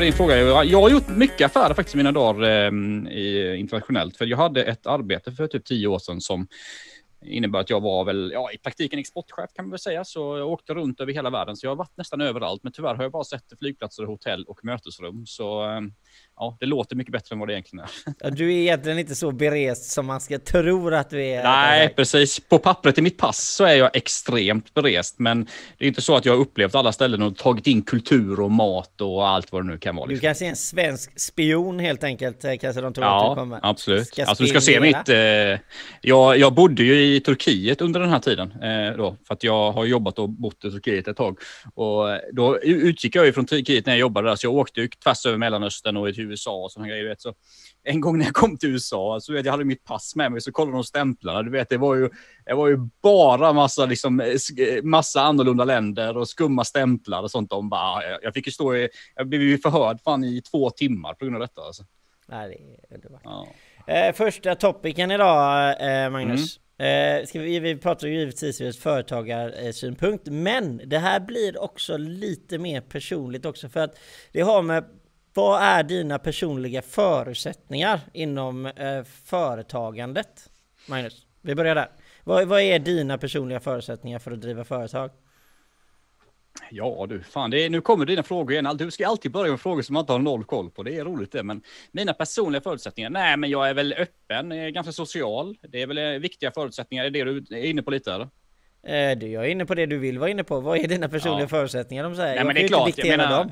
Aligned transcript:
för 0.00 0.04
din 0.04 0.12
fråga. 0.12 0.64
Jag 0.64 0.80
har 0.80 0.90
gjort 0.90 1.08
mycket 1.08 1.46
affärer 1.46 1.74
faktiskt 1.74 1.94
i 1.94 1.96
mina 1.96 2.12
dagar 2.12 2.42
eh, 2.42 3.60
internationellt. 3.60 4.16
För 4.16 4.26
jag 4.26 4.36
hade 4.36 4.64
ett 4.64 4.86
arbete 4.86 5.32
för 5.32 5.46
typ 5.46 5.64
tio 5.64 5.86
år 5.86 5.98
sedan 5.98 6.20
som 6.20 6.46
innebär 7.24 7.60
att 7.60 7.70
jag 7.70 7.80
var 7.80 8.04
väl, 8.04 8.30
ja 8.34 8.52
i 8.52 8.58
praktiken 8.58 8.98
exportchef 8.98 9.50
kan 9.54 9.64
man 9.64 9.70
väl 9.70 9.78
säga, 9.78 10.04
så 10.04 10.38
jag 10.38 10.48
åkte 10.48 10.74
runt 10.74 11.00
över 11.00 11.12
hela 11.12 11.30
världen. 11.30 11.56
Så 11.56 11.66
jag 11.66 11.70
har 11.70 11.76
varit 11.76 11.96
nästan 11.96 12.20
överallt, 12.20 12.62
men 12.62 12.72
tyvärr 12.72 12.94
har 12.94 13.02
jag 13.02 13.12
bara 13.12 13.24
sett 13.24 13.58
flygplatser, 13.58 14.04
hotell 14.04 14.44
och 14.44 14.64
mötesrum. 14.64 15.26
Så 15.26 15.62
ehm, 15.62 15.92
ja, 16.40 16.56
det 16.60 16.66
låter 16.66 16.96
mycket 16.96 17.12
bättre 17.12 17.34
än 17.34 17.38
vad 17.38 17.48
det 17.48 17.52
egentligen 17.52 17.84
är. 17.84 17.90
Ja, 18.20 18.30
du 18.30 18.52
är 18.54 18.56
egentligen 18.56 18.98
inte 18.98 19.14
så 19.14 19.32
berest 19.32 19.90
som 19.90 20.06
man 20.06 20.20
ska 20.20 20.38
tro 20.38 20.94
att 20.94 21.10
du 21.10 21.24
är. 21.24 21.42
Nej, 21.42 21.88
precis. 21.96 22.40
På 22.40 22.58
pappret 22.58 22.98
i 22.98 23.02
mitt 23.02 23.18
pass 23.18 23.38
så 23.38 23.64
är 23.64 23.74
jag 23.74 23.96
extremt 23.96 24.74
berest, 24.74 25.18
men 25.18 25.46
det 25.78 25.84
är 25.84 25.88
inte 25.88 26.02
så 26.02 26.16
att 26.16 26.24
jag 26.24 26.32
har 26.32 26.40
upplevt 26.40 26.74
alla 26.74 26.92
ställen 26.92 27.22
och 27.22 27.36
tagit 27.36 27.66
in 27.66 27.82
kultur 27.82 28.40
och 28.40 28.50
mat 28.50 29.00
och 29.00 29.28
allt 29.28 29.52
vad 29.52 29.64
det 29.64 29.66
nu 29.66 29.78
kan 29.78 29.96
vara. 29.96 30.06
Liksom. 30.06 30.20
Du 30.20 30.26
kanske 30.26 30.44
är 30.44 30.48
en 30.48 30.56
svensk 30.56 31.20
spion 31.20 31.78
helt 31.78 32.04
enkelt, 32.04 32.44
eh, 32.44 32.56
kanske 32.60 32.80
de 32.80 32.94
tror 32.94 33.06
ja, 33.06 33.30
att 33.30 33.36
du 33.36 33.40
kommer. 33.40 33.60
absolut. 33.62 34.18
alltså 34.18 34.44
du 34.44 34.48
ska 34.48 34.60
se 34.60 34.80
mitt... 34.80 35.08
Eh, 35.08 35.16
jag, 36.00 36.38
jag 36.38 36.54
bodde 36.54 36.82
ju 36.82 37.14
i 37.14 37.20
Turkiet 37.20 37.80
under 37.80 38.00
den 38.00 38.10
här 38.10 38.18
tiden, 38.18 38.52
eh, 38.52 38.96
då, 38.96 39.16
för 39.26 39.34
att 39.34 39.44
jag 39.44 39.72
har 39.72 39.84
jobbat 39.84 40.18
och 40.18 40.28
bott 40.28 40.64
i 40.64 40.70
Turkiet 40.70 41.08
ett 41.08 41.16
tag. 41.16 41.38
Och 41.74 42.06
då 42.32 42.58
utgick 42.60 43.16
jag 43.16 43.26
ju 43.26 43.32
från 43.32 43.46
Turkiet 43.46 43.86
när 43.86 43.92
jag 43.92 44.00
jobbade 44.00 44.28
där, 44.28 44.36
så 44.36 44.46
jag 44.46 44.54
åkte 44.54 44.80
ju 44.80 44.88
tvärs 44.88 45.26
över 45.26 45.38
Mellanöstern 45.38 45.96
och 45.96 46.08
USA 46.30 46.64
och 46.64 46.72
sådana 46.72 46.88
grejer. 46.88 47.08
Vet. 47.08 47.20
Så 47.20 47.34
en 47.82 48.00
gång 48.00 48.18
när 48.18 48.24
jag 48.24 48.34
kom 48.34 48.58
till 48.58 48.68
USA, 48.68 49.18
så 49.20 49.32
vet 49.32 49.44
jag 49.44 49.52
hade 49.52 49.64
mitt 49.64 49.84
pass 49.84 50.16
med 50.16 50.32
mig, 50.32 50.40
så 50.40 50.52
kollade 50.52 50.76
de 50.76 50.84
stämplarna. 50.84 51.42
Du 51.42 51.50
vet, 51.50 51.68
det 51.68 51.76
var 51.76 51.94
ju, 51.94 52.10
det 52.46 52.54
var 52.54 52.68
ju 52.68 52.76
bara 53.02 53.52
massa, 53.52 53.86
liksom, 53.86 54.38
massa 54.82 55.20
annorlunda 55.22 55.64
länder 55.64 56.16
och 56.16 56.28
skumma 56.28 56.64
stämplar 56.64 57.22
och 57.22 57.30
sånt. 57.30 57.50
De 57.50 57.68
bara, 57.68 58.02
jag 58.22 58.34
fick 58.34 58.46
ju 58.46 58.52
stå 58.52 58.76
i, 58.76 58.88
jag 59.14 59.28
blev 59.28 59.42
ju 59.42 59.58
förhörd 59.58 60.00
fan 60.04 60.24
i 60.24 60.42
två 60.42 60.70
timmar 60.70 61.14
på 61.14 61.24
grund 61.24 61.36
av 61.36 61.40
detta. 61.40 61.62
Alltså. 61.62 61.84
Nej, 62.26 62.48
det 62.88 62.94
är 62.94 62.96
underbart. 62.96 63.22
Ja. 63.24 63.46
Eh, 63.86 64.14
första 64.14 64.54
topicen 64.54 65.10
idag, 65.10 65.76
eh, 65.80 66.10
Magnus. 66.10 66.56
Mm. 66.56 67.20
Eh, 67.20 67.26
ska 67.26 67.40
vi, 67.40 67.58
vi 67.58 67.76
pratar 67.76 68.08
ju 68.08 68.18
givetvis 68.18 68.60
ur 68.60 68.68
ett 68.68 68.76
företagarsynpunkt, 68.76 70.26
men 70.26 70.80
det 70.86 70.98
här 70.98 71.20
blir 71.20 71.62
också 71.62 71.96
lite 71.96 72.58
mer 72.58 72.80
personligt 72.80 73.46
också 73.46 73.68
för 73.68 73.80
att 73.80 73.98
det 74.32 74.40
har 74.40 74.62
med 74.62 74.84
vad 75.40 75.62
är 75.62 75.82
dina 75.82 76.18
personliga 76.18 76.82
förutsättningar 76.82 78.00
inom 78.12 78.66
eh, 78.66 79.04
företagandet? 79.24 80.50
Magnus, 80.88 81.26
vi 81.42 81.54
börjar 81.54 81.74
där. 81.74 81.88
Vad, 82.24 82.48
vad 82.48 82.60
är 82.60 82.78
dina 82.78 83.18
personliga 83.18 83.60
förutsättningar 83.60 84.18
för 84.18 84.30
att 84.30 84.40
driva 84.40 84.64
företag? 84.64 85.10
Ja 86.70 87.06
du, 87.08 87.22
fan 87.22 87.50
det 87.50 87.64
är, 87.64 87.70
nu 87.70 87.80
kommer 87.80 88.06
dina 88.06 88.22
frågor 88.22 88.52
igen. 88.52 88.76
Du 88.76 88.90
ska 88.90 89.06
alltid 89.06 89.32
börja 89.32 89.50
med 89.50 89.60
frågor 89.60 89.82
som 89.82 89.94
man 89.94 90.00
inte 90.00 90.12
har 90.12 90.18
noll 90.18 90.44
koll 90.44 90.70
på. 90.70 90.82
Det 90.82 90.96
är 90.96 91.04
roligt 91.04 91.32
det. 91.32 91.42
Men 91.42 91.62
mina 91.92 92.12
personliga 92.12 92.62
förutsättningar? 92.62 93.10
Nej, 93.10 93.36
men 93.36 93.50
jag 93.50 93.68
är 93.68 93.74
väl 93.74 93.92
öppen, 93.92 94.72
ganska 94.72 94.92
social. 94.92 95.56
Det 95.62 95.82
är 95.82 95.86
väl 95.86 95.98
eh, 95.98 96.04
viktiga 96.04 96.50
förutsättningar. 96.50 97.04
Är 97.04 97.10
det 97.10 97.24
du 97.24 97.56
är 97.56 97.64
inne 97.64 97.82
på 97.82 97.90
lite 97.90 98.12
eller? 98.12 98.28
Eh, 98.82 99.18
du, 99.18 99.26
jag 99.26 99.44
är 99.44 99.48
inne 99.48 99.66
på 99.66 99.74
det 99.74 99.86
du 99.86 99.98
vill 99.98 100.18
vara 100.18 100.30
inne 100.30 100.44
på. 100.44 100.60
Vad 100.60 100.78
är 100.78 100.88
dina 100.88 101.08
personliga 101.08 101.44
ja. 101.44 101.48
förutsättningar? 101.48 102.04
De 102.04 102.16
säger. 102.16 102.34
Nej, 102.34 102.44
men 102.44 102.54
det 102.54 102.64
är 102.64 102.68
klart, 102.68 102.98
jag 102.98 103.08
menar, 103.08 103.38
dem. 103.38 103.50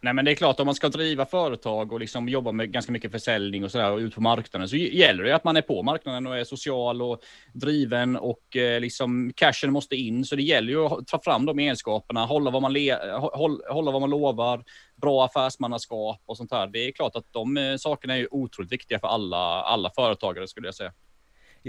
Nej, 0.00 0.14
men 0.14 0.24
det 0.24 0.30
är 0.30 0.34
klart 0.34 0.60
om 0.60 0.66
man 0.66 0.74
ska 0.74 0.88
driva 0.88 1.26
företag 1.26 1.92
och 1.92 2.00
liksom 2.00 2.28
jobba 2.28 2.52
med 2.52 2.72
ganska 2.72 2.92
mycket 2.92 3.12
försäljning 3.12 3.64
och 3.64 3.70
sådär 3.70 3.92
och 3.92 3.98
ut 3.98 4.14
på 4.14 4.20
marknaden 4.20 4.68
så 4.68 4.76
gäller 4.76 5.24
det 5.24 5.34
att 5.34 5.44
man 5.44 5.56
är 5.56 5.62
på 5.62 5.82
marknaden 5.82 6.26
och 6.26 6.38
är 6.38 6.44
social 6.44 7.02
och 7.02 7.20
driven 7.52 8.16
och 8.16 8.56
eh, 8.56 8.80
liksom 8.80 9.32
cashen 9.36 9.72
måste 9.72 9.96
in. 9.96 10.24
Så 10.24 10.36
det 10.36 10.42
gäller 10.42 10.72
ju 10.72 10.86
att 10.86 11.06
ta 11.06 11.20
fram 11.22 11.46
de 11.46 11.58
egenskaperna, 11.58 12.26
hålla 12.26 12.50
vad 12.50 12.62
man, 12.62 12.72
le, 12.72 12.90
eh, 12.90 13.30
håll, 13.36 13.62
hålla 13.70 13.90
vad 13.90 14.00
man 14.00 14.10
lovar, 14.10 14.64
bra 15.02 15.24
affärsmannaskap 15.24 16.22
och 16.26 16.36
sånt 16.36 16.52
här. 16.52 16.66
Det 16.66 16.78
är 16.78 16.92
klart 16.92 17.16
att 17.16 17.32
de 17.32 17.56
eh, 17.56 17.76
sakerna 17.76 18.16
är 18.16 18.34
otroligt 18.34 18.72
viktiga 18.72 18.98
för 18.98 19.08
alla, 19.08 19.62
alla 19.62 19.90
företagare 19.90 20.48
skulle 20.48 20.66
jag 20.66 20.74
säga. 20.74 20.92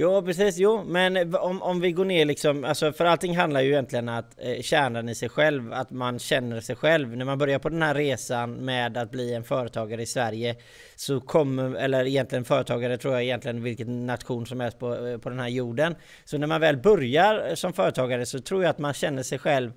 Jo 0.02 0.22
precis, 0.22 0.58
jo 0.58 0.84
men 0.84 1.36
om, 1.36 1.62
om 1.62 1.80
vi 1.80 1.92
går 1.92 2.06
ner 2.06 2.26
liksom, 2.26 2.64
alltså 2.64 2.92
för 2.94 3.06
allting 3.06 3.38
handlar 3.38 3.62
ju 3.62 3.70
egentligen 3.70 4.10
att 4.10 4.36
eh, 4.38 4.62
kärnan 4.62 5.10
i 5.10 5.16
sig 5.16 5.30
själv, 5.30 5.74
att 5.74 5.92
man 5.92 6.20
känner 6.20 6.62
sig 6.62 6.76
själv. 6.76 7.18
När 7.18 7.26
man 7.26 7.38
börjar 7.38 7.60
på 7.60 7.70
den 7.70 7.82
här 7.82 7.96
resan 7.96 8.54
med 8.54 8.98
att 8.98 9.12
bli 9.12 9.34
en 9.34 9.44
företagare 9.44 10.02
i 10.02 10.06
Sverige 10.06 10.56
så 10.96 11.22
kommer, 11.22 11.76
eller 11.76 12.08
egentligen 12.08 12.46
företagare 12.46 12.98
tror 12.98 13.14
jag 13.14 13.24
egentligen 13.24 13.64
vilken 13.64 14.06
nation 14.06 14.46
som 14.46 14.60
helst 14.60 14.80
på, 14.80 15.08
eh, 15.08 15.18
på 15.18 15.30
den 15.30 15.40
här 15.40 15.48
jorden. 15.48 15.96
Så 16.26 16.38
när 16.38 16.48
man 16.48 16.62
väl 16.62 16.78
börjar 16.78 17.48
eh, 17.50 17.56
som 17.56 17.74
företagare 17.74 18.26
så 18.26 18.40
tror 18.40 18.64
jag 18.64 18.70
att 18.70 18.80
man 18.80 18.94
känner 18.94 19.24
sig 19.24 19.40
själv 19.40 19.72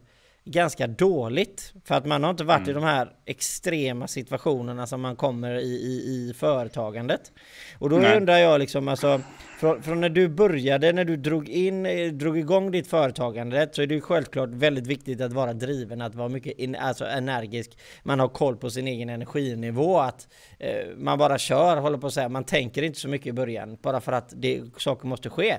ganska 0.44 0.86
dåligt. 0.86 1.72
För 1.84 1.94
att 1.94 2.06
man 2.06 2.22
har 2.22 2.30
inte 2.30 2.44
varit 2.44 2.58
mm. 2.58 2.70
i 2.70 2.74
de 2.74 2.84
här 2.84 3.12
extrema 3.26 4.08
situationerna 4.08 4.86
som 4.86 5.00
man 5.00 5.16
kommer 5.16 5.54
i, 5.54 5.72
i, 5.72 6.30
i 6.30 6.34
företagandet. 6.36 7.32
Och 7.78 7.90
då 7.90 7.96
Nej. 7.96 8.16
undrar 8.16 8.38
jag 8.38 8.58
liksom 8.58 8.88
alltså, 8.88 9.20
från, 9.60 9.82
från, 9.82 10.00
när 10.00 10.08
du 10.08 10.28
började, 10.28 10.92
när 10.92 11.04
du 11.04 11.16
drog 11.16 11.48
in, 11.48 11.86
eh, 11.86 12.12
drog 12.12 12.38
igång 12.38 12.70
ditt 12.70 12.86
företagande, 12.86 13.68
så 13.72 13.82
är 13.82 13.86
det 13.86 13.94
ju 13.94 14.00
självklart 14.00 14.48
väldigt 14.48 14.86
viktigt 14.86 15.20
att 15.20 15.32
vara 15.32 15.52
driven, 15.52 16.02
att 16.02 16.14
vara 16.14 16.28
mycket 16.28 16.58
in, 16.58 16.76
alltså 16.76 17.04
energisk. 17.04 17.78
Man 18.02 18.20
har 18.20 18.28
koll 18.28 18.56
på 18.56 18.70
sin 18.70 18.88
egen 18.88 19.08
energinivå, 19.08 19.98
att 19.98 20.28
eh, 20.58 20.86
man 20.96 21.18
bara 21.18 21.38
kör, 21.38 21.76
håller 21.76 21.98
på 21.98 22.06
att 22.06 22.14
säga. 22.14 22.28
Man 22.28 22.44
tänker 22.44 22.82
inte 22.82 23.00
så 23.00 23.08
mycket 23.08 23.26
i 23.26 23.32
början, 23.32 23.78
bara 23.82 24.00
för 24.00 24.12
att 24.12 24.32
det, 24.36 24.62
saker 24.76 25.06
måste 25.08 25.30
ske. 25.30 25.58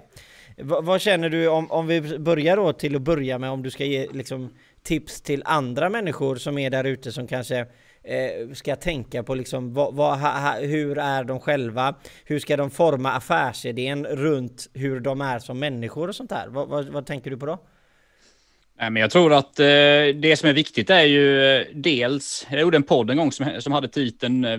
V 0.57 0.75
vad 0.81 1.01
känner 1.01 1.29
du 1.29 1.47
om, 1.47 1.71
om 1.71 1.87
vi 1.87 2.19
börjar 2.19 2.57
då 2.57 2.73
till 2.73 2.95
att 2.95 3.01
börja 3.01 3.37
med, 3.37 3.49
om 3.49 3.63
du 3.63 3.71
ska 3.71 3.85
ge 3.85 4.07
liksom 4.11 4.49
tips 4.83 5.21
till 5.21 5.43
andra 5.45 5.89
människor 5.89 6.35
som 6.35 6.57
är 6.57 6.69
där 6.69 6.83
ute 6.83 7.11
som 7.11 7.27
kanske 7.27 7.59
eh, 8.03 8.49
ska 8.53 8.75
tänka 8.75 9.23
på 9.23 9.35
liksom 9.35 9.73
vad, 9.73 9.95
vad, 9.95 10.19
ha, 10.19 10.59
hur 10.59 10.97
är 10.97 11.23
de 11.23 11.39
själva? 11.39 11.95
Hur 12.25 12.39
ska 12.39 12.57
de 12.57 12.71
forma 12.71 13.11
affärsidén 13.11 14.05
runt 14.05 14.69
hur 14.73 14.99
de 14.99 15.21
är 15.21 15.39
som 15.39 15.59
människor 15.59 16.07
och 16.07 16.15
sånt 16.15 16.29
där? 16.29 16.47
Vad, 16.47 16.67
vad, 16.67 16.85
vad 16.85 17.05
tänker 17.05 17.31
du 17.31 17.37
på 17.37 17.45
då? 17.45 17.59
Nej, 18.79 18.89
men 18.89 19.01
jag 19.01 19.11
tror 19.11 19.33
att 19.33 19.59
eh, 19.59 19.65
det 20.15 20.39
som 20.39 20.49
är 20.49 20.53
viktigt 20.53 20.89
är 20.89 21.03
ju 21.03 21.41
eh, 21.41 21.67
dels, 21.73 22.47
jag 22.51 22.61
gjorde 22.61 22.77
en 22.77 22.83
podd 22.83 23.09
en 23.09 23.17
gång 23.17 23.31
som, 23.31 23.61
som 23.61 23.73
hade 23.73 23.87
titeln 23.87 24.45
eh, 24.45 24.57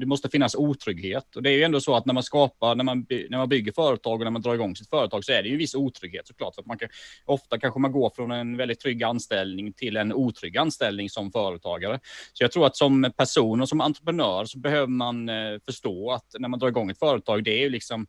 Det 0.00 0.06
måste 0.06 0.28
finnas 0.28 0.54
otrygghet. 0.54 1.36
Och 1.36 1.42
det 1.42 1.50
är 1.50 1.54
ju 1.54 1.62
ändå 1.62 1.80
så 1.80 1.96
att 1.96 2.06
när 2.06 2.14
man 2.14 2.22
skapar, 2.22 2.74
när 2.74 2.84
man, 2.84 3.06
när 3.08 3.38
man 3.38 3.48
bygger 3.48 3.72
företag 3.72 4.20
och 4.20 4.24
när 4.24 4.30
man 4.30 4.42
drar 4.42 4.54
igång 4.54 4.76
sitt 4.76 4.90
företag 4.90 5.24
så 5.24 5.32
är 5.32 5.42
det 5.42 5.48
ju 5.48 5.52
en 5.52 5.58
viss 5.58 5.74
otrygghet 5.74 6.26
såklart. 6.26 6.54
För 6.54 6.62
att 6.62 6.66
man 6.66 6.78
kan, 6.78 6.88
ofta 7.24 7.58
kanske 7.58 7.80
man 7.80 7.92
går 7.92 8.10
från 8.16 8.30
en 8.30 8.56
väldigt 8.56 8.80
trygg 8.80 9.02
anställning 9.02 9.72
till 9.72 9.96
en 9.96 10.12
otrygg 10.12 10.56
anställning 10.56 11.10
som 11.10 11.32
företagare. 11.32 12.00
Så 12.32 12.44
jag 12.44 12.52
tror 12.52 12.66
att 12.66 12.76
som 12.76 13.12
person 13.16 13.60
och 13.60 13.68
som 13.68 13.80
entreprenör 13.80 14.44
så 14.44 14.58
behöver 14.58 14.86
man 14.86 15.28
eh, 15.28 15.34
förstå 15.64 16.10
att 16.10 16.26
när 16.38 16.48
man 16.48 16.58
drar 16.58 16.68
igång 16.68 16.90
ett 16.90 16.98
företag, 16.98 17.44
det 17.44 17.50
är 17.50 17.60
ju 17.60 17.70
liksom 17.70 18.06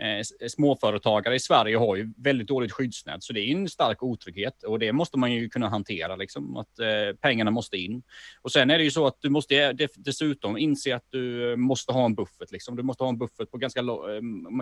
Eh, 0.00 0.18
eh, 0.18 0.48
småföretagare 0.48 1.34
i 1.34 1.40
Sverige 1.40 1.76
har 1.76 1.96
ju 1.96 2.12
väldigt 2.16 2.48
dåligt 2.48 2.72
skyddsnät, 2.72 3.22
så 3.22 3.32
det 3.32 3.40
är 3.40 3.56
en 3.56 3.68
stark 3.68 4.02
otrygghet 4.02 4.62
och 4.62 4.78
det 4.78 4.92
måste 4.92 5.18
man 5.18 5.32
ju 5.32 5.48
kunna 5.48 5.68
hantera, 5.68 6.16
liksom, 6.16 6.56
att 6.56 6.78
eh, 6.78 7.16
pengarna 7.20 7.50
måste 7.50 7.76
in. 7.76 8.02
Och 8.42 8.52
sen 8.52 8.70
är 8.70 8.78
det 8.78 8.84
ju 8.84 8.90
så 8.90 9.06
att 9.06 9.16
du 9.20 9.30
måste 9.30 9.56
eh, 9.56 9.88
dessutom 9.96 10.58
inse 10.58 10.96
att 10.96 11.06
du 11.10 11.50
eh, 11.50 11.56
måste 11.56 11.92
ha 11.92 12.04
en 12.04 12.14
buffert. 12.14 12.52
Liksom. 12.52 12.76
Du 12.76 12.82
måste 12.82 13.04
ha 13.04 13.08
en 13.08 13.18
buffert 13.18 13.50
på 13.50 13.58
ganska, 13.58 13.82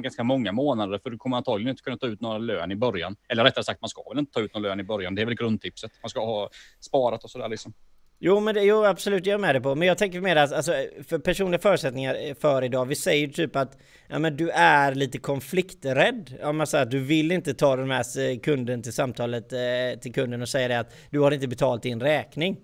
ganska 0.03 0.25
många 0.25 0.53
månader, 0.53 0.99
för 0.99 1.11
du 1.11 1.17
kommer 1.17 1.37
antagligen 1.37 1.71
inte 1.71 1.83
kunna 1.83 1.97
ta 1.97 2.07
ut 2.07 2.21
några 2.21 2.39
lön 2.39 2.73
i 2.73 2.77
början. 2.77 3.17
Eller 3.29 3.45
rättare 3.45 3.65
sagt, 3.65 3.81
man 3.81 3.89
ska 3.89 4.03
väl 4.09 4.19
inte 4.19 4.33
ta 4.33 4.41
ut 4.41 4.55
någon 4.55 4.63
lön 4.63 4.81
i 4.81 4.85
början. 4.85 5.15
Det 5.15 5.23
är 5.23 5.27
väl 5.27 5.35
grundtipset. 5.35 5.93
Man 6.03 6.11
ska 6.11 6.25
ha 6.25 6.51
sparat 6.81 7.25
och 7.25 7.31
sådär 7.31 7.49
liksom. 7.49 7.73
Jo 8.19 8.41
men 8.41 8.55
det, 8.55 8.63
jo 8.63 8.85
absolut, 8.85 9.27
jag 9.27 9.35
är 9.35 9.39
med 9.39 9.55
dig 9.55 9.63
på. 9.63 9.75
Men 9.75 9.89
jag 9.89 9.99
tänker 9.99 10.21
mer 10.21 10.37
att 10.37 10.53
alltså, 10.53 10.73
för 11.09 11.19
personliga 11.19 11.61
förutsättningar 11.61 12.41
för 12.41 12.65
idag. 12.65 12.85
Vi 12.85 12.95
säger 12.95 13.29
typ 13.29 13.57
att 13.57 13.79
ja, 14.09 14.19
men 14.19 14.37
du 14.37 14.51
är 14.51 14.95
lite 14.95 15.19
konflikträdd. 15.19 16.35
Om 16.43 16.57
man 16.57 16.67
säger 16.67 16.85
att 16.85 16.91
du 16.91 17.01
vill 17.01 17.33
inte 17.33 17.55
ta 17.55 17.77
den 17.77 17.91
här 17.91 18.39
kunden 18.39 18.83
till 18.83 18.93
samtalet 18.93 19.53
eh, 19.53 20.01
till 20.01 20.13
kunden 20.13 20.43
och 20.43 20.49
säga 20.49 20.69
det 20.69 20.79
att 20.79 20.95
du 21.11 21.21
har 21.21 21.31
inte 21.31 21.49
betalt 21.49 21.83
din 21.83 22.01
räkning. 22.01 22.57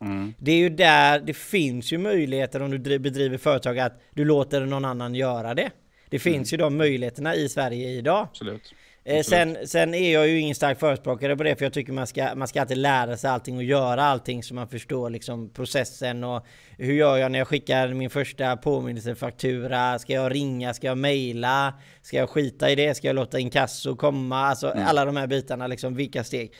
Mm. 0.00 0.34
Det 0.38 0.52
är 0.52 0.56
ju 0.56 0.68
där 0.68 1.20
det 1.20 1.34
finns 1.34 1.92
ju 1.92 1.98
möjligheter 1.98 2.62
om 2.62 2.70
du 2.70 2.98
bedriver 2.98 3.38
företag 3.38 3.78
att 3.78 4.00
du 4.10 4.24
låter 4.24 4.60
någon 4.60 4.84
annan 4.84 5.14
göra 5.14 5.54
det. 5.54 5.70
Det 6.08 6.18
finns 6.18 6.52
mm. 6.52 6.60
ju 6.60 6.64
de 6.64 6.76
möjligheterna 6.76 7.34
i 7.34 7.48
Sverige 7.48 7.90
idag. 7.90 8.28
Absolut. 8.30 8.74
Eh, 9.06 9.22
sen, 9.22 9.56
sen 9.64 9.94
är 9.94 10.12
jag 10.12 10.28
ju 10.28 10.40
ingen 10.40 10.54
stark 10.54 10.78
förespråkare 10.78 11.36
på 11.36 11.42
det 11.42 11.56
för 11.56 11.64
jag 11.64 11.72
tycker 11.72 11.92
man 11.92 12.06
ska, 12.06 12.34
man 12.34 12.48
ska 12.48 12.60
alltid 12.60 12.78
lära 12.78 13.16
sig 13.16 13.30
allting 13.30 13.56
och 13.56 13.62
göra 13.62 14.04
allting 14.04 14.42
så 14.42 14.54
man 14.54 14.68
förstår 14.68 15.10
liksom 15.10 15.50
processen 15.50 16.24
och 16.24 16.46
hur 16.78 16.94
gör 16.94 17.16
jag 17.16 17.32
när 17.32 17.38
jag 17.38 17.48
skickar 17.48 17.88
min 17.88 18.10
första 18.10 18.56
påminnelsefaktura? 18.56 19.98
Ska 19.98 20.12
jag 20.12 20.34
ringa? 20.34 20.74
Ska 20.74 20.86
jag 20.86 20.98
mejla? 20.98 21.74
Ska 22.02 22.16
jag 22.16 22.30
skita 22.30 22.70
i 22.70 22.74
det? 22.74 22.94
Ska 22.94 23.06
jag 23.06 23.16
låta 23.16 23.38
inkasso 23.38 23.96
komma? 23.96 24.38
Alltså 24.38 24.72
mm. 24.72 24.86
alla 24.86 25.04
de 25.04 25.16
här 25.16 25.26
bitarna 25.26 25.66
liksom, 25.66 25.94
vilka 25.94 26.24
steg? 26.24 26.52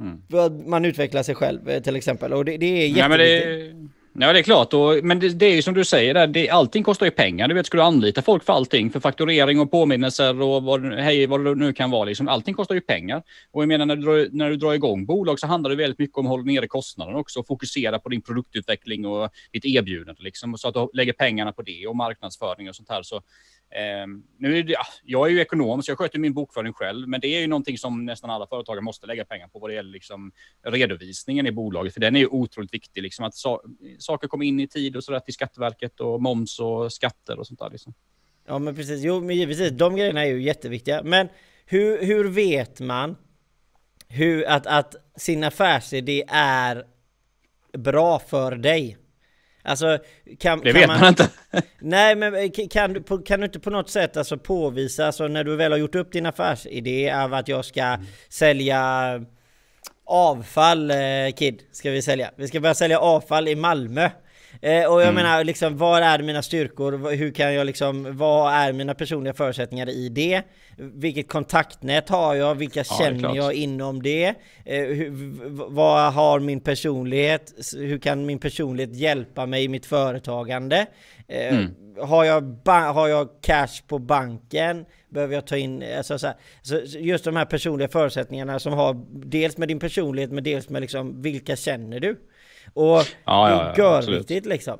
Mm. 0.00 0.68
Man 0.70 0.84
utvecklar 0.84 1.22
sig 1.22 1.34
själv 1.34 1.68
eh, 1.68 1.82
till 1.82 1.96
exempel 1.96 2.32
och 2.32 2.44
det, 2.44 2.56
det 2.56 2.66
är 2.66 2.88
jätteviktigt. 2.88 3.74
Ja, 3.82 3.99
Ja, 4.12 4.32
det 4.32 4.38
är 4.38 4.42
klart. 4.42 4.74
Och, 4.74 5.04
men 5.04 5.18
det, 5.18 5.28
det, 5.28 5.46
är 5.46 5.54
ju 5.54 5.62
som 5.62 5.74
du 5.74 5.84
säger, 5.84 6.14
där, 6.14 6.26
det, 6.26 6.50
allting 6.50 6.82
kostar 6.82 7.06
ju 7.06 7.10
pengar. 7.12 7.48
Du 7.48 7.54
vet, 7.54 7.66
ska 7.66 7.76
du 7.76 7.82
anlita 7.82 8.22
folk 8.22 8.44
för 8.44 8.52
allting, 8.52 8.90
för 8.90 9.00
fakturering 9.00 9.60
och 9.60 9.70
påminnelser 9.70 10.42
och 10.42 10.62
vad, 10.62 10.92
hej, 10.92 11.26
vad 11.26 11.44
det 11.44 11.54
nu 11.54 11.72
kan 11.72 11.90
vara, 11.90 12.04
liksom, 12.04 12.28
allting 12.28 12.54
kostar 12.54 12.74
ju 12.74 12.80
pengar. 12.80 13.22
Och 13.50 13.62
jag 13.62 13.68
menar, 13.68 13.86
när 13.86 13.96
du, 13.96 14.02
drar, 14.02 14.28
när 14.32 14.50
du 14.50 14.56
drar 14.56 14.72
igång 14.72 15.06
bolag 15.06 15.38
så 15.38 15.46
handlar 15.46 15.70
det 15.70 15.76
väldigt 15.76 15.98
mycket 15.98 16.18
om 16.18 16.26
att 16.26 16.30
hålla 16.30 16.44
nere 16.44 16.68
kostnaderna 16.68 17.18
också 17.18 17.40
och 17.40 17.46
fokusera 17.46 17.98
på 17.98 18.08
din 18.08 18.22
produktutveckling 18.22 19.06
och 19.06 19.30
ditt 19.52 19.64
erbjudande, 19.64 20.22
liksom, 20.22 20.58
så 20.58 20.68
att 20.68 20.74
du 20.74 20.88
lägger 20.92 21.12
pengarna 21.12 21.52
på 21.52 21.62
det 21.62 21.86
och 21.86 21.96
marknadsföring 21.96 22.68
och 22.68 22.76
sånt 22.76 22.88
här. 22.88 23.02
Så 23.02 23.20
Ehm, 23.70 24.22
nu 24.38 24.58
är 24.58 24.62
det, 24.62 24.76
jag 25.04 25.26
är 25.26 25.30
ju 25.30 25.40
ekonom, 25.40 25.82
så 25.82 25.90
jag 25.90 25.98
sköter 25.98 26.18
min 26.18 26.34
bokföring 26.34 26.72
själv, 26.72 27.08
men 27.08 27.20
det 27.20 27.26
är 27.26 27.40
ju 27.40 27.46
någonting 27.46 27.78
som 27.78 28.04
nästan 28.04 28.30
alla 28.30 28.46
företagare 28.46 28.82
måste 28.82 29.06
lägga 29.06 29.24
pengar 29.24 29.48
på 29.48 29.58
vad 29.58 29.70
det 29.70 29.74
gäller 29.74 29.90
liksom 29.90 30.32
redovisningen 30.62 31.46
i 31.46 31.52
bolaget, 31.52 31.94
för 31.94 32.00
den 32.00 32.16
är 32.16 32.20
ju 32.20 32.26
otroligt 32.26 32.74
viktig, 32.74 33.02
liksom 33.02 33.24
att 33.24 33.34
so 33.34 33.60
saker 33.98 34.28
kommer 34.28 34.44
in 34.44 34.60
i 34.60 34.68
tid 34.68 34.96
och 34.96 35.04
sådär 35.04 35.20
till 35.20 35.34
Skatteverket 35.34 36.00
och 36.00 36.22
moms 36.22 36.60
och 36.60 36.92
skatter 36.92 37.38
och 37.38 37.46
sånt 37.46 37.60
där. 37.60 37.70
Liksom. 37.70 37.94
Ja, 38.46 38.58
men 38.58 38.74
precis. 38.74 39.04
Jo, 39.04 39.20
men 39.20 39.36
givetvis, 39.36 39.70
de 39.70 39.96
grejerna 39.96 40.24
är 40.26 40.30
ju 40.30 40.42
jätteviktiga. 40.42 41.02
Men 41.02 41.28
hur, 41.66 42.04
hur 42.04 42.28
vet 42.28 42.80
man 42.80 43.16
hur 44.08 44.48
att, 44.48 44.66
att 44.66 44.94
sin 45.16 45.44
affärsidé 45.44 46.24
är 46.28 46.84
bra 47.78 48.18
för 48.18 48.56
dig? 48.56 48.96
Alltså, 49.62 49.98
kan, 50.38 50.60
det 50.60 50.72
kan 50.72 50.80
vet 50.80 50.88
man, 50.88 51.00
man 51.00 51.08
inte. 51.08 51.28
nej, 51.78 52.16
men 52.16 52.34
eh, 52.34 52.50
kan 52.70 52.92
du, 52.92 53.22
kan 53.22 53.40
du 53.40 53.46
inte 53.46 53.60
på 53.60 53.70
något 53.70 53.90
sätt 53.90 54.16
alltså 54.16 54.38
påvisa, 54.38 55.06
alltså 55.06 55.28
när 55.28 55.44
du 55.44 55.56
väl 55.56 55.72
har 55.72 55.78
gjort 55.78 55.94
upp 55.94 56.12
din 56.12 56.26
affärsidé 56.26 57.10
av 57.10 57.34
att 57.34 57.48
jag 57.48 57.64
ska 57.64 57.82
mm. 57.82 58.06
sälja 58.28 58.80
avfall, 60.06 60.90
eh, 60.90 60.96
Kid, 61.36 61.62
ska 61.72 61.90
vi 61.90 62.02
sälja. 62.02 62.30
Vi 62.36 62.48
ska 62.48 62.60
börja 62.60 62.74
sälja 62.74 62.98
avfall 62.98 63.48
i 63.48 63.54
Malmö. 63.54 64.10
Eh, 64.62 64.92
och 64.92 65.00
jag 65.00 65.08
mm. 65.08 65.14
menar, 65.14 65.44
liksom, 65.44 65.76
vad 65.76 66.02
är 66.02 66.22
mina 66.22 66.42
styrkor? 66.42 67.10
Hur 67.16 67.30
kan 67.30 67.54
jag 67.54 67.66
liksom, 67.66 68.16
vad 68.16 68.54
är 68.54 68.72
mina 68.72 68.94
personliga 68.94 69.34
förutsättningar 69.34 69.88
i 69.88 70.08
det? 70.08 70.42
Vilket 70.76 71.28
kontaktnät 71.28 72.08
har 72.08 72.34
jag? 72.34 72.54
Vilka 72.54 72.80
ja, 72.80 72.96
känner 72.98 73.36
jag 73.36 73.54
inom 73.54 74.02
det? 74.02 74.34
Eh, 74.64 74.84
hur, 74.84 75.10
vad 75.70 76.12
har 76.12 76.40
min 76.40 76.60
personlighet? 76.60 77.52
Hur 77.76 77.98
kan 77.98 78.26
min 78.26 78.38
personlighet 78.38 78.96
hjälpa 78.96 79.46
mig 79.46 79.64
i 79.64 79.68
mitt 79.68 79.86
företagande? 79.86 80.86
Eh, 81.28 81.58
mm. 81.58 81.74
har, 82.00 82.24
jag 82.24 82.68
har 82.92 83.08
jag 83.08 83.28
cash 83.42 83.82
på 83.88 83.98
banken? 83.98 84.84
Behöver 85.08 85.34
jag 85.34 85.46
ta 85.46 85.56
in, 85.56 85.84
alltså, 85.96 86.18
så, 86.18 86.26
här, 86.26 86.36
så 86.62 86.80
just 86.98 87.24
de 87.24 87.36
här 87.36 87.44
personliga 87.44 87.88
förutsättningarna 87.88 88.58
som 88.58 88.72
har 88.72 89.06
dels 89.26 89.58
med 89.58 89.68
din 89.68 89.78
personlighet 89.78 90.30
men 90.30 90.44
dels 90.44 90.68
med 90.68 90.80
liksom 90.80 91.22
vilka 91.22 91.56
känner 91.56 92.00
du? 92.00 92.16
Och 92.74 93.04
ja, 93.24 93.48
det 93.48 93.80
är 93.80 93.84
ja, 93.84 94.00
görviktigt 94.00 94.46
liksom. 94.46 94.78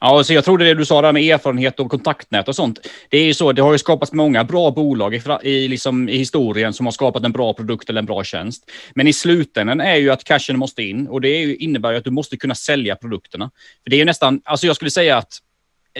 Ja, 0.00 0.24
så 0.24 0.32
jag 0.32 0.44
tror 0.44 0.58
det 0.58 0.74
du 0.74 0.84
sa 0.84 1.02
där 1.02 1.12
med 1.12 1.22
erfarenhet 1.22 1.80
och 1.80 1.90
kontaktnät 1.90 2.48
och 2.48 2.56
sånt. 2.56 2.78
Det 3.10 3.18
är 3.18 3.24
ju 3.24 3.34
så, 3.34 3.52
det 3.52 3.62
har 3.62 3.72
ju 3.72 3.78
skapats 3.78 4.12
många 4.12 4.44
bra 4.44 4.70
bolag 4.70 5.14
i, 5.14 5.22
i, 5.42 5.68
liksom, 5.68 6.08
i 6.08 6.16
historien 6.16 6.72
som 6.72 6.86
har 6.86 6.90
skapat 6.92 7.24
en 7.24 7.32
bra 7.32 7.54
produkt 7.54 7.90
eller 7.90 7.98
en 7.98 8.06
bra 8.06 8.24
tjänst. 8.24 8.70
Men 8.94 9.06
i 9.06 9.12
slutändan 9.12 9.80
är 9.80 9.96
ju 9.96 10.10
att 10.10 10.24
cashen 10.24 10.58
måste 10.58 10.82
in 10.82 11.08
och 11.08 11.20
det 11.20 11.28
ju, 11.28 11.56
innebär 11.56 11.92
ju 11.92 11.98
att 11.98 12.04
du 12.04 12.10
måste 12.10 12.36
kunna 12.36 12.54
sälja 12.54 12.96
produkterna. 12.96 13.50
För 13.82 13.90
det 13.90 13.96
är 13.96 13.98
ju 13.98 14.04
nästan, 14.04 14.40
alltså 14.44 14.66
jag 14.66 14.76
skulle 14.76 14.90
säga 14.90 15.16
att 15.16 15.38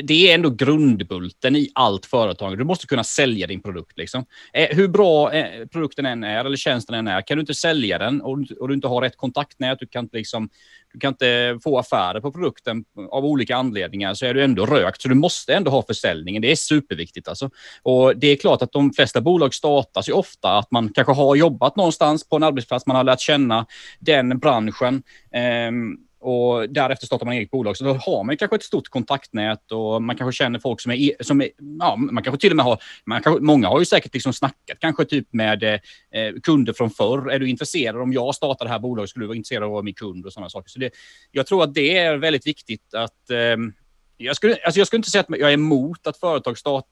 det 0.03 0.31
är 0.31 0.35
ändå 0.35 0.51
grundbulten 0.51 1.57
i 1.57 1.71
allt 1.75 2.07
företag. 2.07 2.59
Du 2.59 2.65
måste 2.65 2.87
kunna 2.87 3.05
sälja 3.05 3.47
din 3.47 3.63
produkt. 3.63 3.99
Liksom. 3.99 4.25
Eh, 4.53 4.77
hur 4.77 4.89
bra 4.89 5.33
eh, 5.33 5.67
produkten 5.67 6.07
än 6.07 6.25
är 6.25 6.45
eller 6.45 6.57
tjänsten 6.57 6.95
än 6.95 7.09
är, 7.09 7.23
kan 7.23 7.37
du 7.37 7.41
inte 7.41 7.55
sälja 7.55 7.99
den 7.99 8.21
och, 8.23 8.39
och 8.61 8.69
du 8.69 8.75
inte 8.75 8.89
har 8.89 9.01
rätt 9.01 9.17
kontaktnät, 9.17 9.79
du 9.79 9.87
kan, 9.87 10.05
inte 10.05 10.17
liksom, 10.17 10.49
du 10.93 10.99
kan 10.99 11.09
inte 11.09 11.59
få 11.65 11.79
affärer 11.79 12.21
på 12.21 12.33
produkten 12.33 12.85
av 13.11 13.25
olika 13.25 13.57
anledningar, 13.57 14.15
så 14.15 14.27
är 14.27 14.35
du 14.35 14.45
ändå 14.45 14.67
rökt. 14.67 15.03
Så 15.03 15.09
du 15.09 15.15
måste 15.15 15.55
ändå 15.55 15.71
ha 15.71 15.83
försäljningen. 15.83 16.43
Det 16.43 16.51
är 16.51 16.57
superviktigt. 16.57 17.29
Alltså. 17.29 17.51
Och 17.83 18.17
det 18.17 18.27
är 18.27 18.37
klart 18.37 18.63
att 18.63 18.73
de 18.73 18.93
flesta 18.93 19.21
bolag 19.21 19.55
startas 19.55 20.09
ju 20.09 20.13
ofta 20.13 20.59
att 20.59 20.71
man 20.71 20.93
kanske 20.93 21.13
har 21.13 21.37
jobbat 21.37 21.77
någonstans 21.77 22.29
på 22.29 22.37
en 22.37 22.43
arbetsplats, 22.43 22.87
man 22.87 22.97
har 22.97 23.05
lärt 23.05 23.21
känna 23.21 23.67
den 24.01 24.39
branschen. 24.39 25.03
Um, 25.69 25.99
och 26.25 26.71
därefter 26.71 27.07
startar 27.07 27.27
man 27.27 27.35
eget 27.35 27.51
bolag. 27.51 27.77
Så 27.77 27.85
då 27.85 27.93
har 27.93 28.25
man 28.25 28.37
kanske 28.37 28.57
ett 28.57 28.63
stort 28.63 28.89
kontaktnät 28.89 29.73
och 29.73 30.03
man 30.03 30.17
kanske 30.17 30.45
känner 30.45 30.59
folk 30.59 30.81
som 30.81 30.93
är, 30.93 31.23
som 31.23 31.41
är 31.41 31.49
ja, 31.79 31.97
man 31.97 32.25
kanske 32.25 32.41
till 32.41 32.53
och 32.53 32.57
med 32.57 32.65
har, 32.65 32.83
man 33.07 33.23
kanske, 33.23 33.43
många 33.43 33.69
har 33.69 33.79
ju 33.79 33.85
säkert 33.85 34.15
liksom 34.15 34.33
snackat 34.33 34.79
kanske 34.81 35.05
typ 35.05 35.29
med 35.33 35.63
eh, 35.65 35.81
kunder 36.43 36.73
från 36.73 36.91
förr. 36.91 37.31
Är 37.31 37.39
du 37.39 37.49
intresserad 37.49 38.03
om 38.03 38.13
jag 38.13 38.35
startar 38.35 38.65
det 38.65 38.71
här 38.71 38.79
bolaget, 38.79 39.11
skulle 39.11 39.23
du 39.23 39.27
vara 39.27 39.37
intresserad 39.37 39.63
av 39.63 39.69
att 39.69 39.73
vara 39.73 39.83
min 39.83 39.95
kund 39.95 40.27
och 40.27 40.33
sådana 40.33 40.51
saker. 40.51 40.71
Så 40.71 40.79
det, 40.79 40.91
jag 41.31 41.47
tror 41.47 41.65
att 41.65 41.75
det 41.75 41.99
är 41.99 42.17
väldigt 42.17 42.47
viktigt 42.47 42.95
att 42.95 43.31
eh, 43.31 43.57
jag 44.17 44.37
skulle, 44.37 44.57
alltså 44.65 44.81
jag 44.81 44.87
skulle 44.87 44.99
inte 44.99 45.11
säga 45.11 45.25
att 45.29 45.39
jag 45.39 45.51
är 45.51 45.55
emot 45.55 46.07
att, 46.07 46.17
företag 46.17 46.59
start, 46.59 46.85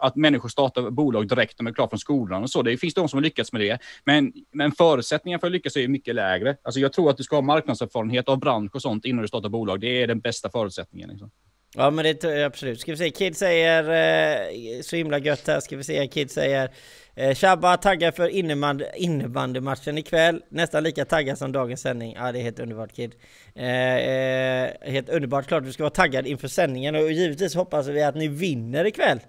att 0.00 0.16
människor 0.16 0.48
startar 0.48 0.90
bolag 0.90 1.28
direkt 1.28 1.58
när 1.58 1.64
de 1.64 1.70
är 1.70 1.74
klara 1.74 1.88
från 1.88 1.98
skolan 1.98 2.42
och 2.42 2.50
så. 2.50 2.62
Det 2.62 2.76
finns 2.76 2.94
de 2.94 3.08
som 3.08 3.16
har 3.16 3.22
lyckats 3.22 3.52
med 3.52 3.62
det. 3.62 3.78
Men, 4.04 4.32
men 4.52 4.72
förutsättningarna 4.72 5.40
för 5.40 5.46
att 5.46 5.52
lyckas 5.52 5.76
är 5.76 5.88
mycket 5.88 6.14
lägre. 6.14 6.56
Alltså 6.62 6.80
jag 6.80 6.92
tror 6.92 7.10
att 7.10 7.16
du 7.16 7.22
ska 7.22 7.36
ha 7.36 7.42
marknadserfarenhet 7.42 8.28
av 8.28 8.38
bransch 8.38 8.74
och 8.74 8.82
sånt 8.82 9.04
innan 9.04 9.22
du 9.22 9.28
startar 9.28 9.48
bolag. 9.48 9.80
Det 9.80 10.02
är 10.02 10.06
den 10.06 10.20
bästa 10.20 10.50
förutsättningen. 10.50 11.10
Liksom. 11.10 11.30
Ja 11.74 11.90
men 11.90 12.04
det 12.04 12.14
tror 12.14 12.32
jag 12.32 12.44
absolut. 12.44 12.80
Ska 12.80 12.92
vi 12.92 12.98
se, 12.98 13.10
Kid 13.10 13.36
säger 13.36 13.82
eh, 13.82 14.82
så 14.82 14.96
himla 14.96 15.18
gött 15.18 15.46
här. 15.46 15.60
Ska 15.60 15.76
vi 15.76 15.84
se, 15.84 16.06
Kid 16.06 16.30
säger 16.30 16.70
eh, 17.14 17.34
Shabba 17.34 17.76
taggar 17.76 18.10
för 18.10 18.28
innebandy, 18.28 18.84
innebandymatchen 18.96 19.98
ikväll. 19.98 20.42
Nästan 20.48 20.82
lika 20.82 21.04
taggad 21.04 21.38
som 21.38 21.52
dagens 21.52 21.80
sändning. 21.80 22.14
Ja 22.18 22.32
det 22.32 22.38
är 22.38 22.42
helt 22.42 22.60
underbart 22.60 22.92
Kid. 22.92 23.14
Eh, 23.54 23.96
eh, 23.96 24.70
helt 24.82 25.08
underbart. 25.08 25.46
Klart 25.46 25.64
du 25.64 25.72
ska 25.72 25.82
vara 25.82 25.90
taggad 25.90 26.26
inför 26.26 26.48
sändningen 26.48 26.94
och 26.94 27.12
givetvis 27.12 27.54
hoppas 27.54 27.86
vi 27.86 28.02
att 28.02 28.14
ni 28.14 28.28
vinner 28.28 28.84
ikväll. 28.84 29.20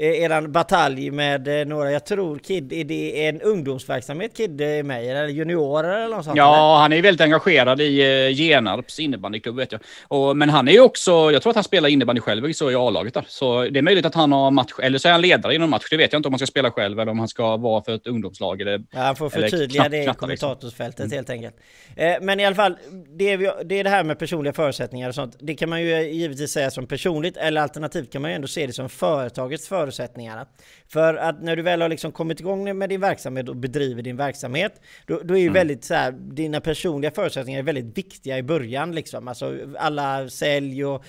Eh, 0.00 0.22
eran 0.22 0.52
batalj 0.52 1.10
med 1.10 1.60
eh, 1.60 1.66
några, 1.66 1.92
jag 1.92 2.06
tror 2.06 2.38
Kid, 2.38 2.72
är 2.72 2.84
det 2.84 3.26
en 3.26 3.40
ungdomsverksamhet 3.40 4.36
Kid 4.36 4.60
är 4.60 4.82
med 4.82 5.04
eller 5.04 5.28
juniorer 5.28 6.04
eller 6.04 6.16
något 6.16 6.24
sånt? 6.24 6.36
Ja, 6.36 6.54
eller? 6.54 6.82
han 6.82 6.92
är 6.92 7.02
väldigt 7.02 7.20
engagerad 7.20 7.80
i 7.80 8.00
eh, 8.00 8.34
Genarps 8.36 8.98
innebandyklubb 8.98 9.56
vet 9.56 9.72
jag. 9.72 9.80
Och, 10.08 10.36
men 10.36 10.50
han 10.50 10.68
är 10.68 10.72
ju 10.72 10.80
också, 10.80 11.10
jag 11.10 11.42
tror 11.42 11.50
att 11.50 11.56
han 11.56 11.64
spelar 11.64 11.88
innebandy 11.88 12.20
själv 12.20 12.52
så 12.52 12.70
i 12.70 12.74
A-laget 12.74 13.14
där. 13.14 13.24
Så 13.28 13.62
det 13.62 13.78
är 13.78 13.82
möjligt 13.82 14.06
att 14.06 14.14
han 14.14 14.32
har 14.32 14.50
match, 14.50 14.72
eller 14.82 14.98
så 14.98 15.08
är 15.08 15.12
han 15.12 15.20
ledare 15.20 15.54
i 15.54 15.58
någon 15.58 15.70
match. 15.70 15.86
Det 15.90 15.96
vet 15.96 16.12
jag 16.12 16.18
inte 16.18 16.28
om 16.28 16.32
han 16.32 16.38
ska 16.38 16.46
spela 16.46 16.70
själv 16.70 17.00
eller 17.00 17.12
om 17.12 17.18
han 17.18 17.28
ska 17.28 17.56
vara 17.56 17.84
för 17.84 17.94
ett 17.94 18.06
ungdomslag 18.06 18.60
eller... 18.60 18.84
Ja, 18.90 19.00
han 19.00 19.16
får 19.16 19.30
förtydliga 19.30 19.88
det 19.88 20.04
i 20.04 20.06
kommentatorsfältet 20.16 21.00
liksom. 21.00 21.16
helt 21.16 21.30
enkelt. 21.30 21.54
men 22.20 22.40
i 22.40 22.44
alla 22.44 22.56
fall, 22.56 22.76
det 23.18 23.30
är, 23.30 23.64
det 23.64 23.80
är 23.80 23.84
det 23.84 23.90
här 23.90 24.04
med 24.04 24.18
personliga 24.18 24.52
förutsättningar 24.52 25.08
och 25.08 25.14
sånt. 25.14 25.36
Det 25.40 25.54
kan 25.54 25.68
man 25.68 25.82
ju 25.82 26.10
givetvis 26.10 26.50
säga 26.50 26.70
som 26.70 26.86
personligt 26.86 27.36
eller 27.36 27.60
alternativt 27.60 28.12
kan 28.12 28.22
man 28.22 28.30
ju 28.30 28.34
ändå 28.34 28.48
se 28.48 28.66
det 28.66 28.72
som 28.72 28.88
företagets 28.88 29.68
förutsättningar 29.68 29.89
förutsättningarna. 29.90 30.46
För 30.88 31.14
att 31.14 31.42
när 31.42 31.56
du 31.56 31.62
väl 31.62 31.82
har 31.82 31.88
liksom 31.88 32.12
kommit 32.12 32.40
igång 32.40 32.78
med 32.78 32.88
din 32.88 33.00
verksamhet 33.00 33.48
och 33.48 33.56
bedriver 33.56 34.02
din 34.02 34.16
verksamhet, 34.16 34.80
då, 35.06 35.20
då 35.24 35.34
är 35.34 35.38
ju 35.38 35.44
mm. 35.44 35.54
väldigt 35.54 35.84
så 35.84 35.94
här, 35.94 36.12
dina 36.12 36.60
personliga 36.60 37.10
förutsättningar 37.10 37.62
väldigt 37.62 37.98
viktiga 37.98 38.38
i 38.38 38.42
början 38.42 38.94
liksom. 38.94 39.28
Alltså 39.28 39.58
alla 39.78 40.28
sälj 40.28 40.84
och 40.84 41.04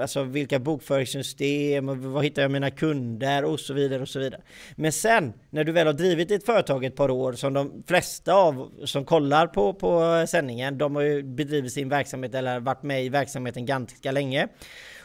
alltså 0.00 0.22
vilka 0.22 0.58
bokföringssystem 0.58 1.88
och 1.88 1.98
vad 1.98 2.24
hittar 2.24 2.42
jag 2.42 2.50
mina 2.50 2.70
kunder 2.70 3.44
och 3.44 3.60
så 3.60 3.74
vidare 3.74 4.02
och 4.02 4.08
så 4.08 4.18
vidare. 4.18 4.40
Men 4.76 4.92
sen 4.92 5.32
när 5.50 5.64
du 5.64 5.72
väl 5.72 5.86
har 5.86 5.94
drivit 5.94 6.28
ditt 6.28 6.46
företag 6.46 6.84
ett 6.84 6.96
par 6.96 7.10
år 7.10 7.32
som 7.32 7.52
de 7.52 7.82
flesta 7.86 8.34
av 8.34 8.70
som 8.84 9.04
kollar 9.04 9.46
på, 9.46 9.74
på 9.74 10.24
sändningen, 10.28 10.78
de 10.78 10.96
har 10.96 11.02
ju 11.02 11.22
bedrivit 11.22 11.72
sin 11.72 11.88
verksamhet 11.88 12.34
eller 12.34 12.60
varit 12.60 12.82
med 12.82 13.04
i 13.04 13.08
verksamheten 13.08 13.66
ganska 13.66 14.12
länge. 14.12 14.48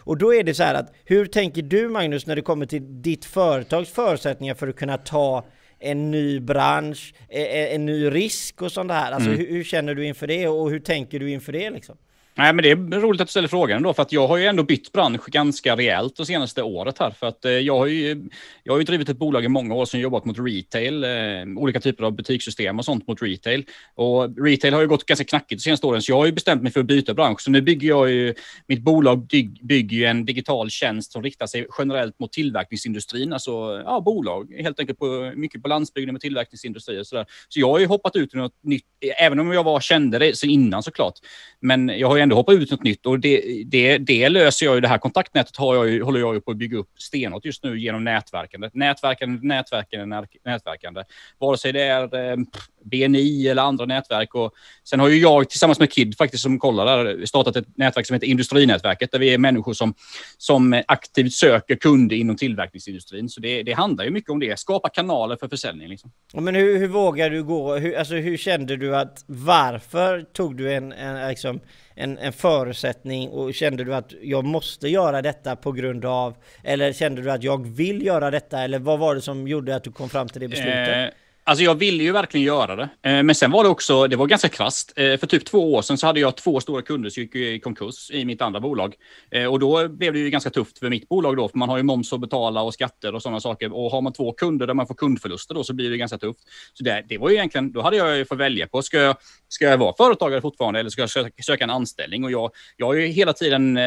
Och 0.07 0.17
då 0.17 0.33
är 0.33 0.43
det 0.43 0.53
så 0.53 0.63
här 0.63 0.75
att 0.75 0.93
hur 1.05 1.25
tänker 1.25 1.61
du 1.61 1.89
Magnus 1.89 2.27
när 2.27 2.35
det 2.35 2.41
kommer 2.41 2.65
till 2.65 3.01
ditt 3.01 3.25
företags 3.25 3.89
förutsättningar 3.89 4.55
för 4.55 4.67
att 4.67 4.75
kunna 4.75 4.97
ta 4.97 5.45
en 5.79 6.11
ny 6.11 6.39
bransch, 6.39 7.13
e, 7.29 7.41
e, 7.41 7.75
en 7.75 7.85
ny 7.85 8.09
risk 8.09 8.61
och 8.61 8.71
sånt 8.71 8.89
där. 8.89 9.11
Alltså 9.11 9.29
mm. 9.29 9.39
hur, 9.39 9.47
hur, 9.47 9.63
känner 9.63 9.95
du 9.95 10.05
inför 10.05 10.27
det 10.27 10.47
och 10.47 10.69
hur 10.71 10.79
tänker 10.79 11.19
du 11.19 11.31
inför 11.31 11.51
det 11.51 11.69
liksom? 11.69 11.97
Nej, 12.37 12.53
men 12.53 12.63
det 12.63 12.71
är 12.71 13.01
roligt 13.01 13.21
att 13.21 13.27
du 13.27 13.31
ställer 13.31 13.47
frågan 13.47 13.83
då, 13.83 13.93
för 13.93 14.01
att 14.01 14.11
jag 14.11 14.27
har 14.27 14.37
ju 14.37 14.45
ändå 14.45 14.63
bytt 14.63 14.91
bransch 14.91 15.25
ganska 15.27 15.75
rejält 15.75 16.15
det 16.17 16.25
senaste 16.25 16.63
året 16.63 16.99
här. 16.99 17.11
För 17.11 17.27
att 17.27 17.45
eh, 17.45 17.51
jag 17.51 17.77
har 17.77 17.85
ju, 17.85 18.29
jag 18.63 18.73
har 18.73 18.79
ju 18.79 18.83
drivit 18.83 19.09
ett 19.09 19.17
bolag 19.17 19.45
i 19.45 19.47
många 19.47 19.73
år 19.75 19.85
som 19.85 19.99
jobbat 19.99 20.25
mot 20.25 20.37
retail, 20.39 21.03
eh, 21.03 21.09
olika 21.57 21.79
typer 21.79 22.03
av 22.03 22.15
butikssystem 22.15 22.79
och 22.79 22.85
sånt 22.85 23.07
mot 23.07 23.21
retail. 23.21 23.65
Och 23.95 24.45
retail 24.45 24.73
har 24.73 24.81
ju 24.81 24.87
gått 24.87 25.05
ganska 25.05 25.25
knackigt 25.25 25.59
de 25.61 25.63
senaste 25.63 25.87
åren, 25.87 26.01
så 26.01 26.11
jag 26.11 26.17
har 26.17 26.25
ju 26.25 26.31
bestämt 26.31 26.63
mig 26.63 26.71
för 26.71 26.79
att 26.79 26.85
byta 26.85 27.13
bransch. 27.13 27.41
Så 27.41 27.51
nu 27.51 27.61
bygger 27.61 27.87
jag 27.87 28.11
ju, 28.11 28.33
mitt 28.67 28.81
bolag 28.81 29.27
bygger 29.61 29.97
ju 29.97 30.05
en 30.05 30.25
digital 30.25 30.69
tjänst 30.69 31.11
som 31.11 31.23
riktar 31.23 31.47
sig 31.47 31.67
generellt 31.77 32.19
mot 32.19 32.31
tillverkningsindustrin, 32.31 33.33
alltså 33.33 33.81
ja, 33.85 34.01
bolag, 34.01 34.53
helt 34.59 34.79
enkelt 34.79 34.99
på, 34.99 35.33
mycket 35.35 35.61
på 35.61 35.67
landsbygden 35.67 36.13
med 36.13 36.21
tillverkningsindustri 36.21 37.01
och 37.01 37.07
sådär. 37.07 37.25
Så 37.49 37.59
jag 37.59 37.69
har 37.69 37.79
ju 37.79 37.85
hoppat 37.85 38.15
ut 38.15 38.33
i 38.33 38.37
något 38.37 38.63
nytt, 38.63 38.85
även 39.19 39.39
om 39.39 39.51
jag 39.51 39.63
var, 39.63 39.79
kände 39.79 40.19
det 40.19 40.37
sen 40.37 40.49
innan 40.49 40.83
såklart. 40.83 41.13
Men 41.59 41.89
jag 41.89 42.07
har 42.07 42.15
ju 42.15 42.26
ändå 42.27 42.35
hoppa 42.35 42.53
ut 42.53 42.71
något 42.71 42.83
nytt 42.83 43.05
och 43.05 43.19
det, 43.19 43.63
det, 43.65 43.97
det 43.97 44.29
löser 44.29 44.65
jag 44.65 44.75
ju. 44.75 44.81
Det 44.81 44.87
här 44.87 44.97
kontaktnätet 44.97 45.57
har 45.57 45.75
jag 45.75 45.89
ju, 45.89 46.03
håller 46.03 46.19
jag 46.19 46.35
ju 46.35 46.41
på 46.41 46.51
att 46.51 46.57
bygga 46.57 46.77
upp 46.77 46.89
stenhårt 46.97 47.45
just 47.45 47.63
nu 47.63 47.79
genom 47.79 48.03
nätverkande. 48.03 48.69
Nätverkande, 48.73 49.47
nätverkande, 49.47 50.25
nätverkande. 50.45 51.03
Vare 51.39 51.57
sig 51.57 51.73
det 51.73 51.81
är 51.81 52.31
eh, 52.31 52.37
BNI 52.83 53.47
eller 53.47 53.61
andra 53.61 53.85
nätverk. 53.85 54.35
Och 54.35 54.53
sen 54.83 54.99
har 54.99 55.09
ju 55.09 55.19
jag 55.19 55.49
tillsammans 55.49 55.79
med 55.79 55.91
Kid 55.91 56.17
faktiskt 56.17 56.43
som 56.43 56.59
kollar 56.59 57.03
där 57.03 57.25
startat 57.25 57.55
ett 57.55 57.77
nätverk 57.77 58.07
som 58.07 58.13
heter 58.13 58.27
Industrinätverket 58.27 59.11
där 59.11 59.19
vi 59.19 59.33
är 59.33 59.37
människor 59.37 59.73
som, 59.73 59.93
som 60.37 60.83
aktivt 60.87 61.33
söker 61.33 61.75
kunder 61.75 62.15
inom 62.15 62.35
tillverkningsindustrin. 62.35 63.29
Så 63.29 63.41
det, 63.41 63.63
det 63.63 63.73
handlar 63.73 64.05
ju 64.05 64.11
mycket 64.11 64.29
om 64.29 64.39
det, 64.39 64.59
skapa 64.59 64.89
kanaler 64.89 65.35
för 65.35 65.47
försäljning. 65.47 65.87
Liksom. 65.87 66.11
Men 66.33 66.55
hur, 66.55 66.79
hur 66.79 66.87
vågar 66.87 67.29
du 67.29 67.43
gå? 67.43 67.75
Hur, 67.75 67.97
alltså, 67.97 68.15
hur 68.15 68.37
kände 68.37 68.77
du 68.77 68.95
att 68.95 69.23
varför 69.25 70.21
tog 70.33 70.57
du 70.57 70.73
en, 70.73 70.91
en, 70.91 71.29
liksom, 71.29 71.59
en, 71.97 72.17
en 72.17 72.33
förutsättning 72.33 73.29
och 73.29 73.53
kände 73.53 73.83
du 73.83 73.95
att 73.95 74.13
jag 74.21 74.45
måste 74.45 74.87
göra 74.87 75.21
detta 75.21 75.55
på 75.55 75.71
grund 75.71 76.05
av 76.05 76.35
eller 76.63 76.93
kände 76.93 77.21
du 77.21 77.31
att 77.31 77.43
jag 77.43 77.67
vill 77.67 78.05
göra 78.05 78.31
detta 78.31 78.61
eller 78.61 78.79
vad 78.79 78.99
var 78.99 79.15
det 79.15 79.21
som 79.21 79.47
gjorde 79.47 79.75
att 79.75 79.83
du 79.83 79.91
kom 79.91 80.09
fram 80.09 80.27
till 80.27 80.41
det 80.41 80.47
beslutet? 80.47 81.13
Eh, 81.13 81.13
Alltså 81.49 81.63
jag 81.63 81.75
ville 81.75 82.03
ju 82.03 82.11
verkligen 82.11 82.45
göra 82.45 82.75
det. 82.75 82.89
Eh, 83.03 83.23
men 83.23 83.35
sen 83.35 83.51
var 83.51 83.63
det 83.63 83.69
också, 83.69 84.07
det 84.07 84.15
var 84.15 84.27
ganska 84.27 84.49
krasst. 84.49 84.93
Eh, 84.95 85.17
för 85.17 85.27
typ 85.27 85.45
två 85.45 85.73
år 85.73 85.81
sedan 85.81 85.97
så 85.97 86.07
hade 86.07 86.19
jag 86.19 86.37
två 86.37 86.59
stora 86.59 86.81
kunder 86.81 87.09
som 87.09 87.23
gick 87.23 87.35
i 87.35 87.59
konkurs 87.59 88.11
i 88.11 88.25
mitt 88.25 88.41
andra 88.41 88.59
bolag. 88.59 88.95
Eh, 89.31 89.45
och 89.45 89.59
då 89.59 89.87
blev 89.87 90.13
det 90.13 90.19
ju 90.19 90.29
ganska 90.29 90.49
tufft 90.49 90.79
för 90.79 90.89
mitt 90.89 91.09
bolag 91.09 91.37
då, 91.37 91.49
för 91.49 91.57
man 91.57 91.69
har 91.69 91.77
ju 91.77 91.83
moms 91.83 92.13
att 92.13 92.19
betala 92.19 92.61
och 92.61 92.73
skatter 92.73 93.15
och 93.15 93.21
sådana 93.21 93.39
saker. 93.39 93.73
Och 93.73 93.91
har 93.91 94.01
man 94.01 94.13
två 94.13 94.31
kunder 94.31 94.67
där 94.67 94.73
man 94.73 94.87
får 94.87 94.95
kundförluster 94.95 95.55
då 95.55 95.63
så 95.63 95.73
blir 95.73 95.89
det 95.89 95.97
ganska 95.97 96.17
tufft. 96.17 96.39
Så 96.73 96.83
det, 96.83 97.05
det 97.09 97.17
var 97.17 97.29
ju 97.29 97.35
egentligen, 97.35 97.71
då 97.71 97.81
hade 97.81 97.97
jag 97.97 98.17
ju 98.17 98.25
fått 98.25 98.39
välja 98.39 98.67
på, 98.67 98.81
ska 98.81 98.97
jag, 98.97 99.15
ska 99.47 99.65
jag 99.65 99.77
vara 99.77 99.93
företagare 99.97 100.41
fortfarande 100.41 100.79
eller 100.79 100.89
ska 100.89 101.01
jag 101.01 101.09
söka, 101.09 101.43
söka 101.43 101.63
en 101.63 101.69
anställning? 101.69 102.23
Och 102.23 102.31
jag, 102.31 102.51
jag 102.77 102.85
har 102.85 102.93
ju 102.93 103.07
hela 103.07 103.33
tiden 103.33 103.79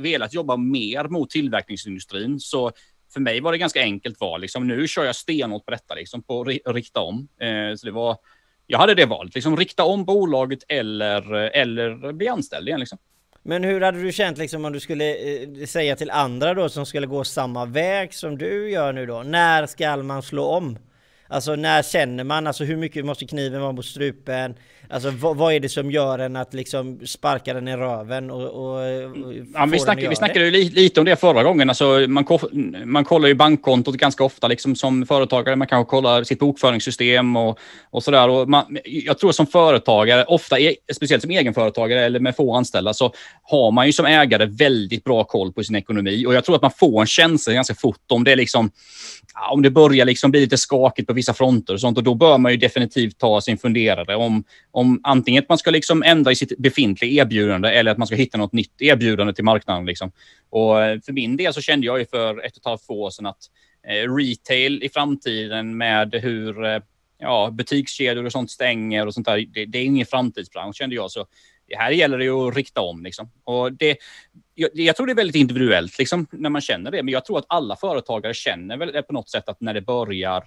velat 0.00 0.34
jobba 0.34 0.56
mer 0.56 1.04
mot 1.04 1.30
tillverkningsindustrin. 1.30 2.40
Så 2.40 2.72
för 3.14 3.20
mig 3.20 3.40
var 3.40 3.52
det 3.52 3.58
ganska 3.58 3.80
enkelt 3.80 4.20
val. 4.20 4.40
Liksom, 4.40 4.66
nu 4.66 4.88
kör 4.88 5.04
jag 5.04 5.16
stenhårt 5.16 5.64
på 5.64 5.70
detta, 5.70 5.94
liksom, 5.94 6.22
på 6.22 6.40
att 6.40 6.74
rikta 6.74 7.00
om. 7.00 7.28
Eh, 7.40 7.76
så 7.76 7.86
det 7.86 7.92
var, 7.92 8.16
jag 8.66 8.78
hade 8.78 8.94
det 8.94 9.06
valet, 9.06 9.34
liksom, 9.34 9.56
rikta 9.56 9.84
om 9.84 10.04
bolaget 10.04 10.58
eller, 10.68 11.32
eller 11.32 12.12
bli 12.12 12.28
anställd 12.28 12.68
igen. 12.68 12.80
Liksom. 12.80 12.98
Men 13.42 13.64
hur 13.64 13.80
hade 13.80 14.02
du 14.02 14.12
känt 14.12 14.38
liksom 14.38 14.64
om 14.64 14.72
du 14.72 14.80
skulle 14.80 15.14
eh, 15.14 15.66
säga 15.66 15.96
till 15.96 16.10
andra 16.10 16.54
då 16.54 16.68
som 16.68 16.86
skulle 16.86 17.06
gå 17.06 17.24
samma 17.24 17.64
väg 17.64 18.14
som 18.14 18.38
du 18.38 18.70
gör 18.70 18.92
nu 18.92 19.06
då? 19.06 19.22
När 19.22 19.66
ska 19.66 19.96
man 19.96 20.22
slå 20.22 20.44
om? 20.44 20.78
Alltså 21.28 21.56
när 21.56 21.82
känner 21.82 22.24
man, 22.24 22.46
alltså 22.46 22.64
hur 22.64 22.76
mycket 22.76 23.04
måste 23.04 23.26
kniven 23.26 23.60
vara 23.60 23.72
mot 23.72 23.84
strupen? 23.84 24.54
Alltså 24.88 25.10
vad, 25.10 25.36
vad 25.36 25.54
är 25.54 25.60
det 25.60 25.68
som 25.68 25.90
gör 25.90 26.18
en 26.18 26.36
att 26.36 26.54
liksom 26.54 27.06
sparka 27.06 27.54
den 27.54 27.68
i 27.68 27.76
röven 27.76 28.30
och, 28.30 28.42
och, 28.42 28.74
och 28.74 29.34
ja, 29.54 29.66
vi, 29.72 29.78
snack, 29.78 29.98
vi 30.10 30.16
snackade 30.16 30.44
ju 30.48 30.70
lite 30.70 31.00
om 31.00 31.06
det 31.06 31.16
förra 31.16 31.42
gången. 31.42 31.68
Alltså 31.68 32.04
man, 32.08 32.24
man 32.84 33.04
kollar 33.04 33.28
ju 33.28 33.34
bankkontot 33.34 33.94
ganska 33.94 34.24
ofta 34.24 34.48
liksom 34.48 34.76
som 34.76 35.06
företagare. 35.06 35.56
Man 35.56 35.68
kanske 35.68 35.90
kollar 35.90 36.24
sitt 36.24 36.38
bokföringssystem 36.38 37.36
och, 37.36 37.58
och 37.90 38.02
sådär. 38.02 38.28
Och 38.28 38.48
man, 38.48 38.78
jag 38.84 39.18
tror 39.18 39.32
som 39.32 39.46
företagare, 39.46 40.24
ofta 40.24 40.58
e, 40.60 40.74
speciellt 40.92 41.22
som 41.22 41.30
egenföretagare 41.30 42.04
eller 42.04 42.20
med 42.20 42.36
få 42.36 42.54
anställda, 42.54 42.94
så 42.94 43.12
har 43.42 43.70
man 43.70 43.86
ju 43.86 43.92
som 43.92 44.06
ägare 44.06 44.46
väldigt 44.46 45.04
bra 45.04 45.24
koll 45.24 45.52
på 45.52 45.64
sin 45.64 45.76
ekonomi. 45.76 46.26
Och 46.26 46.34
jag 46.34 46.44
tror 46.44 46.56
att 46.56 46.62
man 46.62 46.70
får 46.70 47.00
en 47.00 47.06
känsla 47.06 47.52
ganska 47.52 47.74
fort 47.74 48.00
om 48.12 48.24
det 48.24 48.36
liksom 48.36 48.70
om 49.50 49.62
det 49.62 49.70
börjar 49.70 50.06
liksom 50.06 50.30
bli 50.30 50.40
lite 50.40 50.56
skakigt 50.56 51.08
på 51.08 51.14
vissa 51.14 51.34
fronter 51.34 51.74
och 51.74 51.80
sånt. 51.80 51.98
Och 51.98 52.04
då 52.04 52.14
bör 52.14 52.38
man 52.38 52.52
ju 52.52 52.58
definitivt 52.58 53.18
ta 53.18 53.40
sin 53.40 53.58
funderare 53.58 54.16
om, 54.16 54.44
om 54.74 55.00
antingen 55.02 55.42
att 55.42 55.48
man 55.48 55.58
ska 55.58 55.70
liksom 55.70 56.02
ändra 56.02 56.32
i 56.32 56.34
sitt 56.34 56.58
befintliga 56.58 57.22
erbjudande 57.22 57.68
eller 57.68 57.90
att 57.90 57.98
man 57.98 58.06
ska 58.06 58.16
hitta 58.16 58.38
något 58.38 58.52
nytt 58.52 58.82
erbjudande 58.82 59.34
till 59.34 59.44
marknaden. 59.44 59.86
Liksom. 59.86 60.12
Och 60.50 60.82
eh, 60.82 61.00
för 61.00 61.12
min 61.12 61.36
del 61.36 61.54
så 61.54 61.60
kände 61.60 61.86
jag 61.86 61.98
ju 61.98 62.06
för 62.06 62.44
ett 62.44 62.52
och 62.52 62.58
ett 62.58 62.64
halvt 62.64 62.90
år 62.90 63.10
sedan 63.10 63.26
att 63.26 63.38
eh, 63.88 64.14
retail 64.14 64.82
i 64.82 64.88
framtiden 64.88 65.76
med 65.76 66.14
hur 66.14 66.64
eh, 66.64 66.80
ja, 67.18 67.50
butikskedjor 67.52 68.24
och 68.24 68.32
sånt 68.32 68.50
stänger 68.50 69.06
och 69.06 69.14
sånt 69.14 69.26
där, 69.26 69.46
det, 69.54 69.66
det 69.66 69.78
är 69.78 69.84
ingen 69.84 70.06
framtidsbransch 70.06 70.76
kände 70.76 70.96
jag. 70.96 71.10
Så 71.10 71.26
här 71.76 71.90
gäller 71.90 72.18
det 72.18 72.24
ju 72.24 72.48
att 72.48 72.56
rikta 72.56 72.80
om. 72.80 73.04
Liksom. 73.04 73.30
Och 73.44 73.72
det, 73.72 73.96
jag, 74.54 74.70
jag, 74.74 74.96
tror 74.96 75.06
det 75.06 75.12
är 75.12 75.16
väldigt 75.16 75.36
individuellt 75.36 75.98
liksom, 75.98 76.26
när 76.30 76.50
man 76.50 76.60
känner 76.60 76.90
det, 76.90 77.02
men 77.02 77.12
jag 77.12 77.24
tror 77.24 77.38
att 77.38 77.46
alla 77.48 77.76
företagare 77.76 78.34
känner 78.34 78.76
väl 78.76 79.02
på 79.02 79.12
något 79.12 79.30
sätt 79.30 79.48
att 79.48 79.60
när 79.60 79.74
det 79.74 79.82
börjar 79.82 80.44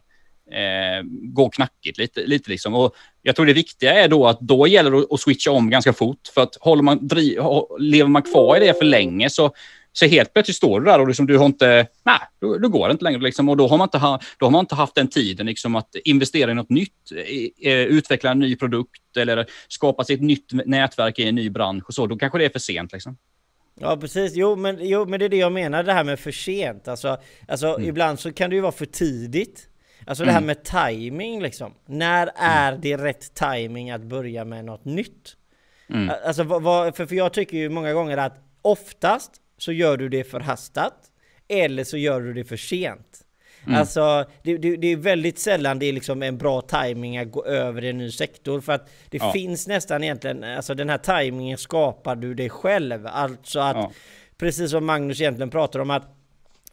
eh, 0.52 1.04
gå 1.10 1.50
knackigt 1.50 1.98
lite. 1.98 2.26
lite 2.26 2.50
liksom. 2.50 2.76
och 2.76 2.96
jag 3.22 3.36
tror 3.36 3.46
det 3.46 3.54
viktiga 3.54 3.94
är 3.94 4.08
då 4.08 4.28
att 4.28 4.40
då 4.40 4.68
gäller 4.68 4.92
det 4.92 5.06
att 5.10 5.20
switcha 5.20 5.52
om 5.52 5.70
ganska 5.70 5.94
fort. 5.94 6.28
För 6.34 6.42
att 6.42 6.56
håller 6.60 6.84
man, 6.84 7.08
driv, 7.08 7.40
lever 7.80 8.10
man 8.10 8.22
kvar 8.22 8.58
i 8.58 8.60
det 8.60 8.74
för 8.74 8.86
länge 8.86 9.30
så 9.30 9.54
så 9.98 10.06
helt 10.06 10.34
plötsligt 10.34 10.58
står 10.58 10.80
du 10.80 10.86
där 10.86 11.00
och 11.00 11.08
liksom, 11.08 11.28
du 11.28 11.38
har 11.38 11.46
inte, 11.46 11.88
nej, 12.04 12.20
då, 12.42 12.58
då 12.58 12.70
går 12.70 12.88
det 12.88 12.92
inte 12.92 13.04
längre. 13.04 13.20
Liksom, 13.20 13.50
och 13.50 13.58
då 13.58 13.68
har, 13.68 13.78
man 13.78 13.86
inte 13.86 13.98
ha, 13.98 14.20
då 14.40 14.46
har 14.46 14.52
man 14.52 14.60
inte 14.60 14.76
haft 14.76 14.96
den 14.96 15.08
tiden 15.08 15.46
liksom, 15.46 15.76
att 15.76 15.96
investera 16.04 16.52
i 16.52 16.54
något 16.54 16.70
nytt, 16.70 17.12
eh, 17.62 17.74
utveckla 17.74 18.32
en 18.32 18.40
ny 18.40 18.56
produkt 18.56 19.18
eller 19.18 19.46
skapa 19.68 20.04
sig 20.04 20.16
ett 20.16 20.22
nytt 20.22 20.54
nätverk 20.66 21.20
i 21.20 21.28
en 21.28 21.36
ny 21.36 21.50
bransch 21.50 21.84
och 21.88 21.94
så. 21.94 22.08
Då 22.08 22.18
kanske 22.18 22.38
det 22.38 22.46
är 22.46 22.50
för 22.50 22.60
sent. 22.60 22.94
Liksom. 22.94 23.18
Ja 23.80 23.98
precis, 23.98 24.32
jo 24.36 24.56
men, 24.56 24.78
jo 24.82 25.06
men 25.06 25.20
det 25.20 25.26
är 25.26 25.30
det 25.30 25.38
jag 25.38 25.52
menar 25.52 25.84
det 25.84 25.94
här 25.94 26.04
med 26.04 26.20
för 26.20 26.32
sent. 26.32 26.88
Alltså, 26.88 27.18
alltså 27.48 27.68
mm. 27.68 27.90
ibland 27.90 28.20
så 28.20 28.34
kan 28.34 28.50
det 28.50 28.56
ju 28.56 28.62
vara 28.62 28.72
för 28.72 28.86
tidigt. 28.86 29.68
Alltså 30.08 30.24
det 30.24 30.32
här 30.32 30.38
mm. 30.38 30.48
med 30.48 30.64
timing 30.64 31.42
liksom. 31.42 31.74
När 31.86 32.30
är 32.36 32.78
det 32.82 32.98
rätt 32.98 33.34
timing 33.34 33.92
att 33.92 34.02
börja 34.02 34.46
med 34.46 34.66
något 34.66 34.86
nytt? 34.86 35.36
Mm. 35.90 36.12
Alltså 36.26 36.44
vad, 36.44 36.96
för, 36.96 37.06
för 37.06 37.16
jag 37.16 37.34
tycker 37.34 37.58
ju 37.58 37.70
många 37.70 37.94
gånger 37.94 38.18
att 38.18 38.40
oftast 38.62 39.32
så 39.58 39.72
gör 39.72 39.98
du 39.98 40.10
det 40.10 40.24
förhastat 40.24 40.94
eller 41.48 41.84
så 41.84 41.98
gör 41.98 42.22
du 42.22 42.34
det 42.34 42.44
för 42.44 42.58
sent. 42.58 43.24
Mm. 43.66 43.80
Alltså, 43.80 44.26
det, 44.44 44.58
det, 44.58 44.76
det, 44.76 44.88
är 44.88 44.96
väldigt 44.96 45.40
sällan 45.40 45.80
det 45.80 45.86
är 45.86 45.94
liksom 45.94 46.24
en 46.24 46.38
bra 46.38 46.62
timing 46.62 47.18
att 47.18 47.32
gå 47.32 47.46
över 47.46 47.84
i 47.84 47.90
en 47.90 47.98
ny 47.98 48.12
sektor. 48.12 48.62
För 48.62 48.74
att 48.74 48.90
det 49.10 49.18
ja. 49.18 49.32
finns 49.32 49.68
nästan 49.68 50.04
egentligen, 50.04 50.44
alltså 50.44 50.74
den 50.74 50.90
här 50.90 50.98
timingen 50.98 51.58
skapar 51.58 52.16
du 52.16 52.34
dig 52.34 52.50
själv. 52.50 53.08
Alltså 53.08 53.60
att, 53.60 53.76
ja. 53.76 53.92
precis 54.38 54.72
som 54.72 54.86
Magnus 54.86 55.22
egentligen 55.22 55.50
pratar 55.50 55.80
om 55.80 55.90
att 55.90 56.17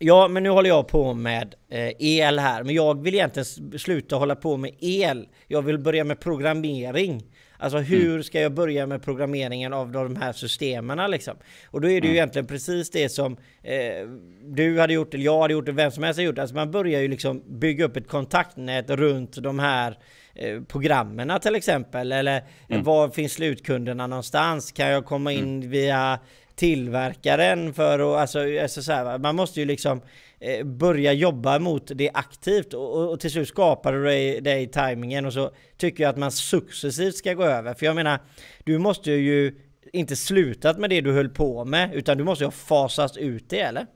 Ja, 0.07 0.29
men 0.29 0.43
nu 0.43 0.49
håller 0.49 0.69
jag 0.69 0.89
på 0.89 1.15
med 1.15 1.55
eh, 1.69 1.93
el 1.99 2.39
här, 2.39 2.65
men 2.65 2.75
jag 2.75 3.03
vill 3.03 3.15
egentligen 3.15 3.79
sluta 3.79 4.17
hålla 4.17 4.37
på 4.37 4.57
med 4.57 4.71
el. 4.81 5.29
Jag 5.47 5.63
vill 5.63 5.79
börja 5.79 6.05
med 6.05 6.21
programmering. 6.21 7.23
Alltså 7.59 7.79
mm. 7.79 7.91
hur 7.91 8.23
ska 8.23 8.41
jag 8.41 8.55
börja 8.55 8.87
med 8.87 9.03
programmeringen 9.03 9.73
av 9.73 9.93
de 9.93 10.17
här 10.17 10.33
systemen 10.33 11.11
liksom? 11.11 11.35
Och 11.71 11.81
då 11.81 11.89
är 11.89 12.01
det 12.01 12.07
ju 12.07 12.11
mm. 12.11 12.17
egentligen 12.17 12.47
precis 12.47 12.91
det 12.91 13.09
som 13.09 13.37
eh, 13.63 14.09
du 14.43 14.81
hade 14.81 14.93
gjort, 14.93 15.15
eller 15.15 15.25
jag 15.25 15.43
hade 15.43 15.53
gjort, 15.55 15.69
eller 15.69 15.77
vem 15.77 15.91
som 15.91 16.03
helst 16.03 16.19
har 16.19 16.25
gjort. 16.25 16.39
Alltså 16.39 16.55
man 16.55 16.71
börjar 16.71 17.01
ju 17.01 17.09
liksom 17.09 17.59
bygga 17.59 17.85
upp 17.85 17.97
ett 17.97 18.09
kontaktnät 18.09 18.91
runt 18.91 19.43
de 19.43 19.59
här 19.59 19.99
eh, 20.35 20.63
programmen 20.63 21.41
till 21.43 21.55
exempel. 21.55 22.13
Eller 22.13 22.43
mm. 22.69 22.85
var 22.85 23.09
finns 23.09 23.33
slutkunderna 23.33 24.07
någonstans? 24.07 24.73
Kan 24.73 24.89
jag 24.89 25.05
komma 25.05 25.33
in 25.33 25.57
mm. 25.59 25.71
via 25.71 26.19
tillverkaren 26.57 27.75
för 27.75 27.99
att, 27.99 28.21
alltså, 28.21 28.61
alltså 28.63 28.83
så 28.83 28.93
här, 28.93 29.19
man 29.19 29.37
måste 29.37 29.61
ju 29.61 29.67
liksom 29.67 30.01
eh, 30.41 30.67
börja 30.67 31.13
jobba 31.13 31.59
mot 31.59 31.91
det 31.95 32.11
aktivt 32.15 32.75
och, 32.75 33.11
och 33.13 33.21
till 33.21 33.31
slut 33.31 33.49
skapar 33.49 33.93
du 33.93 34.05
dig 34.05 34.41
det 34.41 34.61
i 34.61 34.67
tajmingen 34.67 35.27
och 35.27 35.33
så 35.33 35.51
tycker 35.77 36.03
jag 36.03 36.11
att 36.11 36.19
man 36.19 36.33
successivt 36.33 37.17
ska 37.17 37.35
gå 37.35 37.45
över. 37.45 37.75
För 37.75 37.87
jag 37.87 37.97
menar, 37.97 38.19
du 38.65 38.79
måste 38.79 39.11
ju 39.11 39.55
inte 39.93 40.17
slutat 40.17 40.79
med 40.79 40.91
det 40.91 41.01
du 41.01 41.13
höll 41.13 41.29
på 41.29 41.65
med 41.65 41.95
utan 41.95 42.19
du 42.19 42.25
måste 42.25 42.45
ju 42.45 42.47
ha 42.47 42.53
fasat 42.53 43.17
ut 43.17 43.51
det 43.51 43.61
eller? 43.61 43.87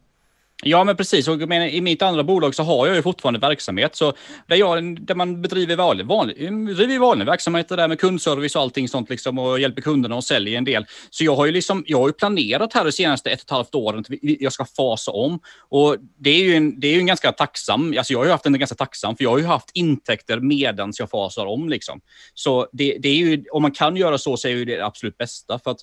Ja, 0.64 0.84
men 0.84 0.96
precis. 0.96 1.28
Och 1.28 1.42
I 1.52 1.80
mitt 1.80 2.02
andra 2.02 2.24
bolag 2.24 2.54
så 2.54 2.62
har 2.62 2.86
jag 2.86 2.96
ju 2.96 3.02
fortfarande 3.02 3.40
verksamhet. 3.40 3.96
Så 3.96 4.12
där, 4.46 4.56
jag, 4.56 5.00
där 5.06 5.14
man 5.14 5.42
bedriver 5.42 5.76
vanlig, 5.76 6.06
vanlig, 6.06 6.36
bedriver 6.66 6.98
vanlig 6.98 7.26
verksamhet 7.26 7.68
där 7.68 7.88
med 7.88 8.00
kundservice 8.00 8.56
och 8.56 8.62
allting 8.62 8.88
sånt 8.88 9.10
liksom, 9.10 9.38
och 9.38 9.60
hjälper 9.60 9.82
kunderna 9.82 10.16
och 10.16 10.24
säljer 10.24 10.58
en 10.58 10.64
del. 10.64 10.86
Så 11.10 11.24
jag 11.24 11.36
har 11.36 11.46
ju, 11.46 11.52
liksom, 11.52 11.84
jag 11.86 11.98
har 11.98 12.08
ju 12.08 12.12
planerat 12.12 12.72
här 12.74 12.84
de 12.84 12.92
senaste 12.92 13.30
ett 13.30 13.40
och 13.40 13.44
ett 13.44 13.50
halvt 13.50 13.74
åren 13.74 14.00
att 14.00 14.06
jag 14.20 14.52
ska 14.52 14.64
fasa 14.64 15.10
om. 15.10 15.40
Och 15.68 15.96
det 16.18 16.30
är 16.30 16.44
ju 16.44 16.54
en, 16.54 16.80
det 16.80 16.88
är 16.88 16.92
ju 16.92 17.00
en 17.00 17.06
ganska 17.06 17.32
tacksam, 17.32 17.94
alltså 17.98 18.12
jag 18.12 18.20
har 18.20 18.26
ju 18.26 18.32
haft 18.32 18.46
en 18.46 18.58
ganska 18.58 18.76
tacksam, 18.76 19.16
för 19.16 19.24
jag 19.24 19.30
har 19.30 19.38
ju 19.38 19.46
haft 19.46 19.70
intäkter 19.74 20.40
medans 20.40 21.00
jag 21.00 21.10
fasar 21.10 21.46
om. 21.46 21.68
Liksom. 21.68 22.00
Så 22.34 22.68
det, 22.72 22.98
det 23.00 23.08
är 23.08 23.16
ju, 23.16 23.44
om 23.52 23.62
man 23.62 23.72
kan 23.72 23.96
göra 23.96 24.18
så 24.18 24.36
så 24.36 24.48
är 24.48 24.56
det 24.56 24.64
det 24.64 24.86
absolut 24.86 25.18
bästa. 25.18 25.58
För 25.58 25.70
att 25.70 25.80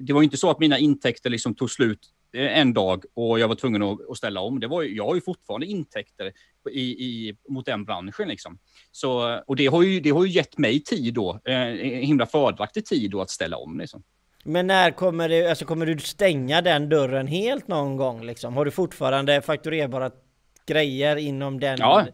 det 0.00 0.12
var 0.12 0.22
inte 0.22 0.36
så 0.36 0.50
att 0.50 0.58
mina 0.58 0.78
intäkter 0.78 1.30
liksom 1.30 1.54
tog 1.54 1.70
slut 1.70 2.00
en 2.36 2.72
dag 2.72 3.04
och 3.14 3.38
jag 3.40 3.48
var 3.48 3.54
tvungen 3.54 3.82
att, 3.82 4.16
ställa 4.16 4.40
om. 4.40 4.60
Det 4.60 4.66
var, 4.66 4.82
jag 4.82 5.06
har 5.06 5.14
ju 5.14 5.20
fortfarande 5.20 5.66
intäkter 5.66 6.32
i, 6.70 6.80
i, 6.80 7.36
mot 7.48 7.66
den 7.66 7.84
branschen. 7.84 8.28
Liksom. 8.28 8.58
Så, 8.92 9.40
och 9.46 9.56
det 9.56 9.66
har, 9.66 9.82
ju, 9.82 10.00
det 10.00 10.10
har 10.10 10.24
ju 10.24 10.30
gett 10.30 10.58
mig 10.58 10.82
tid 10.82 11.14
då, 11.14 11.40
eh, 11.44 11.56
himla 11.82 12.26
fördelaktig 12.26 12.86
tid 12.86 13.10
då 13.10 13.20
att 13.20 13.30
ställa 13.30 13.56
om. 13.56 13.78
Liksom. 13.78 14.02
Men 14.44 14.66
när 14.66 14.90
kommer, 14.90 15.28
det, 15.28 15.50
alltså 15.50 15.64
kommer 15.64 15.86
du 15.86 15.98
stänga 15.98 16.62
den 16.62 16.88
dörren 16.88 17.26
helt 17.26 17.68
någon 17.68 17.96
gång? 17.96 18.26
Liksom? 18.26 18.56
Har 18.56 18.64
du 18.64 18.70
fortfarande 18.70 19.42
fakturerbara 19.42 20.10
grejer 20.66 21.16
inom 21.16 21.60
den? 21.60 21.76
Ja, 21.78 22.06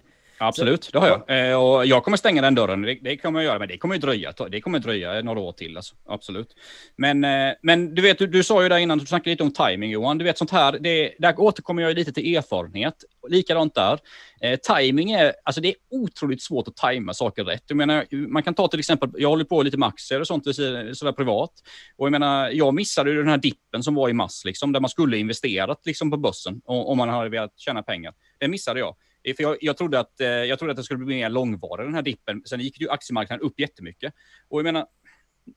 Absolut, 0.43 0.91
det 0.93 0.99
har 0.99 1.09
jag. 1.09 1.51
Eh, 1.51 1.63
och 1.63 1.87
jag 1.87 2.05
kommer 2.05 2.17
stänga 2.17 2.43
den 2.43 2.55
dörren, 2.55 2.83
det, 2.83 2.95
det 2.95 3.17
kommer 3.17 3.41
jag 3.41 3.47
göra, 3.47 3.59
men 3.59 3.69
det 3.69 3.79
kommer 3.79 3.99
dröja, 3.99 4.33
det 4.51 4.61
kommer 4.61 4.79
dröja 4.79 5.23
några 5.23 5.41
år 5.41 5.53
till. 5.53 5.77
Alltså. 5.77 5.95
Absolut. 6.07 6.49
Men, 6.97 7.25
eh, 7.25 7.53
men 7.63 7.95
du 7.95 8.03
vet, 8.03 8.19
du, 8.19 8.27
du 8.27 8.43
sa 8.43 8.63
ju 8.63 8.69
där 8.69 8.79
innan, 8.79 8.99
du 8.99 9.07
snackade 9.07 9.31
lite 9.31 9.43
om 9.43 9.53
timing 9.53 9.91
Johan. 9.91 10.19
Du 10.19 10.25
vet 10.25 10.39
sånt 10.39 10.51
här, 10.51 10.79
det, 10.81 11.15
där 11.19 11.41
återkommer 11.41 11.83
jag 11.83 11.95
lite 11.95 12.13
till 12.13 12.37
erfarenhet. 12.37 12.95
Likadant 13.29 13.75
där. 13.75 13.99
Eh, 14.41 14.59
timing 14.59 15.13
är, 15.13 15.33
alltså 15.45 15.61
det 15.61 15.69
är 15.69 15.75
otroligt 15.91 16.43
svårt 16.43 16.69
att 16.69 16.77
tajma 16.77 17.15
saker 17.15 17.45
rätt. 17.45 17.65
Jag 17.67 17.77
menar, 17.77 18.29
man 18.29 18.43
kan 18.43 18.55
ta 18.55 18.69
till 18.69 18.79
exempel, 18.79 19.11
jag 19.17 19.29
håller 19.29 19.45
på 19.45 19.63
lite 19.63 19.77
med 19.77 19.89
aktier 19.89 20.21
och 20.21 20.27
sånt 20.27 20.45
sådär 20.45 21.13
privat. 21.13 21.53
Och 21.97 22.07
jag 22.07 22.13
menar, 22.13 22.51
jag 22.51 22.75
missade 22.75 23.11
ju 23.11 23.17
den 23.17 23.29
här 23.29 23.39
dippen 23.39 23.83
som 23.83 23.95
var 23.95 24.09
i 24.09 24.13
mars, 24.13 24.45
liksom, 24.45 24.73
där 24.73 24.81
man 24.81 24.91
skulle 24.91 25.19
investerat 25.19 25.81
liksom, 25.85 26.11
på 26.11 26.17
börsen 26.17 26.61
om 26.65 26.99
man 26.99 27.09
hade 27.09 27.29
velat 27.29 27.59
tjäna 27.59 27.83
pengar. 27.83 28.15
Det 28.39 28.49
missade 28.49 28.81
jag. 28.81 28.95
Eh, 29.25 29.35
för 29.37 29.43
jag, 29.43 29.57
jag, 29.61 29.77
trodde 29.77 30.01
att, 30.01 30.21
eh, 30.21 30.29
jag 30.29 30.59
trodde 30.59 30.71
att 30.71 30.77
det 30.77 30.85
skulle 30.85 31.05
bli 31.05 31.15
mer 31.15 31.29
långvarig, 31.29 31.87
den 31.87 31.95
här 31.95 32.03
dippen. 32.03 32.43
Sen 32.45 32.61
gick 32.61 32.81
ju 32.81 32.91
aktiemarknaden 32.91 33.47
upp 33.47 33.61
jättemycket. 33.61 34.15
Och 34.49 34.59
jag 34.59 34.65
menar, 34.65 34.87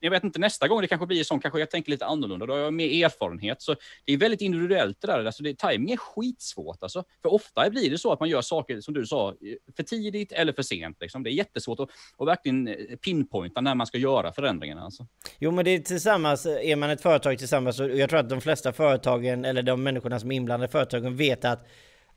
jag 0.00 0.10
vet 0.10 0.24
inte, 0.24 0.38
nästa 0.38 0.68
gång 0.68 0.80
det 0.80 0.86
kanske 0.86 1.06
blir 1.06 1.24
så, 1.24 1.38
kanske 1.38 1.58
jag 1.58 1.70
tänker 1.70 1.90
lite 1.90 2.06
annorlunda. 2.06 2.46
Då 2.46 2.52
har 2.52 2.60
jag 2.60 2.74
mer 2.74 3.04
erfarenhet. 3.04 3.62
Så 3.62 3.74
det 4.04 4.12
är 4.12 4.16
väldigt 4.16 4.40
individuellt 4.40 5.00
det 5.00 5.06
där. 5.06 5.24
Alltså 5.24 5.42
det, 5.42 5.58
timing 5.58 5.90
är 5.90 5.96
skitsvårt. 5.96 6.82
Alltså. 6.82 7.04
För 7.22 7.32
ofta 7.32 7.70
blir 7.70 7.90
det 7.90 7.98
så 7.98 8.12
att 8.12 8.20
man 8.20 8.28
gör 8.28 8.42
saker, 8.42 8.80
som 8.80 8.94
du 8.94 9.06
sa, 9.06 9.34
för 9.76 9.82
tidigt 9.82 10.32
eller 10.32 10.52
för 10.52 10.62
sent. 10.62 10.96
Liksom. 11.00 11.22
Det 11.22 11.30
är 11.30 11.32
jättesvårt 11.32 11.80
att, 11.80 11.88
att 12.18 12.28
verkligen 12.28 12.68
eh, 12.68 12.74
pinpointa 12.96 13.60
när 13.60 13.74
man 13.74 13.86
ska 13.86 13.98
göra 13.98 14.32
förändringarna. 14.32 14.82
Alltså. 14.82 15.06
Jo, 15.38 15.50
men 15.50 15.64
det 15.64 15.70
är 15.70 15.78
tillsammans, 15.78 16.46
är 16.46 16.76
man 16.76 16.90
ett 16.90 17.00
företag 17.00 17.38
tillsammans, 17.38 17.80
och 17.80 17.96
jag 17.96 18.10
tror 18.10 18.20
att 18.20 18.28
de 18.28 18.40
flesta 18.40 18.72
företagen, 18.72 19.44
eller 19.44 19.62
de 19.62 19.82
människorna 19.82 20.20
som 20.20 20.32
är 20.32 20.36
inblandade 20.36 20.68
i 20.68 20.72
företagen, 20.72 21.16
vet 21.16 21.44
att 21.44 21.66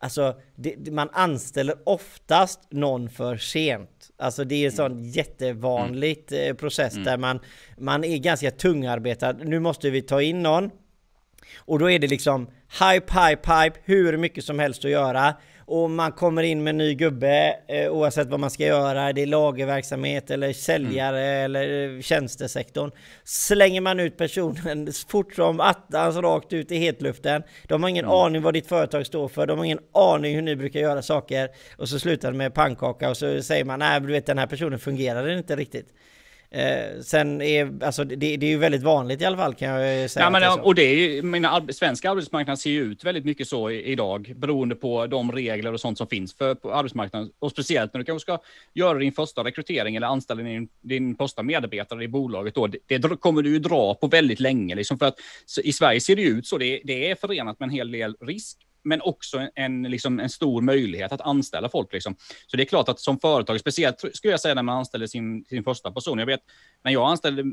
Alltså, 0.01 0.39
det, 0.55 0.91
man 0.91 1.09
anställer 1.13 1.75
oftast 1.85 2.59
någon 2.69 3.09
för 3.09 3.37
sent. 3.37 4.09
Alltså 4.17 4.43
det 4.43 4.55
är 4.55 4.65
en 4.65 4.71
sån 4.71 4.91
mm. 4.91 5.03
jättevanligt 5.03 6.31
mm. 6.31 6.55
process 6.55 6.93
mm. 6.93 7.05
där 7.05 7.17
man, 7.17 7.39
man 7.77 8.03
är 8.03 8.17
ganska 8.17 8.51
tungarbetad. 8.51 9.33
Nu 9.33 9.59
måste 9.59 9.89
vi 9.89 10.01
ta 10.01 10.21
in 10.21 10.43
någon. 10.43 10.71
Och 11.57 11.79
då 11.79 11.91
är 11.91 11.99
det 11.99 12.07
liksom 12.07 12.47
hype, 12.79 13.19
hype, 13.19 13.53
hype, 13.53 13.79
hur 13.83 14.17
mycket 14.17 14.45
som 14.45 14.59
helst 14.59 14.85
att 14.85 14.91
göra 14.91 15.35
och 15.69 15.89
man 15.89 16.11
kommer 16.11 16.43
in 16.43 16.63
med 16.63 16.71
en 16.71 16.77
ny 16.77 16.95
gubbe 16.95 17.55
eh, 17.67 17.91
oavsett 17.91 18.27
vad 18.27 18.39
man 18.39 18.49
ska 18.49 18.65
göra. 18.65 19.13
Det 19.13 19.21
är 19.21 19.25
lagerverksamhet 19.25 20.31
eller 20.31 20.53
säljare 20.53 21.25
mm. 21.25 21.45
eller 21.45 22.01
tjänstesektorn. 22.01 22.91
Slänger 23.23 23.81
man 23.81 23.99
ut 23.99 24.17
personen 24.17 24.91
fort 25.09 25.33
som 25.33 25.59
attans 25.59 26.15
rakt 26.15 26.53
ut 26.53 26.71
i 26.71 26.77
hetluften. 26.77 27.43
De 27.67 27.83
har 27.83 27.89
ingen 27.89 28.05
mm. 28.05 28.17
aning 28.17 28.41
vad 28.41 28.53
ditt 28.53 28.67
företag 28.67 29.05
står 29.05 29.27
för. 29.27 29.47
De 29.47 29.57
har 29.57 29.65
ingen 29.65 29.79
aning 29.93 30.35
hur 30.35 30.41
ni 30.41 30.55
brukar 30.55 30.79
göra 30.79 31.01
saker. 31.01 31.49
Och 31.77 31.89
så 31.89 31.99
slutar 31.99 32.31
det 32.31 32.37
med 32.37 32.53
pannkaka 32.53 33.09
och 33.09 33.17
så 33.17 33.41
säger 33.41 33.65
man 33.65 33.79
nej, 33.79 34.01
du 34.01 34.07
vet 34.07 34.25
den 34.25 34.37
här 34.37 34.47
personen 34.47 34.79
fungerar 34.79 35.37
inte 35.37 35.55
riktigt. 35.55 35.87
Eh, 36.51 37.01
sen 37.01 37.41
är, 37.41 37.83
alltså 37.83 38.03
det, 38.03 38.15
det, 38.15 38.45
är 38.45 38.49
ju 38.49 38.57
väldigt 38.57 38.83
vanligt 38.83 39.21
i 39.21 39.25
alla 39.25 39.37
fall 39.37 39.55
kan 39.55 39.69
jag 39.69 40.09
säga. 40.09 40.25
Ja, 40.25 40.29
men, 40.29 40.41
det 40.41 40.49
och 40.49 40.75
det 40.75 40.81
är 40.81 40.95
ju, 40.95 41.21
mina, 41.21 41.67
svensk 41.69 42.05
arbetsmarknad 42.05 42.59
ser 42.59 42.69
ju 42.69 42.81
ut 42.81 43.03
väldigt 43.03 43.25
mycket 43.25 43.47
så 43.47 43.69
i, 43.69 43.83
idag, 43.83 44.33
beroende 44.35 44.75
på 44.75 45.07
de 45.07 45.31
regler 45.31 45.73
och 45.73 45.79
sånt 45.79 45.97
som 45.97 46.07
finns 46.07 46.33
för 46.33 46.55
på 46.55 46.73
arbetsmarknaden. 46.73 47.31
Och 47.39 47.51
speciellt 47.51 47.93
när 47.93 47.99
du 47.99 48.05
kanske 48.05 48.21
ska 48.21 48.39
göra 48.73 48.97
din 48.97 49.11
första 49.11 49.43
rekrytering 49.43 49.95
eller 49.95 50.07
anställa 50.07 50.43
din, 50.43 50.69
din 50.81 51.15
första 51.15 51.43
medarbetare 51.43 52.03
i 52.03 52.07
bolaget. 52.07 52.55
Då, 52.55 52.67
det, 52.67 52.97
det 52.97 53.19
kommer 53.19 53.41
du 53.41 53.49
ju 53.49 53.59
dra 53.59 53.95
på 53.95 54.07
väldigt 54.07 54.39
länge. 54.39 54.75
Liksom 54.75 54.99
för 54.99 55.05
att, 55.05 55.19
I 55.63 55.73
Sverige 55.73 56.01
ser 56.01 56.15
det 56.15 56.21
ut 56.21 56.47
så, 56.47 56.57
det, 56.57 56.81
det 56.83 57.11
är 57.11 57.15
förenat 57.15 57.59
med 57.59 57.67
en 57.67 57.73
hel 57.73 57.91
del 57.91 58.15
risk 58.21 58.57
men 58.83 59.01
också 59.01 59.47
en, 59.55 59.83
liksom, 59.83 60.19
en 60.19 60.29
stor 60.29 60.61
möjlighet 60.61 61.11
att 61.11 61.21
anställa 61.21 61.69
folk. 61.69 61.93
Liksom. 61.93 62.15
Så 62.47 62.57
det 62.57 62.63
är 62.63 62.65
klart 62.65 62.89
att 62.89 62.99
som 62.99 63.19
företag, 63.19 63.59
speciellt 63.59 63.99
skulle 64.13 64.33
jag 64.33 64.39
säga 64.39 64.55
när 64.55 64.63
man 64.63 64.77
anställer 64.77 65.07
sin, 65.07 65.45
sin 65.45 65.63
första 65.63 65.91
person. 65.91 66.19
Jag 66.19 66.25
vet 66.25 66.41
när 66.83 66.91
jag 66.91 67.09
anställde 67.09 67.43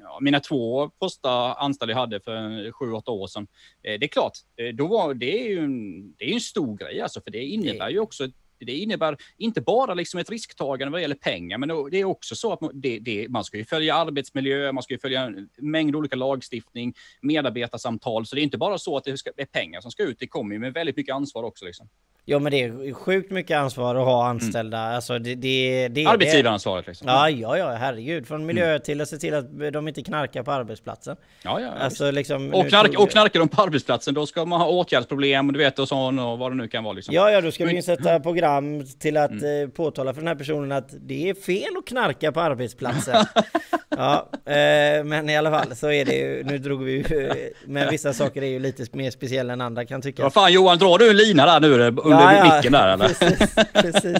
ja, 0.00 0.18
mina 0.20 0.40
två 0.40 0.90
första 0.98 1.54
anställda 1.54 1.92
jag 1.92 2.00
hade 2.00 2.20
för 2.20 2.72
sju, 2.72 2.92
åtta 2.92 3.10
år 3.10 3.26
sedan. 3.26 3.46
Eh, 3.82 3.98
det 3.98 4.06
är 4.06 4.08
klart, 4.08 4.32
eh, 4.56 4.74
då 4.74 4.86
var, 4.86 5.14
det 5.14 5.46
är 5.46 5.48
ju 5.48 5.58
en, 5.58 6.12
det 6.12 6.24
är 6.24 6.34
en 6.34 6.40
stor 6.40 6.76
grej 6.76 7.00
alltså, 7.00 7.20
för 7.20 7.30
det 7.30 7.44
innebär 7.44 7.90
ju 7.90 7.98
också 7.98 8.28
det 8.58 8.76
innebär 8.76 9.16
inte 9.36 9.60
bara 9.60 9.94
liksom 9.94 10.20
ett 10.20 10.30
risktagande 10.30 10.92
vad 10.92 11.00
gäller 11.00 11.14
pengar, 11.14 11.58
men 11.58 11.68
det 11.90 12.00
är 12.00 12.04
också 12.04 12.36
så 12.36 12.52
att 12.52 12.60
det, 12.74 12.98
det, 12.98 13.28
man 13.28 13.44
ska 13.44 13.56
ju 13.56 13.64
följa 13.64 13.94
arbetsmiljö, 13.94 14.72
man 14.72 14.82
ska 14.82 14.94
ju 14.94 15.00
följa 15.00 15.22
en 15.22 15.48
mängd 15.56 15.96
olika 15.96 16.16
lagstiftning, 16.16 16.94
medarbetarsamtal, 17.20 18.26
så 18.26 18.34
det 18.34 18.40
är 18.40 18.42
inte 18.42 18.58
bara 18.58 18.78
så 18.78 18.96
att 18.96 19.04
det, 19.04 19.18
ska, 19.18 19.30
det 19.36 19.42
är 19.42 19.46
pengar 19.46 19.80
som 19.80 19.90
ska 19.90 20.02
ut, 20.02 20.18
det 20.18 20.26
kommer 20.26 20.54
ju 20.54 20.58
med 20.58 20.72
väldigt 20.72 20.96
mycket 20.96 21.14
ansvar 21.14 21.42
också. 21.42 21.64
Liksom. 21.64 21.88
Ja 22.28 22.38
men 22.38 22.52
det 22.52 22.62
är 22.62 22.94
sjukt 22.94 23.30
mycket 23.30 23.58
ansvar 23.58 23.94
att 23.94 24.04
ha 24.04 24.26
anställda. 24.26 24.78
Mm. 24.78 24.94
Alltså 24.94 25.18
det, 25.18 25.34
det, 25.34 25.88
det 25.88 26.06
Arbetsgivaransvaret 26.06 26.86
liksom. 26.86 27.08
Ja, 27.08 27.30
ja, 27.30 27.58
ja, 27.58 27.72
herregud. 27.72 28.26
Från 28.26 28.46
miljö 28.46 28.70
mm. 28.70 28.80
till 28.80 29.00
att 29.00 29.08
se 29.08 29.16
till 29.16 29.34
att 29.34 29.72
de 29.72 29.88
inte 29.88 30.02
knarkar 30.02 30.42
på 30.42 30.52
arbetsplatsen. 30.52 31.16
Ja, 31.42 31.60
ja. 31.60 31.70
Alltså, 31.80 32.10
liksom, 32.10 32.54
och, 32.54 32.68
knark, 32.68 32.98
och 32.98 33.10
knarkar 33.10 33.40
de 33.40 33.48
på 33.48 33.62
arbetsplatsen, 33.62 34.14
då 34.14 34.26
ska 34.26 34.44
man 34.44 34.60
ha 34.60 34.68
åtgärdsproblem, 34.68 35.52
du 35.52 35.58
vet, 35.58 35.78
och 35.78 35.88
så 35.88 35.96
och 35.98 36.38
vad 36.38 36.52
det 36.52 36.56
nu 36.56 36.68
kan 36.68 36.84
vara. 36.84 36.94
Liksom. 36.94 37.14
Ja, 37.14 37.30
ja, 37.30 37.40
då 37.40 37.50
ska 37.50 37.64
vi 37.64 37.76
insätta 37.76 38.20
program 38.26 38.84
till 39.00 39.16
att 39.16 39.30
mm. 39.30 39.62
Eh, 39.62 39.68
påtala 39.68 40.14
för 40.14 40.20
den 40.20 40.28
här 40.28 40.34
personen 40.34 40.72
att 40.72 40.88
det 41.00 41.30
är 41.30 41.34
fel 41.34 41.76
att 41.78 41.86
knarka 41.86 42.32
på 42.32 42.40
arbetsplatsen. 42.40 43.26
ja, 43.88 44.28
eh, 44.32 45.04
men 45.04 45.30
i 45.30 45.36
alla 45.36 45.50
fall 45.50 45.76
så 45.76 45.90
är 45.90 46.04
det 46.04 46.14
ju, 46.14 46.44
nu 46.44 46.58
drog 46.58 46.82
vi 46.82 46.92
ju, 46.92 47.52
men 47.66 47.90
vissa 47.90 48.12
saker 48.12 48.42
är 48.42 48.46
ju 48.46 48.58
lite 48.58 48.86
mer 48.92 49.10
speciella 49.10 49.52
än 49.52 49.60
andra 49.60 49.84
kan 49.84 50.02
tycka. 50.02 50.22
Vad 50.22 50.32
fan 50.32 50.52
Johan, 50.52 50.78
drar 50.78 50.98
du 50.98 51.10
en 51.10 51.16
lina 51.16 51.46
där 51.46 51.60
nu? 51.60 51.90
Ja, 52.20 52.46
ja, 52.46 52.56
micken 52.56 52.72
där 52.72 52.88
eller? 52.88 53.08
Precis, 53.08 53.54
precis. 53.72 54.18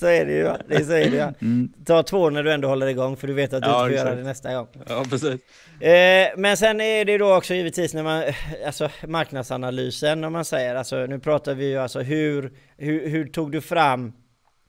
Så 0.00 0.06
är 0.06 0.26
det 0.26 0.32
ju. 0.32 0.52
Det 0.68 0.84
så 0.84 0.92
är 0.92 1.10
det, 1.10 1.16
ja. 1.16 1.32
Mm. 1.40 1.72
Ta 1.86 2.02
två 2.02 2.30
när 2.30 2.42
du 2.42 2.52
ändå 2.52 2.68
håller 2.68 2.86
igång 2.86 3.16
för 3.16 3.26
du 3.26 3.34
vet 3.34 3.52
att 3.52 3.62
du 3.62 3.68
ja, 3.68 3.86
inte 3.86 3.96
får 3.96 4.06
göra 4.06 4.14
det 4.14 4.22
nästa 4.22 4.54
gång. 4.54 4.66
Ja, 4.88 5.04
precis. 5.10 5.40
Eh, 5.80 6.28
men 6.36 6.56
sen 6.56 6.80
är 6.80 7.04
det 7.04 7.18
då 7.18 7.36
också 7.36 7.54
givetvis 7.54 7.94
när 7.94 8.02
man, 8.02 8.22
alltså 8.66 8.90
marknadsanalysen 9.06 10.24
om 10.24 10.32
man 10.32 10.44
säger, 10.44 10.74
alltså 10.74 11.06
nu 11.06 11.18
pratar 11.18 11.54
vi 11.54 11.66
ju 11.66 11.78
alltså 11.78 12.00
hur, 12.00 12.52
hur, 12.76 13.08
hur 13.08 13.26
tog 13.28 13.52
du 13.52 13.60
fram 13.60 14.12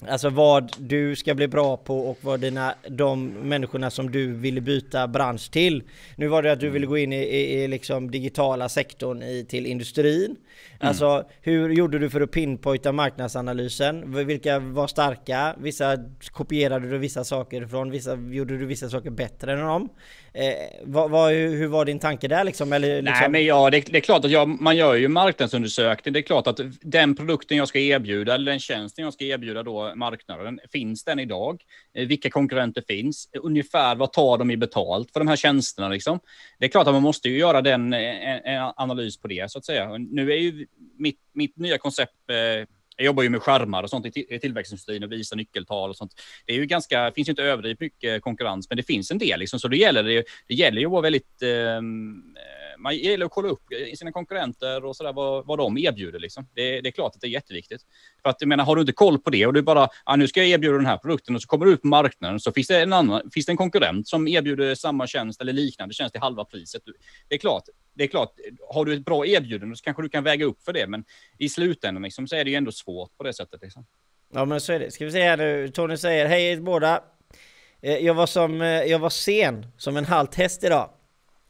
Alltså 0.07 0.29
vad 0.29 0.71
du 0.79 1.15
ska 1.15 1.35
bli 1.35 1.47
bra 1.47 1.77
på 1.77 1.99
och 1.99 2.17
vad 2.21 2.39
dina, 2.39 2.75
de 2.89 3.27
människorna 3.27 3.89
som 3.89 4.11
du 4.11 4.33
ville 4.33 4.61
byta 4.61 5.07
bransch 5.07 5.51
till. 5.51 5.83
Nu 6.15 6.27
var 6.27 6.43
det 6.43 6.51
att 6.51 6.59
du 6.59 6.69
ville 6.69 6.85
gå 6.85 6.97
in 6.97 7.13
i, 7.13 7.23
i, 7.23 7.63
i 7.63 7.67
liksom 7.67 8.11
digitala 8.11 8.69
sektorn 8.69 9.23
i, 9.23 9.45
till 9.49 9.65
industrin. 9.65 10.35
Mm. 10.86 10.89
Alltså 10.89 11.30
hur 11.41 11.69
gjorde 11.69 12.00
du 12.00 12.10
för 12.10 12.21
att 12.21 12.32
pinpointa 12.32 12.91
marknadsanalysen? 12.91 14.26
Vilka 14.28 14.60
var 14.60 14.88
starka? 14.88 15.56
Vissa 15.58 15.98
kopierade 16.32 16.89
du 16.89 16.98
vissa 16.98 17.24
saker 17.24 17.67
från, 17.67 17.91
vissa 17.91 18.15
gjorde 18.15 18.58
du 18.58 18.65
vissa 18.65 18.89
saker 18.89 19.10
bättre 19.10 19.54
än 19.54 19.60
dem. 19.60 19.89
Eh, 20.34 20.54
vad, 20.84 21.12
vad, 21.12 21.32
hur 21.32 21.67
var 21.67 21.86
din 21.86 22.00
tanke 22.00 22.28
där 22.28 22.43
liksom? 22.43 22.74
Eller, 22.74 23.02
liksom? 23.02 23.19
Nej, 23.19 23.30
men 23.30 23.45
ja, 23.45 23.69
det, 23.69 23.82
det 23.91 23.98
är 23.98 24.02
klart 24.02 24.26
att 24.26 24.32
jag, 24.32 24.62
man 24.62 24.78
gör 24.78 24.95
ju 24.95 25.08
marknadsundersökning. 25.08 26.13
Det 26.13 26.19
är 26.19 26.21
klart 26.21 26.48
att 26.48 26.60
den 26.82 27.15
produkten 27.15 27.58
jag 27.58 27.67
ska 27.67 27.80
erbjuda 27.80 28.36
eller 28.36 28.52
den 28.52 28.60
tjänsten 28.60 29.06
jag 29.06 29.13
ska 29.13 29.26
erbjuda 29.26 29.63
då 29.63 29.93
marknaden, 29.95 30.60
finns 30.71 31.04
den 31.04 31.19
idag? 31.19 31.62
Eh, 31.93 32.08
vilka 32.08 32.30
konkurrenter 32.30 32.84
finns? 32.88 33.30
Ungefär 33.43 33.95
vad 33.95 34.13
tar 34.13 34.38
de 34.38 34.52
i 34.52 34.58
betalt 34.58 35.12
för 35.13 35.19
de 35.19 35.28
här 35.28 35.36
tjänsterna 35.36 35.89
liksom? 35.89 36.19
Det 36.60 36.65
är 36.65 36.70
klart 36.70 36.88
att 36.88 36.94
man 36.94 37.04
måste 37.04 37.30
ju 37.30 37.38
göra 37.38 37.62
den 37.62 37.94
eh, 37.94 38.30
en, 38.30 38.41
en 38.46 38.74
analys 38.76 39.18
på 39.18 39.28
det 39.28 39.52
så 39.52 39.58
att 39.58 39.65
säga. 39.65 39.98
Nu 39.98 40.32
är 40.32 40.38
ju 40.38 40.68
mitt, 40.98 41.20
mitt 41.34 41.58
nya 41.58 41.78
koncept 41.78 42.30
eh, 42.30 42.68
jag 42.98 43.06
jobbar 43.06 43.24
ju 43.24 43.30
med 43.30 43.41
skärmar 43.41 43.84
och 43.84 43.89
sånt 43.89 44.18
i 44.18 44.39
tillväxtindustrin 44.39 45.04
och 45.04 45.12
visar 45.12 45.36
nyckeltal 45.36 45.89
och 45.89 45.96
sånt. 45.96 46.12
Det 46.46 46.54
är 46.54 46.58
ju 46.58 46.65
ganska, 46.65 47.12
finns 47.15 47.28
ju 47.28 47.32
inte 47.32 47.44
överdrivet 47.44 47.80
mycket 47.80 48.22
konkurrens, 48.22 48.70
men 48.70 48.78
det 48.78 48.84
finns 48.84 49.12
en 49.12 49.18
del 49.18 49.39
liksom, 49.39 49.60
så 49.60 49.68
det 49.68 49.78
gäller 49.78 50.04
det, 50.04 50.24
det 50.48 50.54
gäller 50.54 50.80
ju 50.80 50.86
att 50.86 50.91
vara 50.91 51.02
väldigt 51.02 51.41
eh, 51.41 51.82
man 52.77 52.95
gillar 52.95 53.25
att 53.25 53.31
kolla 53.31 53.49
upp 53.49 53.63
sina 53.97 54.11
konkurrenter 54.11 54.85
och 54.85 54.95
sådär 54.95 55.13
vad, 55.13 55.45
vad 55.45 55.57
de 55.57 55.77
erbjuder. 55.77 56.19
Liksom. 56.19 56.47
Det, 56.53 56.81
det, 56.81 56.89
är 56.89 56.91
klart 56.91 57.15
att 57.15 57.21
det 57.21 57.27
är 57.27 57.31
jätteviktigt. 57.31 57.81
För 58.21 58.29
att 58.29 58.38
jag 58.39 58.47
menar, 58.47 58.63
har 58.63 58.75
du 58.75 58.81
inte 58.81 58.93
koll 58.93 59.19
på 59.19 59.29
det 59.29 59.45
och 59.45 59.53
du 59.53 59.61
bara, 59.61 59.89
ah, 60.03 60.15
nu 60.15 60.27
ska 60.27 60.39
jag 60.39 60.49
erbjuda 60.49 60.77
den 60.77 60.85
här 60.85 60.97
produkten 60.97 61.35
och 61.35 61.41
så 61.41 61.47
kommer 61.47 61.65
du 61.65 61.71
ut 61.71 61.81
på 61.81 61.88
marknaden 61.88 62.39
så 62.39 62.51
finns 62.51 62.67
det 62.67 62.81
en 62.81 62.93
annan, 62.93 63.31
finns 63.33 63.45
det 63.45 63.51
en 63.51 63.57
konkurrent 63.57 64.07
som 64.07 64.27
erbjuder 64.27 64.75
samma 64.75 65.07
tjänst 65.07 65.41
eller 65.41 65.53
liknande 65.53 65.93
tjänst 65.93 66.13
till 66.13 66.21
halva 66.21 66.45
priset. 66.45 66.81
Det 67.29 67.35
är 67.35 67.39
klart, 67.39 67.63
det 67.93 68.03
är 68.03 68.07
klart, 68.07 68.33
har 68.69 68.85
du 68.85 68.93
ett 68.93 69.05
bra 69.05 69.25
erbjudande 69.25 69.75
så 69.75 69.83
kanske 69.83 70.03
du 70.03 70.09
kan 70.09 70.23
väga 70.23 70.45
upp 70.45 70.63
för 70.63 70.73
det, 70.73 70.88
men 70.88 71.03
i 71.38 71.49
slutändan 71.49 72.03
liksom, 72.03 72.27
så 72.27 72.35
är 72.35 72.43
det 72.43 72.49
ju 72.49 72.55
ändå 72.55 72.71
svårt 72.71 73.17
på 73.17 73.23
det 73.23 73.33
sättet. 73.33 73.61
Liksom. 73.61 73.85
Ja, 74.33 74.45
men 74.45 74.61
så 74.61 74.73
är 74.73 74.79
det. 74.79 74.91
Ska 74.91 75.05
vi 75.05 75.11
se 75.11 75.23
här 75.23 75.38
nu. 75.38 75.67
Tony 75.67 75.97
säger, 75.97 76.25
hej 76.25 76.61
båda. 76.61 77.03
Eh, 77.81 77.97
jag 77.97 78.13
var, 78.13 78.25
som, 78.25 78.61
eh, 78.61 78.67
jag 78.67 78.99
var 78.99 79.09
sen 79.09 79.65
som 79.77 79.97
en 79.97 80.05
halt 80.05 80.35
häst 80.35 80.63
idag. 80.63 80.89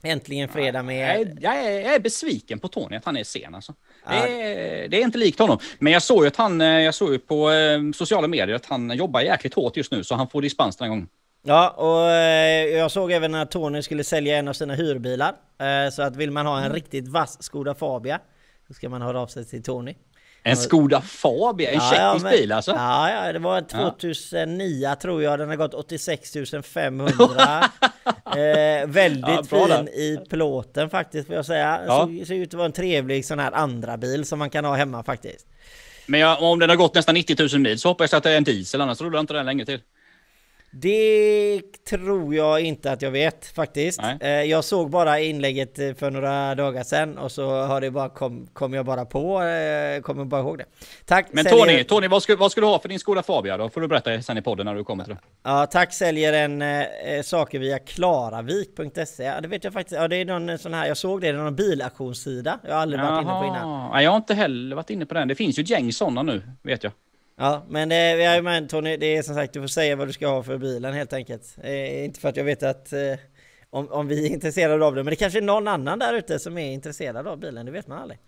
Äntligen 0.05 0.49
fredag 0.49 0.83
med... 0.83 1.09
Jag 1.09 1.21
är, 1.21 1.37
jag 1.41 1.65
är, 1.65 1.81
jag 1.81 1.95
är 1.95 1.99
besviken 1.99 2.59
på 2.59 2.67
Tony 2.67 2.95
att 2.95 3.05
han 3.05 3.17
är 3.17 3.23
sen 3.23 3.55
alltså. 3.55 3.73
Ja. 4.05 4.11
Det, 4.11 4.43
är, 4.43 4.87
det, 4.87 4.97
är, 4.97 5.01
inte 5.01 5.17
likt 5.17 5.39
honom. 5.39 5.59
Men 5.79 5.93
jag 5.93 6.03
såg 6.03 6.23
ju 6.23 6.27
att 6.27 6.35
han, 6.35 6.61
eh, 6.61 6.67
jag 6.67 6.93
såg 6.95 7.11
ju 7.11 7.19
på 7.19 7.51
sociala 7.95 8.27
medier 8.27 8.55
att 8.55 8.65
han 8.65 8.97
jobbar 8.97 9.21
jäkligt 9.21 9.53
hårt 9.53 9.77
just 9.77 9.91
nu 9.91 10.03
så 10.03 10.15
han 10.15 10.29
får 10.29 10.41
dispens 10.41 10.77
den 10.77 10.85
här 10.85 10.89
gången. 10.89 11.07
Ja, 11.47 11.69
och 11.69 12.11
eh, 12.11 12.77
jag 12.77 12.91
såg 12.91 13.11
även 13.11 13.35
att 13.35 13.51
Tony 13.51 13.81
skulle 13.81 14.03
sälja 14.03 14.37
en 14.37 14.47
av 14.47 14.53
sina 14.53 14.73
hyrbilar. 14.73 15.35
Eh, 15.59 15.91
så 15.91 16.01
att 16.01 16.15
vill 16.15 16.31
man 16.31 16.45
ha 16.45 16.57
en 16.57 16.63
mm. 16.63 16.75
riktigt 16.75 17.07
vass 17.07 17.43
Skoda 17.43 17.75
Fabia 17.75 18.19
så 18.67 18.73
ska 18.73 18.89
man 18.89 19.01
höra 19.01 19.19
av 19.19 19.27
sig 19.27 19.45
till 19.45 19.63
Tony. 19.63 19.95
En 20.47 20.57
Skoda 20.57 21.01
Fabia, 21.01 21.71
en 21.71 21.79
tjeckisk 21.79 22.23
men, 22.23 22.31
bil 22.31 22.51
alltså? 22.51 22.71
Ja, 22.71 23.25
ja, 23.25 23.33
det 23.33 23.39
var 23.39 23.61
2009 23.61 24.83
ja. 24.83 24.95
tror 24.95 25.23
jag. 25.23 25.39
Den 25.39 25.49
har 25.49 25.55
gått 25.55 25.73
86 25.73 26.33
500. 26.63 27.09
eh, 28.25 28.87
väldigt 28.87 29.51
ja, 29.51 29.67
fin 29.77 29.87
i 29.87 30.19
plåten 30.29 30.89
faktiskt 30.89 31.27
får 31.27 31.35
jag 31.35 31.45
säga. 31.45 31.81
Ja. 31.87 32.09
Så, 32.19 32.25
ser 32.25 32.35
ut 32.35 32.47
att 32.47 32.53
vara 32.53 32.65
en 32.65 32.71
trevlig 32.71 33.25
sån 33.25 33.39
här 33.39 33.51
andra 33.51 33.97
bil 33.97 34.25
som 34.25 34.39
man 34.39 34.49
kan 34.49 34.65
ha 34.65 34.75
hemma 34.75 35.03
faktiskt. 35.03 35.47
Men 36.05 36.19
jag, 36.19 36.43
om 36.43 36.59
den 36.59 36.69
har 36.69 36.77
gått 36.77 36.95
nästan 36.95 37.15
90 37.15 37.35
000 37.53 37.61
mil 37.61 37.79
så 37.79 37.89
hoppas 37.89 38.11
jag 38.11 38.17
att 38.17 38.23
det 38.23 38.31
är 38.31 38.37
en 38.37 38.43
diesel, 38.43 38.81
annars 38.81 39.01
rullar 39.01 39.19
inte 39.19 39.33
den 39.33 39.45
länge 39.45 39.65
till. 39.65 39.79
Det 40.77 41.61
tror 41.89 42.35
jag 42.35 42.61
inte 42.61 42.91
att 42.91 43.01
jag 43.01 43.11
vet 43.11 43.45
faktiskt. 43.45 44.01
Nej. 44.01 44.17
Eh, 44.21 44.29
jag 44.29 44.63
såg 44.63 44.89
bara 44.89 45.19
inlägget 45.19 45.79
eh, 45.79 45.93
för 45.93 46.11
några 46.11 46.55
dagar 46.55 46.83
sedan 46.83 47.17
och 47.17 47.31
så 47.31 47.61
har 47.63 47.81
det 47.81 47.91
bara 47.91 48.09
kom, 48.09 48.47
kom 48.53 48.73
jag 48.73 48.85
bara 48.85 49.05
på, 49.05 49.41
eh, 49.41 50.01
kommer 50.01 50.25
bara 50.25 50.41
ihåg 50.41 50.57
det. 50.57 50.65
Tack! 51.05 51.27
Men 51.31 51.43
säljer... 51.43 51.65
Tony, 51.65 51.83
Tony 51.83 52.07
vad, 52.07 52.23
ska, 52.23 52.35
vad 52.35 52.51
ska 52.51 52.61
du 52.61 52.67
ha 52.67 52.79
för 52.79 52.89
din 52.89 52.99
Skoda 52.99 53.23
Fabia 53.23 53.57
då? 53.57 53.69
Får 53.69 53.81
du 53.81 53.87
berätta 53.87 54.21
sen 54.21 54.37
i 54.37 54.41
podden 54.41 54.65
när 54.65 54.75
du 54.75 54.83
kommer 54.83 55.03
till 55.03 55.13
det. 55.13 55.19
Ja, 55.43 55.65
tack 55.65 55.93
säljer 55.93 56.33
en 56.33 56.61
äh, 56.61 57.21
saker 57.23 57.59
via 57.59 57.79
klaravik.se. 57.79 59.23
Ja, 59.23 59.41
det 59.41 59.47
vet 59.47 59.63
jag 59.63 59.73
faktiskt. 59.73 60.01
Ja, 60.01 60.07
det 60.07 60.15
är 60.15 60.25
någon 60.25 60.57
sån 60.57 60.73
här, 60.73 60.87
jag 60.87 60.97
såg 60.97 61.21
det, 61.21 61.31
det 61.31 61.37
är 61.37 61.43
någon 61.43 61.55
bilauktionssida. 61.55 62.59
Jag 62.63 62.73
har 62.73 62.81
aldrig 62.81 63.01
Jaha. 63.01 63.11
varit 63.11 63.23
inne 63.23 63.39
på 63.39 63.45
innan. 63.45 63.91
Ja, 63.93 64.01
jag 64.01 64.11
har 64.11 64.17
inte 64.17 64.33
heller 64.33 64.75
varit 64.75 64.89
inne 64.89 65.05
på 65.05 65.13
den. 65.13 65.27
Det 65.27 65.35
finns 65.35 65.59
ju 65.59 65.63
ett 65.63 65.69
gäng 65.69 65.93
sådana 65.93 66.23
nu, 66.23 66.41
vet 66.63 66.83
jag. 66.83 66.93
Ja, 67.37 67.65
men, 67.69 67.91
eh, 67.91 68.41
men 68.41 68.67
Tony, 68.67 68.97
det 68.97 69.17
är 69.17 69.21
som 69.23 69.35
sagt, 69.35 69.53
du 69.53 69.61
får 69.61 69.67
säga 69.67 69.95
vad 69.95 70.07
du 70.07 70.13
ska 70.13 70.27
ha 70.27 70.43
för 70.43 70.57
bilen 70.57 70.93
helt 70.93 71.13
enkelt. 71.13 71.57
Eh, 71.63 72.05
inte 72.05 72.19
för 72.19 72.29
att 72.29 72.37
jag 72.37 72.43
vet 72.43 72.63
att 72.63 72.93
eh, 72.93 72.99
om, 73.69 73.91
om 73.91 74.07
vi 74.07 74.27
är 74.27 74.31
intresserade 74.31 74.85
av 74.85 74.95
det, 74.95 75.03
men 75.03 75.11
det 75.11 75.15
kanske 75.15 75.39
är 75.39 75.41
någon 75.41 75.67
annan 75.67 75.99
där 75.99 76.13
ute 76.13 76.39
som 76.39 76.57
är 76.57 76.71
intresserad 76.71 77.27
av 77.27 77.39
bilen, 77.39 77.65
det 77.65 77.71
vet 77.71 77.87
man 77.87 77.97
aldrig. 78.01 78.19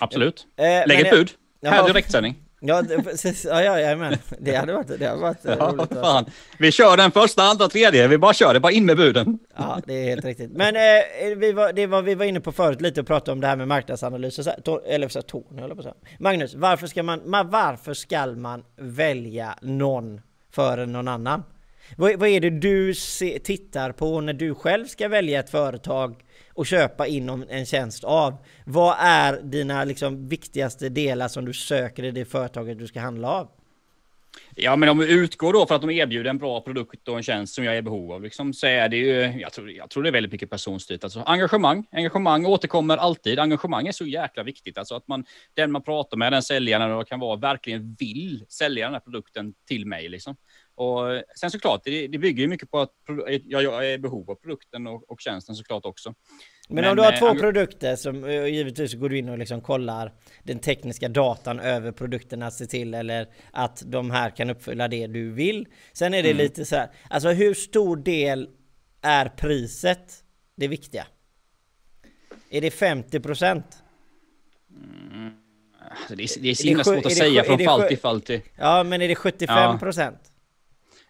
Absolut. 0.00 0.46
Eh, 0.56 0.64
Lägg 0.64 1.00
ett 1.00 1.10
bud. 1.10 1.30
Här 1.64 1.86
direktsändning. 1.86 2.36
Ja, 2.64 2.82
precis. 3.04 3.44
Ja, 3.44 3.62
ja, 3.62 3.80
ja, 3.80 3.96
men 3.96 4.16
det 4.38 4.54
hade 4.54 4.72
varit, 4.72 4.98
det 4.98 5.06
hade 5.06 5.20
varit 5.20 5.38
ja, 5.42 5.54
roligt. 5.54 5.92
Fan. 5.92 6.24
Vi 6.58 6.72
kör 6.72 6.96
den 6.96 7.10
första, 7.10 7.42
andra, 7.42 7.68
tredje. 7.68 8.08
Vi 8.08 8.18
bara 8.18 8.34
kör 8.34 8.54
det, 8.54 8.60
bara 8.60 8.72
in 8.72 8.86
med 8.86 8.96
buden. 8.96 9.38
Ja, 9.56 9.80
det 9.86 9.92
är 9.94 10.04
helt 10.04 10.24
riktigt. 10.24 10.50
Men 10.52 10.76
eh, 10.76 11.36
vi 11.36 11.52
var, 11.52 11.72
det 11.72 11.86
var 11.86 12.02
vi 12.02 12.14
var 12.14 12.24
inne 12.24 12.40
på 12.40 12.52
förut 12.52 12.80
lite 12.80 13.00
och 13.00 13.06
pratade 13.06 13.32
om 13.32 13.40
det 13.40 13.46
här 13.46 13.56
med 13.56 13.68
marknadsanalys. 13.68 14.34
Så 14.34 14.42
här, 14.42 14.86
eller 14.86 15.08
så 15.08 15.18
här, 15.18 15.24
Tony, 15.24 15.60
höll 15.60 15.70
på 15.70 15.78
att 15.78 15.82
säga. 15.82 15.94
Magnus, 16.18 16.54
varför 16.54 16.86
ska 16.86 17.02
man, 17.02 17.20
varför 17.50 17.94
ska 17.94 18.26
man 18.26 18.64
välja 18.76 19.58
någon 19.62 20.20
före 20.50 20.86
någon 20.86 21.08
annan? 21.08 21.42
Vad, 21.96 22.18
vad 22.18 22.28
är 22.28 22.40
det 22.40 22.50
du 22.50 22.94
se, 22.94 23.38
tittar 23.38 23.92
på 23.92 24.20
när 24.20 24.32
du 24.32 24.54
själv 24.54 24.86
ska 24.86 25.08
välja 25.08 25.40
ett 25.40 25.50
företag 25.50 26.22
och 26.54 26.66
köpa 26.66 27.06
in 27.06 27.46
en 27.50 27.66
tjänst 27.66 28.04
av? 28.04 28.36
Vad 28.66 28.96
är 28.98 29.40
dina 29.42 29.84
liksom, 29.84 30.28
viktigaste 30.28 30.88
delar 30.88 31.28
som 31.28 31.44
du 31.44 31.52
söker 31.52 32.04
i 32.04 32.10
det 32.10 32.24
företaget 32.24 32.78
du 32.78 32.86
ska 32.86 33.00
handla 33.00 33.28
av? 33.28 33.48
Ja, 34.54 34.76
men 34.76 34.88
om 34.88 34.98
vi 34.98 35.12
utgår 35.12 35.52
då 35.52 35.66
för 35.66 35.74
att 35.74 35.80
de 35.80 35.90
erbjuder 35.90 36.30
en 36.30 36.38
bra 36.38 36.60
produkt 36.60 37.08
och 37.08 37.16
en 37.16 37.22
tjänst 37.22 37.54
som 37.54 37.64
jag 37.64 37.74
är 37.74 37.78
i 37.78 37.82
behov 37.82 38.12
av, 38.12 38.22
liksom, 38.22 38.52
så 38.52 38.66
är 38.66 38.88
det 38.88 38.96
ju, 38.96 39.40
jag 39.40 39.52
tror, 39.52 39.70
jag 39.70 39.90
tror 39.90 40.02
det 40.02 40.08
är 40.08 40.12
väldigt 40.12 40.32
mycket 40.32 40.50
personstyrt. 40.50 41.04
Alltså 41.04 41.22
engagemang, 41.26 41.86
engagemang 41.92 42.46
återkommer 42.46 42.96
alltid. 42.96 43.38
Engagemang 43.38 43.86
är 43.86 43.92
så 43.92 44.06
jäkla 44.06 44.42
viktigt, 44.42 44.78
alltså 44.78 44.94
att 44.94 45.08
man, 45.08 45.24
den 45.54 45.72
man 45.72 45.82
pratar 45.82 46.16
med, 46.16 46.32
den 46.32 46.42
säljaren 46.42 46.90
eller 46.90 47.04
kan 47.04 47.20
vara, 47.20 47.36
verkligen 47.36 47.96
vill 47.98 48.44
sälja 48.48 48.84
den 48.84 48.92
här 48.92 49.00
produkten 49.00 49.54
till 49.68 49.86
mig. 49.86 50.08
Liksom. 50.08 50.36
Och 50.74 51.22
sen 51.40 51.50
såklart, 51.50 51.80
det, 51.84 52.08
det 52.08 52.18
bygger 52.18 52.42
ju 52.42 52.48
mycket 52.48 52.70
på 52.70 52.80
att 52.80 52.90
jag, 53.44 53.62
jag 53.62 53.92
är 53.92 53.98
behov 53.98 54.30
av 54.30 54.34
produkten 54.34 54.86
och, 54.86 55.10
och 55.10 55.20
tjänsten 55.20 55.54
såklart 55.54 55.84
också. 55.84 56.14
Men, 56.68 56.84
om 56.84 56.96
du 56.96 57.02
har 57.02 57.18
två 57.18 57.28
äh, 57.28 57.34
produkter 57.34 57.96
som 57.96 58.24
eh, 58.24 58.46
givetvis 58.46 58.94
går 58.94 59.08
du 59.08 59.18
in 59.18 59.28
och 59.28 59.38
liksom 59.38 59.60
kollar 59.60 60.12
den 60.42 60.58
tekniska 60.58 61.08
datan 61.08 61.60
över 61.60 61.92
produkterna, 61.92 62.50
se 62.50 62.66
till 62.66 62.94
eller 62.94 63.28
att 63.50 63.82
de 63.86 64.10
här 64.10 64.30
kan 64.30 64.50
uppfylla 64.50 64.88
det 64.88 65.06
du 65.06 65.30
vill. 65.30 65.66
Sen 65.92 66.14
är 66.14 66.22
det 66.22 66.30
mm. 66.30 66.42
lite 66.42 66.64
så 66.64 66.76
här, 66.76 66.90
alltså 67.10 67.28
hur 67.28 67.54
stor 67.54 67.96
del 67.96 68.48
är 69.02 69.28
priset 69.28 70.24
det 70.56 70.68
viktiga? 70.68 71.06
Är 72.50 72.60
det 72.60 72.70
50 72.70 73.20
procent? 73.20 73.82
Mm. 74.70 75.32
Alltså 75.90 76.14
det, 76.14 76.22
är, 76.22 76.40
det 76.42 76.50
är 76.50 76.54
så 76.54 76.68
himla 76.68 76.84
svårt 76.84 77.06
att 77.06 77.12
säga 77.12 77.44
från 77.44 77.58
fall 77.58 77.82
till 77.82 77.98
fall 77.98 78.20
till... 78.20 78.40
Ja, 78.58 78.82
men 78.84 79.02
är 79.02 79.08
det 79.08 79.14
75 79.14 79.78
procent? 79.78 80.20
Ja. 80.24 80.31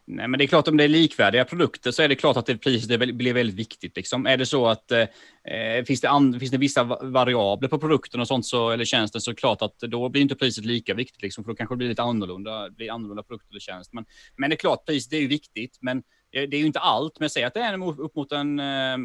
Nej, 0.06 0.28
men 0.28 0.38
det 0.38 0.44
är 0.44 0.46
klart 0.46 0.68
om 0.68 0.76
det 0.76 0.84
är 0.84 0.88
likvärdiga 0.88 1.44
produkter 1.44 1.90
så 1.90 2.02
är 2.02 2.08
det 2.08 2.14
klart 2.14 2.36
att 2.36 2.46
det 2.46 2.56
priset 2.56 3.14
blir 3.14 3.34
väldigt 3.34 3.56
viktigt. 3.56 3.96
Liksom. 3.96 4.26
Är 4.26 4.36
det 4.36 4.46
så 4.46 4.66
att 4.66 4.92
eh, 4.92 5.00
eh 5.00 5.84
finns, 5.86 6.00
det 6.00 6.08
and, 6.08 6.38
finns 6.38 6.50
det 6.50 6.58
vissa 6.58 6.84
variabler 6.84 7.68
på 7.68 7.78
produkten 7.78 8.20
och 8.20 8.28
sånt 8.28 8.46
så, 8.46 8.70
eller 8.70 8.84
tjänsten 8.84 9.20
så 9.20 9.30
är 9.30 9.34
det 9.34 9.40
klart 9.40 9.62
att 9.62 9.78
då 9.78 10.08
blir 10.08 10.22
inte 10.22 10.34
priset 10.34 10.64
lika 10.64 10.94
viktigt. 10.94 11.22
Liksom, 11.22 11.44
för 11.44 11.50
då 11.50 11.56
kanske 11.56 11.74
det 11.74 11.78
blir 11.78 11.88
lite 11.88 12.02
annorlunda, 12.02 12.70
blir 12.70 12.92
annorlunda 12.92 13.22
produkt 13.22 13.50
eller 13.50 13.60
tjänst. 13.60 13.92
Men, 13.92 14.04
men 14.36 14.50
det 14.50 14.54
är 14.54 14.58
klart, 14.58 14.86
priset 14.86 15.12
är 15.12 15.18
ju 15.18 15.28
viktigt. 15.28 15.78
Men 15.80 15.98
eh, 16.32 16.48
det 16.48 16.56
är 16.56 16.60
ju 16.60 16.66
inte 16.66 16.80
allt. 16.80 17.20
Men 17.20 17.30
säg 17.30 17.44
att 17.44 17.54
det 17.54 17.60
är 17.60 18.00
upp 18.00 18.16
mot 18.16 18.32
en 18.32 18.60
eh, 18.60 18.96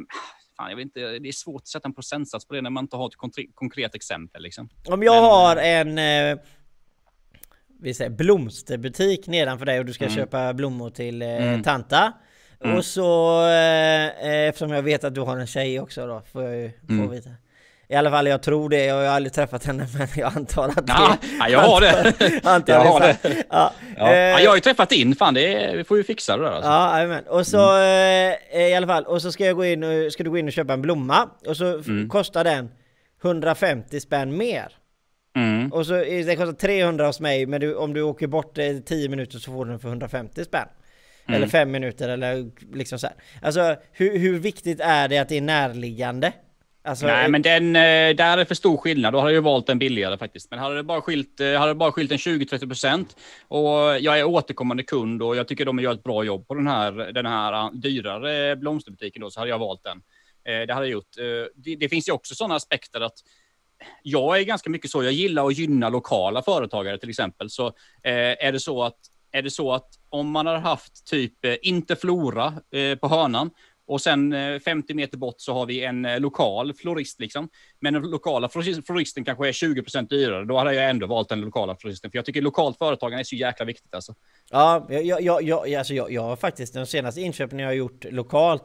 Fan, 0.58 0.70
jag 0.70 0.78
vet 0.78 0.84
inte, 0.84 1.20
det 1.20 1.28
är 1.28 1.32
svårt 1.32 1.62
att 1.62 1.68
sätta 1.68 1.88
en 1.88 1.94
procentsats 1.94 2.48
på 2.48 2.54
det 2.54 2.62
när 2.62 2.70
man 2.70 2.84
inte 2.84 2.96
har 2.96 3.08
ett 3.08 3.16
konkret 3.56 3.96
exempel. 3.96 4.44
Liksom. 4.44 4.70
Om 4.86 5.04
jag 5.04 5.16
Men, 5.16 5.24
har 5.24 5.56
en 5.56 5.98
eh, 5.98 6.38
vi 7.80 7.94
säger 7.94 8.12
blomsterbutik 8.12 9.28
nedanför 9.28 9.66
dig 9.66 9.80
och 9.80 9.86
du 9.86 9.94
ska 9.94 10.06
mm. 10.06 10.16
köpa 10.16 10.54
blommor 10.54 10.90
till 10.90 11.22
eh, 11.22 11.28
mm. 11.28 11.64
tanta. 11.64 12.14
Mm. 12.64 12.78
Och 12.78 12.86
så, 12.86 13.42
eh, 13.48 14.06
eh, 14.06 14.50
eftersom 14.50 14.72
jag 14.72 14.82
vet 14.82 15.04
att 15.04 15.16
du 15.16 15.22
har 15.22 15.38
en 15.38 15.48
tjej 15.48 15.80
också 15.80 16.08
då, 16.08 16.22
får 16.32 16.44
jag 16.44 16.56
ju 16.56 16.72
mm. 16.90 17.10
veta. 17.10 17.30
I 17.90 17.96
alla 17.96 18.10
fall 18.10 18.28
jag 18.28 18.44
tror 18.44 18.70
det, 18.70 18.86
jag 18.86 18.96
har 18.96 19.06
aldrig 19.06 19.34
träffat 19.34 19.66
henne 19.66 19.88
men 19.98 20.08
jag 20.16 20.38
antar 20.38 20.70
att 20.70 20.88
det... 20.88 20.94
Ja, 21.40 21.50
jag 21.50 21.60
har 21.60 21.82
det! 21.82 22.14
Antar 22.44 22.74
jag 22.74 22.82
har 22.82 23.00
det. 23.00 23.18
Ja. 23.50 23.74
Ja. 23.98 24.14
Eh, 24.14 24.18
ja. 24.18 24.40
jag 24.40 24.52
har 24.52 24.56
ju 24.56 24.62
träffat 24.62 24.92
in, 24.92 25.16
fan 25.16 25.34
det 25.34 25.74
vi 25.76 25.84
får 25.84 25.98
ju 25.98 26.04
fixa 26.04 26.38
det 26.38 26.44
där 26.44 26.52
alltså. 26.52 26.70
Ja, 26.70 27.04
amen. 27.04 27.24
Och 27.28 27.48
så 27.48 27.72
mm. 27.72 28.38
eh, 28.52 28.62
i 28.62 28.76
alla 28.76 28.88
fall, 28.88 29.04
och 29.04 29.22
så 29.22 29.32
ska 29.32 29.46
jag 29.46 29.56
gå 29.56 29.66
in 29.66 29.84
och, 29.84 30.14
ska 30.14 30.24
du 30.24 30.30
gå 30.30 30.38
in 30.38 30.48
och 30.48 30.54
köpa 30.54 30.74
en 30.74 30.82
blomma 30.82 31.30
och 31.48 31.58
så 31.58 31.66
mm. 31.66 32.10
kostar 32.10 32.44
den 32.44 32.70
150 33.24 34.00
spänn 34.00 34.38
mer. 34.38 34.72
Mm. 35.38 35.72
Och 35.72 35.86
så 35.86 35.94
det 35.94 36.36
kostar 36.36 36.54
300 36.54 37.08
hos 37.08 37.20
mig, 37.20 37.46
men 37.46 37.62
du, 37.62 37.76
om 37.76 37.94
du 37.94 38.02
åker 38.02 38.28
bort 38.28 38.58
10 38.86 39.10
minuter 39.10 39.40
så 39.40 39.52
får 39.52 39.66
du 39.66 39.72
den 39.72 39.80
för 39.80 39.90
150 39.90 40.44
spänn. 40.44 40.68
Mm. 41.28 41.38
Eller 41.38 41.48
5 41.48 41.72
minuter 41.72 42.10
eller 42.10 42.52
liksom 42.76 43.00
så 43.00 43.08
här. 43.08 43.16
Alltså 43.42 43.76
hur, 43.92 44.18
hur 44.18 44.40
viktigt 44.40 44.80
är 44.80 45.08
det 45.08 45.18
att 45.18 45.30
det 45.30 45.38
är 45.38 45.42
närliggande? 45.42 46.34
Alltså, 46.84 47.06
Nej, 47.06 47.30
men 47.30 47.42
den, 47.42 47.76
eh, 47.76 48.16
där 48.16 48.34
är 48.34 48.38
det 48.38 48.46
för 48.46 48.56
stor 48.56 48.78
skillnad. 48.78 49.14
Då 49.14 49.20
hade 49.20 49.34
jag 49.34 49.42
valt 49.42 49.68
den 49.68 49.80
billigare 49.80 50.18
faktiskt. 50.18 50.52
Men 50.52 50.60
hade 50.60 50.76
det 50.76 50.84
bara 50.84 51.02
skilt, 51.02 51.40
eh, 51.40 51.54
hade 51.54 51.72
det 51.72 51.76
bara 51.76 51.92
skilt 51.92 52.12
en 52.12 52.18
20-30 52.18 52.68
procent 52.68 53.18
och 53.48 53.70
jag 54.00 54.20
är 54.20 54.24
återkommande 54.24 54.84
kund 54.84 55.22
och 55.22 55.36
jag 55.36 55.48
tycker 55.48 55.66
de 55.66 55.80
gör 55.80 55.94
ett 55.94 56.04
bra 56.04 56.24
jobb 56.24 56.48
på 56.48 56.54
den 56.54 56.68
här, 56.68 56.92
den 56.92 57.26
här 57.26 57.54
eh, 57.54 57.72
dyrare 57.72 58.56
blomsterbutiken 58.56 59.22
då, 59.22 59.30
så 59.30 59.40
hade 59.40 59.50
jag 59.50 59.60
valt 59.60 59.84
den. 59.84 60.02
Det 60.68 60.74
hade 60.74 60.86
jag 60.86 60.92
gjort. 60.92 61.16
Det, 61.56 61.76
det 61.76 61.90
finns 61.90 62.10
ju 62.10 62.14
också 62.14 62.36
sådana 62.36 62.56
aspekter 62.56 63.02
att 63.02 63.18
jag 64.04 64.40
är 64.40 64.44
ganska 64.44 64.70
mycket 64.70 64.92
så, 64.92 65.04
jag 65.04 65.14
gillar 65.14 65.48
att 65.48 65.58
gynna 65.58 65.90
lokala 65.90 66.42
företagare 66.42 66.98
till 66.98 67.10
exempel. 67.10 67.50
Så 67.50 67.68
eh, 68.04 68.46
är 68.46 68.52
det 68.52 68.60
så 68.60 68.84
att 68.84 68.98
är 69.32 69.42
det 69.42 69.52
så 69.52 69.74
att 69.74 69.90
om 70.10 70.32
man 70.32 70.46
har 70.46 70.58
haft 70.58 71.06
typ 71.06 71.46
eh, 71.46 71.56
inte 71.62 71.96
Flora 71.96 72.54
eh, 72.72 72.96
på 72.96 73.08
hörnan 73.08 73.50
och 73.88 74.02
sen 74.02 74.34
eh, 74.34 74.60
50 74.60 74.94
meter 74.94 75.18
bort 75.18 75.36
så 75.38 75.54
har 75.54 75.66
vi 75.66 75.84
en 75.84 76.06
eh, 76.06 76.20
lokal 76.20 76.74
florist 76.74 77.20
liksom. 77.20 77.50
Men 77.80 77.94
den 77.94 78.04
lokala 78.04 78.50
floristen 78.86 79.26
kanske 79.26 79.48
är 79.48 79.52
20% 79.52 80.08
dyrare. 80.08 80.46
Då 80.46 80.58
hade 80.58 80.74
jag 80.74 80.90
ändå 80.90 81.08
valt 81.08 81.30
den 81.30 81.42
lokala 81.42 81.76
floristen. 81.76 82.12
För 82.12 82.18
jag 82.18 82.26
tycker 82.26 82.42
lokalt 82.42 82.78
företagande 82.78 83.22
är 83.22 83.24
så 83.24 83.36
jäkla 83.36 83.66
viktigt 83.66 83.96
alltså. 83.96 84.16
Ja, 84.50 84.88
jag, 84.90 85.22
jag, 85.22 85.44
jag, 85.44 85.74
alltså 85.74 85.94
jag, 85.94 86.12
jag 86.12 86.22
har 86.22 86.36
faktiskt 86.36 86.74
de 86.74 86.86
senaste 86.86 87.22
inköpen 87.22 87.60
jag 87.60 87.68
har 87.68 87.74
gjort 87.74 88.06
lokalt 88.12 88.64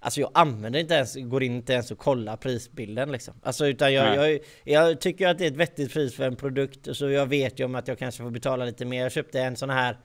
Alltså 0.00 0.20
jag 0.20 0.30
använder 0.34 0.80
inte 0.80 0.94
ens, 0.94 1.16
går 1.16 1.42
in 1.42 1.52
inte 1.52 1.72
ens 1.72 1.90
och 1.90 1.98
kollar 1.98 2.36
prisbilden 2.36 3.12
liksom. 3.12 3.34
Alltså 3.42 3.66
utan 3.66 3.92
jag, 3.92 4.16
jag, 4.16 4.40
jag, 4.64 5.00
tycker 5.00 5.28
att 5.28 5.38
det 5.38 5.44
är 5.44 5.50
ett 5.50 5.56
vettigt 5.56 5.92
pris 5.92 6.16
för 6.16 6.24
en 6.24 6.36
produkt. 6.36 6.96
Så 6.96 7.10
jag 7.10 7.26
vet 7.26 7.60
ju 7.60 7.64
om 7.64 7.74
att 7.74 7.88
jag 7.88 7.98
kanske 7.98 8.22
får 8.22 8.30
betala 8.30 8.64
lite 8.64 8.84
mer. 8.84 9.02
Jag 9.02 9.12
köpte 9.12 9.40
en 9.40 9.56
sån 9.56 9.70
här 9.70 9.98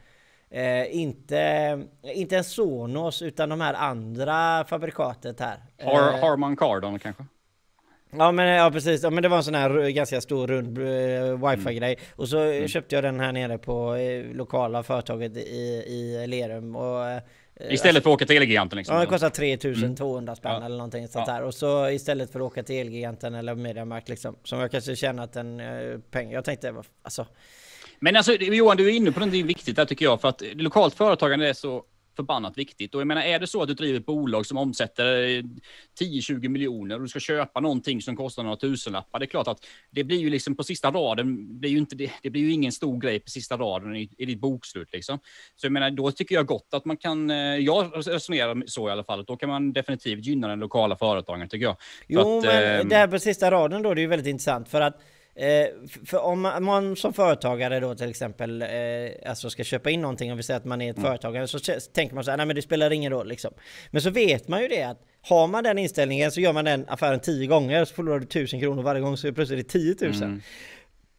eh, 0.49 0.95
inte, 0.95 1.81
inte 2.01 2.37
en 2.37 2.43
Sonos 2.43 3.21
utan 3.21 3.49
de 3.49 3.61
här 3.61 3.73
andra 3.73 4.65
fabrikatet 4.65 5.39
här. 5.39 5.57
Har, 5.83 6.13
eh, 6.13 6.19
Harman 6.19 6.55
Kardon 6.55 6.99
kanske? 6.99 7.25
Ja 8.17 8.31
men, 8.31 8.47
ja 8.47 8.71
precis, 8.71 9.03
ja, 9.03 9.09
men 9.09 9.23
det 9.23 9.29
var 9.29 9.37
en 9.37 9.43
sån 9.43 9.55
här 9.55 9.89
ganska 9.89 10.21
stor 10.21 10.47
rund 10.47 10.77
uh, 10.77 11.49
wifi 11.49 11.73
grej 11.73 11.99
Och 12.15 12.29
så 12.29 12.39
mm. 12.39 12.67
köpte 12.67 12.95
jag 12.95 13.03
den 13.03 13.19
här 13.19 13.31
nere 13.31 13.57
på 13.57 13.93
uh, 13.93 14.35
lokala 14.35 14.83
företaget 14.83 15.37
i, 15.37 15.83
i 15.87 16.27
Lerum 16.27 16.75
och 16.75 17.05
Eh, 17.07 17.21
istället 17.59 18.03
för 18.03 18.09
att 18.09 18.13
åka 18.13 18.25
till 18.25 18.37
Elgiganten 18.37 18.77
liksom? 18.77 18.95
Ja, 18.95 19.01
det 19.01 19.07
kostar 19.07 19.29
3200 19.29 20.31
mm. 20.31 20.35
spänn 20.35 20.51
ja. 20.51 20.65
eller 20.65 20.77
någonting 20.77 21.07
sånt 21.07 21.27
ja. 21.27 21.33
där. 21.33 21.43
Och 21.43 21.53
så 21.53 21.89
istället 21.89 22.31
för 22.31 22.39
att 22.39 22.45
åka 22.45 22.63
till 22.63 22.75
Elgiganten 22.75 23.35
eller 23.35 23.55
Mediamarkt 23.55 24.09
liksom, 24.09 24.35
som 24.43 24.59
jag 24.59 24.71
kanske 24.71 24.95
tjänat 24.95 25.35
en 25.35 25.59
uh, 25.59 25.99
peng. 25.99 26.31
Jag 26.31 26.45
tänkte, 26.45 26.75
alltså... 27.03 27.25
Men 27.99 28.15
alltså 28.15 28.33
Johan, 28.33 28.77
du 28.77 28.87
är 28.87 28.91
inne 28.91 29.11
på 29.11 29.19
någonting 29.19 29.47
viktigt 29.47 29.75
där 29.75 29.85
tycker 29.85 30.05
jag, 30.05 30.21
för 30.21 30.27
att 30.27 30.41
lokalt 30.53 30.93
företagande 30.93 31.49
är 31.49 31.53
så 31.53 31.83
förbannat 32.15 32.57
viktigt. 32.57 32.95
Och 32.95 33.01
jag 33.01 33.07
menar, 33.07 33.21
är 33.21 33.39
det 33.39 33.47
så 33.47 33.61
att 33.61 33.67
du 33.67 33.73
driver 33.73 33.99
ett 33.99 34.05
bolag 34.05 34.45
som 34.45 34.57
omsätter 34.57 35.43
10-20 35.99 36.47
miljoner 36.47 36.95
och 36.95 37.01
du 37.01 37.07
ska 37.07 37.19
köpa 37.19 37.59
någonting 37.59 38.01
som 38.01 38.15
kostar 38.15 38.43
några 38.43 38.57
tusenlappar, 38.57 39.19
det 39.19 39.25
är 39.25 39.27
klart 39.27 39.47
att 39.47 39.65
det 39.91 40.03
blir 40.03 40.17
ju 40.17 40.29
liksom 40.29 40.55
på 40.55 40.63
sista 40.63 40.91
raden, 40.91 41.59
blir 41.59 41.69
ju 41.69 41.77
inte, 41.77 41.95
det, 41.95 42.11
det 42.21 42.29
blir 42.29 42.41
ju 42.41 42.51
ingen 42.51 42.71
stor 42.71 42.99
grej 42.99 43.19
på 43.19 43.29
sista 43.29 43.57
raden 43.57 43.95
i, 43.95 44.09
i 44.17 44.25
ditt 44.25 44.39
bokslut 44.39 44.93
liksom. 44.93 45.19
Så 45.55 45.65
jag 45.65 45.71
menar, 45.71 45.91
då 45.91 46.11
tycker 46.11 46.35
jag 46.35 46.45
gott 46.45 46.67
att 46.71 46.85
man 46.85 46.97
kan, 46.97 47.29
eh, 47.29 47.37
jag 47.37 47.91
resonerar 48.07 48.63
så 48.67 48.89
i 48.89 48.91
alla 48.91 49.03
fall, 49.03 49.23
då 49.25 49.37
kan 49.37 49.49
man 49.49 49.73
definitivt 49.73 50.25
gynna 50.25 50.47
den 50.47 50.59
lokala 50.59 50.95
företagen 50.95 51.49
tycker 51.49 51.65
jag. 51.65 51.77
Jo, 52.07 52.37
att, 52.37 52.45
men 52.45 52.79
eh, 52.79 52.85
det 52.85 52.95
här 52.95 53.07
på 53.07 53.19
sista 53.19 53.51
raden 53.51 53.81
då, 53.81 53.93
det 53.93 53.99
är 53.99 54.03
ju 54.03 54.07
väldigt 54.07 54.27
intressant 54.27 54.69
för 54.69 54.81
att 54.81 55.01
Eh, 55.35 55.67
för 56.05 56.17
om 56.17 56.41
man, 56.41 56.63
man, 56.63 56.95
som 56.95 57.13
företagare 57.13 57.79
då 57.79 57.95
till 57.95 58.09
exempel 58.09 58.61
eh, 58.61 58.67
alltså 59.29 59.49
ska 59.49 59.63
köpa 59.63 59.89
in 59.89 60.01
någonting, 60.01 60.31
om 60.31 60.37
vi 60.37 60.43
säger 60.43 60.59
att 60.59 60.65
man 60.65 60.81
är 60.81 60.91
ett 60.91 60.97
mm. 60.97 61.09
företagare, 61.09 61.47
så 61.47 61.59
tänker 61.93 62.15
man 62.15 62.23
så 62.23 62.31
här, 62.31 62.37
nej 62.37 62.45
men 62.45 62.55
det 62.55 62.61
spelar 62.61 62.91
ingen 62.91 63.11
roll 63.11 63.27
liksom. 63.27 63.53
Men 63.91 64.01
så 64.01 64.09
vet 64.09 64.47
man 64.47 64.61
ju 64.61 64.67
det 64.67 64.83
att 64.83 65.01
har 65.21 65.47
man 65.47 65.63
den 65.63 65.77
inställningen 65.77 66.31
så 66.31 66.41
gör 66.41 66.53
man 66.53 66.65
den 66.65 66.85
affären 66.89 67.19
tio 67.19 67.47
gånger 67.47 67.85
så 67.85 67.93
förlorar 67.93 68.19
du 68.19 68.25
tusen 68.25 68.59
kronor 68.59 68.83
varje 68.83 69.01
gång 69.01 69.17
så 69.17 69.27
är 69.27 69.31
det 69.31 69.35
plötsligt 69.35 69.69
10 69.69 69.95
000. 70.01 70.13
Mm. 70.13 70.41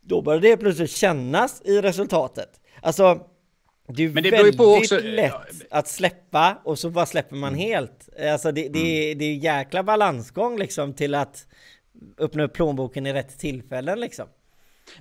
Då 0.00 0.22
börjar 0.22 0.40
det 0.40 0.56
plötsligt 0.56 0.90
kännas 0.90 1.62
i 1.64 1.80
resultatet. 1.80 2.48
Alltså 2.82 3.20
det 3.88 4.04
är 4.04 4.08
Men 4.08 4.22
det 4.22 4.30
väldigt 4.30 4.56
på 4.56 4.64
också... 4.64 5.00
lätt 5.00 5.32
att 5.70 5.88
släppa 5.88 6.60
och 6.64 6.78
så 6.78 6.90
bara 6.90 7.06
släpper 7.06 7.36
man 7.36 7.52
mm. 7.54 7.60
helt. 7.60 8.08
Alltså 8.32 8.52
det, 8.52 8.68
det, 8.68 9.06
mm. 9.06 9.18
det 9.18 9.24
är 9.24 9.34
jäkla 9.34 9.82
balansgång 9.82 10.58
liksom 10.58 10.92
till 10.92 11.14
att 11.14 11.46
öppna 12.18 12.42
upp 12.42 12.52
plånboken 12.52 13.06
i 13.06 13.12
rätt 13.12 13.38
tillfällen 13.38 14.00
liksom. 14.00 14.26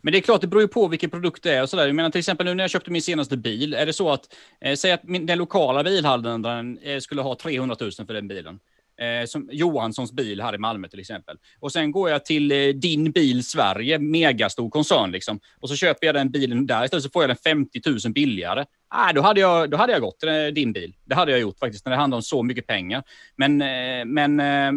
Men 0.01 0.11
det 0.11 0.19
är 0.19 0.21
klart, 0.21 0.41
det 0.41 0.47
beror 0.47 0.61
ju 0.61 0.67
på 0.67 0.87
vilken 0.87 1.09
produkt 1.09 1.43
det 1.43 1.53
är 1.53 1.61
och 1.61 1.69
sådär. 1.69 1.85
Jag 1.85 1.95
menar 1.95 2.09
till 2.09 2.19
exempel 2.19 2.45
nu 2.45 2.53
när 2.53 2.63
jag 2.63 2.71
köpte 2.71 2.91
min 2.91 3.01
senaste 3.01 3.37
bil, 3.37 3.73
är 3.73 3.85
det 3.85 3.93
så 3.93 4.11
att, 4.11 4.35
eh, 4.61 4.75
säg 4.75 4.91
att 4.91 5.03
min, 5.03 5.25
den 5.25 5.37
lokala 5.37 5.83
bilhandlaren 5.83 6.77
eh, 6.77 6.99
skulle 6.99 7.21
ha 7.21 7.35
300 7.35 7.75
000 7.79 7.91
för 7.91 8.13
den 8.13 8.27
bilen. 8.27 8.59
Eh, 9.01 9.25
som 9.25 9.49
Johanssons 9.51 10.11
bil 10.11 10.41
här 10.41 10.55
i 10.55 10.57
Malmö 10.57 10.87
till 10.87 10.99
exempel. 10.99 11.37
Och 11.59 11.71
sen 11.71 11.91
går 11.91 12.09
jag 12.09 12.25
till 12.25 12.51
eh, 12.51 12.67
Din 12.67 13.11
Bil 13.11 13.43
Sverige, 13.45 13.99
megastor 13.99 14.69
koncern 14.69 15.11
liksom. 15.11 15.39
Och 15.59 15.69
så 15.69 15.75
köper 15.75 16.05
jag 16.05 16.15
den 16.15 16.31
bilen 16.31 16.67
där 16.67 16.85
istället 16.85 17.03
så 17.03 17.09
får 17.09 17.23
jag 17.23 17.29
den 17.29 17.37
50 17.37 17.81
000 17.85 18.13
billigare. 18.13 18.65
Ah, 18.87 19.13
då, 19.13 19.21
hade 19.21 19.39
jag, 19.39 19.69
då 19.69 19.77
hade 19.77 19.93
jag 19.93 20.01
gått 20.01 20.19
till 20.19 20.29
eh, 20.29 20.45
din 20.45 20.73
bil. 20.73 20.95
Det 21.05 21.15
hade 21.15 21.31
jag 21.31 21.41
gjort 21.41 21.59
faktiskt, 21.59 21.85
när 21.85 21.91
det 21.91 21.97
handlar 21.97 22.15
om 22.15 22.21
så 22.21 22.43
mycket 22.43 22.67
pengar. 22.67 23.03
Men, 23.35 23.61
eh, 23.61 24.05
men 24.05 24.39
eh, 24.39 24.71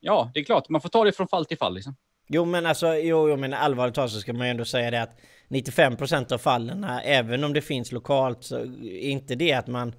ja, 0.00 0.30
det 0.34 0.40
är 0.40 0.44
klart, 0.44 0.68
man 0.68 0.80
får 0.80 0.88
ta 0.88 1.04
det 1.04 1.12
från 1.12 1.28
fall 1.28 1.46
till 1.46 1.58
fall. 1.58 1.74
Liksom. 1.74 1.96
Jo 2.28 2.44
men 2.44 2.66
alltså, 2.66 2.94
jo, 2.94 3.28
jo 3.28 3.36
men 3.36 3.54
allvarligt 3.54 3.94
talat 3.94 4.10
så 4.10 4.20
ska 4.20 4.32
man 4.32 4.46
ju 4.46 4.50
ändå 4.50 4.64
säga 4.64 4.90
det 4.90 5.02
att 5.02 5.20
95% 5.48 6.32
av 6.32 6.38
fallen, 6.38 6.84
även 7.04 7.44
om 7.44 7.52
det 7.52 7.60
finns 7.60 7.92
lokalt, 7.92 8.44
så 8.44 8.58
är 8.82 9.10
inte 9.10 9.34
det 9.34 9.52
att 9.52 9.66
man 9.66 9.94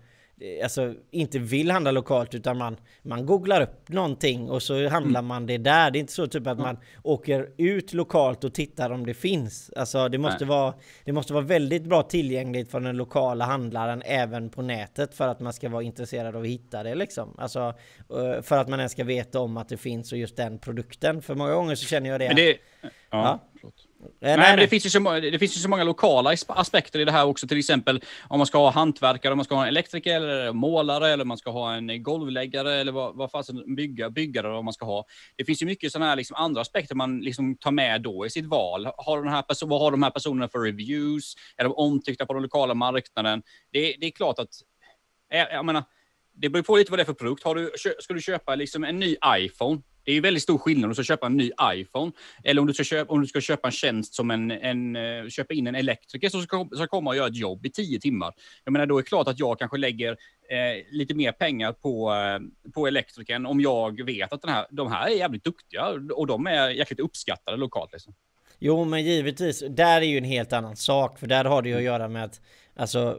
alltså, 0.63 0.93
inte 1.11 1.39
vill 1.39 1.71
handla 1.71 1.91
lokalt 1.91 2.35
utan 2.35 2.57
man, 2.57 2.77
man 3.01 3.25
googlar 3.25 3.61
upp 3.61 3.89
någonting 3.89 4.49
och 4.49 4.63
så 4.63 4.87
handlar 4.87 5.19
mm. 5.19 5.27
man 5.27 5.45
det 5.45 5.57
där. 5.57 5.91
Det 5.91 5.97
är 5.97 5.99
inte 5.99 6.13
så 6.13 6.27
typ 6.27 6.47
att 6.47 6.59
man 6.59 6.77
åker 7.03 7.49
ut 7.57 7.93
lokalt 7.93 8.43
och 8.43 8.53
tittar 8.53 8.89
om 8.89 9.05
det 9.05 9.13
finns. 9.13 9.71
Alltså 9.75 10.09
det 10.09 10.17
måste, 10.17 10.45
vara, 10.45 10.73
det 11.05 11.11
måste 11.11 11.33
vara 11.33 11.43
väldigt 11.43 11.83
bra 11.83 12.03
tillgängligt 12.03 12.71
för 12.71 12.79
den 12.79 12.97
lokala 12.97 13.45
handlaren 13.45 14.01
även 14.05 14.49
på 14.49 14.61
nätet 14.61 15.15
för 15.15 15.27
att 15.27 15.39
man 15.39 15.53
ska 15.53 15.69
vara 15.69 15.83
intresserad 15.83 16.35
av 16.35 16.41
att 16.41 16.47
hitta 16.47 16.83
det 16.83 16.95
liksom. 16.95 17.35
Alltså 17.37 17.73
eh, 18.09 18.41
för 18.41 18.57
att 18.57 18.67
man 18.67 18.79
ens 18.79 18.91
ska 18.91 19.03
veta 19.03 19.39
om 19.39 19.57
att 19.57 19.69
det 19.69 19.77
finns 19.77 20.11
och 20.11 20.17
just 20.17 20.37
den 20.37 20.59
produkten. 20.59 21.21
För 21.21 21.35
många 21.35 21.53
gånger 21.53 21.75
så 21.75 21.85
känner 21.85 22.09
jag 22.09 22.19
det. 22.19 22.27
Men 22.27 22.35
det 22.35 22.57
ja, 22.81 22.89
ja. 23.09 23.39
Nej, 24.19 24.37
nej, 24.37 24.57
Det, 24.57 24.67
finns 24.67 24.85
ju 24.85 24.89
så, 24.89 24.99
det 25.19 25.39
finns 25.39 25.57
ju 25.57 25.59
så 25.59 25.69
många 25.69 25.83
lokala 25.83 26.35
aspekter 26.47 26.99
i 26.99 27.05
det 27.05 27.11
här 27.11 27.25
också. 27.25 27.47
Till 27.47 27.57
exempel 27.57 28.03
om 28.27 28.37
man 28.37 28.47
ska 28.47 28.57
ha 28.57 28.71
hantverkare, 28.71 29.31
om 29.31 29.37
man 29.37 29.45
ska 29.45 29.55
ha 29.55 29.61
en 29.61 29.67
elektriker, 29.67 30.15
eller 30.15 30.53
målare, 30.53 31.09
eller 31.09 31.25
man 31.25 31.37
ska 31.37 31.51
ha 31.51 31.73
en 31.73 32.03
golvläggare, 32.03 32.73
eller 32.73 32.91
vad, 32.91 33.15
vad 33.15 33.31
fasen, 33.31 33.75
bygga, 33.75 34.09
byggare, 34.09 34.47
vad 34.47 34.63
man 34.63 34.73
ska 34.73 34.85
ha. 34.85 35.05
Det 35.35 35.45
finns 35.45 35.61
ju 35.61 35.65
mycket 35.65 35.91
sådana 35.91 36.09
här 36.09 36.15
liksom 36.15 36.35
andra 36.35 36.61
aspekter 36.61 36.95
man 36.95 37.19
liksom 37.19 37.57
tar 37.57 37.71
med 37.71 38.01
då 38.01 38.25
i 38.25 38.29
sitt 38.29 38.45
val. 38.45 38.87
Har 38.97 39.23
den 39.23 39.33
här 39.33 39.65
vad 39.65 39.81
har 39.81 39.91
de 39.91 40.03
här 40.03 40.11
personerna 40.11 40.47
för 40.47 40.59
reviews? 40.59 41.35
Är 41.57 41.63
de 41.63 41.73
omtyckta 41.73 42.25
på 42.25 42.33
den 42.33 42.43
lokala 42.43 42.73
marknaden? 42.73 43.43
Det, 43.71 43.95
det 43.99 44.07
är 44.07 44.11
klart 44.11 44.39
att, 44.39 44.49
jag 45.29 45.65
menar, 45.65 45.83
det 46.33 46.49
beror 46.49 46.63
på 46.63 46.77
lite 46.77 46.91
vad 46.91 46.99
det 46.99 47.03
är 47.03 47.05
för 47.05 47.13
produkt. 47.13 47.43
Har 47.43 47.55
du, 47.55 47.71
ska 47.99 48.13
du 48.13 48.21
köpa 48.21 48.55
liksom 48.55 48.83
en 48.83 48.99
ny 48.99 49.15
iPhone, 49.25 49.81
det 50.03 50.11
är 50.11 50.21
väldigt 50.21 50.43
stor 50.43 50.57
skillnad 50.57 50.83
om 50.83 50.89
du 50.89 50.95
ska 50.95 51.03
köpa 51.03 51.25
en 51.25 51.37
ny 51.37 51.51
iPhone 51.73 52.11
eller 52.43 52.61
om 52.61 52.67
du 52.67 52.73
ska 52.73 52.83
köpa, 52.83 53.13
om 53.13 53.21
du 53.21 53.27
ska 53.27 53.41
köpa 53.41 53.67
en 53.67 53.71
tjänst 53.71 54.13
som 54.13 54.31
en, 54.31 54.51
en 54.51 54.95
uh, 54.95 55.29
köpa 55.29 55.53
in 55.53 55.67
en 55.67 55.75
elektriker 55.75 56.29
som 56.29 56.41
ska, 56.41 56.67
ska 56.75 56.87
komma 56.87 57.09
och 57.09 57.15
göra 57.15 57.27
ett 57.27 57.37
jobb 57.37 57.65
i 57.65 57.69
tio 57.69 57.99
timmar. 57.99 58.33
Jag 58.63 58.71
menar, 58.71 58.85
då 58.85 58.97
är 58.97 59.01
det 59.01 59.07
klart 59.07 59.27
att 59.27 59.39
jag 59.39 59.59
kanske 59.59 59.77
lägger 59.77 60.11
uh, 60.11 60.17
lite 60.91 61.13
mer 61.13 61.31
pengar 61.31 61.73
på, 61.73 62.11
uh, 62.11 62.71
på 62.71 62.87
elektrikern 62.87 63.45
om 63.45 63.61
jag 63.61 64.05
vet 64.05 64.33
att 64.33 64.41
den 64.41 64.51
här, 64.51 64.65
de 64.71 64.91
här 64.91 65.07
är 65.07 65.15
jävligt 65.15 65.43
duktiga 65.43 65.87
och 66.15 66.27
de 66.27 66.47
är 66.47 66.69
jäkligt 66.69 66.99
uppskattade 66.99 67.57
lokalt. 67.57 67.91
Liksom. 67.93 68.13
Jo, 68.59 68.85
men 68.85 69.03
givetvis. 69.03 69.63
Där 69.69 70.01
är 70.01 70.05
ju 70.05 70.17
en 70.17 70.23
helt 70.23 70.53
annan 70.53 70.75
sak, 70.75 71.19
för 71.19 71.27
där 71.27 71.45
har 71.45 71.61
det 71.61 71.69
ju 71.69 71.75
att 71.75 71.83
göra 71.83 72.07
med 72.07 72.23
att 72.23 72.41
alltså, 72.75 73.17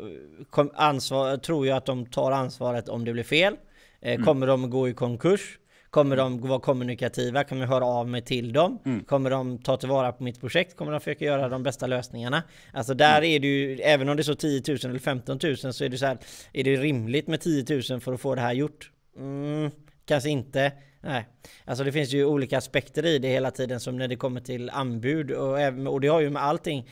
ansvar, 0.75 1.37
tror 1.37 1.67
jag 1.67 1.77
att 1.77 1.87
de 1.87 2.07
tar 2.07 2.33
ansvaret 2.33 2.89
om 2.89 3.05
det 3.05 3.13
blir 3.13 3.25
fel. 3.25 3.57
Mm. 4.01 4.25
Kommer 4.25 4.47
de 4.47 4.71
gå 4.71 4.89
i 4.89 4.95
konkurs? 4.95 5.59
Kommer 5.93 6.17
de 6.17 6.41
vara 6.41 6.61
kommunikativa? 6.61 7.45
Kommer 7.45 7.63
jag 7.63 7.69
höra 7.69 7.85
av 7.85 8.09
mig 8.09 8.23
till 8.23 8.53
dem? 8.53 8.79
Mm. 8.85 9.05
Kommer 9.05 9.31
de 9.31 9.59
ta 9.59 9.77
tillvara 9.77 10.13
på 10.13 10.23
mitt 10.23 10.41
projekt? 10.41 10.77
Kommer 10.77 10.93
de 10.93 11.01
försöka 11.01 11.25
göra 11.25 11.49
de 11.49 11.63
bästa 11.63 11.87
lösningarna? 11.87 12.43
Alltså 12.73 12.95
där 12.95 13.19
mm. 13.19 13.31
är 13.31 13.39
det 13.39 13.47
ju, 13.47 13.81
även 13.81 14.09
om 14.09 14.17
det 14.17 14.21
är 14.21 14.25
så 14.25 14.35
10 14.35 14.63
000 14.69 14.79
eller 14.85 14.99
15 14.99 15.39
000 15.43 15.57
så 15.57 15.85
är 15.85 15.89
det 15.89 15.99
så 15.99 16.07
här, 16.07 16.19
är 16.53 16.65
det 16.65 16.77
rimligt 16.77 17.27
med 17.27 17.41
10 17.41 17.83
000 17.91 18.01
för 18.01 18.13
att 18.13 18.21
få 18.21 18.35
det 18.35 18.41
här 18.41 18.53
gjort? 18.53 18.91
Mm, 19.19 19.71
kanske 20.05 20.31
inte. 20.31 20.73
Nej, 21.01 21.29
alltså 21.65 21.85
det 21.85 21.93
finns 21.93 22.13
ju 22.13 22.25
olika 22.25 22.59
aspekter 22.59 23.07
i 23.07 23.19
det 23.19 23.29
hela 23.29 23.51
tiden 23.51 23.81
som 23.81 23.97
när 23.97 24.09
det 24.09 24.17
kommer 24.17 24.41
till 24.41 24.71
anbud 24.71 25.31
och, 25.31 25.59
och 25.93 26.01
det 26.01 26.09
har 26.09 26.21
ju 26.21 26.31
med 26.31 26.43
allting. 26.43 26.89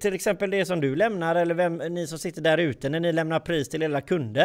Till 0.00 0.14
exempel 0.14 0.50
det 0.50 0.64
som 0.64 0.80
du 0.80 0.96
lämnar 0.96 1.34
eller 1.34 1.54
vem, 1.54 1.76
ni 1.76 2.06
som 2.06 2.18
sitter 2.18 2.42
där 2.42 2.58
ute 2.58 2.88
när 2.88 3.00
ni 3.00 3.12
lämnar 3.12 3.40
pris 3.40 3.68
till 3.68 3.82
era 3.82 4.00
kunder. 4.00 4.44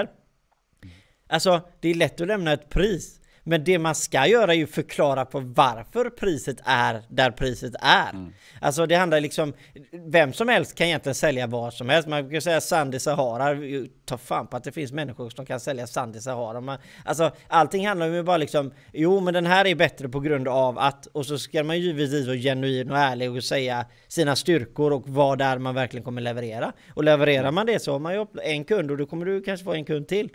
Mm. 0.84 0.96
Alltså 1.28 1.62
det 1.80 1.90
är 1.90 1.94
lätt 1.94 2.22
att 2.22 2.28
lämna 2.28 2.54
ett 2.54 2.70
pris. 2.70 3.22
Men 3.48 3.64
det 3.64 3.80
man 3.80 3.96
ska 3.96 4.28
göra 4.28 4.54
är 4.54 4.58
ju 4.58 4.68
förklara 4.68 5.26
på 5.26 5.40
varför 5.40 6.10
priset 6.10 6.58
är 6.64 7.02
där 7.10 7.32
priset 7.32 7.74
är. 7.82 8.10
Mm. 8.10 8.34
Alltså 8.62 8.86
det 8.86 8.96
handlar 8.96 9.22
liksom, 9.22 9.54
vem 9.92 10.34
som 10.34 10.48
helst 10.48 10.76
kan 10.76 10.88
egentligen 10.88 11.16
sälja 11.16 11.48
vad 11.48 11.74
som 11.74 11.90
helst. 11.90 12.08
Man 12.08 12.30
kan 12.30 12.42
säga 12.42 12.62
sand 12.62 12.96
i 12.96 13.00
Sahara, 13.00 13.58
ta 14.06 14.18
fan 14.18 14.48
på 14.48 14.58
att 14.58 14.64
det 14.64 14.72
finns 14.72 14.92
människor 14.92 15.30
som 15.30 15.46
kan 15.46 15.60
sälja 15.60 15.88
sand 15.88 16.16
i 16.16 16.20
Sahara. 16.20 16.62
Man, 16.62 16.78
alltså 17.06 17.32
allting 17.48 17.88
handlar 17.88 18.08
ju 18.08 18.24
bara 18.24 18.38
liksom, 18.38 18.74
jo 18.94 19.20
men 19.20 19.34
den 19.34 19.46
här 19.46 19.66
är 19.68 19.76
bättre 19.76 20.10
på 20.10 20.20
grund 20.20 20.48
av 20.48 20.80
att, 20.80 21.06
och 21.06 21.26
så 21.26 21.38
ska 21.38 21.64
man 21.64 21.80
ju 21.80 21.86
givetvis 21.86 22.28
vara 22.28 22.38
genuin 22.38 22.92
och 22.92 22.98
ärlig 22.98 23.32
och 23.32 23.44
säga 23.44 23.86
sina 24.08 24.36
styrkor 24.36 24.94
och 24.94 25.10
vad 25.10 25.38
det 25.38 25.44
är 25.44 25.58
man 25.58 25.76
verkligen 25.76 26.04
kommer 26.04 26.22
leverera. 26.22 26.74
Och 26.94 27.04
levererar 27.04 27.52
man 27.52 27.66
det 27.66 27.80
så 27.80 27.92
har 27.92 28.00
man 28.00 28.14
ju 28.14 28.26
en 28.44 28.64
kund 28.64 28.92
och 28.92 28.98
då 28.98 29.06
kommer 29.06 29.26
du 29.26 29.42
kanske 29.42 29.64
få 29.64 29.74
en 29.74 29.86
kund 29.86 30.08
till. 30.08 30.30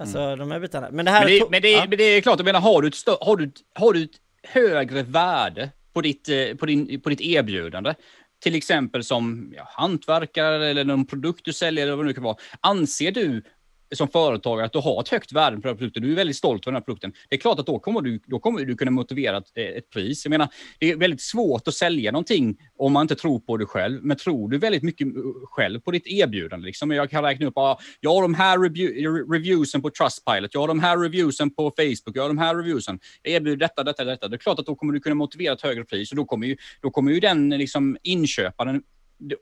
Alltså 0.00 0.18
mm. 0.18 0.38
de 0.38 0.50
här 0.50 0.60
bitarna. 0.60 0.88
Men 0.92 1.04
det 1.04 1.10
här... 1.10 1.24
Men 1.24 1.38
det, 1.38 1.50
men 1.50 1.62
det, 1.62 1.70
ja. 1.70 1.86
men 1.88 1.98
det 1.98 2.04
är 2.04 2.20
klart, 2.20 2.38
jag 2.38 2.44
menar, 2.44 2.60
har 2.60 2.82
du 2.82 2.88
ett, 2.88 2.96
har 3.20 3.36
du, 3.36 3.52
har 3.74 3.92
du 3.92 4.02
ett 4.02 4.10
högre 4.42 5.02
värde 5.02 5.70
på 5.92 6.00
ditt, 6.00 6.28
eh, 6.28 6.56
på, 6.58 6.66
din, 6.66 7.00
på 7.00 7.10
ditt 7.10 7.20
erbjudande, 7.20 7.94
till 8.42 8.54
exempel 8.54 9.04
som 9.04 9.52
ja, 9.56 9.68
hantverkare 9.70 10.68
eller 10.68 10.84
någon 10.84 11.06
produkt 11.06 11.44
du 11.44 11.52
säljer 11.52 11.86
eller 11.86 11.96
vad 11.96 12.04
det 12.04 12.08
nu 12.08 12.14
kan 12.14 12.24
vara. 12.24 12.36
Anser 12.60 13.12
du 13.12 13.42
som 13.92 14.08
företagare 14.08 14.66
att 14.66 14.72
du 14.72 14.78
har 14.78 15.00
ett 15.00 15.08
högt 15.08 15.32
värde 15.32 15.56
på 15.56 15.62
den 15.62 15.70
här 15.70 15.78
produkten, 15.78 16.02
du 16.02 16.12
är 16.12 16.16
väldigt 16.16 16.36
stolt 16.36 16.66
över 16.66 16.72
den 16.72 16.80
här 16.80 16.84
produkten, 16.84 17.12
det 17.28 17.36
är 17.36 17.40
klart 17.40 17.58
att 17.58 17.66
då 17.66 17.78
kommer 17.78 18.00
du, 18.00 18.20
då 18.26 18.38
kommer 18.38 18.64
du 18.64 18.76
kunna 18.76 18.90
motivera 18.90 19.36
ett, 19.36 19.56
ett, 19.56 19.90
pris. 19.90 20.24
Jag 20.24 20.30
menar, 20.30 20.48
det 20.78 20.90
är 20.90 20.96
väldigt 20.96 21.22
svårt 21.22 21.68
att 21.68 21.74
sälja 21.74 22.12
någonting 22.12 22.56
om 22.78 22.92
man 22.92 23.02
inte 23.02 23.14
tror 23.14 23.40
på 23.40 23.56
det 23.56 23.66
själv, 23.66 24.04
men 24.04 24.16
tror 24.16 24.48
du 24.50 24.58
väldigt 24.58 24.82
mycket 24.82 25.06
eh, 25.06 25.12
själv 25.44 25.80
på 25.80 25.90
ditt 25.90 26.06
erbjudande, 26.06 26.66
liksom, 26.66 26.90
jag 26.90 27.10
kan 27.10 27.24
räkna 27.24 27.46
upp, 27.46 27.56
ah, 27.56 27.78
jag 28.00 28.14
har 28.14 28.22
de 28.22 28.34
här 28.34 28.58
review, 28.58 29.34
reviewsen 29.34 29.82
på 29.82 29.90
Trustpilot, 29.90 30.54
jag 30.54 30.60
har 30.60 30.68
de 30.68 30.80
här 30.80 30.98
reviewsen 30.98 31.50
på 31.50 31.72
Facebook, 31.76 32.16
jag 32.16 32.22
har 32.22 32.28
de 32.28 32.38
här 32.38 32.54
reviewsen, 32.56 33.00
jag 33.22 33.34
erbjuder 33.34 33.56
detta, 33.56 33.84
detta, 33.84 34.04
detta. 34.04 34.28
Det 34.28 34.36
är 34.36 34.38
klart 34.38 34.58
att 34.58 34.66
då 34.66 34.74
kommer 34.74 34.92
du 34.92 35.00
kunna 35.00 35.14
motivera 35.14 35.52
ett 35.52 35.62
högre 35.62 35.84
pris. 35.84 36.10
Och 36.10 36.16
då 36.16 36.24
kommer 36.24 36.46
ju, 36.46 36.56
då 36.80 36.90
kommer 36.90 37.12
ju 37.12 37.20
den 37.20 37.48
liksom, 37.48 37.96
inköparen 38.02 38.82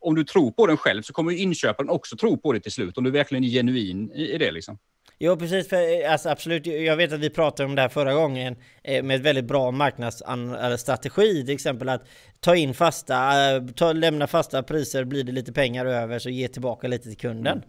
om 0.00 0.14
du 0.14 0.24
tror 0.24 0.50
på 0.50 0.66
den 0.66 0.76
själv 0.76 1.02
så 1.02 1.12
kommer 1.12 1.32
ju 1.32 1.38
inköparen 1.38 1.90
också 1.90 2.16
tro 2.16 2.36
på 2.36 2.52
det 2.52 2.60
till 2.60 2.72
slut. 2.72 2.98
Om 2.98 3.04
du 3.04 3.10
verkligen 3.10 3.44
är 3.44 3.48
genuin 3.48 4.12
i, 4.12 4.38
det 4.38 4.52
liksom. 4.52 4.78
Jo 5.18 5.36
precis, 5.36 5.68
för, 5.68 6.02
eh, 6.04 6.12
alltså, 6.12 6.28
absolut. 6.28 6.66
Jag 6.66 6.96
vet 6.96 7.12
att 7.12 7.20
vi 7.20 7.30
pratade 7.30 7.68
om 7.68 7.74
det 7.74 7.82
här 7.82 7.88
förra 7.88 8.14
gången 8.14 8.56
eh, 8.82 9.02
med 9.02 9.16
ett 9.16 9.22
väldigt 9.22 9.44
bra 9.44 9.70
marknadsstrategi. 9.70 11.44
Till 11.44 11.54
exempel 11.54 11.88
att 11.88 12.06
ta 12.40 12.56
in 12.56 12.74
fasta, 12.74 13.50
eh, 13.54 13.62
ta, 13.66 13.92
lämna 13.92 14.26
fasta 14.26 14.62
priser, 14.62 15.04
blir 15.04 15.24
det 15.24 15.32
lite 15.32 15.52
pengar 15.52 15.86
över 15.86 16.18
så 16.18 16.30
ge 16.30 16.48
tillbaka 16.48 16.88
lite 16.88 17.04
till 17.04 17.16
kunden. 17.16 17.62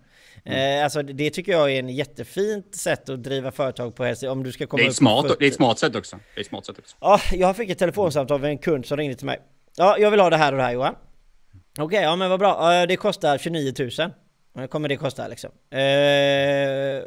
Mm. 0.45 0.59
Mm. 0.59 0.83
Alltså 0.83 1.01
det 1.01 1.29
tycker 1.29 1.51
jag 1.51 1.71
är 1.71 1.79
en 1.79 1.89
jättefint 1.89 2.75
sätt 2.75 3.09
att 3.09 3.23
driva 3.23 3.51
företag 3.51 3.95
på. 3.95 4.15
Om 4.29 4.43
du 4.43 4.51
ska 4.51 4.67
komma 4.67 4.83
det, 4.83 4.89
är 4.89 4.91
smart, 4.91 5.25
det 5.39 5.45
är 5.45 5.49
ett 5.49 5.55
smart 5.55 5.79
sätt 5.79 5.95
också. 5.95 6.19
Det 6.33 6.39
är 6.39 6.41
ett 6.41 6.47
smart 6.47 6.65
sätt 6.65 6.79
också. 6.79 6.97
Ja, 7.01 7.19
jag 7.31 7.55
fick 7.57 7.69
ett 7.69 7.79
telefonsamtal 7.79 8.35
av 8.35 8.45
en 8.45 8.57
kund 8.57 8.85
som 8.85 8.97
ringde 8.97 9.15
till 9.15 9.25
mig. 9.25 9.39
Ja, 9.77 9.97
jag 9.99 10.11
vill 10.11 10.19
ha 10.19 10.29
det 10.29 10.37
här 10.37 10.51
och 10.51 10.57
det 10.57 10.63
här 10.63 10.73
Johan. 10.73 10.95
Okej, 11.79 11.85
okay, 11.85 12.01
ja 12.01 12.15
men 12.15 12.29
vad 12.29 12.39
bra. 12.39 12.85
Det 12.85 12.95
kostar 12.95 13.37
29 13.37 13.73
000. 13.79 14.11
Kommer 14.69 14.89
det 14.89 14.97
kosta 14.97 15.27
liksom? 15.27 15.51
Eh, 15.69 15.77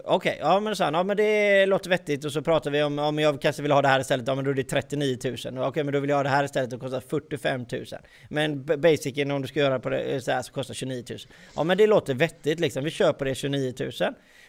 Okej, 0.04 0.33
okay. 0.33 0.37
ja 0.40 0.61
men 0.61 0.76
så 0.76 0.83
ja 0.83 1.02
men 1.02 1.16
det 1.16 1.66
låter 1.66 1.90
vettigt 1.90 2.24
och 2.24 2.33
så 2.33 2.42
pratar 2.42 2.70
vi 2.70 2.83
om 2.83 2.98
om 2.98 3.18
jag 3.18 3.42
kanske 3.42 3.62
vill 3.62 3.72
ha 3.72 3.83
det 3.83 3.88
här 3.88 4.00
istället, 4.00 4.28
ja 4.28 4.35
men 4.35 4.44
då 4.44 4.50
är 4.50 4.54
det 4.54 4.64
39 4.64 5.18
000. 5.24 5.35
Okej 5.35 5.61
okay, 5.61 5.85
men 5.85 5.94
då 5.94 6.00
vill 6.00 6.11
jag 6.11 6.16
ha 6.16 6.22
det 6.22 6.28
här 6.28 6.44
istället 6.44 6.72
och 6.72 6.80
kostar 6.80 7.00
45 7.00 7.66
000. 7.72 7.85
Men 8.28 8.64
basicen 8.64 9.30
om 9.30 9.42
du 9.42 9.48
ska 9.48 9.61
göra 9.61 9.78
på 9.78 9.90
det 9.90 10.00
eh, 10.00 10.20
så 10.20 10.30
här 10.30 10.42
så 10.42 10.52
kostar 10.52 10.74
29 10.74 11.04
000. 11.11 11.18
Ja 11.56 11.64
men 11.64 11.78
det 11.78 11.87
låter 11.87 12.14
vettigt 12.14 12.61
liksom, 12.61 12.85
vi 12.85 12.90
kör 12.90 13.12
på 13.12 13.24
det 13.24 13.35
29 13.35 13.74
000. 13.78 13.90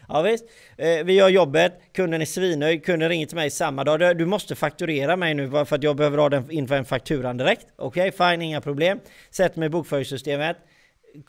Ja, 0.08 0.22
visst. 0.22 0.46
Eh, 0.78 1.04
vi 1.04 1.14
gör 1.14 1.30
jobbet, 1.30 1.74
kunden 1.94 2.22
är 2.22 2.26
svinnöjd, 2.26 2.86
kunden 2.86 3.10
ringer 3.10 3.26
till 3.26 3.36
mig 3.36 3.50
samma 3.50 3.84
dag. 3.84 4.18
Du 4.18 4.26
måste 4.26 4.56
fakturera 4.56 5.16
mig 5.16 5.34
nu 5.34 5.50
för 5.50 5.76
att 5.76 5.84
jag 5.84 5.96
behöver 5.96 6.18
ha 6.18 6.30
den 6.30 6.52
inför 6.52 6.76
en 6.76 6.86
fakturan 6.86 7.38
direkt. 7.38 7.68
Okej, 7.76 8.10
okay, 8.10 8.32
fine, 8.32 8.42
inga 8.42 8.62
problem. 8.62 9.00
Sätt 9.30 9.56
mig 9.56 9.66
i 9.66 9.70
bokföringssystemet 9.70 10.58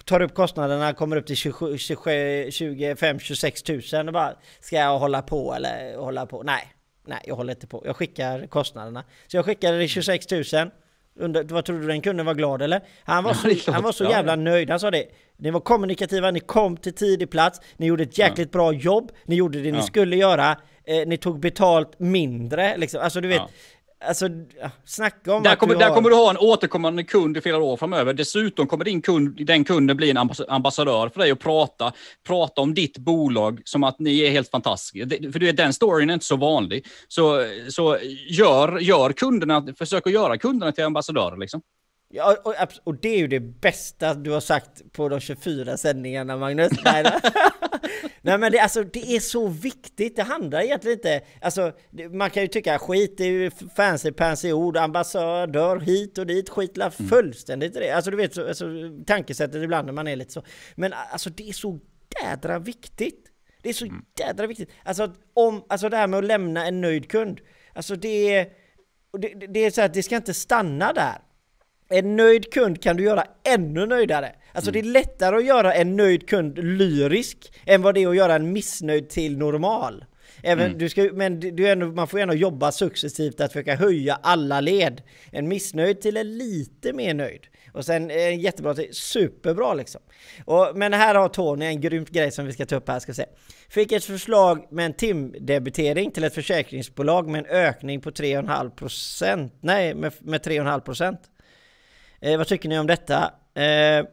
tar 0.04 0.22
upp 0.22 0.34
kostnaderna, 0.34 0.92
kommer 0.92 1.16
upp 1.16 1.26
till 1.26 1.36
25-26 1.36 3.96
000 3.96 4.08
och 4.08 4.12
bara 4.12 4.34
Ska 4.60 4.76
jag 4.76 4.98
hålla 4.98 5.22
på 5.22 5.54
eller 5.54 5.96
hålla 5.96 6.26
på? 6.26 6.42
Nej, 6.42 6.72
nej 7.06 7.20
jag 7.24 7.34
håller 7.34 7.52
inte 7.52 7.66
på. 7.66 7.82
Jag 7.86 7.96
skickar 7.96 8.46
kostnaderna. 8.46 9.04
Så 9.26 9.36
jag 9.36 9.44
skickade 9.44 9.78
det 9.78 9.88
26 9.88 10.30
000 10.30 10.44
Undra, 11.18 11.42
vad 11.42 11.64
tror 11.64 11.80
du 11.80 11.86
den 11.86 12.00
kunden 12.00 12.26
var 12.26 12.34
glad 12.34 12.62
eller? 12.62 12.80
Han 13.04 13.24
var, 13.24 13.34
så, 13.34 13.48
ja, 13.48 13.72
han 13.72 13.82
var 13.82 13.92
så 13.92 14.04
jävla 14.04 14.36
nöjd, 14.36 14.70
han 14.70 14.80
sa 14.80 14.90
det. 14.90 15.06
Ni 15.36 15.50
var 15.50 15.60
kommunikativa, 15.60 16.30
ni 16.30 16.40
kom 16.40 16.76
till 16.76 16.94
tidig 16.94 17.30
plats, 17.30 17.60
ni 17.76 17.86
gjorde 17.86 18.02
ett 18.02 18.18
jäkligt 18.18 18.48
ja. 18.52 18.58
bra 18.58 18.72
jobb, 18.72 19.12
ni 19.24 19.34
gjorde 19.34 19.62
det 19.62 19.68
ja. 19.68 19.76
ni 19.76 19.82
skulle 19.82 20.16
göra, 20.16 20.56
eh, 20.84 21.06
ni 21.06 21.16
tog 21.16 21.40
betalt 21.40 21.98
mindre. 21.98 22.76
Liksom. 22.76 23.00
Alltså 23.00 23.20
du 23.20 23.28
vet, 23.28 23.42
Alltså, 24.08 24.28
snacka 24.84 25.34
om 25.34 25.42
där, 25.42 25.56
kommer, 25.56 25.74
där 25.74 25.88
har... 25.88 25.94
kommer 25.94 26.10
du 26.10 26.16
ha 26.16 26.30
en 26.30 26.36
återkommande 26.36 27.04
kund 27.04 27.36
i 27.36 27.40
flera 27.40 27.58
år 27.58 27.76
framöver. 27.76 28.14
Dessutom 28.14 28.66
kommer 28.66 28.84
din 28.84 29.02
kund, 29.02 29.46
den 29.46 29.64
kunden 29.64 29.96
bli 29.96 30.10
en 30.10 30.16
ambassadör 30.48 31.08
för 31.08 31.20
dig 31.20 31.32
och 31.32 31.40
prata, 31.40 31.92
prata 32.26 32.60
om 32.60 32.74
ditt 32.74 32.98
bolag 32.98 33.60
som 33.64 33.84
att 33.84 33.98
ni 33.98 34.20
är 34.20 34.30
helt 34.30 34.50
fantastiska. 34.50 35.08
För 35.32 35.38
du 35.38 35.46
vet, 35.46 35.56
den 35.56 35.72
storyn 35.72 36.10
är 36.10 36.14
inte 36.14 36.26
så 36.26 36.36
vanlig. 36.36 36.86
Så, 37.08 37.46
så 37.68 37.98
gör, 38.28 38.78
gör 38.78 39.12
kunderna, 39.12 39.66
försök 39.78 40.06
att 40.06 40.12
göra 40.12 40.38
kunderna 40.38 40.72
till 40.72 40.84
ambassadörer. 40.84 41.36
Liksom. 41.36 41.62
Ja, 42.14 42.36
och, 42.44 42.54
och, 42.84 42.94
det 43.00 43.08
är 43.08 43.18
ju 43.18 43.26
det 43.26 43.40
bästa 43.40 44.14
du 44.14 44.30
har 44.30 44.40
sagt 44.40 44.92
på 44.92 45.08
de 45.08 45.20
24 45.20 45.76
sändningarna 45.76 46.36
Magnus. 46.36 46.72
Nej 48.20 48.38
men 48.38 48.52
det, 48.52 48.58
alltså, 48.58 48.84
det 48.84 49.16
är 49.16 49.20
så 49.20 49.48
viktigt, 49.48 50.16
det 50.16 50.22
handlar 50.22 50.60
egentligen 50.60 50.98
inte... 50.98 51.20
Alltså, 51.40 51.72
man 52.10 52.30
kan 52.30 52.42
ju 52.42 52.48
tycka 52.48 52.78
skit, 52.78 53.14
det 53.18 53.24
är 53.24 53.30
ju 53.30 53.50
fancy 53.76 54.12
pansy 54.12 54.52
ord, 54.52 54.76
ambassadör 54.76 55.80
hit 55.80 56.18
och 56.18 56.26
dit, 56.26 56.48
skitla 56.48 56.92
mm. 56.98 57.08
fullständigt 57.08 57.76
i 57.76 57.78
det. 57.78 57.90
Alltså 57.90 58.10
du 58.10 58.16
vet, 58.16 58.34
så, 58.34 58.48
alltså, 58.48 58.66
tankesättet 59.06 59.62
ibland 59.62 59.86
när 59.86 59.92
man 59.92 60.08
är 60.08 60.16
lite 60.16 60.32
så. 60.32 60.42
Men 60.74 60.92
alltså 60.92 61.30
det 61.30 61.48
är 61.48 61.52
så 61.52 61.80
jädra 62.22 62.58
viktigt. 62.58 63.24
Det 63.62 63.68
är 63.68 63.72
så 63.72 63.84
mm. 63.84 64.04
jädra 64.18 64.46
viktigt. 64.46 64.70
Alltså, 64.84 65.12
om, 65.34 65.64
alltså 65.68 65.88
det 65.88 65.96
här 65.96 66.06
med 66.06 66.18
att 66.18 66.24
lämna 66.24 66.66
en 66.66 66.80
nöjd 66.80 67.10
kund. 67.10 67.40
Alltså 67.72 67.96
det 67.96 68.34
är... 68.34 68.48
Det, 69.18 69.46
det 69.46 69.60
är 69.60 69.70
så 69.70 69.82
att 69.82 69.94
det 69.94 70.02
ska 70.02 70.16
inte 70.16 70.34
stanna 70.34 70.92
där. 70.92 71.18
En 71.92 72.16
nöjd 72.16 72.52
kund 72.52 72.82
kan 72.82 72.96
du 72.96 73.02
göra 73.02 73.24
ännu 73.44 73.86
nöjdare. 73.86 74.32
Alltså 74.52 74.70
mm. 74.70 74.82
det 74.82 74.88
är 74.88 74.92
lättare 74.92 75.36
att 75.36 75.44
göra 75.44 75.74
en 75.74 75.96
nöjd 75.96 76.28
kund 76.28 76.58
lyrisk 76.58 77.52
än 77.66 77.82
vad 77.82 77.94
det 77.94 78.02
är 78.02 78.08
att 78.08 78.16
göra 78.16 78.34
en 78.34 78.52
missnöjd 78.52 79.08
till 79.08 79.38
normal. 79.38 80.04
Även, 80.42 80.66
mm. 80.66 80.78
du 80.78 80.88
ska, 80.88 81.10
men 81.12 81.40
du 81.40 81.68
ändå, 81.68 81.86
man 81.86 82.08
får 82.08 82.18
ändå 82.18 82.34
jobba 82.34 82.72
successivt 82.72 83.40
att 83.40 83.52
försöka 83.52 83.74
höja 83.74 84.18
alla 84.22 84.60
led. 84.60 85.02
En 85.30 85.48
missnöjd 85.48 86.00
till 86.00 86.16
en 86.16 86.38
lite 86.38 86.92
mer 86.92 87.14
nöjd. 87.14 87.46
Och 87.72 87.84
sen 87.84 88.10
en 88.10 88.40
jättebra 88.40 88.74
till 88.74 88.94
superbra 88.94 89.74
liksom. 89.74 90.00
Och, 90.44 90.72
men 90.74 90.92
här 90.92 91.14
har 91.14 91.28
Tony 91.28 91.66
en 91.66 91.80
grymt 91.80 92.10
grej 92.10 92.30
som 92.30 92.46
vi 92.46 92.52
ska 92.52 92.66
ta 92.66 92.76
upp 92.76 92.88
här, 92.88 92.98
ska 92.98 93.14
se. 93.14 93.24
Fick 93.68 93.92
ett 93.92 94.04
förslag 94.04 94.66
med 94.70 94.86
en 94.86 94.92
timdebitering 94.92 96.10
till 96.10 96.24
ett 96.24 96.34
försäkringsbolag 96.34 97.28
med 97.28 97.38
en 97.38 97.46
ökning 97.46 98.00
på 98.00 98.10
3,5%. 98.10 99.50
Nej, 99.60 99.94
med, 99.94 100.12
med 100.20 100.40
3,5%. 100.40 101.16
Eh, 102.22 102.38
vad 102.38 102.46
tycker 102.46 102.68
ni 102.68 102.78
om 102.78 102.86
detta? 102.86 103.34
Eh, 103.54 104.06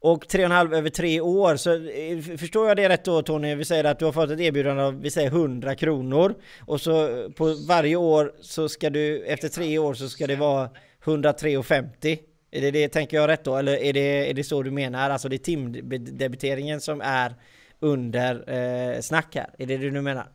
och 0.00 0.26
3,5 0.26 0.74
över 0.74 0.90
tre 0.90 1.20
år, 1.20 1.56
så 1.56 1.72
eh, 1.72 2.36
förstår 2.38 2.68
jag 2.68 2.76
det 2.76 2.88
rätt 2.88 3.04
då 3.04 3.22
Tony? 3.22 3.54
Vi 3.54 3.64
säger 3.64 3.84
att 3.84 3.98
du 3.98 4.04
har 4.04 4.12
fått 4.12 4.30
ett 4.30 4.40
erbjudande 4.40 4.82
av, 4.82 5.00
vi 5.00 5.10
säger 5.10 5.28
100 5.28 5.74
kronor. 5.74 6.34
Och 6.60 6.80
så 6.80 7.08
på 7.36 7.54
varje 7.68 7.96
år 7.96 8.32
så 8.40 8.68
ska 8.68 8.90
du, 8.90 9.24
efter 9.24 9.48
tre 9.48 9.78
år 9.78 9.94
så 9.94 10.08
ska 10.08 10.26
det 10.26 10.36
vara 10.36 10.70
103,50. 11.04 12.18
Är 12.50 12.60
det 12.60 12.70
det, 12.70 12.88
tänker 12.88 13.16
jag 13.16 13.28
rätt 13.28 13.44
då? 13.44 13.56
Eller 13.56 13.76
är 13.76 13.92
det, 13.92 14.30
är 14.30 14.34
det 14.34 14.44
så 14.44 14.62
du 14.62 14.70
menar? 14.70 15.10
Alltså 15.10 15.28
det 15.28 15.36
är 15.36 15.38
timdebiteringen 15.38 16.80
som 16.80 17.00
är 17.00 17.34
under 17.80 18.50
eh, 18.50 19.00
snack 19.00 19.34
här? 19.34 19.50
Är 19.58 19.66
det 19.66 19.76
det 19.76 19.90
du 19.90 20.00
menar? 20.00 20.28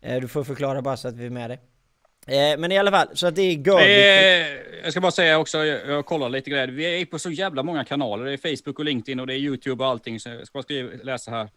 Eh, 0.00 0.20
du 0.20 0.28
får 0.28 0.44
förklara 0.44 0.82
bara 0.82 0.96
så 0.96 1.08
att 1.08 1.14
vi 1.14 1.26
är 1.26 1.30
med 1.30 1.50
dig. 1.50 1.58
Eh, 2.30 2.58
men 2.58 2.72
i 2.72 2.78
alla 2.78 2.90
fall, 2.90 3.08
så 3.12 3.26
att 3.26 3.36
det 3.36 3.42
är 3.42 4.82
jag 4.82 4.92
ska 4.92 5.00
bara 5.00 5.12
säga 5.12 5.38
också, 5.38 5.58
jag, 5.64 5.88
jag 5.88 6.06
kollar 6.06 6.28
lite 6.28 6.50
grejer. 6.50 6.68
Vi 6.68 7.00
är 7.00 7.06
på 7.06 7.18
så 7.18 7.30
jävla 7.30 7.62
många 7.62 7.84
kanaler. 7.84 8.24
Det 8.24 8.32
är 8.32 8.56
Facebook 8.56 8.78
och 8.78 8.84
LinkedIn 8.84 9.20
och 9.20 9.26
det 9.26 9.34
är 9.34 9.38
YouTube 9.38 9.84
och 9.84 9.90
allting. 9.90 10.20
Så 10.20 10.28
jag 10.28 10.46
ska 10.46 10.56
bara 10.56 10.62
skriva, 10.62 10.90
läsa 11.02 11.30
här. 11.30 11.48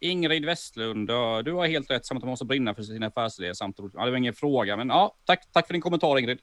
Ingrid 0.00 0.44
Westlund, 0.44 1.08
du 1.44 1.52
har 1.52 1.66
helt 1.66 1.90
rätt. 1.90 2.06
Samt 2.06 2.18
att 2.18 2.22
man 2.22 2.30
måste 2.30 2.44
brinna 2.44 2.74
för 2.74 2.82
sin 2.82 3.02
affärsidé. 3.02 3.54
Samt, 3.54 3.76
ja, 3.94 4.04
det 4.04 4.10
var 4.10 4.18
ingen 4.18 4.34
fråga, 4.34 4.76
men 4.76 4.88
ja, 4.88 5.16
tack, 5.24 5.52
tack 5.52 5.66
för 5.66 5.74
din 5.74 5.82
kommentar 5.82 6.18
Ingrid. 6.18 6.38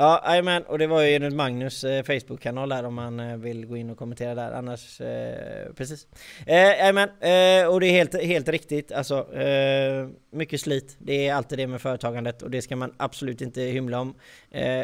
Ja, 0.00 0.22
jajamän, 0.26 0.62
och 0.62 0.78
det 0.78 0.86
var 0.86 1.02
ju 1.02 1.14
enligt 1.14 1.32
Magnus 1.32 1.84
eh, 1.84 2.02
Facebook-kanal 2.02 2.68
där 2.68 2.84
om 2.84 2.94
man 2.94 3.20
eh, 3.20 3.36
vill 3.36 3.66
gå 3.66 3.76
in 3.76 3.90
och 3.90 3.98
kommentera 3.98 4.34
där. 4.34 4.52
Annars, 4.52 5.00
eh, 5.00 5.72
precis. 5.76 6.06
Eh, 6.46 6.54
jajamän, 6.54 7.08
eh, 7.08 7.68
och 7.68 7.80
det 7.80 7.86
är 7.86 7.92
helt, 7.92 8.22
helt 8.22 8.48
riktigt. 8.48 8.92
Alltså, 8.92 9.34
eh, 9.34 10.08
mycket 10.32 10.60
slit. 10.60 10.96
Det 10.98 11.28
är 11.28 11.34
alltid 11.34 11.58
det 11.58 11.66
med 11.66 11.80
företagandet 11.80 12.42
och 12.42 12.50
det 12.50 12.62
ska 12.62 12.76
man 12.76 12.94
absolut 12.96 13.40
inte 13.40 13.62
hymla 13.62 14.00
om. 14.00 14.14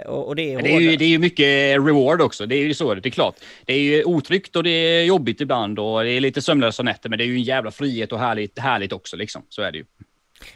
Och, 0.06 0.28
och, 0.28 0.36
det 0.36 0.54
är, 0.54 0.62
det 0.62 0.74
är, 0.74 0.80
ju, 0.80 0.96
det 0.96 1.04
är 1.04 1.08
ju 1.08 1.18
mycket 1.18 1.76
reward 1.86 2.20
också. 2.20 2.46
Det 2.46 2.56
är 2.56 2.66
ju 2.66 2.74
så, 2.74 2.94
det 2.94 3.08
är 3.08 3.10
klart. 3.10 3.34
Det 3.64 3.72
är 3.72 3.80
ju 3.80 4.04
otryggt 4.04 4.56
och 4.56 4.62
det 4.62 4.70
är 4.70 5.04
jobbigt 5.04 5.40
ibland 5.40 5.78
och 5.78 6.04
det 6.04 6.10
är 6.10 6.20
lite 6.20 6.42
sömnlösa 6.42 6.82
nätter, 6.82 7.08
men 7.08 7.18
det 7.18 7.24
är 7.24 7.26
ju 7.26 7.36
en 7.36 7.42
jävla 7.42 7.70
frihet 7.70 8.12
och 8.12 8.18
härligt, 8.18 8.58
härligt 8.58 8.92
också 8.92 9.16
liksom. 9.16 9.42
Så 9.48 9.62
är 9.62 9.72
det 9.72 9.78
ju. 9.78 9.84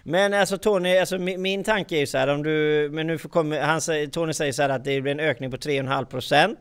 Men 0.02 0.34
alltså 0.34 0.58
Tony, 0.58 0.96
alltså 0.96 1.18
min, 1.18 1.42
min 1.42 1.64
tanke 1.64 1.96
är 1.96 2.00
ju 2.00 2.06
så 2.06 2.18
här 2.18 2.28
om 2.28 2.42
du, 2.42 2.88
men 2.92 3.06
nu 3.06 3.18
kommer, 3.18 3.60
han 3.60 3.80
säger, 3.80 4.06
Tony 4.06 4.32
säger 4.32 4.52
så 4.52 4.62
här 4.62 4.68
att 4.68 4.84
det 4.84 5.00
blir 5.00 5.12
en 5.12 5.20
ökning 5.20 5.50
på 5.50 5.56
3,5% 5.56 6.56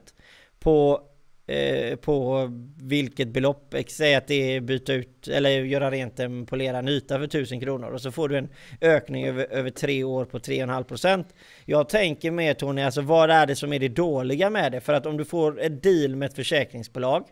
på 0.60 1.01
eh, 1.47 1.95
på 1.95 2.49
vilket 2.82 3.27
belopp, 3.27 3.75
säg 3.88 4.15
att 4.15 4.27
det 4.27 4.56
är 4.56 4.62
byta 4.62 4.93
ut 4.93 5.27
eller 5.27 5.49
göra 5.49 5.91
rent 5.91 6.19
en 6.19 6.45
polerad 6.45 6.89
yta 6.89 7.17
för 7.17 7.25
1000 7.25 7.60
kronor 7.60 7.89
och 7.89 8.01
så 8.01 8.12
får 8.12 8.30
du 8.30 8.38
en 8.38 8.49
ökning 8.82 9.27
över, 9.27 9.47
över 9.51 9.69
tre 9.69 10.03
år 10.03 10.25
på 10.25 10.39
3,5%. 10.39 11.25
Jag 11.65 11.89
tänker 11.89 12.32
mer 12.32 12.53
Tony, 12.53 12.82
alltså 12.82 13.01
vad 13.01 13.32
är 13.32 13.45
det 13.45 13.56
som 13.56 13.73
är 13.73 13.80
det 13.80 13.88
dåliga 13.88 14.49
med 14.49 14.71
det? 14.71 14.82
För 14.82 14.93
att 14.93 15.06
om 15.06 15.17
du 15.17 15.25
får 15.25 15.62
ett 15.62 15.84
deal 15.84 16.15
med 16.15 16.25
ett 16.25 16.36
försäkringsbolag 16.36 17.23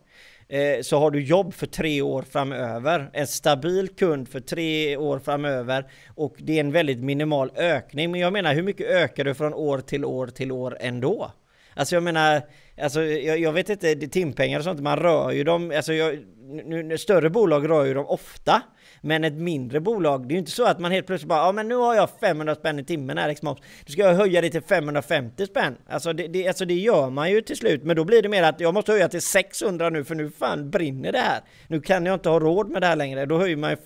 Eh, 0.48 0.82
så 0.82 1.00
har 1.00 1.12
du 1.12 1.24
jobb 1.24 1.54
för 1.54 1.68
tre 1.68 2.02
år 2.02 2.22
framöver. 2.22 3.10
En 3.14 3.28
stabil 3.28 3.90
kund 3.90 4.30
för 4.30 4.40
tre 4.40 4.98
år 4.98 5.20
framöver 5.20 5.86
och 6.16 6.36
det 6.38 6.56
är 6.56 6.60
en 6.60 6.72
väldigt 6.72 7.00
minimal 7.00 7.52
ökning. 7.56 8.12
Men 8.12 8.22
jag 8.22 8.34
menar, 8.34 8.54
hur 8.54 8.64
mycket 8.64 8.88
ökar 8.88 9.24
du 9.24 9.34
från 9.34 9.54
år 9.54 9.80
till 9.80 10.06
år 10.06 10.28
till 10.28 10.52
år 10.52 10.78
ändå? 10.80 11.32
Alltså 11.76 11.96
jag 11.96 12.04
menar, 12.04 12.42
alltså 12.82 13.04
jag, 13.04 13.40
jag 13.40 13.54
vet 13.54 13.70
inte, 13.70 13.96
timpengar 13.96 14.60
och 14.60 14.64
sånt, 14.64 14.80
man 14.80 15.00
rör 15.00 15.32
ju 15.32 15.44
dem, 15.44 15.74
alltså 15.76 15.94
jag, 15.94 16.20
nu, 16.66 16.98
större 16.98 17.30
bolag 17.30 17.70
rör 17.70 17.86
ju 17.86 17.94
dem 17.94 18.06
ofta. 18.06 18.62
Men 19.06 19.24
ett 19.24 19.34
mindre 19.34 19.80
bolag, 19.80 20.28
det 20.28 20.32
är 20.32 20.36
ju 20.36 20.40
inte 20.40 20.52
så 20.52 20.66
att 20.66 20.80
man 20.80 20.92
helt 20.92 21.08
plötsligt 21.08 21.30
bara 21.30 21.40
ja 21.40 21.52
men 21.52 21.68
nu 21.68 21.76
har 21.76 21.96
jag 21.96 22.10
500 22.20 22.56
spänn 22.56 22.80
i 22.80 22.84
timmen 22.84 23.18
här 23.18 23.34
Xmoms. 23.34 23.60
Nu 23.86 23.92
ska 23.92 24.02
jag 24.02 24.14
höja 24.14 24.42
det 24.42 24.50
till 24.50 24.62
550 24.62 25.46
spänn. 25.46 25.78
Alltså 25.90 26.14
det, 26.14 26.28
det, 26.28 26.48
alltså 26.48 26.66
det 26.66 26.74
gör 26.74 27.10
man 27.10 27.32
ju 27.32 27.42
till 27.42 27.58
slut. 27.58 27.84
Men 27.84 27.96
då 27.96 28.04
blir 28.04 28.22
det 28.22 28.30
mer 28.30 28.44
att 28.44 28.60
jag 28.60 28.74
måste 28.74 28.92
höja 28.92 29.10
till 29.10 29.22
600 29.22 29.90
nu 29.90 30.04
för 30.04 30.16
nu 30.16 30.32
fan 30.32 30.70
brinner 30.70 31.12
det 31.12 31.20
här. 31.20 31.42
Nu 31.68 31.82
kan 31.82 32.06
jag 32.06 32.14
inte 32.14 32.30
ha 32.30 32.40
råd 32.40 32.70
med 32.70 32.82
det 32.82 32.88
här 32.88 32.96
längre. 32.96 33.26
Då 33.26 33.38
höjer 33.38 33.58
man 33.58 33.70
ju, 33.70 33.78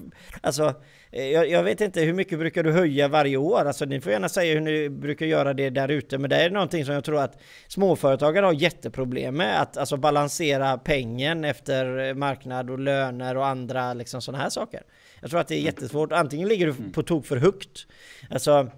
alltså 0.41 0.73
eh, 1.11 1.25
jag, 1.25 1.49
jag, 1.49 1.63
vet 1.63 1.81
inte, 1.81 2.01
hur 2.01 2.13
mycket 2.13 2.39
brukar 2.39 2.63
du 2.63 2.71
höja 2.71 3.07
varje 3.07 3.37
år? 3.37 3.65
Alltså 3.65 3.85
ni 3.85 4.01
får 4.01 4.11
gärna 4.11 4.29
säga 4.29 4.53
hur 4.53 4.61
ni 4.61 4.89
brukar 4.89 5.25
göra 5.25 5.53
det 5.53 5.69
där 5.69 5.91
ute, 5.91 6.17
men 6.17 6.29
det 6.29 6.35
är 6.35 6.49
någonting 6.49 6.85
som 6.85 6.93
jag 6.93 7.03
tror 7.03 7.19
att 7.19 7.41
småföretagare 7.67 8.45
har 8.45 8.53
jätteproblem 8.53 9.35
med, 9.35 9.61
att 9.61 9.77
alltså 9.77 9.97
balansera 9.97 10.77
pengen 10.77 11.45
efter 11.45 12.07
eh, 12.07 12.13
marknad 12.13 12.69
och 12.69 12.79
löner 12.79 13.37
och 13.37 13.47
andra 13.47 13.93
liksom 13.93 14.21
sådana 14.21 14.43
här 14.43 14.49
saker. 14.49 14.81
Jag 15.21 15.29
tror 15.29 15.39
att 15.39 15.47
det 15.47 15.55
är 15.55 15.61
jättesvårt, 15.61 16.11
antingen 16.11 16.47
ligger 16.47 16.67
du 16.67 16.91
på 16.91 17.03
tok 17.03 17.25
för 17.25 17.37
högt, 17.37 17.87
alltså 18.29 18.71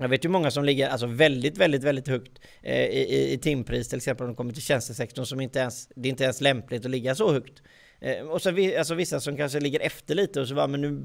jag 0.00 0.08
vet 0.08 0.24
ju 0.24 0.28
många 0.28 0.50
som 0.50 0.64
ligger 0.64 0.88
alltså 0.88 1.06
väldigt, 1.06 1.58
väldigt, 1.58 1.84
väldigt 1.84 2.08
högt 2.08 2.38
eh, 2.62 2.84
i, 2.84 3.32
i 3.32 3.38
timpris, 3.38 3.88
till 3.88 3.96
exempel 3.96 4.24
om 4.24 4.30
de 4.32 4.36
kommer 4.36 4.52
till 4.52 4.62
tjänstesektorn 4.62 5.24
som 5.24 5.40
inte 5.40 5.58
ens, 5.58 5.88
det 5.94 6.08
är 6.08 6.10
inte 6.10 6.24
ens 6.24 6.40
lämpligt 6.40 6.84
att 6.84 6.90
ligga 6.90 7.14
så 7.14 7.32
högt. 7.32 7.62
Eh, 8.00 8.26
och 8.26 8.42
så 8.42 8.50
vi, 8.50 8.76
alltså 8.76 8.94
vissa 8.94 9.20
som 9.20 9.36
kanske 9.36 9.60
ligger 9.60 9.80
efter 9.80 10.14
lite 10.14 10.40
och 10.40 10.48
så 10.48 10.54
bara, 10.54 10.66
men 10.66 10.80
nu, 10.80 11.02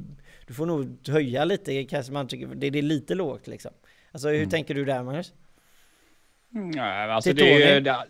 du 0.47 0.53
får 0.53 0.65
nog 0.65 1.07
höja 1.07 1.45
lite, 1.45 1.83
kanske 1.83 2.11
man 2.13 2.27
tycker, 2.27 2.47
det, 2.47 2.69
det 2.69 2.77
är 2.77 2.83
lite 2.83 3.15
lågt 3.15 3.47
liksom. 3.47 3.71
Alltså 4.11 4.27
hur 4.27 4.37
mm. 4.37 4.49
tänker 4.49 4.73
du 4.73 4.85
där 4.85 5.03
Magnus? 5.03 5.33
Ja, 6.75 6.83
alltså 6.83 7.29
Till 7.29 7.35
det, 7.35 7.79
det, 7.79 8.05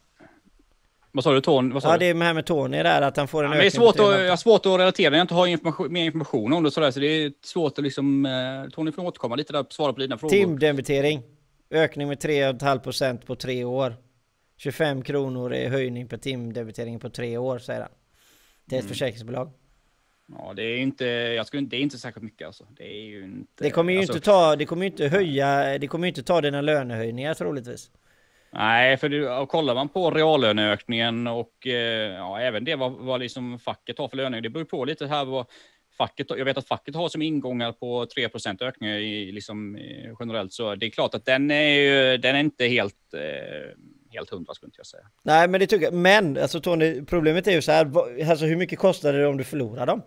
Vad 1.16 1.24
sa 1.24 1.34
du? 1.34 1.42
Tony? 1.42 1.74
Vad 1.74 1.84
sa 1.84 1.90
ja, 1.90 1.94
du? 1.94 2.00
det 2.00 2.06
är 2.06 2.14
med 2.14 2.28
här 2.28 2.34
med 2.34 2.46
Tony 2.46 2.78
där, 2.84 3.02
att 3.02 3.18
han 3.18 3.28
får 3.28 3.44
en 3.44 3.52
Ja, 3.52 3.58
ökning 3.58 3.62
det 3.62 3.68
är 3.68 3.80
svårt 3.80 3.96
att, 4.00 4.16
3,5. 4.16 4.24
jag 4.24 4.30
har 4.32 4.38
svårt 4.38 4.66
att 4.66 4.80
relatera 4.80 5.10
när 5.10 5.18
jag 5.18 5.24
inte 5.24 5.34
har 5.34 5.48
information, 5.48 5.94
mer 5.94 6.06
information 6.06 6.54
om 6.54 6.64
det. 6.64 6.72
Sådär, 6.72 6.92
så 6.92 7.00
det 7.00 7.08
är 7.08 7.32
svårt 7.44 7.78
att 7.78 7.84
liksom... 7.84 8.26
Eh, 8.26 8.70
Tony 8.72 8.92
får 8.92 9.06
återkomma 9.06 9.36
lite 9.36 9.54
där 9.54 9.60
och 9.60 9.74
svara 9.74 9.94
på 9.94 10.00
dina 10.00 10.18
frågor. 10.18 10.32
Timdebitering. 10.36 11.22
Ökning 11.72 12.08
med 12.08 12.18
3,5% 12.18 13.26
på 13.26 13.36
tre 13.36 13.64
år. 13.64 13.96
25 14.58 15.02
kronor 15.02 15.54
är 15.54 15.70
höjning 15.70 16.08
på 16.08 16.18
timdebitering 16.18 17.00
på 17.00 17.10
tre 17.10 17.38
år, 17.38 17.60
säger 17.60 17.82
han. 17.82 17.90
Det 18.66 18.76
är 18.76 18.80
Mm. 18.80 18.86
ett 18.86 18.92
försäkringsbolag. 18.92 19.52
Ja, 20.38 20.54
det 20.56 20.64
är 20.64 20.78
inte, 20.78 21.06
jag 21.06 21.48
skulle, 21.48 21.68
det 21.68 21.78
är 21.78 21.82
inte 21.82 21.98
särskilt 21.98 22.24
mycket 22.24 22.48
alltså. 22.48 22.66
Det 22.78 22.84
är 22.84 23.02
ju 23.06 23.24
inte... 23.24 23.64
Det 23.64 23.70
kommer 23.70 23.94
ju 23.94 24.00
alltså, 24.00 24.14
inte 24.14 24.26
ta, 24.26 24.56
det 24.56 24.66
kommer 24.66 24.86
ju 24.86 24.92
inte 24.92 25.08
höja, 25.08 25.78
det 25.78 25.88
kommer 25.88 26.08
ju 26.08 26.10
inte 26.10 26.24
ta 26.24 26.42
dina 26.42 26.62
lönehöjningar 26.62 27.34
troligtvis. 27.34 27.92
Nej, 28.58 28.98
för 28.98 29.10
du, 29.10 29.46
kollar 29.46 29.76
man 29.76 29.90
på 29.90 30.12
reallöneökningen 30.12 31.28
och 31.28 31.68
eh, 31.68 32.14
ja, 32.16 32.40
även 32.40 32.64
det 32.64 32.76
vad, 32.76 32.92
vad 32.92 33.20
liksom 33.20 33.60
facket 33.60 33.98
har 33.98 34.08
för 34.08 34.18
löner, 34.18 34.42
Det 34.42 34.50
beror 34.50 34.66
på 34.66 34.86
lite 34.86 35.08
här 35.08 35.26
vad 35.26 35.46
facket, 35.98 36.28
jag 36.30 36.46
vet 36.46 36.58
att 36.58 36.68
facket 36.68 36.96
har 36.96 37.10
som 37.10 37.22
ingångar 37.22 37.72
på 37.72 38.06
3 38.06 38.30
ökningar 38.62 38.96
i, 38.96 39.32
liksom, 39.32 39.76
eh, 39.76 40.12
generellt. 40.20 40.54
Så 40.54 40.76
det 40.76 40.86
är 40.86 40.90
klart 40.90 41.16
att 41.16 41.26
den 41.26 41.52
är, 41.52 41.70
ju, 41.70 42.18
den 42.18 42.36
är 42.36 42.40
inte 42.40 42.66
helt, 42.66 43.14
eh, 43.14 43.78
helt 44.12 44.30
hundra 44.30 44.54
skulle 44.54 44.68
inte 44.68 44.80
jag 44.80 44.88
säga. 44.88 45.04
Nej 45.24 45.48
men 45.48 45.60
det 45.60 45.68
tycker 45.68 45.86
jag, 45.86 45.94
men 45.94 46.38
alltså 46.38 46.60
Tony, 46.60 47.02
problemet 47.06 47.48
är 47.48 47.52
ju 47.52 47.62
så 47.62 47.72
här, 47.72 47.86
alltså 48.30 48.46
hur 48.46 48.56
mycket 48.56 48.80
kostar 48.80 49.14
det 49.14 49.28
om 49.28 49.38
du 49.38 49.44
förlorar 49.44 49.86
dem? 49.86 50.02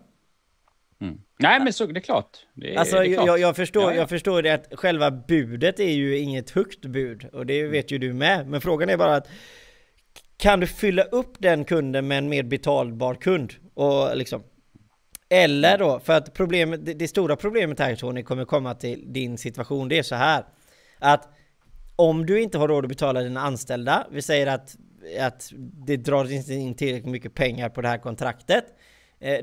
Mm. 1.01 1.17
Nej, 1.39 1.59
men 1.59 1.73
så 1.73 1.85
det 1.85 1.99
är 1.99 2.01
klart. 2.01 2.37
Det, 2.53 2.73
är- 2.73 2.79
Alltså 2.79 2.95
det 2.95 3.07
är 3.07 3.13
klart. 3.13 3.27
jag, 3.27 3.39
jag, 3.39 3.55
förstår, 3.55 3.83
Ja, 3.83 3.89
ja. 3.91 3.95
jag 3.95 4.09
förstår 4.09 4.41
det 4.41 4.53
att 4.53 4.67
själva 4.71 5.11
budet 5.11 5.79
är 5.79 5.89
ju 5.91 6.17
inget 6.17 6.49
högt 6.49 6.81
bud 6.85 7.25
och 7.33 7.45
det 7.45 7.63
vet 7.67 7.91
ju 7.91 7.97
du 7.97 8.13
med. 8.13 8.47
Men 8.47 8.61
frågan 8.61 8.89
är 8.89 8.97
bara 8.97 9.15
att 9.15 9.27
kan 10.37 10.59
du 10.59 10.67
fylla 10.67 11.03
upp 11.03 11.33
den 11.39 11.65
kunden 11.65 12.07
med 12.07 12.17
en 12.17 12.29
mer 12.29 12.43
betalbar 12.43 13.15
kund? 13.15 13.53
Och 13.73 14.17
liksom 14.17 14.43
eller 15.29 15.77
då, 15.77 15.99
för 15.99 16.13
att 16.13 16.33
problemet, 16.33 16.85
det, 16.85 16.93
det 16.93 17.07
stora 17.07 17.35
problemet 17.35 17.79
här 17.79 17.95
Tony 17.95 18.23
kommer 18.23 18.45
komma 18.45 18.73
till 18.75 19.13
din 19.13 19.37
situation, 19.37 19.87
det 19.89 19.97
är 19.97 20.03
så 20.03 20.15
här 20.15 20.43
att 20.99 21.29
om 21.95 22.25
du 22.25 22.41
inte 22.41 22.57
har 22.57 22.67
råd 22.67 22.85
att 22.85 22.89
betala 22.89 23.21
dina 23.21 23.41
anställda, 23.41 24.07
vi 24.11 24.21
säger 24.21 24.47
att, 24.47 24.75
att 25.19 25.51
det 25.85 25.97
drar 25.97 26.31
inte 26.31 26.53
in 26.53 26.75
tillräckligt 26.75 27.11
mycket 27.11 27.33
pengar 27.33 27.69
på 27.69 27.81
det 27.81 27.87
här 27.87 27.97
kontraktet, 27.97 28.65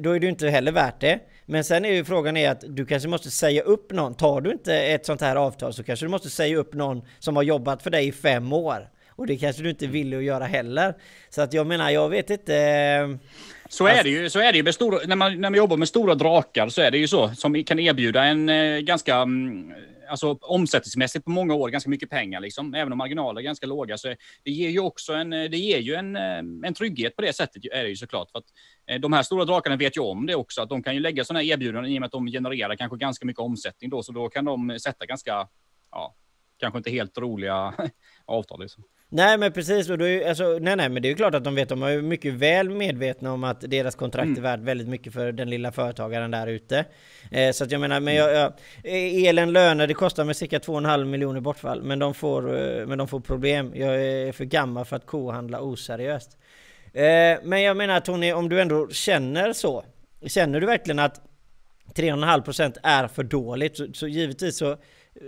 då 0.00 0.10
är 0.10 0.20
det 0.20 0.26
ju 0.26 0.30
inte 0.30 0.48
heller 0.48 0.72
värt 0.72 1.00
det. 1.00 1.18
Men 1.46 1.64
sen 1.64 1.84
är 1.84 1.92
ju 1.92 2.04
frågan 2.04 2.36
är 2.36 2.50
att 2.50 2.64
du 2.68 2.86
kanske 2.86 3.08
måste 3.08 3.30
säga 3.30 3.62
upp 3.62 3.92
någon. 3.92 4.14
Tar 4.14 4.40
du 4.40 4.52
inte 4.52 4.74
ett 4.76 5.06
sånt 5.06 5.20
här 5.20 5.36
avtal 5.36 5.72
så 5.72 5.82
kanske 5.84 6.06
du 6.06 6.10
måste 6.10 6.30
säga 6.30 6.56
upp 6.56 6.74
någon 6.74 7.02
som 7.18 7.36
har 7.36 7.42
jobbat 7.42 7.82
för 7.82 7.90
dig 7.90 8.08
i 8.08 8.12
fem 8.12 8.52
år. 8.52 8.88
Och 9.08 9.26
det 9.26 9.36
kanske 9.36 9.62
du 9.62 9.70
inte 9.70 9.86
vill 9.86 10.16
att 10.16 10.22
göra 10.24 10.44
heller. 10.44 10.94
Så 11.30 11.42
att 11.42 11.52
jag 11.52 11.66
menar, 11.66 11.90
jag 11.90 12.08
vet 12.08 12.30
inte. 12.30 12.56
eh, 12.56 13.28
Så 13.68 13.86
är 13.86 14.02
det 14.02 14.10
ju. 14.10 14.30
Så 14.30 14.38
är 14.38 14.52
det 14.52 14.58
ju 14.58 14.72
stora, 14.72 14.98
när, 15.06 15.16
man, 15.16 15.40
när 15.40 15.50
man 15.50 15.58
jobbar 15.58 15.76
med 15.76 15.88
stora 15.88 16.14
drakar 16.14 16.68
så 16.68 16.82
är 16.82 16.90
det 16.90 16.98
ju 16.98 17.08
så. 17.08 17.28
Som 17.28 17.64
kan 17.64 17.78
erbjuda 17.78 18.24
en 18.24 18.48
eh, 18.48 18.78
ganska, 18.78 19.16
mm, 19.16 19.72
alltså 20.08 20.38
omsättningsmässigt 20.40 21.24
på 21.24 21.30
många 21.30 21.54
år, 21.54 21.68
ganska 21.68 21.90
mycket 21.90 22.10
pengar 22.10 22.40
liksom. 22.40 22.74
Även 22.74 22.92
om 22.92 22.98
marginaler 22.98 23.40
är 23.40 23.44
ganska 23.44 23.66
låga. 23.66 23.98
Så 23.98 24.08
det 24.44 24.50
ger 24.50 24.70
ju 24.70 24.80
också 24.80 25.12
en, 25.12 25.30
det 25.30 25.56
ger 25.56 25.78
ju 25.78 25.94
en, 25.94 26.16
eh, 26.16 26.68
en 26.68 26.74
trygghet 26.74 27.16
på 27.16 27.22
det 27.22 27.32
sättet 27.32 27.64
är 27.72 27.82
det 27.82 27.88
ju 27.88 27.96
såklart. 27.96 28.30
För 28.30 28.38
att 28.38 28.44
eh, 28.90 29.00
de 29.00 29.12
här 29.12 29.22
stora 29.22 29.44
drakarna 29.44 29.76
vet 29.76 29.96
ju 29.96 30.00
om 30.00 30.26
det 30.26 30.34
också. 30.34 30.62
Att 30.62 30.68
de 30.68 30.82
kan 30.82 30.94
ju 30.94 31.00
lägga 31.00 31.24
sådana 31.24 31.40
här 31.40 31.52
erbjudanden 31.52 31.92
i 31.92 31.98
och 31.98 32.00
med 32.00 32.06
att 32.06 32.12
de 32.12 32.26
genererar 32.26 32.76
kanske 32.76 32.96
ganska 32.96 33.26
mycket 33.26 33.40
omsättning 33.40 33.90
då. 33.90 34.02
Så 34.02 34.12
då 34.12 34.28
kan 34.28 34.44
de 34.44 34.78
sätta 34.78 35.06
ganska, 35.06 35.48
ja, 35.90 36.14
kanske 36.60 36.78
inte 36.78 36.90
helt 36.90 37.18
roliga 37.18 37.74
avtal 38.24 38.60
liksom. 38.60 38.84
Nej 39.08 39.38
men 39.38 39.52
precis, 39.52 39.90
och 39.90 39.98
då 39.98 40.08
är, 40.08 40.28
alltså, 40.28 40.58
nej 40.60 40.76
nej 40.76 40.88
men 40.88 41.02
det 41.02 41.08
är 41.08 41.10
ju 41.10 41.16
klart 41.16 41.34
att 41.34 41.44
de 41.44 41.54
vet, 41.54 41.68
de 41.68 41.82
är 41.82 42.02
mycket 42.02 42.34
väl 42.34 42.70
medvetna 42.70 43.32
om 43.32 43.44
att 43.44 43.60
deras 43.60 43.94
kontrakt 43.94 44.38
är 44.38 44.42
värt 44.42 44.60
väldigt 44.60 44.88
mycket 44.88 45.12
för 45.12 45.32
den 45.32 45.50
lilla 45.50 45.72
företagaren 45.72 46.30
där 46.30 46.46
ute. 46.46 46.84
Eh, 47.30 47.52
så 47.52 47.64
att 47.64 47.70
jag 47.70 47.80
menar, 47.80 48.00
men 48.00 48.14
jag, 48.14 48.34
jag, 48.34 48.52
elen 49.28 49.52
löner, 49.52 49.86
det 49.86 49.94
kostar 49.94 50.24
mig 50.24 50.34
cirka 50.34 50.58
2,5 50.58 51.04
miljoner 51.04 51.40
bortfall, 51.40 51.82
men 51.82 51.98
de, 51.98 52.14
får, 52.14 52.58
eh, 52.58 52.86
men 52.86 52.98
de 52.98 53.08
får 53.08 53.20
problem. 53.20 53.72
Jag 53.74 54.02
är 54.02 54.32
för 54.32 54.44
gammal 54.44 54.84
för 54.84 54.96
att 54.96 55.06
kohandla 55.06 55.60
oseriöst. 55.60 56.38
Eh, 56.92 57.38
men 57.42 57.62
jag 57.62 57.76
menar 57.76 58.00
Tony, 58.00 58.32
om 58.32 58.48
du 58.48 58.60
ändå 58.60 58.88
känner 58.88 59.52
så, 59.52 59.84
känner 60.26 60.60
du 60.60 60.66
verkligen 60.66 60.98
att 60.98 61.20
3,5% 61.94 62.76
är 62.82 63.08
för 63.08 63.22
dåligt 63.22 63.76
så, 63.76 63.86
så 63.92 64.08
givetvis 64.08 64.58
så 64.58 64.76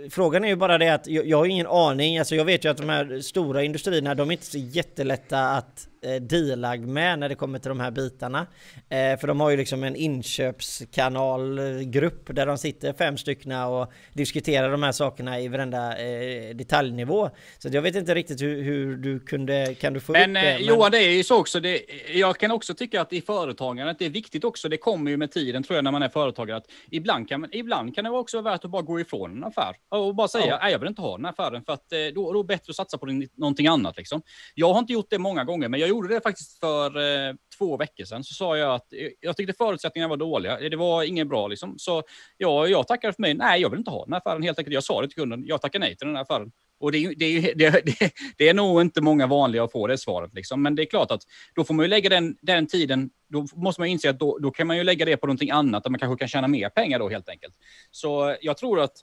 Frågan 0.09 0.43
är 0.43 0.47
ju 0.47 0.55
bara 0.55 0.77
det 0.77 0.89
att 0.89 1.07
jag, 1.07 1.25
jag 1.25 1.37
har 1.37 1.45
ingen 1.45 1.67
aning, 1.67 2.17
alltså 2.17 2.35
jag 2.35 2.45
vet 2.45 2.65
ju 2.65 2.69
att 2.69 2.77
de 2.77 2.89
här 2.89 3.21
stora 3.21 3.63
industrierna 3.63 4.15
de 4.15 4.29
är 4.29 4.31
inte 4.31 4.45
så 4.45 4.57
jättelätta 4.57 5.49
att 5.49 5.88
eh, 6.01 6.15
deala 6.21 6.75
med 6.75 7.19
när 7.19 7.29
det 7.29 7.35
kommer 7.35 7.59
till 7.59 7.69
de 7.69 7.79
här 7.79 7.91
bitarna. 7.91 8.47
Eh, 8.89 9.19
för 9.19 9.27
de 9.27 9.39
har 9.39 9.49
ju 9.49 9.57
liksom 9.57 9.83
en 9.83 9.95
inköpskanalgrupp 9.95 12.35
där 12.35 12.45
de 12.45 12.57
sitter 12.57 12.93
fem 12.93 13.17
styckna 13.17 13.67
och 13.67 13.91
diskuterar 14.13 14.71
de 14.71 14.83
här 14.83 14.91
sakerna 14.91 15.39
i 15.39 15.47
varenda 15.47 15.97
eh, 15.97 16.55
detaljnivå. 16.55 17.29
Så 17.57 17.69
jag 17.71 17.81
vet 17.81 17.95
inte 17.95 18.15
riktigt 18.15 18.41
hur, 18.41 18.63
hur 18.63 18.97
du 18.97 19.19
kunde, 19.19 19.75
kan 19.79 19.93
du 19.93 19.99
få 19.99 20.11
Men, 20.11 20.29
upp 20.37 20.43
det? 20.43 20.51
eh, 20.53 20.61
Johan, 20.61 20.91
det 20.91 20.97
är 21.03 21.11
ju 21.11 21.23
så 21.23 21.39
också. 21.39 21.59
Det, 21.59 21.81
jag 22.13 22.37
kan 22.37 22.51
också 22.51 22.73
tycka 22.73 23.01
att 23.01 23.13
i 23.13 23.21
företagandet, 23.21 23.99
det 23.99 24.05
är 24.05 24.09
viktigt 24.09 24.43
också, 24.43 24.69
det 24.69 24.77
kommer 24.77 25.11
ju 25.11 25.17
med 25.17 25.31
tiden 25.31 25.63
tror 25.63 25.75
jag 25.77 25.83
när 25.83 25.91
man 25.91 26.03
är 26.03 26.09
företagare, 26.09 26.57
att 26.57 26.65
ibland 26.91 27.29
kan, 27.29 27.47
ibland 27.51 27.95
kan 27.95 28.03
det 28.03 28.09
också 28.09 28.41
vara 28.41 28.53
värt 28.53 28.65
att 28.65 28.71
bara 28.71 28.81
gå 28.81 28.99
ifrån 28.99 29.31
en 29.37 29.43
affär 29.43 29.75
och 29.89 30.15
bara 30.15 30.27
säga, 30.27 30.45
Ja. 30.47 30.59
nej 30.61 30.71
jag 30.71 30.79
vill 30.79 30.89
inte 30.89 31.01
ha 31.01 31.15
den 31.17 31.25
här 31.25 31.31
affären 31.31 31.63
för 31.65 31.73
att 31.73 31.91
eh, 31.93 31.97
då, 32.15 32.33
då 32.33 32.39
är 32.39 32.43
det 32.43 32.47
bättre 32.47 32.69
att 32.71 32.75
satsa 32.75 32.97
på 32.97 33.05
någonting 33.35 33.67
annat 33.67 33.97
liksom. 33.97 34.21
Jag 34.55 34.73
har 34.73 34.79
inte 34.79 34.93
gjort 34.93 35.07
det 35.09 35.17
många 35.19 35.43
gånger, 35.43 35.69
men 35.69 35.79
jag 35.79 35.88
gjorde 35.89 36.13
det 36.13 36.21
faktiskt 36.21 36.59
för 36.59 36.97
eh, 36.97 37.33
två 37.57 37.77
veckor 37.77 38.05
sedan. 38.05 38.23
Så 38.23 38.33
sa 38.33 38.57
jag 38.57 38.75
att 38.75 38.93
eh, 38.93 39.07
jag 39.19 39.37
tyckte 39.37 39.53
förutsättningarna 39.53 40.09
var 40.09 40.17
dåliga. 40.17 40.69
Det 40.69 40.75
var 40.75 41.03
inget 41.03 41.27
bra 41.27 41.47
liksom. 41.47 41.75
Så 41.77 42.03
ja, 42.37 42.67
jag 42.67 42.87
tackade 42.87 43.13
för 43.13 43.21
mig. 43.21 43.33
Nej, 43.33 43.61
jag 43.61 43.69
vill 43.69 43.79
inte 43.79 43.91
ha 43.91 44.05
den 44.05 44.13
här 44.13 44.19
affären 44.19 44.43
helt 44.43 44.59
enkelt. 44.59 44.73
Jag 44.73 44.83
sa 44.83 45.01
det 45.01 45.07
till 45.07 45.15
kunden. 45.15 45.43
Jag 45.45 45.61
tackar 45.61 45.79
nej 45.79 45.95
till 45.97 46.07
den 46.07 46.15
här 46.15 46.23
affären. 46.23 46.51
Och 46.79 46.91
det 46.91 47.13
det, 47.17 47.41
det, 47.55 47.85
det, 47.85 48.11
det 48.37 48.49
är 48.49 48.53
nog 48.53 48.81
inte 48.81 49.01
många 49.01 49.27
vanliga 49.27 49.63
att 49.63 49.71
få 49.71 49.87
det 49.87 49.97
svaret. 49.97 50.33
Liksom. 50.33 50.61
Men 50.61 50.75
det 50.75 50.83
är 50.83 50.85
klart 50.85 51.11
att 51.11 51.21
då 51.55 51.63
får 51.63 51.73
man 51.73 51.85
ju 51.85 51.89
lägga 51.89 52.09
den, 52.09 52.37
den 52.41 52.67
tiden, 52.67 53.09
då 53.29 53.47
måste 53.55 53.81
man 53.81 53.87
ju 53.87 53.91
inse 53.91 54.09
att 54.09 54.19
då, 54.19 54.37
då 54.37 54.51
kan 54.51 54.67
man 54.67 54.77
ju 54.77 54.83
lägga 54.83 55.05
det 55.05 55.17
på 55.17 55.27
någonting 55.27 55.51
annat 55.51 55.83
där 55.83 55.89
man 55.89 55.99
kanske 55.99 56.19
kan 56.19 56.27
tjäna 56.27 56.47
mer 56.47 56.69
pengar 56.69 56.99
då 56.99 57.09
helt 57.09 57.29
enkelt. 57.29 57.53
Så 57.91 58.35
jag 58.41 58.57
tror 58.57 58.79
att 58.79 58.93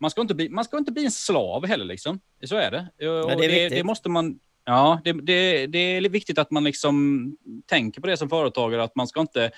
man 0.00 0.10
ska 0.10 0.20
inte 0.20 0.34
bli, 0.34 0.48
man 0.48 0.64
ska 0.64 0.78
inte 0.78 0.92
bli 0.92 1.04
en 1.04 1.10
slav 1.10 1.66
heller 1.66 1.84
liksom. 1.84 2.20
Så 2.44 2.56
är 2.56 2.70
det. 2.70 3.08
Och 3.08 3.32
är 3.32 3.36
det, 3.36 3.48
viktigt. 3.48 3.70
det 3.70 3.84
måste 3.84 4.08
man, 4.08 4.38
ja, 4.70 5.00
det, 5.04 5.12
det, 5.12 5.66
det 5.66 5.78
är 5.78 6.08
viktigt 6.08 6.38
att 6.38 6.50
man 6.50 6.64
liksom 6.64 7.36
tänker 7.66 8.00
på 8.00 8.06
det 8.06 8.16
som 8.16 8.28
företagare, 8.28 8.82
att 8.82 8.96
man 8.96 9.06
ska 9.06 9.20
inte 9.20 9.50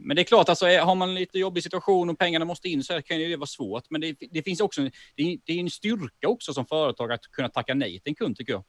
men 0.00 0.16
det 0.16 0.22
är 0.22 0.24
klart, 0.24 0.48
alltså, 0.48 0.66
har 0.66 0.94
man 0.94 1.08
en 1.08 1.14
lite 1.14 1.38
jobbig 1.38 1.62
situation 1.62 2.10
och 2.10 2.18
pengarna 2.18 2.44
måste 2.44 2.68
in 2.68 2.82
så 2.82 2.92
här 2.92 3.00
kan 3.00 3.18
det 3.18 3.36
vara 3.36 3.46
svårt. 3.46 3.84
Men 3.90 4.00
det, 4.00 4.16
det 4.30 4.42
finns 4.42 4.60
också, 4.60 4.80
det 5.16 5.22
är, 5.22 5.38
det 5.44 5.52
är 5.52 5.60
en 5.60 5.70
styrka 5.70 6.28
också 6.28 6.52
som 6.52 6.66
företagare 6.66 7.14
att 7.14 7.30
kunna 7.32 7.48
tacka 7.48 7.74
nej 7.74 8.00
till 8.00 8.10
en 8.10 8.14
kund 8.14 8.36
tycker 8.36 8.52
jag. 8.52 8.64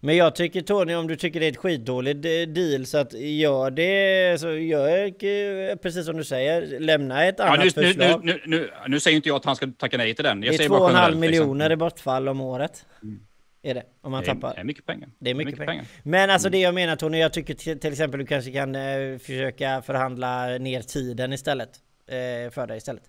Men 0.00 0.16
jag 0.16 0.34
tycker 0.34 0.62
Tony, 0.62 0.94
om 0.94 1.06
du 1.06 1.16
tycker 1.16 1.40
det 1.40 1.46
är 1.46 1.50
ett 1.50 1.56
skitdåligt 1.56 2.22
deal 2.54 2.86
så 2.86 2.98
att 2.98 3.12
gör 3.12 3.70
det, 3.70 4.40
så 4.40 4.52
gör 4.52 5.76
precis 5.76 6.06
som 6.06 6.16
du 6.16 6.24
säger, 6.24 6.80
lämna 6.80 7.24
ett 7.24 7.40
annat 7.40 7.58
nu, 7.58 7.70
nu, 7.76 7.82
nu, 7.82 7.88
förslag. 7.88 8.24
nu, 8.24 8.40
nu, 8.46 8.70
nu 8.88 9.00
säger 9.00 9.16
inte 9.16 9.28
jag 9.28 9.36
att 9.36 9.44
han 9.44 9.56
ska 9.56 9.66
tacka 9.78 9.96
nej 9.96 10.14
till 10.14 10.24
den. 10.24 10.42
Jag 10.42 10.52
det 10.52 10.56
är 10.56 10.56
säger 10.56 10.70
bara 10.70 10.80
2,5 10.80 10.94
generellt, 10.94 11.18
miljoner 11.18 11.66
i 11.66 11.68
liksom. 11.68 11.78
bortfall 11.78 12.28
om 12.28 12.40
året. 12.40 12.86
Mm. 13.02 13.20
Är 13.62 13.74
det, 13.74 13.82
om 14.00 14.10
man 14.12 14.22
Det 14.24 14.30
är, 14.30 14.34
tappar. 14.34 14.54
är 14.58 14.64
mycket 14.64 14.86
pengar. 14.86 15.08
Det 15.18 15.30
är 15.30 15.34
mycket 15.34 15.56
pengar. 15.66 15.84
Men 16.02 16.30
alltså 16.30 16.48
Mm. 16.48 16.52
det 16.52 16.62
jag 16.64 16.74
menar 16.74 16.96
Tony, 16.96 17.18
jag 17.18 17.32
tycker 17.32 17.54
till, 17.54 17.80
till 17.80 17.92
exempel 17.92 18.20
du 18.20 18.26
kanske 18.26 18.52
kan 18.52 18.74
eh, 18.74 19.18
försöka 19.18 19.82
förhandla 19.82 20.46
ner 20.58 20.80
tiden 20.82 21.32
istället. 21.32 21.70
Eh, 22.06 22.50
för 22.50 22.66
dig 22.66 22.76
istället. 22.76 23.02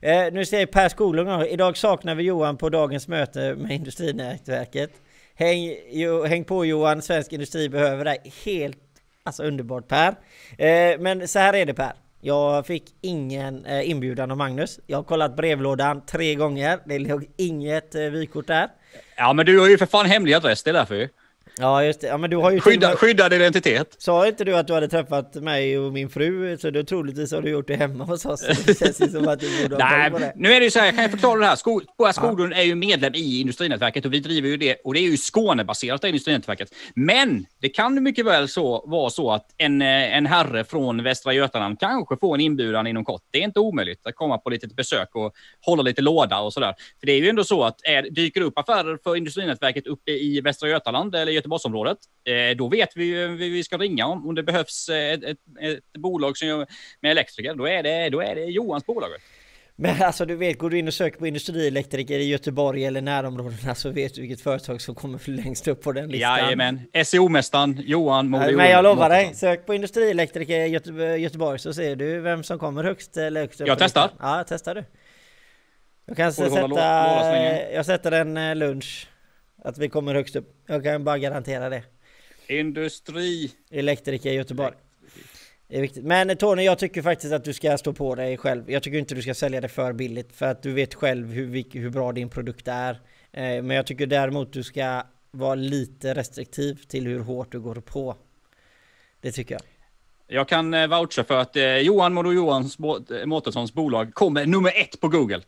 Eh, 0.00 0.32
nu 0.32 0.44
säger 0.44 0.66
Per 0.66 0.88
Skoglund 0.88 1.46
idag 1.46 1.76
saknar 1.76 2.14
vi 2.14 2.22
Johan 2.22 2.56
på 2.56 2.68
dagens 2.68 3.08
möte 3.08 3.54
med 3.54 3.70
Industrinätverket. 3.70 4.90
Häng, 5.34 5.76
jo, 5.90 6.24
häng 6.24 6.44
på 6.44 6.64
Johan, 6.64 7.02
svensk 7.02 7.32
industri 7.32 7.68
behöver 7.68 8.04
dig. 8.04 8.18
Helt 8.44 8.78
alltså 9.22 9.42
underbart 9.42 9.88
Per. 9.88 10.08
Eh, 10.58 10.98
men 10.98 11.28
så 11.28 11.38
här 11.38 11.54
är 11.54 11.66
det 11.66 11.74
Per. 11.74 11.92
Jag 12.20 12.66
fick 12.66 12.84
ingen 13.00 13.64
eh, 13.64 13.90
inbjudan 13.90 14.30
av 14.30 14.36
Magnus. 14.36 14.80
Jag 14.86 14.98
har 14.98 15.02
kollat 15.02 15.36
brevlådan 15.36 16.06
tre 16.06 16.34
gånger. 16.34 16.78
Det 16.86 16.98
låg 16.98 17.26
inget 17.36 17.94
eh, 17.94 18.02
vykort 18.02 18.46
där. 18.46 18.68
Ja, 19.20 19.32
men 19.32 19.46
du 19.46 19.58
har 19.58 19.68
ju 19.68 19.78
för 19.78 19.86
fan 19.86 20.06
hemlig 20.06 20.34
adress, 20.34 20.62
det 20.62 20.70
är 20.70 20.74
därför 20.74 20.94
ju. 20.94 21.08
Ja 21.58 21.84
just 21.84 22.00
det, 22.00 22.06
ja 22.06 22.16
men 22.18 22.30
du 22.30 22.36
har 22.36 22.50
ju 22.50 22.60
Skydda, 22.60 22.88
med- 22.88 22.98
skyddad 22.98 23.32
identitet. 23.32 23.94
Sa 23.98 24.26
inte 24.26 24.44
du 24.44 24.56
att 24.56 24.66
du 24.66 24.72
hade 24.72 24.88
träffat 24.88 25.34
mig 25.34 25.78
och 25.78 25.92
min 25.92 26.08
fru? 26.10 26.58
Så 26.58 26.70
då 26.70 26.82
troligtvis 26.82 27.32
har 27.32 27.42
du 27.42 27.50
gjort 27.50 27.66
det 27.68 27.76
hemma 27.76 28.04
hos 28.04 28.24
oss. 28.26 28.40
Det 28.66 28.78
känns 28.78 29.00
ju 29.00 29.08
som 29.08 29.28
att 29.28 29.40
du 29.40 29.62
borde 29.62 29.84
ha 29.84 29.90
koll 29.90 30.10
på 30.10 30.18
Nej, 30.18 30.32
det. 30.36 30.40
nu 30.48 30.52
är 30.52 30.60
det 30.60 30.64
ju 30.64 30.70
så 30.70 30.78
här, 30.78 30.86
jag 30.86 30.94
kan 30.94 31.04
ju 31.04 31.10
förklara 31.10 31.40
det 31.40 31.46
här. 31.46 31.56
Sko, 31.56 31.80
Boa 31.98 32.12
Skoglund 32.12 32.52
är 32.52 32.62
ju 32.62 32.74
medlem 32.74 33.14
i 33.14 33.40
Industrinätverket 33.40 34.04
och 34.04 34.12
vi 34.12 34.20
driver 34.20 34.48
ju 34.48 34.56
det 34.56 34.76
och 34.84 34.94
det 34.94 35.00
är 35.00 35.10
ju 35.10 35.16
Skånebaserat, 35.16 36.02
det 36.02 36.08
Industrinätverket. 36.08 36.68
Men 36.94 37.46
det 37.60 37.68
kan 37.68 38.02
mycket 38.02 38.26
väl 38.26 38.48
så, 38.48 38.84
vara 38.86 39.10
så 39.10 39.30
att 39.32 39.46
en, 39.56 39.82
eh, 39.82 40.16
en 40.16 40.26
herre 40.26 40.64
från 40.64 41.02
Västra 41.02 41.32
Götaland 41.32 41.80
kanske 41.80 42.16
får 42.16 42.34
en 42.34 42.40
inbjudan 42.40 42.86
inom 42.86 43.04
kort. 43.04 43.22
Det 43.30 43.38
är 43.38 43.42
inte 43.42 43.60
omöjligt 43.60 44.06
att 44.06 44.14
komma 44.14 44.38
på 44.38 44.50
lite 44.50 44.66
besök 44.68 45.08
och 45.14 45.32
hålla 45.60 45.82
lite 45.82 46.02
låda 46.02 46.38
och 46.40 46.52
sådär. 46.52 46.74
För 47.00 47.06
det 47.06 47.12
är 47.12 47.18
ju 47.18 47.28
ändå 47.28 47.44
så 47.44 47.62
att 47.64 47.76
är, 47.84 48.02
dyker 48.02 48.40
upp 48.40 48.58
affärer 48.58 48.98
för 49.04 49.16
Industrinätverket 49.16 49.86
uppe 49.86 50.10
i 50.10 50.40
Västra 50.40 50.68
Götaland 50.68 51.14
eller 51.14 51.32
Göteborgsområdet, 51.40 51.98
eh, 52.24 52.56
då 52.56 52.68
vet 52.68 52.88
vi 52.94 53.04
ju 53.04 53.36
vi, 53.36 53.64
ska 53.64 53.78
ringa 53.78 54.06
om, 54.06 54.28
om 54.28 54.34
det 54.34 54.42
behövs 54.42 54.88
ett, 54.88 55.24
ett, 55.24 55.38
ett 55.60 55.92
bolag 55.98 56.36
som 56.36 56.48
gör 56.48 56.66
med 57.00 57.10
elektriker. 57.10 57.54
Då 57.54 57.68
är 57.68 57.82
det, 57.82 58.08
då 58.08 58.20
är 58.20 58.34
det 58.34 58.44
Johans 58.44 58.86
bolag. 58.86 59.10
Men 59.82 60.02
alltså 60.02 60.26
du 60.26 60.36
vet, 60.36 60.58
går 60.58 60.70
du 60.70 60.78
in 60.78 60.88
och 60.88 60.94
söker 60.94 61.18
på 61.18 61.26
industrielektriker 61.26 62.18
i 62.18 62.28
Göteborg 62.28 62.84
eller 62.84 63.00
närområdena 63.00 63.74
så 63.74 63.90
vet 63.90 64.14
du 64.14 64.20
vilket 64.20 64.40
företag 64.40 64.80
som 64.80 64.94
kommer 64.94 65.30
längst 65.30 65.68
upp 65.68 65.82
på 65.82 65.92
den 65.92 66.08
listan. 66.08 66.38
Jajamän, 66.38 66.80
SEO-mästaren 67.04 67.82
Johan 67.86 68.28
Mode 68.28 68.52
Men 68.52 68.70
jag 68.70 68.82
lovar 68.82 69.08
dig, 69.08 69.34
sök 69.34 69.66
på 69.66 69.74
industrielektriker 69.74 70.60
i 70.60 70.68
Göte 70.68 70.90
Göteborg 70.92 71.58
så 71.58 71.74
ser 71.74 71.96
du 71.96 72.20
vem 72.20 72.42
som 72.42 72.58
kommer 72.58 72.84
högst 72.84 73.16
eller 73.16 73.40
högst 73.40 73.60
upp 73.60 73.68
Jag 73.68 73.78
testar. 73.78 74.02
Listan. 74.02 74.38
Ja, 74.38 74.44
testar 74.48 74.74
du. 74.74 74.84
Jag 76.06 76.16
kan 76.16 76.32
sätta, 76.32 77.72
jag 77.72 77.86
sätter 77.86 78.12
en 78.12 78.36
eh, 78.36 78.56
lunch. 78.56 79.09
Att 79.64 79.78
vi 79.78 79.88
kommer 79.88 80.14
högst 80.14 80.36
upp. 80.36 80.54
Jag 80.66 80.84
kan 80.84 81.04
bara 81.04 81.18
garantera 81.18 81.68
det. 81.68 81.82
Industri. 82.46 83.52
Elektriker 83.70 84.30
i 84.30 84.34
Göteborg. 84.34 84.74
Det 85.68 85.76
är 85.76 85.80
viktigt. 85.80 86.04
Men 86.04 86.36
Tony, 86.36 86.62
jag 86.62 86.78
tycker 86.78 87.02
faktiskt 87.02 87.32
att 87.32 87.44
du 87.44 87.52
ska 87.52 87.78
stå 87.78 87.92
på 87.92 88.14
dig 88.14 88.36
själv. 88.36 88.70
Jag 88.70 88.82
tycker 88.82 88.98
inte 88.98 89.14
du 89.14 89.22
ska 89.22 89.34
sälja 89.34 89.60
det 89.60 89.68
för 89.68 89.92
billigt 89.92 90.36
för 90.36 90.46
att 90.46 90.62
du 90.62 90.72
vet 90.72 90.94
själv 90.94 91.32
hur, 91.32 91.78
hur 91.78 91.90
bra 91.90 92.12
din 92.12 92.28
produkt 92.28 92.68
är. 92.68 92.90
Eh, 93.32 93.62
men 93.62 93.70
jag 93.70 93.86
tycker 93.86 94.06
däremot 94.06 94.52
du 94.52 94.62
ska 94.62 95.02
vara 95.30 95.54
lite 95.54 96.14
restriktiv 96.14 96.74
till 96.88 97.06
hur 97.06 97.20
hårt 97.20 97.52
du 97.52 97.60
går 97.60 97.74
på. 97.74 98.16
Det 99.20 99.32
tycker 99.32 99.54
jag. 99.54 99.62
Jag 100.26 100.48
kan 100.48 100.74
eh, 100.74 100.86
voucha 100.86 101.24
för 101.24 101.38
att 101.38 101.56
eh, 101.56 101.76
Johan 101.76 102.14
Modo 102.14 102.32
Johans 102.32 102.78
Mårtenssons 103.26 103.74
bolag 103.74 104.14
kommer 104.14 104.46
nummer 104.46 104.72
ett 104.76 105.00
på 105.00 105.08
Google. 105.08 105.42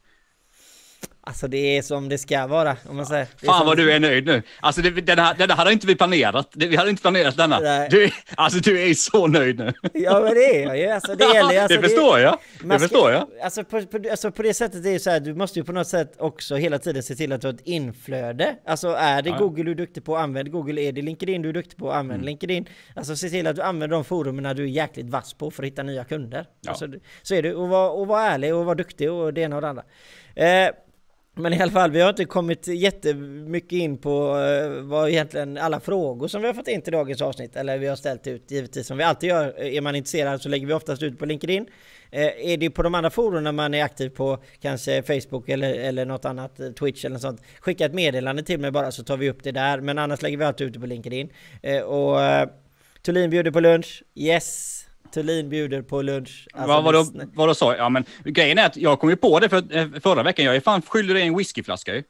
Alltså 1.25 1.49
det 1.49 1.79
är 1.79 1.83
som 1.83 2.09
det 2.09 2.18
ska 2.18 2.47
vara, 2.47 2.77
om 2.89 2.97
man 2.97 3.07
säger. 3.07 3.27
Fan 3.47 3.66
vad 3.66 3.77
du 3.77 3.93
är 3.93 4.01
nöjd 4.01 4.27
nu. 4.27 4.43
Alltså 4.61 4.83
det, 4.83 4.91
den, 4.91 5.18
här, 5.18 5.35
den 5.35 5.51
hade 5.51 5.73
inte 5.73 5.87
vi 5.87 5.97
planerat. 5.97 6.53
Vi 6.55 6.77
hade 6.77 6.91
inte 6.91 7.03
planerat 7.03 7.37
denna. 7.37 7.89
Du, 7.89 8.11
alltså 8.35 8.59
du 8.59 8.81
är 8.81 8.95
så 8.95 9.27
nöjd 9.27 9.59
nu. 9.59 9.73
Ja 9.93 10.20
men 10.20 10.35
det 10.35 10.62
är 10.62 10.66
jag 10.66 10.79
ju. 10.79 10.89
Alltså, 10.89 11.14
det, 11.14 11.25
gäller, 11.25 11.61
alltså, 11.62 11.81
det 11.81 11.89
förstår 11.89 12.18
jag. 12.18 12.39
Det 12.61 12.68
ska, 12.68 12.79
förstår 12.79 13.11
jag. 13.12 13.29
Alltså 13.43 13.64
på, 13.64 13.83
på, 13.83 14.11
alltså 14.11 14.31
på 14.31 14.43
det 14.43 14.55
sättet 14.55 14.87
är 14.87 14.93
det 14.93 14.99
så 14.99 15.11
här, 15.11 15.20
du 15.20 15.35
måste 15.35 15.59
ju 15.59 15.64
på 15.64 15.73
något 15.73 15.89
sätt 15.89 16.14
också 16.18 16.57
hela 16.57 16.79
tiden 16.79 17.03
se 17.03 17.14
till 17.14 17.33
att 17.33 17.41
du 17.41 17.47
har 17.47 17.55
ett 17.55 17.61
inflöde. 17.64 18.57
Alltså 18.66 18.89
är 18.89 19.23
det 19.23 19.31
ja. 19.31 19.39
Google 19.39 19.62
du 19.62 19.70
är 19.70 19.75
duktig 19.75 20.05
på, 20.05 20.16
använd 20.16 20.51
Google. 20.53 20.81
Är 20.81 20.93
det 20.93 21.03
LinkedIn 21.03 21.43
du 21.43 21.49
är 21.49 21.53
duktig 21.53 21.79
på, 21.79 21.93
använd 21.93 22.18
mm. 22.18 22.27
LinkedIn. 22.27 22.68
Alltså 22.97 23.16
se 23.16 23.29
till 23.29 23.47
att 23.47 23.57
du 23.57 23.62
använder 23.62 23.97
de 23.97 24.05
forumen 24.05 24.57
du 24.57 24.62
är 24.62 24.66
jäkligt 24.66 25.11
vass 25.11 25.35
på 25.35 25.51
för 25.51 25.62
att 25.62 25.66
hitta 25.66 25.83
nya 25.83 26.05
kunder. 26.05 26.47
Ja. 26.61 26.70
Alltså, 26.70 26.89
så 27.23 27.35
är 27.35 27.43
det. 27.43 27.55
Och 27.55 27.68
var, 27.68 27.91
och 27.91 28.07
var 28.07 28.20
ärlig 28.20 28.55
och 28.55 28.64
var 28.64 28.75
duktig 28.75 29.12
och 29.12 29.35
det 29.35 29.41
ena 29.41 29.57
och 29.57 29.62
det 29.62 29.68
andra. 29.68 29.85
Eh, 30.35 30.70
men 31.35 31.53
i 31.53 31.61
alla 31.61 31.72
fall, 31.72 31.91
vi 31.91 32.01
har 32.01 32.09
inte 32.09 32.24
kommit 32.24 32.66
jättemycket 32.66 33.72
in 33.72 33.99
på 33.99 34.37
uh, 34.37 34.83
vad 34.83 35.09
egentligen 35.09 35.59
alla 35.59 35.80
frågor 35.80 36.28
som 36.28 36.41
vi 36.41 36.47
har 36.47 36.55
fått 36.55 36.68
in 36.68 36.83
till 36.83 36.93
dagens 36.93 37.22
avsnitt, 37.22 37.57
eller 37.57 37.78
vi 37.78 37.87
har 37.87 37.97
ställt 37.97 38.26
ut 38.26 38.51
givetvis 38.51 38.87
som 38.87 38.99
vi 38.99 39.05
alltid 39.05 39.28
gör. 39.28 39.55
Eh, 39.59 39.74
är 39.74 39.80
man 39.80 39.97
intresserad 39.97 40.43
så 40.43 40.49
lägger 40.49 40.66
vi 40.66 40.72
oftast 40.72 41.03
ut 41.03 41.18
på 41.18 41.26
LinkedIn. 41.26 41.62
Uh, 41.62 42.51
är 42.53 42.57
det 42.57 42.70
på 42.70 42.83
de 42.83 42.95
andra 42.95 43.11
forumen 43.11 43.55
man 43.55 43.74
är 43.74 43.85
aktiv 43.85 44.09
på, 44.09 44.39
kanske 44.61 45.03
Facebook 45.03 45.49
eller, 45.49 45.74
eller 45.74 46.05
något 46.05 46.24
annat, 46.24 46.61
Twitch 46.78 47.05
eller 47.05 47.14
något 47.14 47.22
sånt, 47.22 47.43
skicka 47.61 47.87
ett 47.87 47.95
meddelande 47.95 48.43
till 48.43 48.61
mig 48.61 48.70
bara 48.70 48.93
så 48.93 49.05
tar 49.05 49.16
vi 49.16 49.30
upp 49.30 49.43
det 49.43 49.53
där. 49.53 49.80
Men 49.80 49.99
annars 49.99 50.22
lägger 50.22 50.37
vi 50.37 50.45
alltid 50.45 50.66
ut 50.66 50.72
det 50.72 50.80
på 50.80 50.87
LinkedIn. 50.87 51.33
Uh, 51.66 51.80
och 51.80 52.18
uh, 52.18 52.51
Thulin 53.03 53.30
bjuder 53.30 53.51
på 53.51 53.61
lunch, 53.61 54.03
yes! 54.14 54.82
Thulin 55.13 55.49
bjuder 55.49 55.83
på 55.83 56.03
lunch. 56.03 56.49
Alltså, 56.53 56.69
vad, 56.69 56.85
vadå, 56.85 57.07
vadå 57.35 57.55
sa 57.55 57.77
Ja 57.77 57.89
men 57.89 58.05
grejen 58.25 58.59
är 58.59 58.67
att 58.67 58.77
jag 58.77 59.01
kom 59.01 59.11
ju 59.11 59.17
på 59.17 59.41
det 59.41 59.49
för, 59.49 59.77
eh, 59.77 59.87
förra 60.03 60.23
veckan. 60.23 60.45
Jag 60.45 60.57
är 60.57 60.61
fan 60.61 60.83
skyldig 60.83 61.17
dig 61.17 61.27
en 61.27 61.37
whiskyflaska 61.39 61.95
ju. 61.95 62.03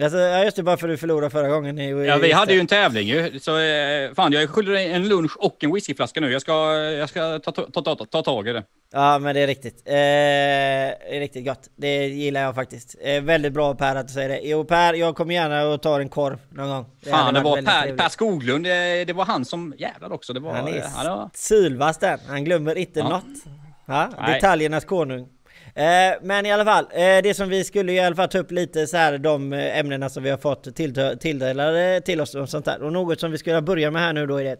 Alltså, 0.00 0.18
ja 0.18 0.44
just 0.44 0.56
det, 0.56 0.62
bara 0.62 0.76
för 0.76 0.88
att 0.88 0.92
du 0.92 0.98
förlorade 0.98 1.30
förra 1.30 1.48
gången. 1.48 1.78
I, 1.78 2.06
ja, 2.06 2.16
vi 2.16 2.32
hade 2.32 2.54
ju 2.54 2.60
en 2.60 2.66
tävling 2.66 3.08
ju. 3.08 3.40
Så 3.40 3.58
eh, 3.58 4.14
fan, 4.14 4.32
jag 4.32 4.50
skyldig 4.50 4.74
dig 4.74 4.92
en 4.92 5.08
lunch 5.08 5.36
och 5.38 5.64
en 5.64 5.74
whiskyflaska 5.74 6.20
nu. 6.20 6.32
Jag 6.32 6.40
ska, 6.40 6.52
jag 6.74 7.08
ska 7.08 7.38
ta, 7.38 7.52
ta, 7.52 7.82
ta, 7.82 7.96
ta 8.06 8.22
tag 8.22 8.48
i 8.48 8.52
det. 8.52 8.64
Ja, 8.92 9.18
men 9.18 9.34
det 9.34 9.40
är 9.40 9.46
riktigt. 9.46 9.82
Eh, 9.86 9.92
det 9.92 11.16
är 11.16 11.20
riktigt 11.20 11.46
gott. 11.46 11.68
Det 11.76 12.06
gillar 12.06 12.40
jag 12.40 12.54
faktiskt. 12.54 12.96
Eh, 13.00 13.22
väldigt 13.22 13.52
bra 13.52 13.74
Per 13.74 13.96
att 13.96 14.08
du 14.08 14.14
säger 14.14 14.28
det. 14.28 14.40
Jo 14.42 14.64
Per, 14.64 14.94
jag 14.94 15.16
kommer 15.16 15.34
gärna 15.34 15.66
och 15.66 15.82
tar 15.82 16.00
en 16.00 16.08
korv 16.08 16.38
någon 16.50 16.68
gång. 16.68 16.86
Det 17.00 17.10
fan, 17.10 17.34
det 17.34 17.40
var 17.40 17.62
per, 17.62 17.96
per 17.96 18.08
Skoglund. 18.08 18.64
Det, 18.64 19.04
det, 19.04 19.12
var 19.12 19.24
han 19.24 19.44
som 19.44 19.74
jävlar 19.78 20.12
också. 20.12 20.32
Det 20.32 20.40
var, 20.40 20.52
han 20.52 20.68
är 20.68 21.04
var... 21.04 21.30
sylvass 21.34 21.98
den. 21.98 22.18
Han 22.28 22.44
glömmer 22.44 22.78
inte 22.78 23.00
ja. 23.00 23.08
något. 23.08 23.44
Ja, 23.86 24.10
detaljernas 24.26 24.84
konung. 24.84 25.28
Eh, 25.74 26.18
men 26.22 26.46
i 26.46 26.52
alla 26.52 26.64
fall, 26.64 26.84
eh, 26.84 27.22
det 27.22 27.36
som 27.36 27.48
vi 27.48 27.64
skulle 27.64 27.92
i 27.92 28.00
alla 28.00 28.16
fall 28.16 28.28
ta 28.28 28.38
upp 28.38 28.50
lite 28.50 28.86
så 28.86 28.96
här 28.96 29.18
de 29.18 29.52
eh, 29.52 29.78
ämnena 29.78 30.08
som 30.08 30.22
vi 30.22 30.30
har 30.30 30.36
fått 30.36 30.76
tilldelade 31.20 32.00
till 32.00 32.20
oss 32.20 32.34
och 32.34 32.48
sånt 32.48 32.64
där. 32.64 32.82
Och 32.82 32.92
något 32.92 33.20
som 33.20 33.30
vi 33.30 33.38
skulle 33.38 33.62
börja 33.62 33.90
med 33.90 34.02
här 34.02 34.12
nu 34.12 34.26
då 34.26 34.36
är 34.36 34.44
det. 34.44 34.56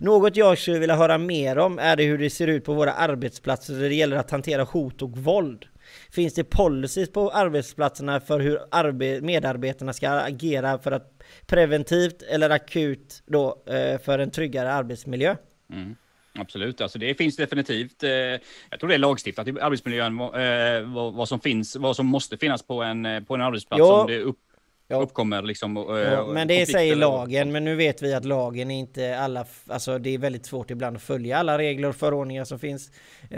Något 0.00 0.36
jag 0.36 0.58
skulle 0.58 0.78
vilja 0.78 0.96
höra 0.96 1.18
mer 1.18 1.58
om 1.58 1.78
är 1.78 1.96
det 1.96 2.04
hur 2.04 2.18
det 2.18 2.30
ser 2.30 2.46
ut 2.46 2.64
på 2.64 2.74
våra 2.74 2.92
arbetsplatser 2.92 3.74
när 3.74 3.88
det 3.88 3.94
gäller 3.94 4.16
att 4.16 4.30
hantera 4.30 4.62
hot 4.64 5.02
och 5.02 5.18
våld. 5.18 5.64
Finns 6.10 6.34
det 6.34 6.44
policies 6.44 7.12
på 7.12 7.30
arbetsplatserna 7.30 8.20
för 8.20 8.40
hur 8.40 9.20
medarbetarna 9.20 9.92
ska 9.92 10.10
agera 10.10 10.78
för 10.78 10.92
att 10.92 11.22
preventivt 11.46 12.22
eller 12.22 12.50
akut 12.50 13.22
då 13.26 13.62
för 14.02 14.18
en 14.18 14.30
tryggare 14.30 14.72
arbetsmiljö? 14.72 15.36
Mm. 15.72 15.96
Absolut, 16.38 16.80
alltså 16.80 16.98
det 16.98 17.14
finns 17.14 17.36
definitivt. 17.36 18.02
Eh, 18.02 18.10
jag 18.10 18.80
tror 18.80 18.88
det 18.88 18.94
är 18.94 18.98
lagstiftat 18.98 19.48
i 19.48 19.60
arbetsmiljön 19.60 20.20
eh, 20.20 20.94
vad, 20.94 21.14
vad, 21.14 21.28
som 21.28 21.40
finns, 21.40 21.76
vad 21.76 21.96
som 21.96 22.06
måste 22.06 22.36
finnas 22.36 22.62
på 22.62 22.82
en, 22.82 23.06
eh, 23.06 23.20
på 23.20 23.34
en 23.34 23.40
arbetsplats 23.40 23.78
jo. 23.78 23.86
om 23.86 24.06
det 24.06 24.20
upp, 24.20 24.38
jo. 24.88 25.00
uppkommer 25.00 25.42
liksom. 25.42 25.76
Jo, 25.76 26.32
men 26.32 26.48
det 26.48 26.66
säger 26.66 26.96
lagen, 26.96 27.52
men 27.52 27.64
nu 27.64 27.76
vet 27.76 28.02
vi 28.02 28.14
att 28.14 28.24
lagen 28.24 28.70
är 28.70 28.78
inte 28.78 29.18
alla, 29.18 29.46
alltså 29.66 29.98
det 29.98 30.14
är 30.14 30.18
väldigt 30.18 30.46
svårt 30.46 30.70
ibland 30.70 30.96
att 30.96 31.02
följa 31.02 31.38
alla 31.38 31.58
regler 31.58 31.88
och 31.88 31.96
förordningar 31.96 32.44
som 32.44 32.58
finns 32.58 32.90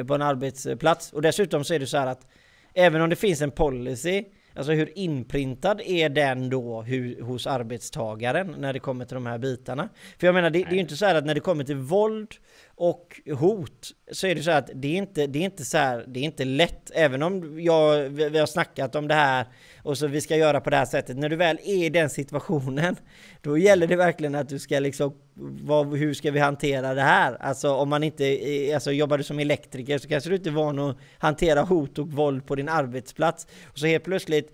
på 0.06 0.14
en 0.14 0.22
arbetsplats. 0.22 1.12
Och 1.12 1.22
dessutom 1.22 1.64
så 1.64 1.74
är 1.74 1.78
det 1.78 1.86
så 1.86 1.98
här 1.98 2.06
att 2.06 2.26
även 2.74 3.02
om 3.02 3.10
det 3.10 3.16
finns 3.16 3.42
en 3.42 3.50
policy 3.50 4.24
Alltså 4.58 4.72
hur 4.72 4.98
inprintad 4.98 5.80
är 5.84 6.08
den 6.08 6.50
då 6.50 6.82
hur, 6.82 7.22
hos 7.22 7.46
arbetstagaren 7.46 8.54
när 8.58 8.72
det 8.72 8.78
kommer 8.78 9.04
till 9.04 9.14
de 9.14 9.26
här 9.26 9.38
bitarna? 9.38 9.88
För 10.18 10.26
jag 10.26 10.34
menar, 10.34 10.50
det, 10.50 10.58
det 10.58 10.70
är 10.70 10.74
ju 10.74 10.80
inte 10.80 10.96
så 10.96 11.06
här 11.06 11.14
att 11.14 11.24
när 11.24 11.34
det 11.34 11.40
kommer 11.40 11.64
till 11.64 11.76
våld 11.76 12.34
och 12.78 13.20
hot 13.38 13.90
så 14.12 14.26
är 14.26 14.34
det 14.34 14.42
så 14.42 14.50
att 14.50 14.70
det 14.74 14.88
är 14.88 14.98
inte, 14.98 15.26
det 15.26 15.38
är 15.38 15.42
inte 15.42 15.64
så 15.64 15.78
här, 15.78 16.04
det 16.08 16.20
är 16.20 16.24
inte 16.24 16.44
lätt, 16.44 16.90
även 16.94 17.22
om 17.22 17.60
jag, 17.60 18.08
vi 18.08 18.38
har 18.38 18.46
snackat 18.46 18.94
om 18.94 19.08
det 19.08 19.14
här 19.14 19.46
och 19.82 19.98
så 19.98 20.06
vi 20.06 20.20
ska 20.20 20.36
göra 20.36 20.60
på 20.60 20.70
det 20.70 20.76
här 20.76 20.84
sättet. 20.84 21.16
När 21.16 21.28
du 21.28 21.36
väl 21.36 21.58
är 21.64 21.84
i 21.84 21.88
den 21.88 22.10
situationen, 22.10 22.96
då 23.42 23.58
gäller 23.58 23.86
det 23.86 23.96
verkligen 23.96 24.34
att 24.34 24.48
du 24.48 24.58
ska 24.58 24.78
liksom, 24.78 25.14
vad, 25.62 25.98
hur 25.98 26.14
ska 26.14 26.30
vi 26.30 26.40
hantera 26.40 26.94
det 26.94 27.02
här? 27.02 27.36
Alltså 27.40 27.74
om 27.74 27.88
man 27.88 28.02
inte, 28.02 28.24
eh, 28.26 28.74
alltså 28.74 28.92
jobbar 28.92 29.18
du 29.18 29.24
som 29.24 29.38
elektriker 29.38 29.98
så 29.98 30.08
kanske 30.08 30.30
du 30.30 30.36
inte 30.36 30.48
är 30.48 30.52
van 30.52 30.78
att 30.78 30.96
hantera 31.18 31.62
hot 31.62 31.98
och 31.98 32.12
våld 32.12 32.46
på 32.46 32.54
din 32.54 32.68
arbetsplats. 32.68 33.46
Och 33.64 33.78
så 33.78 33.86
helt 33.86 34.04
plötsligt 34.04 34.52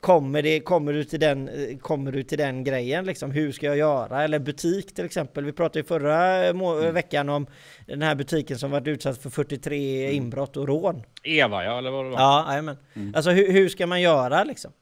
kommer, 0.00 0.42
det, 0.42 0.60
kommer, 0.60 0.92
du 0.92 1.04
till 1.04 1.20
den, 1.20 1.48
eh, 1.48 1.78
kommer 1.78 2.12
du 2.12 2.22
till 2.22 2.38
den 2.38 2.64
grejen 2.64 3.04
liksom? 3.04 3.30
Hur 3.30 3.52
ska 3.52 3.66
jag 3.66 3.76
göra? 3.76 4.24
Eller 4.24 4.38
butik 4.38 4.94
till 4.94 5.04
exempel. 5.04 5.44
Vi 5.44 5.52
pratade 5.52 5.78
ju 5.78 5.84
förra 5.84 6.44
mm. 6.44 6.94
veckan 6.94 7.28
om 7.28 7.46
den 7.86 8.02
här 8.02 8.14
butiken 8.14 8.58
som 8.58 8.70
varit 8.70 8.86
utsatt 8.86 9.22
för 9.22 9.30
43 9.30 10.04
mm. 10.04 10.16
inbrott 10.16 10.56
och 10.56 10.68
rån. 10.68 11.02
Eva 11.22 11.64
ja, 11.64 11.78
eller 11.78 11.90
vad 11.90 12.04
det 12.04 12.10
var? 12.10 12.20
Ja, 12.20 12.46
jajamän. 12.48 12.76
Mm. 12.94 13.14
Alltså 13.14 13.30
hur, 13.30 13.52
hur, 13.52 13.68
ska 13.68 13.86
man 13.86 14.00
göra 14.00 14.44
liksom? 14.44 14.72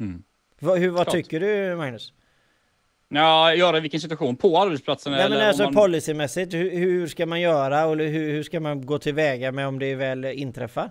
Mm. 0.00 0.22
Va, 0.60 0.74
hur, 0.74 0.90
vad 0.90 1.10
tycker 1.10 1.40
du 1.40 1.76
Magnus? 1.76 2.12
Ja, 3.08 3.54
göra 3.54 3.76
i 3.76 3.80
vilken 3.80 4.00
situation? 4.00 4.36
På 4.36 4.62
arbetsplatsen? 4.62 5.12
Nej, 5.12 5.22
eller 5.22 5.36
men 5.36 5.48
alltså 5.48 5.64
man... 5.64 5.74
policymässigt, 5.74 6.54
hur, 6.54 6.70
hur, 6.70 7.06
ska 7.06 7.26
man 7.26 7.40
göra 7.40 7.86
och 7.86 7.96
hur, 7.96 8.32
hur 8.32 8.42
ska 8.42 8.60
man 8.60 8.86
gå 8.86 8.98
tillväga 8.98 9.52
med 9.52 9.68
om 9.68 9.78
det 9.78 9.94
väl 9.94 10.24
inträffar? 10.24 10.90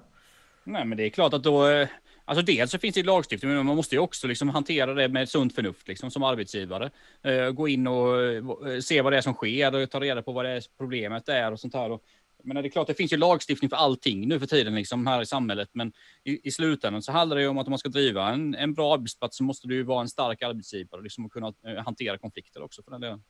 Nej, 0.63 0.85
men 0.85 0.97
det 0.97 1.03
är 1.03 1.09
klart 1.09 1.33
att 1.33 1.43
då 1.43 1.67
eh, 1.67 1.87
Alltså 2.25 2.45
dels 2.45 2.71
så 2.71 2.79
finns 2.79 2.95
det 2.95 3.03
lagstiftning, 3.03 3.51
men 3.51 3.65
man 3.65 3.75
måste 3.75 3.95
ju 3.95 3.99
också 3.99 4.27
liksom 4.27 4.49
hantera 4.49 4.93
det 4.93 5.07
med 5.09 5.29
sunt 5.29 5.55
förnuft 5.55 5.87
liksom, 5.87 6.11
som 6.11 6.23
arbetsgivare. 6.23 6.91
Uh, 7.27 7.49
gå 7.49 7.67
in 7.67 7.87
och 7.87 8.17
uh, 8.17 8.79
se 8.79 9.01
vad 9.01 9.13
det 9.13 9.17
är 9.17 9.21
som 9.21 9.33
sker 9.33 9.75
och 9.75 9.91
ta 9.91 9.99
reda 9.99 10.21
på 10.21 10.31
vad 10.31 10.45
det 10.45 10.51
är 10.51 10.63
problemet 10.77 11.29
är 11.29 11.51
och 11.51 11.59
sånt 11.59 11.73
här. 11.73 11.91
Och, 11.91 12.03
men 12.43 12.55
det 12.55 12.67
är 12.67 12.69
klart, 12.69 12.87
det 12.87 12.93
finns 12.93 13.13
ju 13.13 13.17
lagstiftning 13.17 13.69
för 13.69 13.77
allting 13.77 14.27
nu 14.27 14.39
för 14.39 14.47
tiden 14.47 14.75
liksom, 14.75 15.07
här 15.07 15.21
i 15.21 15.25
samhället, 15.25 15.69
men 15.73 15.93
i, 16.23 16.47
i 16.47 16.51
slutändan 16.51 17.01
så 17.01 17.11
handlar 17.11 17.35
det 17.35 17.41
ju 17.41 17.47
om 17.47 17.57
att 17.57 17.67
om 17.67 17.71
man 17.71 17.79
ska 17.79 17.89
driva 17.89 18.29
en, 18.29 18.55
en 18.55 18.73
bra 18.73 18.93
arbetsplats 18.93 19.37
så 19.37 19.43
måste 19.43 19.67
du 19.67 19.75
ju 19.75 19.83
vara 19.83 20.01
en 20.01 20.09
stark 20.09 20.41
arbetsgivare 20.41 21.01
liksom, 21.01 21.25
och 21.25 21.31
kunna 21.31 21.47
uh, 21.47 21.83
hantera 21.85 22.17
konflikter 22.17 22.63
också 22.63 22.83
för 22.83 22.91
den 22.91 23.01
delen. 23.01 23.21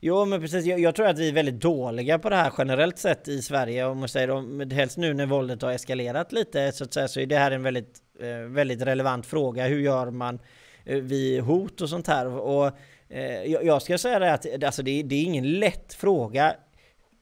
Jo 0.00 0.24
men 0.24 0.40
precis, 0.40 0.66
jag, 0.66 0.80
jag, 0.80 0.94
tror 0.94 1.06
att 1.06 1.18
vi 1.18 1.28
är 1.28 1.32
väldigt 1.32 1.60
dåliga 1.60 2.18
på 2.18 2.30
det 2.30 2.36
här 2.36 2.52
generellt 2.58 2.98
sett 2.98 3.28
i 3.28 3.42
Sverige. 3.42 3.86
Om 3.86 3.98
man 3.98 4.08
säger 4.08 4.30
om, 4.30 4.70
helst 4.70 4.96
nu 4.96 5.14
när 5.14 5.26
våldet 5.26 5.62
har 5.62 5.72
eskalerat 5.72 6.32
lite 6.32 6.72
så 6.72 6.84
att 6.84 6.94
säga 6.94 7.08
så 7.08 7.20
är 7.20 7.26
det 7.26 7.38
här 7.38 7.50
en 7.50 7.62
väldigt, 7.62 7.98
väldigt 8.48 8.82
relevant 8.82 9.26
fråga. 9.26 9.66
Hur 9.66 9.80
gör 9.80 10.10
man 10.10 10.38
eh, 10.84 10.96
vid 10.96 11.40
hot 11.40 11.80
och 11.80 11.88
sånt 11.88 12.06
här? 12.06 12.26
Och 12.26 12.66
eh, 13.08 13.42
jag 13.42 13.82
ska 13.82 13.98
säga 13.98 14.18
det 14.18 14.32
att 14.32 14.64
alltså 14.64 14.82
det, 14.82 15.02
det 15.02 15.14
är 15.14 15.24
ingen 15.24 15.52
lätt 15.52 15.94
fråga. 15.94 16.54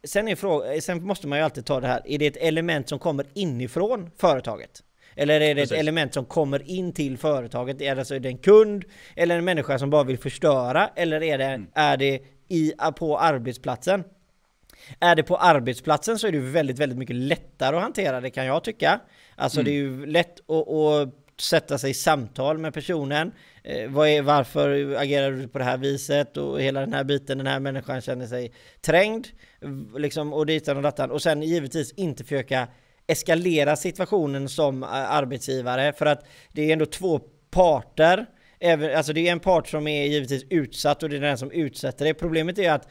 Sen, 0.05 0.28
är 0.28 0.36
fråga, 0.36 0.80
sen 0.80 1.03
måste 1.03 1.26
man 1.26 1.38
ju 1.38 1.44
alltid 1.44 1.66
ta 1.66 1.80
det 1.80 1.86
här, 1.86 2.03
är 2.05 2.18
det 2.18 2.26
ett 2.26 2.36
element 2.36 2.88
som 2.88 2.99
kommer 2.99 3.26
inifrån 3.34 4.11
företaget? 4.16 4.82
Eller 5.14 5.40
är 5.40 5.55
det 5.55 5.61
Precis. 5.61 5.72
ett 5.72 5.78
element 5.78 6.14
som 6.14 6.24
kommer 6.24 6.70
in 6.70 6.92
till 6.92 7.18
företaget? 7.18 7.80
Är 7.80 7.94
det, 7.94 8.01
alltså, 8.01 8.14
är 8.14 8.20
det 8.20 8.28
en 8.28 8.38
kund? 8.38 8.84
Eller 9.16 9.38
en 9.38 9.44
människa 9.44 9.78
som 9.78 9.90
bara 9.90 10.05
vill 10.05 10.18
förstöra? 10.18 10.90
Eller 10.97 11.22
är 11.22 11.38
det, 11.38 11.44
mm. 11.44 11.66
är 11.74 11.97
det 11.97 12.20
i, 12.49 12.72
på 12.99 13.18
arbetsplatsen? 13.18 14.05
Är 15.01 15.14
det 15.14 15.22
på 15.22 15.37
arbetsplatsen 15.37 16.18
så 16.18 16.27
är 16.27 16.33
det 16.33 16.39
väldigt, 16.39 16.79
väldigt 16.79 16.99
mycket 16.99 17.16
lättare 17.16 17.77
att 17.77 17.83
hantera 17.83 18.20
det 18.20 18.31
kan 18.31 18.47
jag 18.47 18.64
tycka. 18.64 19.01
Alltså 19.35 19.61
mm. 19.61 19.64
det 19.64 19.70
är 19.70 19.74
ju 19.74 20.07
lätt 20.07 20.51
att, 20.51 20.68
att 20.68 21.14
sätta 21.41 21.79
sig 21.79 21.91
i 21.91 21.95
samtal 21.95 22.59
med 22.59 22.74
personen. 22.74 23.33
Eh, 23.64 23.91
vad 23.91 24.09
är, 24.09 24.22
varför 24.22 24.97
agerar 24.97 25.31
du 25.31 25.49
på 25.49 25.59
det 25.59 25.64
här 25.64 25.79
viset? 25.79 26.37
Och 26.37 26.61
hela 26.61 26.81
den 26.81 26.93
här 26.93 27.05
biten, 27.05 27.39
den 27.39 27.47
här 27.47 27.61
människan 27.61 28.01
känner 28.01 28.27
sig 28.27 28.53
trängd. 28.81 29.27
Liksom, 29.97 30.33
och 30.33 30.47
ditan 30.47 30.77
och 30.77 30.83
dattan. 30.83 31.11
Och 31.11 31.22
sen 31.22 31.43
givetvis 31.43 31.93
inte 31.93 32.24
försöka 32.24 32.68
eskalera 33.07 33.77
situationen 33.77 34.49
som 34.49 34.83
eh, 34.83 34.89
arbetsgivare. 34.91 35.93
För 35.93 36.07
att 36.07 36.27
det 36.53 36.62
är 36.62 36.72
ändå 36.72 36.87
två 36.87 37.20
parter. 37.51 38.27
Även, 38.61 38.97
alltså 38.97 39.12
det 39.12 39.29
är 39.29 39.33
en 39.33 39.41
part 39.41 39.68
som 39.68 39.87
är 39.87 40.07
givetvis 40.07 40.45
utsatt 40.51 41.03
och 41.03 41.09
det 41.09 41.16
är 41.16 41.20
den 41.20 41.39
som 41.39 41.51
utsätter 41.51 42.05
det. 42.05 42.14
Problemet 42.14 42.59
är 42.59 42.72
att 42.72 42.89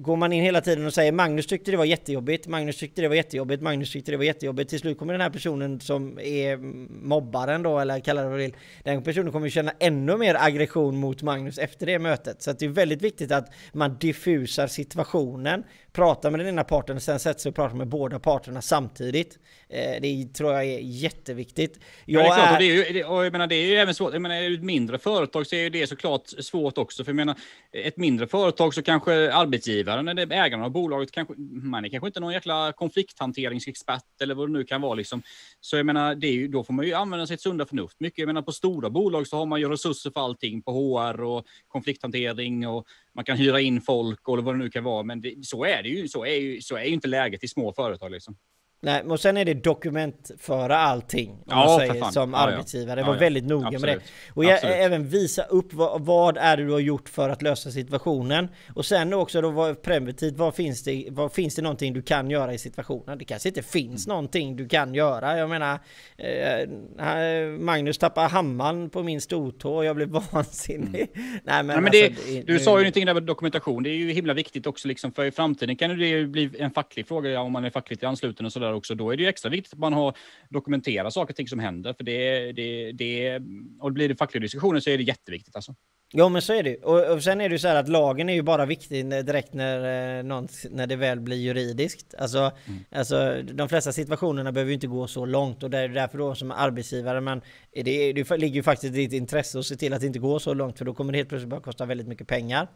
går 0.00 0.16
man 0.16 0.32
in 0.32 0.42
hela 0.42 0.60
tiden 0.60 0.86
och 0.86 0.94
säger 0.94 1.12
Magnus 1.12 1.46
tyckte 1.46 1.70
det 1.70 1.76
var 1.76 1.84
jättejobbigt, 1.84 2.46
Magnus 2.46 2.76
tyckte 2.76 3.02
det 3.02 3.08
var 3.08 3.14
jättejobbigt, 3.14 3.62
Magnus 3.62 3.92
tyckte 3.92 4.10
det 4.10 4.16
var 4.16 4.24
jättejobbigt. 4.24 4.70
Till 4.70 4.78
slut 4.78 4.98
kommer 4.98 5.12
den 5.12 5.20
här 5.20 5.30
personen 5.30 5.80
som 5.80 6.18
är 6.20 6.56
mobbaren 7.06 7.62
då, 7.62 7.78
eller 7.78 8.00
kallar 8.00 8.22
det 8.22 8.28
vad 8.28 8.38
du 8.38 8.42
vill, 8.42 8.56
den 8.84 9.02
personen 9.02 9.32
kommer 9.32 9.48
känna 9.48 9.72
ännu 9.78 10.16
mer 10.16 10.36
aggression 10.40 10.96
mot 10.96 11.22
Magnus 11.22 11.58
efter 11.58 11.86
det 11.86 11.98
mötet. 11.98 12.42
Så 12.42 12.52
det 12.52 12.64
är 12.64 12.68
väldigt 12.68 13.02
viktigt 13.02 13.32
att 13.32 13.52
man 13.72 13.98
diffusar 13.98 14.66
situationen, 14.66 15.64
pratar 15.92 16.30
med 16.30 16.40
den 16.40 16.48
ena 16.48 16.64
parten 16.64 16.96
och 16.96 17.02
sen 17.02 17.18
sätter 17.18 17.40
sig 17.40 17.48
och 17.50 17.56
pratar 17.56 17.76
med 17.76 17.88
båda 17.88 18.18
parterna 18.18 18.62
samtidigt. 18.62 19.38
Eh, 19.70 20.00
det 20.02 20.34
tror 20.34 20.52
jag 20.52 20.64
är 20.64 20.78
jätteviktigt. 20.78 21.80
Jag 22.04 22.26
ja, 22.26 22.34
det 22.34 22.42
är 22.42 22.46
klart, 22.46 22.48
är... 22.48 22.52
och, 22.52 22.58
det 22.58 22.90
är 22.90 22.94
ju, 22.94 23.04
och 23.04 23.24
jag 23.24 23.32
menar, 23.32 23.46
det 23.46 23.54
är 23.54 23.66
ju 23.66 23.74
även 23.74 23.94
svårt. 23.94 24.12
Jag 24.12 24.22
menar, 24.22 24.34
är 24.34 24.54
ett 24.54 24.62
mindre 24.62 24.98
företag 24.98 25.46
så 25.46 25.56
är 25.56 25.60
ju 25.60 25.70
det 25.70 25.86
såklart 25.86 26.28
svårt 26.28 26.78
också. 26.78 27.04
För 27.04 27.10
jag 27.10 27.16
menar, 27.16 27.34
ett 27.72 27.96
mindre 27.96 28.26
företag 28.26 28.74
så 28.74 28.82
kanske 28.82 29.32
arbetsgivaren 29.32 30.08
eller 30.08 30.32
ägaren 30.32 30.62
av 30.62 30.70
bolaget 30.70 31.10
kanske, 31.10 31.34
man 31.62 31.84
är 31.84 31.88
kanske 31.88 32.06
inte 32.06 32.20
någon 32.20 32.32
jäkla 32.32 32.72
konflikthanteringsexpert 32.72 34.22
eller 34.22 34.34
vad 34.34 34.48
det 34.48 34.52
nu 34.52 34.64
kan 34.64 34.80
vara 34.80 34.94
liksom. 34.94 35.22
Så 35.60 35.76
jag 35.76 35.86
menar, 35.86 36.14
det 36.14 36.26
är 36.26 36.32
ju, 36.32 36.48
då 36.48 36.64
får 36.64 36.74
man 36.74 36.86
ju 36.86 36.94
använda 36.94 37.26
sitt 37.26 37.40
sunda 37.40 37.66
förnuft 37.66 38.00
mycket. 38.00 38.18
Jag 38.18 38.26
menar, 38.26 38.42
på 38.42 38.52
stora 38.52 38.90
bolag 38.90 39.26
så 39.26 39.36
har 39.36 39.46
man 39.46 39.60
ju 39.60 39.68
resurser 39.68 40.10
för 40.10 40.20
allting 40.20 40.62
på 40.62 40.72
HR 40.72 41.20
och 41.20 41.46
konflikthantering 41.68 42.68
och 42.68 42.86
man 43.14 43.24
kan 43.24 43.36
hyra 43.36 43.60
in 43.60 43.80
folk 43.80 44.28
och 44.28 44.44
vad 44.44 44.54
det 44.54 44.58
nu 44.58 44.70
kan 44.70 44.84
vara. 44.84 45.02
Men 45.02 45.20
det, 45.20 45.34
så 45.46 45.64
är 45.64 45.82
det 45.82 45.88
ju. 45.88 46.08
Så 46.08 46.24
är 46.24 46.34
ju, 46.34 46.60
så 46.60 46.76
är 46.76 46.84
ju 46.84 46.92
inte 46.92 47.08
läget 47.08 47.44
i 47.44 47.48
små 47.48 47.72
företag 47.72 48.10
liksom. 48.10 48.36
Nej, 48.80 49.02
och 49.02 49.20
sen 49.20 49.36
är 49.36 49.44
det 49.44 49.54
dokumentföra 49.54 50.76
allting. 50.76 51.30
Om 51.30 51.38
ja, 51.46 51.56
man 51.56 51.78
säger, 51.78 52.04
som 52.04 52.32
ja, 52.32 52.38
arbetsgivare. 52.38 53.00
Ja. 53.00 53.06
Var 53.06 53.16
väldigt 53.16 53.44
noga 53.44 53.66
Absolut. 53.66 53.82
med 53.82 53.96
det. 53.96 54.32
Och 54.34 54.44
jag, 54.44 54.58
även 54.62 55.08
visa 55.08 55.42
upp 55.42 55.72
vad, 55.72 56.00
vad, 56.04 56.36
är 56.36 56.56
det 56.56 56.64
du 56.64 56.72
har 56.72 56.80
gjort 56.80 57.08
för 57.08 57.28
att 57.28 57.42
lösa 57.42 57.70
situationen. 57.70 58.48
Och 58.74 58.86
sen 58.86 59.14
också 59.14 59.40
då 59.40 59.50
vad, 59.50 59.82
preventivt, 59.82 60.36
vad 60.36 60.54
finns, 60.54 60.84
det, 60.84 61.06
vad 61.10 61.32
finns 61.32 61.54
det 61.54 61.62
någonting 61.62 61.92
du 61.92 62.02
kan 62.02 62.30
göra 62.30 62.54
i 62.54 62.58
situationen? 62.58 63.18
Det 63.18 63.24
kanske 63.24 63.48
inte 63.48 63.62
finns 63.62 64.06
mm. 64.06 64.14
någonting 64.14 64.56
du 64.56 64.68
kan 64.68 64.94
göra. 64.94 65.38
Jag 65.38 65.48
menar, 65.48 65.78
eh, 66.16 67.48
Magnus 67.58 67.98
tappar 67.98 68.28
hammaren 68.28 68.90
på 68.90 69.02
min 69.02 69.20
stortå 69.20 69.76
och 69.76 69.84
jag 69.84 69.96
blev 69.96 70.08
vansinnig. 70.32 71.10
Mm. 71.14 71.38
Nej, 71.44 71.62
men, 71.62 71.66
Nej, 71.66 71.76
men 71.76 71.84
alltså, 71.84 72.24
det, 72.32 72.42
du 72.42 72.52
nu... 72.52 72.58
sa 72.58 72.70
ju 72.78 72.84
någonting 72.84 73.06
där 73.06 73.14
med 73.14 73.22
dokumentation. 73.22 73.82
Det 73.82 73.90
är 73.90 73.96
ju 73.96 74.12
himla 74.12 74.34
viktigt 74.34 74.66
också 74.66 74.88
liksom, 74.88 75.12
för 75.12 75.24
i 75.24 75.30
framtiden 75.30 75.76
kan 75.76 75.98
det 75.98 76.06
ju 76.06 76.26
bli 76.26 76.50
en 76.58 76.70
facklig 76.70 77.08
fråga 77.08 77.40
om 77.40 77.52
man 77.52 77.64
är 77.64 77.70
fackligt 77.70 78.04
ansluten 78.04 78.46
och 78.46 78.52
sådär 78.52 78.67
där 78.68 78.76
också, 78.76 78.94
då 78.94 79.10
är 79.10 79.16
det 79.16 79.22
ju 79.22 79.28
extra 79.28 79.50
viktigt 79.50 79.72
att 79.72 79.78
man 79.78 79.92
har 79.92 80.16
dokumenterat 80.50 81.12
saker 81.12 81.32
och 81.32 81.36
ting 81.36 81.48
som 81.48 81.58
händer. 81.58 81.92
För 81.92 82.04
det, 82.04 82.52
det, 82.52 82.92
det, 82.92 83.40
och 83.80 83.92
blir 83.92 84.08
det 84.08 84.16
fackliga 84.16 84.40
diskussioner 84.40 84.80
så 84.80 84.90
är 84.90 84.98
det 84.98 85.04
jätteviktigt 85.04 85.56
alltså. 85.56 85.74
Jo 86.12 86.28
men 86.28 86.42
så 86.42 86.52
är 86.52 86.62
det 86.62 86.76
och, 86.76 87.12
och 87.12 87.22
sen 87.22 87.40
är 87.40 87.48
det 87.48 87.52
ju 87.52 87.58
så 87.58 87.68
här 87.68 87.76
att 87.76 87.88
lagen 87.88 88.28
är 88.28 88.34
ju 88.34 88.42
bara 88.42 88.66
viktig 88.66 89.10
direkt 89.10 89.54
när, 89.54 90.18
eh, 90.18 90.24
någon, 90.24 90.48
när 90.70 90.86
det 90.86 90.96
väl 90.96 91.20
blir 91.20 91.36
juridiskt. 91.36 92.14
Alltså, 92.18 92.38
mm. 92.38 92.84
alltså 92.92 93.42
de 93.42 93.68
flesta 93.68 93.92
situationerna 93.92 94.52
behöver 94.52 94.68
ju 94.68 94.74
inte 94.74 94.86
gå 94.86 95.06
så 95.06 95.26
långt 95.26 95.62
och 95.62 95.70
det 95.70 95.78
är 95.78 95.88
därför 95.88 96.18
då 96.18 96.34
som 96.34 96.50
arbetsgivare 96.50 97.20
men 97.20 97.40
det, 97.74 98.12
det 98.12 98.36
ligger 98.36 98.54
ju 98.54 98.62
faktiskt 98.62 98.94
i 98.94 98.96
ditt 98.96 99.12
intresse 99.12 99.58
att 99.58 99.66
se 99.66 99.76
till 99.76 99.92
att 99.92 100.00
det 100.00 100.06
inte 100.06 100.18
går 100.18 100.38
så 100.38 100.54
långt 100.54 100.78
för 100.78 100.84
då 100.84 100.94
kommer 100.94 101.12
det 101.12 101.18
helt 101.18 101.28
plötsligt 101.28 101.50
bara 101.50 101.60
kosta 101.60 101.86
väldigt 101.86 102.08
mycket 102.08 102.26
pengar. 102.26 102.68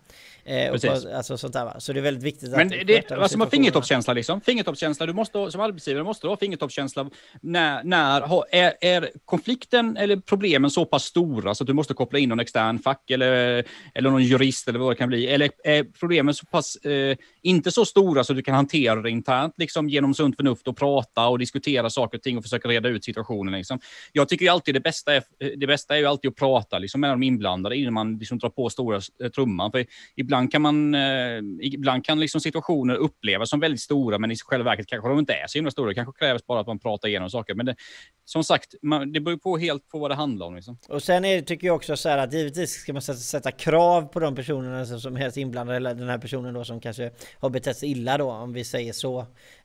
Eh, 0.44 0.70
och, 0.70 0.84
alltså, 1.14 1.38
sånt 1.38 1.52
där, 1.52 1.64
va? 1.64 1.80
Så 1.80 1.92
det 1.92 2.00
är 2.00 2.02
väldigt 2.02 2.24
viktigt 2.24 2.50
men 2.50 2.66
att... 2.66 2.86
det, 2.86 3.12
alltså 3.12 3.38
man 3.38 3.50
fingertoppskänsla 3.50 4.12
liksom. 4.12 4.40
Fingertoppskänsla, 4.40 5.06
du 5.06 5.12
måste 5.12 5.50
som 5.50 5.60
arbetsgivare 5.60 6.04
måste 6.04 6.26
du 6.26 6.30
ha 6.30 6.36
fingertoppskänsla 6.36 7.10
när, 7.40 7.84
när 7.84 8.44
är, 8.54 8.74
är 8.80 9.10
konflikten 9.24 9.96
eller 9.96 10.16
problemen 10.16 10.70
så 10.70 10.84
pass 10.84 11.04
stora 11.04 11.54
så 11.54 11.64
att 11.64 11.68
du 11.68 11.72
måste 11.72 11.94
koppla 11.94 12.18
in 12.18 12.28
någon 12.28 12.40
extern 12.40 12.78
fack 12.78 13.10
eller 13.10 13.21
eller, 13.22 13.64
eller 13.94 14.10
någon 14.10 14.24
jurist 14.24 14.68
eller 14.68 14.78
vad 14.78 14.90
det 14.90 14.96
kan 14.96 15.08
bli? 15.08 15.26
Eller 15.26 15.50
eh, 15.64 15.72
är 15.72 15.84
problemen 15.84 16.34
så 16.34 16.46
pass, 16.46 16.76
eh, 16.76 17.16
inte 17.42 17.70
så 17.70 17.84
stora 17.84 18.24
så 18.24 18.32
du 18.32 18.42
kan 18.42 18.54
hantera 18.54 19.02
det 19.02 19.10
internt 19.10 19.54
liksom, 19.56 19.88
genom 19.88 20.14
sunt 20.14 20.36
förnuft 20.36 20.68
och 20.68 20.76
prata 20.76 21.26
och 21.26 21.38
diskutera 21.38 21.90
saker 21.90 22.18
och 22.18 22.22
ting 22.22 22.36
och 22.36 22.42
försöka 22.42 22.68
reda 22.68 22.88
ut 22.88 23.04
situationen? 23.04 23.54
Liksom. 23.54 23.80
Jag 24.12 24.28
tycker 24.28 24.44
ju 24.44 24.48
alltid 24.48 24.74
det 24.74 24.80
bästa 24.80 25.14
är, 25.14 25.22
eh, 25.40 25.50
det 25.56 25.66
bästa 25.66 25.94
är 25.94 25.98
ju 25.98 26.06
alltid 26.06 26.28
att 26.28 26.36
prata 26.36 26.78
liksom, 26.78 27.00
med 27.00 27.10
de 27.10 27.22
inblandade 27.22 27.76
innan 27.76 27.94
man 27.94 28.18
liksom, 28.18 28.38
drar 28.38 28.50
på 28.50 28.70
stora 28.70 29.00
eh, 29.22 29.28
trumman. 29.30 29.70
För 29.70 29.86
ibland 30.16 30.52
kan, 30.52 30.62
man, 30.62 30.94
eh, 30.94 31.38
ibland 31.60 32.04
kan 32.04 32.20
liksom, 32.20 32.40
situationer 32.40 32.94
upplevas 32.94 33.50
som 33.50 33.60
väldigt 33.60 33.80
stora, 33.80 34.18
men 34.18 34.30
i 34.30 34.36
själva 34.36 34.64
verket 34.64 34.86
kanske 34.86 35.08
de 35.08 35.18
inte 35.18 35.32
är 35.32 35.46
så 35.46 35.58
himla 35.58 35.70
stora. 35.70 35.88
Det 35.88 35.94
kanske 35.94 36.18
krävs 36.18 36.46
bara 36.46 36.60
att 36.60 36.66
man 36.66 36.78
pratar 36.78 37.08
igenom 37.08 37.30
saker. 37.30 37.54
Men 37.54 37.66
det, 37.66 37.76
som 38.32 38.44
sagt, 38.44 38.74
man, 38.82 39.12
det 39.12 39.20
beror 39.20 39.36
på 39.36 39.58
helt 39.58 39.88
på 39.88 39.98
vad 39.98 40.10
det 40.10 40.14
handlar 40.14 40.46
om. 40.46 40.54
Liksom. 40.54 40.78
Och 40.88 41.02
sen 41.02 41.24
är, 41.24 41.40
tycker 41.40 41.66
jag 41.66 41.76
också 41.76 41.96
så 41.96 42.08
här 42.08 42.18
att 42.18 42.32
givetvis 42.32 42.70
ska 42.70 42.92
man 42.92 43.02
sätta 43.02 43.18
sätta 43.18 43.50
krav 43.50 44.02
på 44.02 44.20
de 44.20 44.34
personerna 44.34 44.86
som, 44.86 45.00
som 45.00 45.16
helst 45.16 45.36
inblandade, 45.36 45.76
eller 45.76 45.94
den 45.94 46.08
här 46.08 46.18
personen 46.18 46.54
då 46.54 46.64
som 46.64 46.80
kanske 46.80 47.10
har 47.38 47.50
betett 47.50 47.76
sig 47.76 47.90
illa 47.90 48.18
då, 48.18 48.30
om 48.30 48.52
vi 48.52 48.64
säger 48.64 48.92
så. 48.92 49.18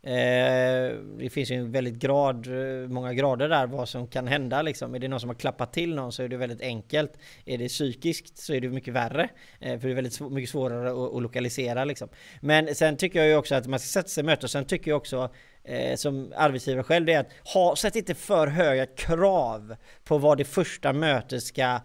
Eh, 0.03 0.91
det 1.20 1.30
finns 1.32 1.51
ju 1.51 1.55
en 1.55 1.72
väldigt 1.72 1.95
grad, 1.95 2.47
eh, 2.47 2.89
många 2.89 3.13
grader 3.13 3.49
där 3.49 3.68
vad 3.68 3.89
som 3.89 4.07
kan 4.07 4.28
hända 4.28 4.61
liksom. 4.61 4.95
Är 4.95 4.99
det 4.99 5.07
någon 5.07 5.20
som 5.20 5.30
har 5.30 5.36
klappat 5.36 5.74
till 5.74 5.95
någon 5.95 6.11
så 6.11 6.24
är 6.24 6.30
det 6.30 6.38
väldigt 6.38 6.61
enkelt. 6.61 7.11
Är 7.45 7.57
det 7.57 7.68
psykiskt 7.68 8.38
så 8.38 8.53
är 8.53 8.61
det 8.61 8.70
mycket 8.70 8.93
värre. 8.93 9.30
Eh, 9.59 9.80
för 9.80 9.88
det 9.88 9.93
är 9.93 9.95
väldigt 9.95 10.13
sv 10.13 10.24
mycket 10.30 10.49
svårare 10.49 10.89
att, 10.91 11.15
att 11.15 11.22
lokalisera 11.22 11.86
liksom. 11.86 12.09
Men 12.41 12.76
sen 12.76 12.97
tycker 12.97 13.20
jag 13.20 13.28
ju 13.28 13.36
också 13.36 13.55
att 13.55 13.68
man 13.68 13.80
ska 13.80 13.88
sätta 13.88 14.09
sig 14.09 14.24
i 14.24 14.26
möte 14.26 14.45
och 14.45 14.51
sen 14.51 14.65
tycker 14.65 14.91
jag 14.91 14.97
också 14.97 15.30
eh, 15.68 15.95
som 15.95 16.34
arbetsgivare 16.36 16.84
själv 16.84 17.05
det 17.05 17.13
är 17.13 17.20
att 17.20 17.53
ha, 17.53 17.76
sätt 17.76 17.95
inte 17.95 18.15
för 18.15 18.47
höga 18.47 18.86
krav 18.86 19.76
på 20.03 20.18
vad 20.18 20.38
det 20.38 20.45
första 20.45 20.93
mötet 20.93 21.43
ska 21.43 21.63
Eh, 21.63 21.82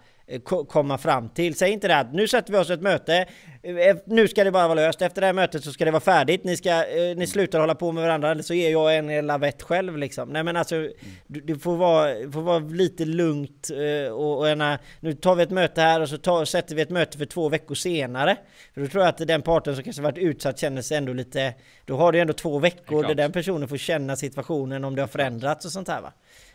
komma 0.68 0.98
fram 0.98 1.28
till. 1.28 1.54
Säg 1.54 1.70
inte 1.70 1.88
det 1.88 1.96
att 1.96 2.12
nu 2.12 2.28
sätter 2.28 2.52
vi 2.52 2.58
oss 2.58 2.70
ett 2.70 2.80
möte, 2.80 3.26
eh, 3.62 3.96
nu 4.06 4.28
ska 4.28 4.44
det 4.44 4.50
bara 4.50 4.68
vara 4.68 4.74
löst, 4.74 5.02
efter 5.02 5.20
det 5.20 5.26
här 5.26 5.34
mötet 5.34 5.64
så 5.64 5.72
ska 5.72 5.84
det 5.84 5.90
vara 5.90 6.00
färdigt, 6.00 6.44
ni, 6.44 6.56
ska, 6.56 6.70
eh, 6.70 7.16
ni 7.16 7.26
slutar 7.26 7.60
hålla 7.60 7.74
på 7.74 7.92
med 7.92 8.04
varandra 8.04 8.30
eller 8.30 8.42
så 8.42 8.54
ger 8.54 8.70
jag 8.70 8.96
en 8.96 9.26
lavett 9.26 9.62
själv 9.62 9.98
liksom. 9.98 10.28
Nej 10.28 10.42
men 10.42 10.56
alltså, 10.56 10.88
du 11.26 11.58
får, 11.58 11.76
vara, 11.76 12.32
får 12.32 12.42
vara 12.42 12.58
lite 12.58 13.04
lugnt 13.04 13.70
och, 14.12 14.38
och 14.38 14.48
ena, 14.48 14.78
nu 15.00 15.12
tar 15.12 15.34
vi 15.34 15.42
ett 15.42 15.50
möte 15.50 15.80
här 15.80 16.00
och 16.00 16.08
så 16.08 16.18
tar, 16.18 16.44
sätter 16.44 16.74
vi 16.74 16.82
ett 16.82 16.90
möte 16.90 17.18
för 17.18 17.24
två 17.24 17.48
veckor 17.48 17.74
senare. 17.74 18.36
För 18.74 18.80
då 18.80 18.86
tror 18.86 19.04
jag 19.04 19.08
att 19.08 19.28
den 19.28 19.42
parten 19.42 19.74
som 19.74 19.84
kanske 19.84 20.02
varit 20.02 20.18
utsatt 20.18 20.58
känner 20.58 20.82
sig 20.82 20.96
ändå 20.96 21.12
lite, 21.12 21.54
då 21.84 21.96
har 21.96 22.12
du 22.12 22.20
ändå 22.20 22.32
två 22.32 22.58
veckor 22.58 23.02
där 23.02 23.14
den 23.14 23.32
personen 23.32 23.68
får 23.68 23.76
känna 23.76 24.16
situationen 24.16 24.84
om 24.84 24.96
det 24.96 25.02
har 25.02 25.08
förändrats 25.08 25.64
och 25.64 25.72
sånt 25.72 25.88
här 25.88 26.00
va. 26.00 26.12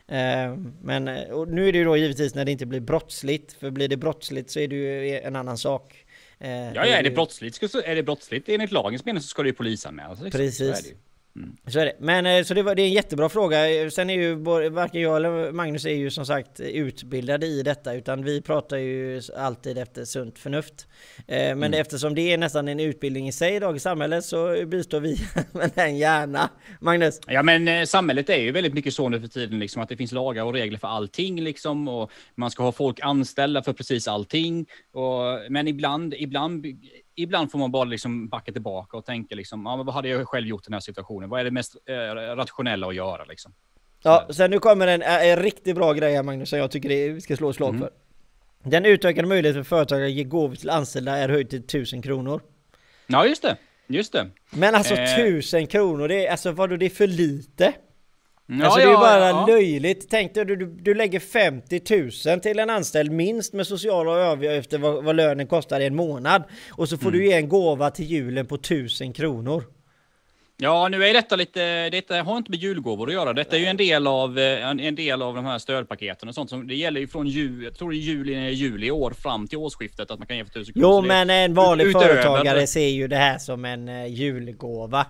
Eh, 0.08 0.55
men 0.82 1.08
eh, 1.08 1.45
nu 1.47 1.68
är 1.68 1.72
det 1.72 1.78
ju 1.78 1.86
då 1.86 1.97
givetvis 1.97 2.36
när 2.36 2.45
det 2.45 2.51
inte 2.51 2.66
blir 2.66 2.80
brottsligt, 2.80 3.53
för 3.53 3.72
blir 3.72 3.88
det 3.88 3.97
brottsligt 3.97 4.49
så 4.49 4.60
är 4.60 4.68
det 4.68 4.76
ju 4.76 5.20
en 5.20 5.36
annan 5.36 5.58
sak. 5.58 6.05
Eh, 6.39 6.49
ja, 6.49 6.72
ja 6.74 6.86
är 6.86 7.03
det 7.03 7.12
brottsligt, 7.12 7.64
är 7.64 7.95
det 7.95 8.03
brottsligt 8.03 8.49
enligt 8.49 8.72
lagens 8.72 9.05
mening 9.05 9.22
så 9.22 9.28
ska 9.28 9.43
det 9.43 9.49
ju 9.49 9.55
polisanmälas. 9.55 10.22
Liksom. 10.22 10.39
Precis. 10.39 10.93
Mm. 11.38 11.58
Så 11.68 11.80
är 11.80 11.86
det. 11.86 11.96
Men 12.00 12.26
eh, 12.26 12.44
så 12.44 12.54
det, 12.54 12.64
var, 12.64 12.76
det 12.76 12.82
är 12.82 12.88
en 12.88 12.94
jättebra 12.94 13.30
fråga. 13.30 13.92
Sen 13.92 14.10
är 14.10 14.14
ju 14.14 14.36
varken 14.70 15.02
jag 15.02 15.16
eller 15.16 15.52
Magnus 15.52 15.86
är 15.86 15.90
ju 15.90 16.10
som 16.10 16.26
sagt 16.26 16.60
utbildade 16.60 17.46
i 17.46 17.64
detta 17.64 17.94
utan 17.94 18.24
vi 18.24 18.42
pratar 18.42 18.78
ju 18.78 19.22
alltid 19.38 19.78
efter 19.78 20.06
sunt 20.06 20.40
förnuft. 20.40 20.88
Eh, 21.18 21.38
men 21.38 21.64
mm. 21.64 21.74
eftersom 21.74 22.16
det 22.16 22.34
är 22.34 22.38
nästan 22.38 22.68
en 22.68 22.80
utbildning 22.80 23.28
i 23.28 23.32
sig 23.32 23.56
idag 23.56 23.76
i 23.76 23.80
samhället 23.80 24.26
så 24.26 24.66
bistår 24.66 25.00
vi 25.00 25.18
med 25.52 25.72
den 25.76 25.98
gärna. 25.98 26.50
Magnus? 26.80 27.20
Ja 27.28 27.44
men 27.44 27.68
eh, 27.68 27.84
samhället 27.84 28.30
är 28.30 28.38
ju 28.38 28.52
väldigt 28.52 28.74
mycket 28.74 28.94
så 28.94 29.10
nu 29.10 29.22
för 29.22 29.28
tiden 29.28 29.60
liksom 29.60 29.82
att 29.82 29.90
det 29.90 29.98
finns 29.98 30.12
lagar 30.12 30.44
och 30.44 30.54
regler 30.54 30.78
för 30.78 30.88
allting 30.88 31.42
liksom 31.42 31.88
och 31.88 32.12
man 32.36 32.52
ska 32.52 32.64
ha 32.64 32.72
folk 32.72 33.00
anställda 33.02 33.64
för 33.64 33.74
precis 33.74 34.08
allting. 34.08 34.66
Och, 34.92 35.52
men 35.52 35.68
ibland, 35.68 36.14
ibland 36.18 36.66
ibland 37.18 37.51
får 37.51 37.59
man 37.59 37.72
bara 37.72 37.84
liksom 37.84 38.30
backa 38.30 38.51
tillbaka 38.51 38.97
och 38.97 39.05
tänka 39.05 39.36
liksom, 39.36 39.65
ja, 39.65 39.84
vad 39.84 39.95
hade 39.95 40.09
jag 40.09 40.28
själv 40.28 40.47
gjort 40.47 40.61
i 40.61 40.65
den 40.65 40.74
här 40.74 40.80
situationen? 40.80 41.30
Vad 41.30 41.39
är 41.39 41.43
det 41.43 41.51
mest 41.51 41.76
eh, 41.86 41.93
rationella 42.36 42.88
att 42.88 42.95
göra 42.95 43.24
liksom? 43.26 43.53
Ja, 44.03 44.28
sen 44.30 44.51
nu 44.51 44.59
kommer 44.59 44.88
en, 44.88 45.01
en 45.01 45.38
riktigt 45.38 45.76
bra 45.76 45.93
grej 45.93 46.15
här 46.15 46.24
Magnus, 46.24 46.49
som 46.49 46.59
jag 46.59 46.72
tycker 46.72 46.89
det, 46.89 47.09
vi 47.09 47.22
ska 47.22 47.36
slå 47.36 47.49
ett 47.49 47.55
slag 47.55 47.70
mm. 47.70 47.82
för. 47.82 47.91
Den 48.63 48.86
utökade 48.86 49.28
möjligheten 49.28 49.63
för 49.65 49.70
företagare 49.70 50.05
att 50.05 50.11
ge 50.11 50.24
gåvor 50.24 50.55
till 50.55 50.70
anställda 50.70 51.18
är 51.18 51.30
höjd 51.30 51.49
till 51.49 51.59
1000 51.59 52.01
kronor. 52.01 52.41
Ja, 53.07 53.26
just 53.26 53.41
det. 53.41 53.57
Just 53.88 54.13
det. 54.13 54.30
Men 54.49 54.76
alltså 54.76 54.93
eh. 54.93 55.20
1000 55.20 55.68
kronor, 55.68 56.07
det 56.07 56.28
är 56.28 56.32
alltså 56.32 56.51
vadå, 56.51 56.78
det 56.78 56.86
är 56.86 56.89
för 56.89 57.07
lite? 57.07 57.74
Ja, 58.50 58.66
alltså 58.66 58.80
det 58.80 58.86
är 58.86 58.89
ju 58.89 58.98
bara 58.98 59.30
ja. 59.30 59.45
löjligt. 59.48 60.10
Tänk 60.10 60.34
dig, 60.34 60.45
du, 60.45 60.56
du, 60.56 60.66
du 60.66 60.93
lägger 60.93 61.20
50 61.20 61.82
000 62.30 62.39
till 62.39 62.60
en 62.60 62.70
anställd 62.70 63.12
minst 63.12 63.54
med 63.54 63.68
sociala 63.68 64.12
avgifter 64.12 64.78
vad, 64.78 65.04
vad 65.04 65.16
lönen 65.16 65.48
kostar 65.48 65.80
i 65.80 65.86
en 65.86 65.95
månad. 65.95 66.43
Och 66.72 66.89
så 66.89 66.98
får 66.98 67.10
mm. 67.10 67.20
du 67.20 67.28
ge 67.28 67.34
en 67.34 67.50
gåva 67.50 67.89
till 67.89 68.06
julen 68.06 68.45
på 68.45 68.56
1000 68.56 69.14
kronor. 69.14 69.64
Ja, 70.60 70.88
nu 70.88 71.06
är 71.06 71.14
detta 71.14 71.36
lite, 71.36 71.89
detta 71.89 72.24
har 72.24 72.38
inte 72.38 72.52
med 72.52 72.60
julgåvor 72.60 73.08
att 73.08 73.14
göra. 73.14 73.34
Detta 73.34 73.56
är 73.56 73.60
ju 73.60 73.66
en 73.66 73.78
del 73.78 74.08
av, 74.08 74.39
eh, 74.39 74.70
en, 74.70 74.95
del 74.95 75.22
av 75.22 75.36
de 75.36 75.45
här 75.45 75.58
stödpaketen 75.58 76.30
och 76.30 76.36
sånt 76.36 76.50
som 76.50 76.68
det 76.68 76.76
gäller 76.76 77.00
ju 77.00 77.08
från 77.08 77.28
jul, 77.28 77.64
jag 77.64 77.78
tror 77.78 77.91
det 77.91 77.98
är 77.98 78.00
juli, 78.00 78.50
juli 78.50 78.88
i 78.88 78.91
år 78.91 79.12
fram 79.12 79.48
till 79.48 79.58
årsskiftet 79.58 80.12
att 80.12 80.20
man 80.20 80.28
kan 80.28 80.38
ge 80.38 80.43
för 80.45 80.52
1000 80.52 80.74
kronor. 80.74 81.02
Jo, 81.02 81.08
men 81.08 81.30
en 81.30 81.54
vanlig 81.54 81.86
utöver, 81.86 82.08
företagare 82.08 82.68
ser 82.68 82.88
ju 82.88 83.08
det 83.08 83.16
här 83.16 83.38
som 83.38 83.66
en 83.66 83.89
uh, 83.89 84.08
julgåva. 84.08 85.06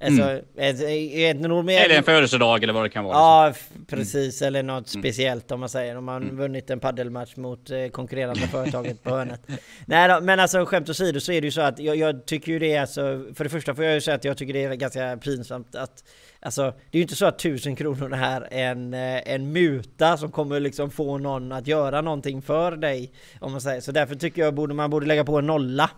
Alltså, 0.00 0.22
mm. 0.22 0.36
ett, 0.36 0.46
ett, 0.56 0.80
ett, 0.80 1.44
eller 1.44 1.96
en 1.96 2.02
födelsedag 2.02 2.62
eller 2.62 2.72
vad 2.72 2.84
det 2.84 2.88
kan 2.88 3.04
vara. 3.04 3.16
Ja, 3.16 3.48
liksom. 3.48 3.84
precis. 3.84 4.42
Eller 4.42 4.62
något 4.62 4.94
mm. 4.94 5.02
speciellt 5.02 5.50
om 5.50 5.60
man 5.60 5.68
säger. 5.68 5.96
Om 5.96 6.04
man 6.04 6.22
mm. 6.22 6.36
vunnit 6.36 6.70
en 6.70 6.80
paddelmatch 6.80 7.36
mot 7.36 7.70
eh, 7.70 7.88
konkurrerande 7.88 8.40
företaget 8.52 9.02
på 9.02 9.10
hörnet. 9.10 9.40
Nej 9.86 10.08
då, 10.08 10.20
men 10.20 10.40
alltså 10.40 10.64
skämt 10.64 10.88
åsido 10.88 11.20
så 11.20 11.32
är 11.32 11.40
det 11.40 11.46
ju 11.46 11.50
så 11.50 11.60
att 11.60 11.78
jag, 11.78 11.96
jag, 11.96 12.26
tycker 12.26 12.52
ju 12.52 12.58
det 12.58 12.74
är 12.74 12.80
alltså... 12.80 13.24
För 13.34 13.44
det 13.44 13.50
första 13.50 13.74
får 13.74 13.84
jag 13.84 13.94
ju 13.94 14.00
säga 14.00 14.14
att 14.14 14.24
jag 14.24 14.38
tycker 14.38 14.52
det 14.52 14.64
är 14.64 14.74
ganska 14.74 15.16
pinsamt 15.16 15.74
att... 15.74 16.04
Alltså, 16.40 16.62
det 16.62 16.98
är 16.98 16.98
ju 16.98 17.02
inte 17.02 17.16
så 17.16 17.26
att 17.26 17.38
tusen 17.38 17.76
kronor 17.76 18.14
är 18.14 18.52
en, 18.52 18.94
eh, 18.94 19.32
en 19.34 19.52
muta 19.52 20.16
som 20.16 20.30
kommer 20.30 20.60
liksom 20.60 20.90
få 20.90 21.18
någon 21.18 21.52
att 21.52 21.66
göra 21.66 22.00
någonting 22.00 22.42
för 22.42 22.76
dig. 22.76 23.12
Om 23.40 23.52
man 23.52 23.60
säger. 23.60 23.80
Så 23.80 23.92
därför 23.92 24.14
tycker 24.14 24.42
jag 24.42 24.54
borde 24.54 24.74
man 24.74 24.90
borde 24.90 25.06
lägga 25.06 25.24
på 25.24 25.38
en 25.38 25.46
nolla. 25.46 25.90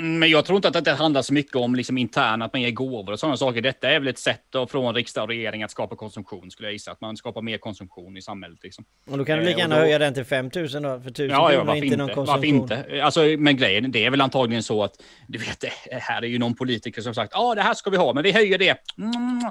Men 0.00 0.30
jag 0.30 0.44
tror 0.44 0.56
inte 0.56 0.68
att 0.68 0.84
det 0.84 0.92
handlar 0.92 1.22
så 1.22 1.34
mycket 1.34 1.56
om 1.56 1.74
liksom 1.74 1.98
internt, 1.98 2.42
att 2.42 2.52
man 2.52 2.62
ger 2.62 2.70
gåvor 2.70 3.12
och 3.12 3.20
sådana 3.20 3.36
saker. 3.36 3.60
Detta 3.62 3.90
är 3.90 3.98
väl 3.98 4.08
ett 4.08 4.18
sätt 4.18 4.42
då, 4.50 4.66
från 4.66 4.94
riksdag 4.94 5.22
och 5.22 5.28
regering 5.28 5.62
att 5.62 5.70
skapa 5.70 5.96
konsumtion, 5.96 6.50
skulle 6.50 6.68
jag 6.68 6.72
gissa. 6.72 6.92
Att 6.92 7.00
man 7.00 7.16
skapar 7.16 7.42
mer 7.42 7.58
konsumtion 7.58 8.16
i 8.16 8.22
samhället. 8.22 8.58
Liksom. 8.62 8.84
Och 9.10 9.18
då 9.18 9.24
kan 9.24 9.38
du 9.38 9.44
lika 9.44 9.52
eh, 9.52 9.58
gärna 9.58 9.74
då... 9.74 9.80
höja 9.80 9.98
den 9.98 10.14
till 10.14 10.24
5000 10.24 10.82
då, 10.82 11.00
för 11.00 11.10
1000 11.10 11.30
ja, 11.30 11.52
ja, 11.52 11.64
varför 11.64 11.84
inte, 11.84 11.96
någon 11.96 12.08
konsumtion. 12.08 12.34
Varför 12.34 12.84
inte? 12.84 13.02
Alltså, 13.04 13.20
men 13.20 13.56
grejen, 13.56 13.90
det 13.90 14.04
är 14.04 14.10
väl 14.10 14.20
antagligen 14.20 14.62
så 14.62 14.84
att, 14.84 15.02
du 15.26 15.38
vet, 15.38 15.60
det 15.60 15.72
här 15.90 16.22
är 16.22 16.26
ju 16.26 16.38
någon 16.38 16.54
politiker 16.54 17.02
som 17.02 17.14
sagt, 17.14 17.32
ja, 17.34 17.40
ah, 17.40 17.54
det 17.54 17.62
här 17.62 17.74
ska 17.74 17.90
vi 17.90 17.96
ha, 17.96 18.12
men 18.12 18.22
vi 18.22 18.32
höjer 18.32 18.58
det. 18.58 18.76
Mm, 18.98 19.42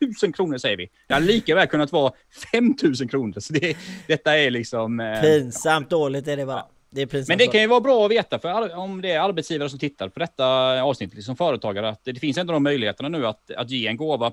tusen 0.00 0.32
kronor 0.32 0.58
säger 0.58 0.76
vi. 0.76 0.88
Det 1.08 1.14
hade 1.14 1.26
lika 1.26 1.54
väl 1.54 1.66
kunnat 1.66 1.92
vara 1.92 2.12
5000 2.52 3.08
kronor. 3.08 3.40
Så 3.40 3.52
det, 3.52 3.76
detta 4.06 4.38
är 4.38 4.50
liksom... 4.50 5.00
Eh, 5.00 5.20
Pinsamt 5.20 5.90
dåligt 5.90 6.28
är 6.28 6.36
det 6.36 6.46
bara. 6.46 6.64
Det 6.96 7.28
Men 7.28 7.38
det 7.38 7.46
kan 7.46 7.60
ju 7.60 7.66
vara 7.66 7.80
bra 7.80 8.04
att 8.04 8.10
veta 8.10 8.38
för 8.38 8.76
om 8.76 9.02
det 9.02 9.10
är 9.10 9.20
arbetsgivare 9.20 9.68
som 9.70 9.78
tittar 9.78 10.08
på 10.08 10.20
detta 10.20 10.46
avsnitt, 10.82 11.14
liksom 11.14 11.36
företagare, 11.36 11.88
att 11.88 12.04
det 12.04 12.14
finns 12.14 12.38
ändå 12.38 12.52
de 12.52 12.62
möjligheterna 12.62 13.08
nu 13.08 13.26
att, 13.26 13.50
att 13.50 13.70
ge 13.70 13.86
en 13.86 13.96
gåva, 13.96 14.32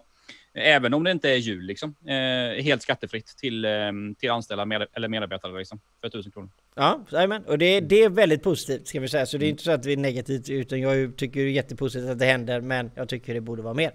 även 0.53 0.93
om 0.93 1.03
det 1.03 1.11
inte 1.11 1.30
är 1.30 1.36
jul, 1.36 1.64
liksom, 1.64 1.95
eh, 2.05 2.64
helt 2.64 2.82
skattefritt 2.82 3.28
till, 3.38 3.66
eh, 3.66 3.72
till 4.20 4.32
anställda 4.32 4.66
med, 4.66 4.88
eller 4.93 5.07
medarbetare 5.07 5.57
liksom, 5.57 5.80
för 6.01 6.07
1000 6.07 6.32
kronor. 6.32 6.49
Ja, 6.76 6.99
amen. 7.11 7.43
och 7.45 7.57
det, 7.57 7.80
det 7.80 8.03
är 8.03 8.09
väldigt 8.09 8.43
positivt 8.43 8.88
ska 8.88 8.99
vi 8.99 9.07
säga, 9.07 9.26
så 9.26 9.38
det 9.38 9.45
är 9.45 9.49
inte 9.49 9.64
så 9.64 9.72
att 9.72 9.86
vi 9.86 9.93
är 9.93 9.97
negativt, 9.97 10.49
utan 10.49 10.82
jag 10.82 11.18
tycker 11.18 11.39
det 11.39 11.45
är 11.45 11.51
jättepositivt 11.51 12.09
att 12.09 12.20
det 12.20 12.26
händer, 12.26 12.61
men 12.61 12.91
jag 12.95 13.09
tycker 13.09 13.34
det 13.34 13.41
borde 13.41 13.61
vara 13.61 13.74
mer. 13.74 13.91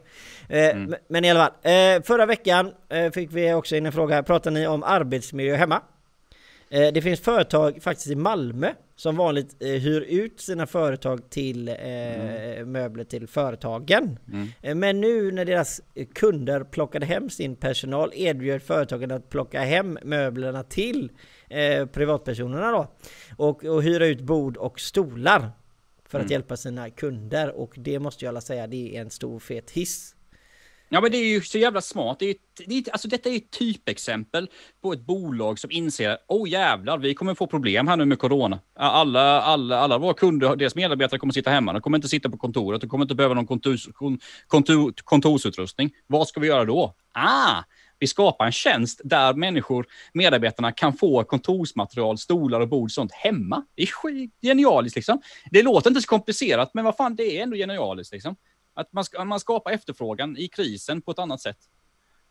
Eh, 0.48 0.68
mm. 0.68 0.94
Men 1.08 1.24
i 1.24 1.30
alla 1.30 1.40
fall, 1.40 1.72
eh, 1.72 2.02
förra 2.02 2.26
veckan 2.26 2.72
eh, 2.88 3.10
fick 3.10 3.32
vi 3.32 3.52
också 3.52 3.76
in 3.76 3.86
en 3.86 3.92
fråga, 3.92 4.22
pratar 4.22 4.50
ni 4.50 4.66
om 4.66 4.82
arbetsmiljö 4.82 5.56
hemma? 5.56 5.82
Eh, 6.70 6.92
det 6.92 7.02
finns 7.02 7.20
företag 7.20 7.82
faktiskt 7.82 8.10
i 8.10 8.14
Malmö 8.14 8.72
som 8.96 9.16
vanligt 9.16 9.56
eh, 9.62 9.68
hyr 9.68 10.00
ut 10.00 10.40
sina 10.40 10.66
företag 10.66 11.30
till 11.30 11.68
eh, 11.68 11.74
mm. 11.76 12.72
möbler 12.72 13.04
till 13.04 13.26
företagen. 13.26 14.18
Mm. 14.62 14.80
Men 14.80 15.00
nu 15.00 15.32
när 15.32 15.44
deras 15.44 15.80
kunder 16.14 16.64
plockade 16.64 17.06
hem 17.06 17.30
sin 17.30 17.56
personal 17.56 18.12
erbjöd 18.14 18.62
företagen 18.62 19.10
att 19.10 19.30
plocka 19.30 19.60
hem 19.60 19.98
möblerna 20.02 20.62
till 20.62 21.10
privatpersonerna 21.92 22.70
då. 22.70 22.86
Och, 23.36 23.64
och 23.64 23.82
hyra 23.82 24.06
ut 24.06 24.20
bord 24.20 24.56
och 24.56 24.80
stolar 24.80 25.50
för 26.08 26.18
att 26.18 26.22
mm. 26.22 26.32
hjälpa 26.32 26.56
sina 26.56 26.90
kunder. 26.90 27.50
Och 27.50 27.74
det 27.76 27.98
måste 27.98 28.24
jag 28.24 28.32
alla 28.32 28.40
säga, 28.40 28.66
det 28.66 28.96
är 28.96 29.00
en 29.00 29.10
stor 29.10 29.38
fet 29.38 29.70
hiss. 29.70 30.14
Ja, 30.88 31.00
men 31.00 31.10
det 31.10 31.18
är 31.18 31.28
ju 31.28 31.42
så 31.42 31.58
jävla 31.58 31.80
smart. 31.80 32.18
Det 32.18 32.30
är, 32.30 32.36
det 32.66 32.78
är, 32.78 32.92
alltså 32.92 33.08
detta 33.08 33.28
är 33.28 33.36
ett 33.36 33.50
typexempel 33.50 34.48
på 34.82 34.92
ett 34.92 35.00
bolag 35.06 35.58
som 35.58 35.70
inser 35.70 36.10
att 36.10 36.24
oh 36.28 36.48
jävlar, 36.48 36.98
vi 36.98 37.14
kommer 37.14 37.34
få 37.34 37.46
problem 37.46 37.88
här 37.88 37.96
nu 37.96 38.04
med 38.04 38.18
corona. 38.18 38.60
Alla, 38.74 39.40
alla, 39.40 39.78
alla 39.78 39.98
våra 39.98 40.14
kunder, 40.14 40.56
deras 40.56 40.74
medarbetare 40.74 41.18
kommer 41.18 41.32
sitta 41.32 41.50
hemma. 41.50 41.72
De 41.72 41.82
kommer 41.82 41.98
inte 41.98 42.08
sitta 42.08 42.30
på 42.30 42.36
kontoret. 42.36 42.80
De 42.80 42.90
kommer 42.90 43.04
inte 43.04 43.14
behöva 43.14 43.34
någon 43.34 43.46
kontors, 43.46 43.88
kontor, 44.46 44.92
kontorsutrustning. 45.04 45.90
Vad 46.06 46.28
ska 46.28 46.40
vi 46.40 46.46
göra 46.46 46.64
då? 46.64 46.94
Ah, 47.12 47.62
vi 47.98 48.06
skapar 48.06 48.46
en 48.46 48.52
tjänst 48.52 49.00
där 49.04 49.34
människor, 49.34 49.86
medarbetarna, 50.12 50.72
kan 50.72 50.92
få 50.92 51.24
kontorsmaterial, 51.24 52.18
stolar 52.18 52.60
och 52.60 52.68
bord 52.68 52.90
sånt 52.90 53.12
hemma. 53.12 53.64
Det 53.74 53.82
är 53.82 54.46
genialiskt 54.46 54.96
liksom. 54.96 55.20
Det 55.50 55.62
låter 55.62 55.90
inte 55.90 56.00
så 56.00 56.08
komplicerat, 56.08 56.70
men 56.74 56.84
vad 56.84 56.96
fan, 56.96 57.16
det 57.16 57.38
är 57.38 57.42
ändå 57.42 57.56
genialiskt 57.56 58.12
liksom. 58.12 58.36
Att 58.78 58.92
man, 58.92 59.04
ska, 59.04 59.24
man 59.24 59.40
skapar 59.40 59.70
efterfrågan 59.70 60.36
i 60.36 60.48
krisen 60.48 61.02
på 61.02 61.10
ett 61.10 61.18
annat 61.18 61.40
sätt. 61.40 61.58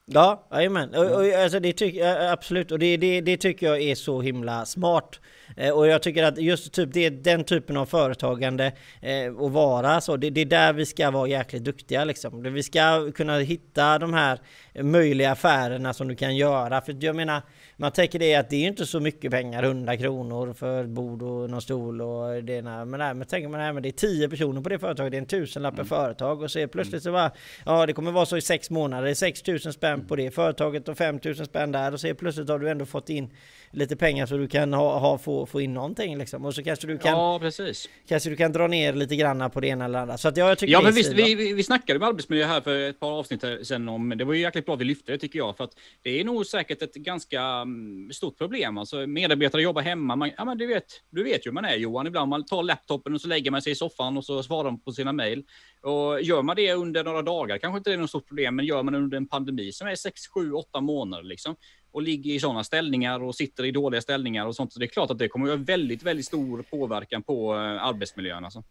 Ja, 0.10 0.48
jajamän. 0.52 0.96
Och, 0.96 1.06
och, 1.06 1.34
alltså 1.44 1.60
det 1.60 1.74
tyck, 1.74 2.02
absolut, 2.32 2.72
och 2.72 2.80
det, 2.80 2.98
det, 2.98 3.22
det 3.22 3.38
tycker 3.38 3.66
jag 3.66 3.82
är 3.82 3.96
så 3.96 4.22
himla 4.22 4.66
smart. 4.66 5.20
Eh, 5.58 5.72
och 5.72 5.88
jag 5.88 6.04
tycker 6.04 6.24
att 6.24 6.38
just 6.38 6.74
typ 6.74 6.94
det, 6.94 7.10
den 7.10 7.44
typen 7.44 7.78
av 7.78 7.86
företagande 7.86 8.72
eh, 9.02 9.36
och 9.38 9.52
vara 9.52 10.02
så, 10.02 10.18
det, 10.18 10.30
det 10.30 10.42
är 10.42 10.46
där 10.46 10.74
vi 10.74 10.86
ska 10.86 11.12
vara 11.12 11.28
jäkligt 11.28 11.64
duktiga 11.64 12.06
liksom. 12.06 12.54
Vi 12.54 12.64
ska 12.64 13.12
kunna 13.12 13.38
hitta 13.38 14.00
de 14.00 14.14
här 14.14 14.40
möjliga 14.82 15.32
affärerna 15.32 15.94
som 15.94 16.08
du 16.08 16.16
kan 16.16 16.36
göra. 16.36 16.82
För 16.82 16.96
jag 17.00 17.16
menar, 17.16 17.42
man 17.80 17.92
tänker 17.92 18.20
det 18.20 18.36
att 18.36 18.50
det 18.50 18.56
är 18.56 18.68
inte 18.68 18.86
så 18.86 19.00
mycket 19.00 19.32
pengar, 19.32 19.64
100 19.64 19.98
kronor 19.98 20.54
för 20.54 20.84
ett 20.84 20.90
bord 20.90 21.22
och 21.22 21.50
någon 21.50 21.62
stol 21.62 22.02
och 22.02 22.44
det 22.44 22.54
ena. 22.54 22.86
Men, 22.86 23.00
nej, 23.00 23.14
men 23.14 23.28
tänker 23.28 23.50
man 23.50 23.60
nej, 23.60 23.74
men 23.74 23.84
det 23.84 23.90
är 23.90 23.92
10 23.92 24.30
personer 24.30 24.62
på 24.62 24.70
det 24.70 24.80
företaget, 24.80 25.12
det 25.12 25.18
är 25.18 25.22
en 25.22 25.26
tusenlapp 25.28 25.76
per 25.76 25.82
mm. 25.82 25.90
företag 25.90 26.42
och 26.42 26.52
så 26.52 26.68
plötsligt 26.68 27.04
så 27.04 27.12
bara, 27.12 27.32
ja 27.66 27.86
det 27.86 27.94
kommer 27.94 28.12
vara 28.12 28.26
så 28.26 28.38
i 28.38 28.42
sex 28.42 28.70
månader, 28.70 29.04
det 29.04 29.10
är 29.10 29.16
6000 29.16 29.74
spänn 29.74 30.08
på 30.08 30.16
det 30.16 30.32
företaget 30.32 30.88
och 30.88 30.98
5000 30.98 31.46
spänn 31.46 31.72
där 31.72 31.94
och 31.94 32.00
så 32.00 32.16
plötsligt 32.16 32.50
har 32.50 32.60
du 32.60 32.70
ändå 32.70 32.86
fått 32.86 33.10
in 33.10 33.30
lite 33.72 33.96
pengar 33.96 34.26
så 34.26 34.38
du 34.38 34.48
kan 34.48 34.74
ha, 34.74 35.00
ha 35.00 35.18
få, 35.18 35.46
få 35.46 35.62
in 35.62 35.74
någonting 35.74 36.18
liksom. 36.18 36.46
Och 36.46 36.56
så 36.56 36.64
kanske 36.64 36.88
du 36.88 36.98
kan... 36.98 37.12
Ja, 37.12 37.40
precis. 37.40 37.90
Kanske 38.08 38.30
du 38.30 38.36
kan 38.36 38.52
dra 38.52 38.68
ner 38.68 38.94
lite 38.94 39.16
granna 39.16 39.50
på 39.50 39.60
det 39.60 39.68
ena 39.68 39.86
eller 39.86 40.00
andra. 40.00 40.18
Så 40.18 40.28
att 40.28 40.38
ja, 40.38 40.50
jag 40.50 40.58
tycker 40.58 40.74
Ja, 40.74 40.82
men 40.82 40.94
visst, 40.94 41.14
vi, 41.14 41.36
vi, 41.36 41.54
vi 41.54 41.64
snackade 41.64 42.00
med 42.00 42.08
arbetsmiljö 42.08 42.46
här 42.46 42.62
för 42.62 42.90
ett 42.90 43.00
par 43.00 43.12
avsnitt 43.12 43.44
sen 43.64 43.90
om, 43.90 44.14
det 44.18 44.26
var 44.26 44.34
ju 44.34 44.42
jäkligt 44.42 44.66
bra 44.66 44.76
att 44.76 44.82
vi 44.82 44.86
lyfte 44.86 45.12
det 45.12 45.18
tycker 45.18 45.40
jag, 45.40 45.58
för 45.58 45.64
att 45.64 45.72
det 46.02 46.20
är 46.20 46.24
nog 46.24 46.46
säkert 46.46 46.82
ett 46.82 46.94
ganska 46.94 47.42
mm, 47.42 47.67
Ehm, 47.68 48.12
stort 48.14 48.38
problem. 48.38 48.78
Alltså 48.78 49.08
medarbetare 49.08 49.62
jobbar 49.62 49.82
hemma, 49.82 50.16
man, 50.16 50.32
ja 50.38 50.46
men 50.46 50.58
du 50.58 50.68
vet, 50.68 50.86
du 51.10 51.24
vet 51.24 51.46
ju 51.46 51.50
hur 51.50 51.54
man 51.54 51.66
är 51.66 51.76
Johan, 51.76 52.08
ibland 52.08 52.30
man 52.30 52.46
tar 52.46 52.64
laptopen 52.64 53.14
och 53.14 53.22
så 53.22 53.28
lägger 53.28 53.52
man 53.52 53.62
sig 53.62 53.72
i 53.72 53.76
soffan 53.76 54.18
och 54.18 54.26
så 54.26 54.44
svarar 54.44 54.72
man 54.72 54.80
på 54.80 54.92
sina 54.92 55.14
mejl. 55.14 55.44
Och 55.82 56.22
gör 56.22 56.42
man 56.42 56.56
det 56.56 56.74
under 56.74 57.04
några 57.04 57.22
dagar 57.22 57.58
kanske 57.58 57.78
inte 57.78 57.90
det 57.90 57.94
är 57.94 57.98
något 57.98 58.10
stort 58.10 58.28
problem, 58.28 58.56
men 58.56 58.66
gör 58.66 58.84
man 58.84 58.94
det 58.94 59.00
under 59.00 59.18
en 59.18 59.28
pandemi 59.28 59.72
som 59.72 59.88
är 59.88 59.96
6, 59.96 60.28
7, 60.28 60.52
8 60.52 60.82
månader 60.82 61.24
liksom, 61.24 61.56
och 61.92 62.02
ligger 62.02 62.34
i 62.34 62.40
sådana 62.40 62.64
ställningar 62.64 63.24
och 63.24 63.36
sitter 63.36 63.66
i 63.66 63.72
dåliga 63.72 64.02
ställningar 64.02 64.46
och 64.46 64.56
sånt. 64.56 64.74
Så 64.74 64.80
det 64.80 64.86
är 64.86 64.88
klart 64.88 65.12
att 65.12 65.20
det 65.20 65.28
kommer 65.28 65.46
att 65.52 65.60
ha 65.60 65.66
väldigt, 65.66 66.04
väldigt 66.04 66.26
stor 66.26 66.62
påverkan 66.62 67.24
på 67.24 67.54
eh, 67.56 67.60
arbetsmiljön. 67.60 68.46
Alltså. 68.46 68.64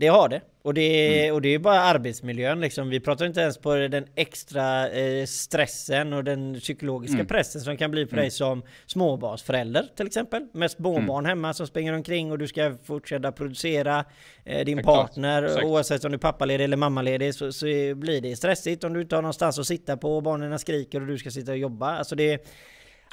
Det 0.00 0.08
har 0.08 0.28
det. 0.28 0.40
Och 0.62 0.74
det, 0.74 1.18
mm. 1.22 1.34
och 1.34 1.42
det 1.42 1.54
är 1.54 1.58
bara 1.58 1.80
arbetsmiljön 1.80 2.60
liksom. 2.60 2.88
Vi 2.88 3.00
pratar 3.00 3.26
inte 3.26 3.40
ens 3.40 3.58
på 3.58 3.74
den 3.74 4.06
extra 4.14 4.90
eh, 4.90 5.26
stressen 5.26 6.12
och 6.12 6.24
den 6.24 6.60
psykologiska 6.60 7.14
mm. 7.14 7.26
pressen 7.26 7.60
som 7.60 7.76
kan 7.76 7.90
bli 7.90 8.06
på 8.06 8.14
mm. 8.14 8.22
dig 8.22 8.30
som 8.30 8.62
småbarnsförälder 8.86 9.86
till 9.96 10.06
exempel. 10.06 10.46
Med 10.52 10.70
småbarn 10.70 11.24
mm. 11.24 11.24
hemma 11.24 11.54
som 11.54 11.66
springer 11.66 11.92
omkring 11.92 12.32
och 12.32 12.38
du 12.38 12.48
ska 12.48 12.76
fortsätta 12.84 13.32
producera 13.32 14.04
eh, 14.44 14.64
din 14.64 14.78
Exakt. 14.78 14.96
partner. 14.96 15.42
Exakt. 15.42 15.64
Oavsett 15.64 16.04
om 16.04 16.10
du 16.10 16.16
är 16.16 16.18
pappaledig 16.18 16.64
eller 16.64 16.76
mammaledig 16.76 17.34
så, 17.34 17.52
så 17.52 17.66
blir 17.94 18.20
det 18.20 18.36
stressigt 18.36 18.84
om 18.84 18.92
du 18.92 19.00
inte 19.00 19.14
har 19.14 19.22
någonstans 19.22 19.58
att 19.58 19.66
sitta 19.66 19.96
på 19.96 20.16
och 20.16 20.22
barnen 20.22 20.58
skriker 20.58 21.00
och 21.00 21.06
du 21.06 21.18
ska 21.18 21.30
sitta 21.30 21.52
och 21.52 21.58
jobba. 21.58 21.96
Alltså 21.96 22.16
det 22.16 22.46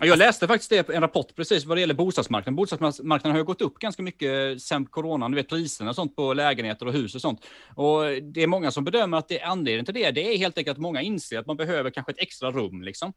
jag 0.05 0.17
läste 0.17 0.47
faktiskt 0.47 0.69
det, 0.69 0.89
en 0.89 1.01
rapport 1.01 1.35
precis 1.35 1.65
vad 1.65 1.77
det 1.77 1.81
gäller 1.81 1.93
bostadsmarknaden. 1.93 2.55
Bostadsmarknaden 2.55 3.31
har 3.31 3.37
ju 3.37 3.43
gått 3.43 3.61
upp 3.61 3.79
ganska 3.79 4.03
mycket 4.03 4.61
sen 4.61 4.85
coronan, 4.85 5.31
du 5.31 5.35
vet 5.35 5.49
priserna 5.49 5.89
och 5.89 5.95
sånt 5.95 6.15
på 6.15 6.33
lägenheter 6.33 6.85
och 6.85 6.93
hus 6.93 7.15
och 7.15 7.21
sånt. 7.21 7.45
Och 7.75 8.01
det 8.21 8.43
är 8.43 8.47
många 8.47 8.71
som 8.71 8.83
bedömer 8.83 9.17
att 9.17 9.27
det 9.27 9.41
är 9.41 9.47
anledningen 9.47 9.85
till 9.85 9.93
det, 9.93 10.11
det 10.11 10.33
är 10.33 10.37
helt 10.37 10.57
enkelt 10.57 10.77
att 10.77 10.81
många 10.81 11.01
inser 11.01 11.39
att 11.39 11.47
man 11.47 11.57
behöver 11.57 11.89
kanske 11.89 12.11
ett 12.11 12.19
extra 12.19 12.51
rum 12.51 12.81
liksom. 12.81 13.13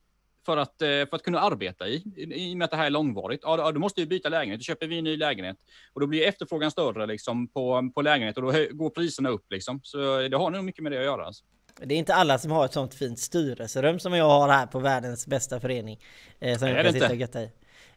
För 0.46 0.56
att, 0.56 0.82
eh, 0.82 0.88
för 0.88 1.14
att 1.16 1.22
kunna 1.22 1.40
arbeta 1.40 1.88
i, 1.88 2.04
i 2.16 2.54
och 2.54 2.56
med 2.58 2.64
att 2.64 2.70
det 2.70 2.76
här 2.76 2.86
är 2.86 2.90
långvarigt. 2.90 3.40
Ja, 3.42 3.72
då 3.72 3.80
måste 3.80 4.00
vi 4.00 4.06
byta 4.06 4.28
lägenhet, 4.28 4.60
då 4.60 4.64
köper 4.64 4.86
vi 4.86 4.98
en 4.98 5.04
ny 5.04 5.16
lägenhet. 5.16 5.56
Och 5.92 6.00
då 6.00 6.06
blir 6.06 6.26
efterfrågan 6.26 6.70
större 6.70 7.06
liksom, 7.06 7.48
på, 7.48 7.90
på 7.94 8.02
lägenhet 8.02 8.36
och 8.36 8.42
då 8.42 8.52
går 8.70 8.90
priserna 8.90 9.28
upp. 9.28 9.46
Liksom. 9.50 9.80
Så 9.82 10.28
det 10.28 10.36
har 10.36 10.50
nog 10.50 10.64
mycket 10.64 10.82
med 10.82 10.92
det 10.92 10.98
att 10.98 11.04
göra. 11.04 11.24
Alltså. 11.24 11.44
Det 11.84 11.94
är 11.94 11.98
inte 11.98 12.14
alla 12.14 12.38
som 12.38 12.50
har 12.50 12.64
ett 12.64 12.72
sånt 12.72 12.94
fint 12.94 13.18
styrelserum 13.18 13.98
som 13.98 14.14
jag 14.14 14.24
har 14.24 14.48
här 14.48 14.66
på 14.66 14.78
världens 14.78 15.26
bästa 15.26 15.60
förening. 15.60 16.00
Eh, 16.40 16.58
som 16.58 16.68
jag 16.68 16.84
kan 16.84 16.92
sitta 16.92 17.08
och 17.08 17.16
götta 17.16 17.42
i. 17.42 17.50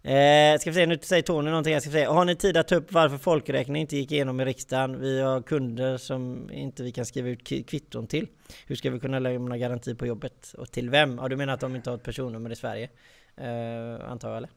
Eh, 0.06 0.60
ska 0.60 0.70
vi 0.70 0.76
se, 0.76 0.86
nu 0.86 0.98
säger 1.02 1.24
Tony 1.24 1.50
någonting 1.50 1.74
jag 1.74 1.82
ska 1.82 1.92
säga. 1.92 2.12
Har 2.12 2.26
ni 2.26 2.36
tid 2.36 2.58
att 2.58 2.68
ta 2.68 2.76
upp 2.76 2.94
varför 2.94 3.18
folkräkningen 3.18 3.82
inte 3.82 3.98
gick 3.98 4.12
igenom 4.12 4.40
i 4.40 4.46
riksdagen? 4.46 5.00
Vi 5.00 5.22
har 5.22 5.42
kunder 5.42 5.98
som 5.98 6.52
inte 6.52 6.84
vi 6.84 6.92
kan 6.92 7.06
skriva 7.06 7.30
ut 7.30 7.48
kvitton 7.48 8.08
till. 8.08 8.28
Hur 8.68 8.76
ska 8.76 8.90
vi 8.90 9.00
kunna 9.00 9.20
lämna 9.20 9.58
garanti 9.58 9.96
på 9.96 10.06
jobbet? 10.06 10.56
Och 10.58 10.72
till 10.72 10.90
vem? 10.90 11.18
Ja, 11.22 11.28
du 11.28 11.36
menar 11.36 11.54
att 11.54 11.60
de 11.60 11.76
inte 11.76 11.90
har 11.90 11.98
ett 11.98 12.04
personnummer 12.04 12.52
i 12.52 12.56
Sverige? 12.56 12.90
Eh, 13.38 14.12
antar 14.12 14.30
jag 14.30 14.38
eller? 14.38 14.50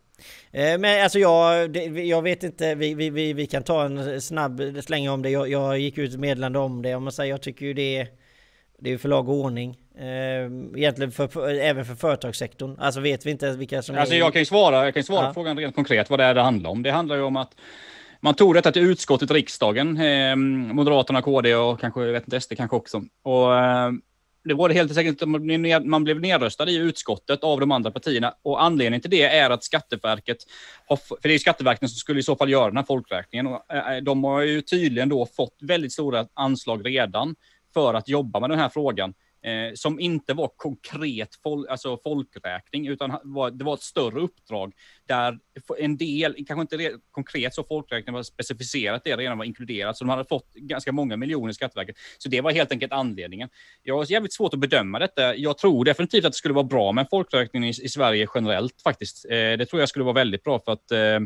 Eh, 0.51 0.79
men 0.79 1.03
alltså 1.03 1.18
jag, 1.18 1.77
jag 1.97 2.22
vet 2.22 2.43
inte, 2.43 2.74
vi, 2.74 2.95
vi, 2.95 3.33
vi, 3.33 3.47
kan 3.47 3.62
ta 3.62 3.85
en 3.85 4.20
snabb 4.20 4.62
släng 4.85 5.09
om 5.09 5.22
det. 5.22 5.31
Jag, 5.31 5.49
jag 5.49 5.79
gick 5.79 5.99
ut 5.99 6.16
meddelande 6.18 6.59
om 6.59 6.83
det. 6.83 6.95
Om 6.95 7.03
man 7.03 7.12
säger, 7.12 7.31
jag 7.31 7.43
tycker 7.43 7.66
ju 7.66 7.74
det 7.74 8.09
det 8.79 8.93
är 8.93 8.99
för 8.99 9.09
lag 9.09 9.29
och 9.29 9.35
ordning. 9.35 9.77
Eh, 9.99 10.77
egentligen 10.77 11.12
för, 11.12 11.49
även 11.49 11.85
för 11.85 11.95
företagssektorn. 11.95 12.77
Alltså 12.79 13.01
vet 13.01 13.27
vi 13.27 13.31
inte 13.31 13.57
vilka 13.57 13.83
som 13.83 13.99
alltså 13.99 14.14
är... 14.14 14.18
Jag 14.18 14.33
kan 14.33 14.43
ju 14.43 14.47
svara, 14.47 14.85
jag 14.85 14.95
kan 14.95 15.03
svara 15.03 15.22
ja. 15.22 15.29
på 15.29 15.35
frågan 15.35 15.59
rent 15.59 15.74
konkret 15.74 16.11
vad 16.11 16.18
det 16.18 16.24
är 16.24 16.35
det 16.35 16.43
handlar 16.43 16.70
om. 16.70 16.83
Det 16.83 16.91
handlar 16.91 17.16
ju 17.16 17.22
om 17.22 17.37
att 17.37 17.55
man 18.20 18.35
tog 18.35 18.55
detta 18.55 18.72
till 18.72 18.83
utskottet, 18.83 19.31
riksdagen, 19.31 20.01
eh, 20.01 20.37
Moderaterna, 20.74 21.22
KD 21.22 21.55
och 21.55 21.81
kanske, 21.81 22.05
jag 22.05 22.12
vet 22.12 22.24
inte, 22.24 22.41
SD 22.41 22.53
kanske 22.57 22.77
också. 22.77 23.03
Och 23.22 23.59
eh, 23.59 23.91
det 24.45 24.55
var 24.55 24.68
det 24.68 24.74
helt 24.74 24.99
enkelt 24.99 25.22
att 25.22 25.87
man 25.87 26.05
blev 26.05 26.20
nedröstad 26.20 26.70
i 26.70 26.77
utskottet 26.77 27.45
av 27.45 27.61
de 27.61 27.70
andra 27.70 27.91
partierna. 27.91 28.35
Och 28.43 28.62
anledningen 28.62 29.01
till 29.01 29.11
det 29.11 29.22
är 29.22 29.51
att 29.51 29.64
Skatteverket, 29.64 30.37
har, 30.89 30.97
för 30.97 31.16
det 31.22 31.35
är 31.35 31.39
Skatteverket 31.39 31.91
som 31.91 31.97
skulle 31.97 32.20
i 32.20 32.22
så 32.22 32.37
fall 32.37 32.51
göra 32.51 32.66
den 32.66 32.77
här 32.77 32.85
folkräkningen, 32.85 33.47
och 33.47 33.74
eh, 33.74 34.03
de 34.03 34.24
har 34.24 34.41
ju 34.41 34.61
tydligen 34.61 35.09
då 35.09 35.27
fått 35.27 35.57
väldigt 35.61 35.93
stora 35.93 36.27
anslag 36.35 36.87
redan 36.87 37.35
för 37.77 37.95
att 37.95 38.09
jobba 38.09 38.41
med 38.41 38.51
den 38.51 38.59
här 38.59 38.68
frågan 38.68 39.14
eh, 39.43 39.74
som 39.74 40.01
inte 40.01 40.35
var 40.35 40.51
konkret 40.57 41.29
fol 41.43 41.68
alltså 41.68 41.99
folkräkning, 42.05 42.87
utan 42.87 43.18
var, 43.22 43.51
det 43.51 43.64
var 43.64 43.74
ett 43.74 43.83
större 43.83 44.20
uppdrag 44.20 44.72
där 45.07 45.39
en 45.79 45.97
del, 45.97 46.35
kanske 46.47 46.61
inte 46.61 46.99
konkret 47.11 47.55
så 47.55 47.64
folkräkning 47.64 48.14
var 48.14 48.22
specificerat, 48.22 49.05
det 49.05 49.16
redan 49.16 49.39
var 49.39 49.45
inkluderat, 49.45 49.97
så 49.97 50.05
de 50.05 50.09
hade 50.09 50.24
fått 50.24 50.55
ganska 50.55 50.93
många 50.93 51.16
miljoner 51.16 51.51
i 51.51 51.55
Skatteverket. 51.55 51.97
Så 52.18 52.29
det 52.29 52.41
var 52.41 52.51
helt 52.51 52.72
enkelt 52.72 52.93
anledningen. 52.93 53.49
Jag 53.83 53.97
har 53.97 54.11
jävligt 54.11 54.33
svårt 54.33 54.55
att 54.55 54.61
bedöma 54.61 54.99
detta. 54.99 55.37
Jag 55.37 55.59
tror 55.59 55.85
definitivt 55.85 56.24
att 56.24 56.33
det 56.33 56.37
skulle 56.37 56.55
vara 56.55 56.64
bra 56.64 56.93
med 56.93 57.03
en 57.03 57.09
folkräkning 57.11 57.64
i, 57.64 57.68
i 57.68 57.89
Sverige 57.89 58.29
generellt 58.35 58.83
faktiskt. 58.83 59.24
Eh, 59.24 59.31
det 59.31 59.66
tror 59.66 59.81
jag 59.83 59.89
skulle 59.89 60.05
vara 60.05 60.14
väldigt 60.14 60.45
bra 60.45 60.61
för 60.64 60.72
att 60.72 60.91
eh, 60.91 60.99
Eh, 60.99 61.20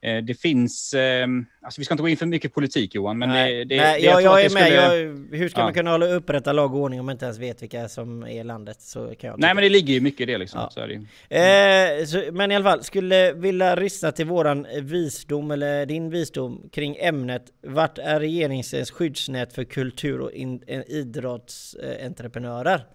det 0.00 0.40
finns, 0.40 0.94
ehm, 0.94 1.46
alltså 1.62 1.80
vi 1.80 1.84
ska 1.84 1.94
inte 1.94 2.02
gå 2.02 2.08
in 2.08 2.16
för 2.16 2.26
mycket 2.26 2.54
politik 2.54 2.94
Johan, 2.94 3.18
men 3.18 3.28
nej, 3.28 3.64
det, 3.64 3.76
nej, 3.76 4.04
jag, 4.04 4.22
jag, 4.22 4.44
är 4.44 4.50
med. 4.50 4.62
Skulle... 4.62 4.74
Jag, 4.74 4.92
hur 5.38 5.48
ska 5.48 5.60
ja. 5.60 5.64
man 5.64 5.74
kunna 5.74 5.90
hålla 5.90 6.06
upprätta 6.06 6.52
lag 6.52 6.74
och 6.74 6.80
ordning 6.80 7.00
om 7.00 7.06
man 7.06 7.12
inte 7.12 7.24
ens 7.24 7.38
vet 7.38 7.62
vilka 7.62 7.88
som 7.88 8.22
är 8.22 8.44
landet? 8.44 8.80
Så 8.80 9.14
kan 9.14 9.30
jag 9.30 9.38
nej, 9.38 9.54
men 9.54 9.62
det 9.62 9.68
ligger 9.68 9.94
ju 9.94 10.00
mycket 10.00 10.20
i 10.20 10.24
det 10.24 10.38
liksom. 10.38 10.60
Ja. 10.60 10.70
Så 10.70 10.86
det. 10.86 10.94
Eh, 11.36 12.04
så, 12.04 12.22
men 12.32 12.52
i 12.52 12.54
alla 12.54 12.70
fall, 12.70 12.84
skulle 12.84 13.32
vilja 13.32 13.74
lyssna 13.74 14.12
till 14.12 14.26
våran 14.26 14.66
visdom, 14.82 15.50
eller 15.50 15.86
din 15.86 16.10
visdom, 16.10 16.68
kring 16.72 16.96
ämnet 17.00 17.42
Vart 17.62 17.98
är 17.98 18.20
regeringens 18.20 18.90
skyddsnät 18.90 19.52
för 19.52 19.64
kultur 19.64 20.20
och 20.20 20.32
in, 20.32 20.62
idrottsentreprenörer? 20.86 22.86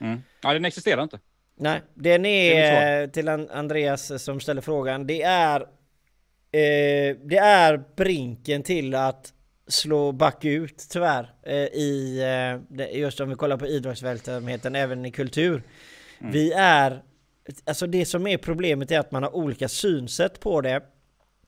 Mm. 0.00 0.22
Ja, 0.42 0.52
den 0.52 0.64
existerar 0.64 1.02
inte. 1.02 1.18
Nej, 1.60 1.80
den 1.94 2.26
är, 2.26 2.62
är 2.62 3.06
till 3.06 3.28
Andreas 3.28 4.22
som 4.22 4.40
ställer 4.40 4.62
frågan. 4.62 5.06
Det 5.06 5.22
är 5.22 5.66
Eh, 6.52 7.16
det 7.24 7.38
är 7.38 7.84
brinken 7.96 8.62
till 8.62 8.94
att 8.94 9.32
slå 9.68 10.12
back 10.12 10.44
ut 10.44 10.86
tyvärr 10.90 11.34
eh, 11.42 11.54
i 11.54 12.20
eh, 12.78 12.98
just 12.98 13.20
om 13.20 13.28
vi 13.28 13.34
kollar 13.34 13.56
på 13.56 13.66
idrottsverksamheten 13.66 14.74
även 14.74 15.06
i 15.06 15.10
kultur. 15.10 15.62
Mm. 16.20 16.32
Vi 16.32 16.52
är 16.52 17.02
alltså 17.64 17.86
det 17.86 18.06
som 18.06 18.26
är 18.26 18.38
problemet 18.38 18.90
är 18.90 18.98
att 18.98 19.10
man 19.10 19.22
har 19.22 19.36
olika 19.36 19.68
synsätt 19.68 20.40
på 20.40 20.60
det. 20.60 20.82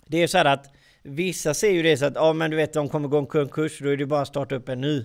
Det 0.06 0.22
är 0.22 0.26
så 0.26 0.38
här 0.38 0.44
att 0.44 0.74
vissa 1.02 1.54
ser 1.54 1.70
ju 1.70 1.82
det 1.82 1.96
så 1.96 2.04
att 2.04 2.14
ja 2.14 2.32
men 2.32 2.50
du 2.50 2.56
vet 2.56 2.72
de 2.72 2.88
kommer 2.88 3.08
gå 3.08 3.18
en 3.18 3.26
konkurs 3.26 3.78
då 3.78 3.88
är 3.88 3.96
det 3.96 4.06
bara 4.06 4.20
att 4.20 4.28
starta 4.28 4.54
upp 4.54 4.68
en 4.68 4.80
ny. 4.80 5.04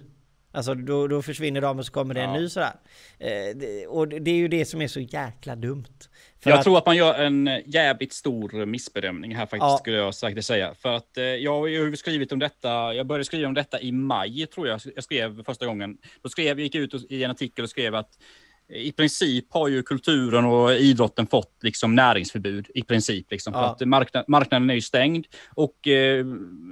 Alltså 0.52 0.74
då, 0.74 1.08
då 1.08 1.22
försvinner 1.22 1.62
de 1.62 1.80
och 1.80 1.86
så 1.86 1.91
kommer 1.91 2.14
det 2.14 2.22
en 2.22 2.34
ny 2.34 2.50
sådär. 2.50 2.74
Eh, 3.20 3.56
det, 3.56 3.88
och 3.88 4.08
det 4.08 4.32
är 4.32 4.36
ju 4.36 4.48
det 4.48 4.66
som 4.66 4.82
är 4.82 4.88
så 4.88 5.00
jäkla 5.00 5.56
dumt. 5.56 5.98
För 6.46 6.50
jag 6.52 6.58
att... 6.58 6.64
tror 6.64 6.78
att 6.78 6.86
man 6.86 6.98
gör 6.98 7.14
en 7.14 7.48
eh, 7.48 7.60
jävligt 7.66 8.14
stor 8.14 8.66
missbedömning 8.66 9.36
här 9.36 9.46
faktiskt, 9.46 9.62
ja. 9.62 9.78
skulle 9.78 9.98
jag 9.98 10.16
sagt 10.16 10.46
säga. 10.46 10.74
För 10.80 10.93
att 10.93 11.18
eh, 11.18 11.24
jag 11.24 11.60
har 11.60 11.68
ju 11.68 11.96
skrivit 11.96 12.32
om 12.32 12.39
detta, 12.39 12.93
jag 12.93 13.06
började 13.06 13.26
skriva 13.26 13.48
om 13.48 13.54
detta 13.54 13.82
i 13.82 13.91
maj, 13.91 14.48
tror 14.48 14.68
jag 14.68 14.82
jag 14.96 15.04
skrev 15.04 15.43
första 15.43 15.66
gången. 15.66 15.98
Då 16.22 16.30
skrev, 16.30 16.60
gick 16.60 16.76
jag 16.76 16.84
ut 16.84 17.12
i 17.12 17.24
en 17.24 17.32
artikel 17.32 17.64
och 17.64 17.70
skrev 17.70 17.96
att 17.96 18.10
i 18.68 18.91
princip 18.91 19.54
har 19.54 19.68
ju 19.68 19.84
kulturen 19.84 20.46
och 20.46 20.74
idrotten 20.74 21.28
fått 21.28 21.54
liksom 21.62 21.96
näringsförbud 21.96 22.68
i 22.76 22.84
princip. 22.84 23.32
Liksom, 23.32 23.54
ja. 23.54 23.66
att 23.66 23.88
marknad, 23.88 24.26
marknaden 24.28 24.70
är 24.70 24.74
ju 24.74 24.82
stängd 24.82 25.26
och, 25.50 25.88
eh, 25.88 26.26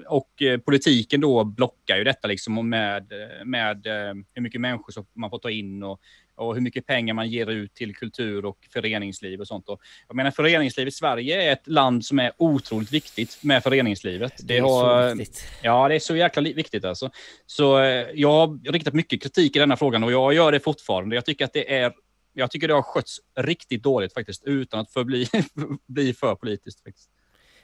och 0.08 0.42
eh, 0.42 0.60
politiken 0.60 1.22
då 1.22 1.44
blockar 1.44 1.98
ju 1.98 2.04
detta 2.04 2.28
liksom 2.28 2.70
med, 2.70 3.14
med 3.46 3.88
eh, 3.88 4.14
hur 4.34 4.42
mycket 4.42 4.62
människor 4.62 4.92
som 4.92 5.06
man 5.16 5.30
får 5.30 5.40
ta 5.40 5.50
in 5.50 5.84
och 5.84 6.02
och 6.44 6.56
hur 6.56 6.62
mycket 6.62 6.86
pengar 6.86 7.14
man 7.14 7.30
ger 7.30 7.50
ut 7.50 7.74
till 7.74 7.96
kultur 7.96 8.46
och 8.46 8.58
föreningsliv 8.74 9.40
och 9.40 9.48
sånt. 9.48 9.70
Och 9.70 9.82
jag 10.08 10.16
menar 10.16 10.32
föreningslivet, 10.32 10.94
Sverige 10.94 11.50
är 11.50 11.54
ett 11.54 11.68
land 11.68 12.06
som 12.06 12.20
är 12.20 12.32
otroligt 12.38 12.94
viktigt 12.94 13.44
med 13.44 13.64
föreningslivet. 13.64 14.34
Det, 14.38 14.44
det 14.44 14.58
är 14.58 14.62
har, 14.62 15.10
så 15.10 15.16
viktigt. 15.16 15.44
Ja, 15.62 15.88
det 15.88 15.96
är 15.96 16.00
så 16.00 16.16
jäkla 16.16 16.42
viktigt 16.42 16.86
alltså. 16.86 17.10
Så 17.46 17.80
eh, 17.80 18.08
jag 18.14 18.48
har 18.48 18.72
riktat 18.72 18.94
mycket 18.94 19.24
kritik 19.24 19.56
i 19.56 19.60
denna 19.60 19.78
frågan 19.78 20.04
och 20.04 20.12
jag 20.12 20.34
gör 20.34 20.52
det 20.52 20.60
fortfarande. 20.60 21.16
Jag 21.16 21.26
tycker 21.26 21.46
att 21.46 21.54
det 21.54 21.78
är 21.78 21.94
jag 22.34 22.52
tycker 22.52 22.68
det 22.68 22.74
har 22.74 22.82
skötts 22.82 23.20
riktigt 23.36 23.84
dåligt 23.84 24.14
faktiskt, 24.14 24.44
utan 24.44 24.80
att 24.80 24.92
förbli, 24.92 25.28
bli 25.88 26.14
för 26.14 26.36
politiskt. 26.36 26.84
Faktiskt. 26.84 27.10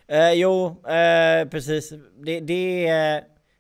Eh, 0.08 0.34
jo, 0.34 0.86
eh, 0.88 1.48
precis. 1.50 1.90
Det, 2.26 2.40
det, 2.40 2.88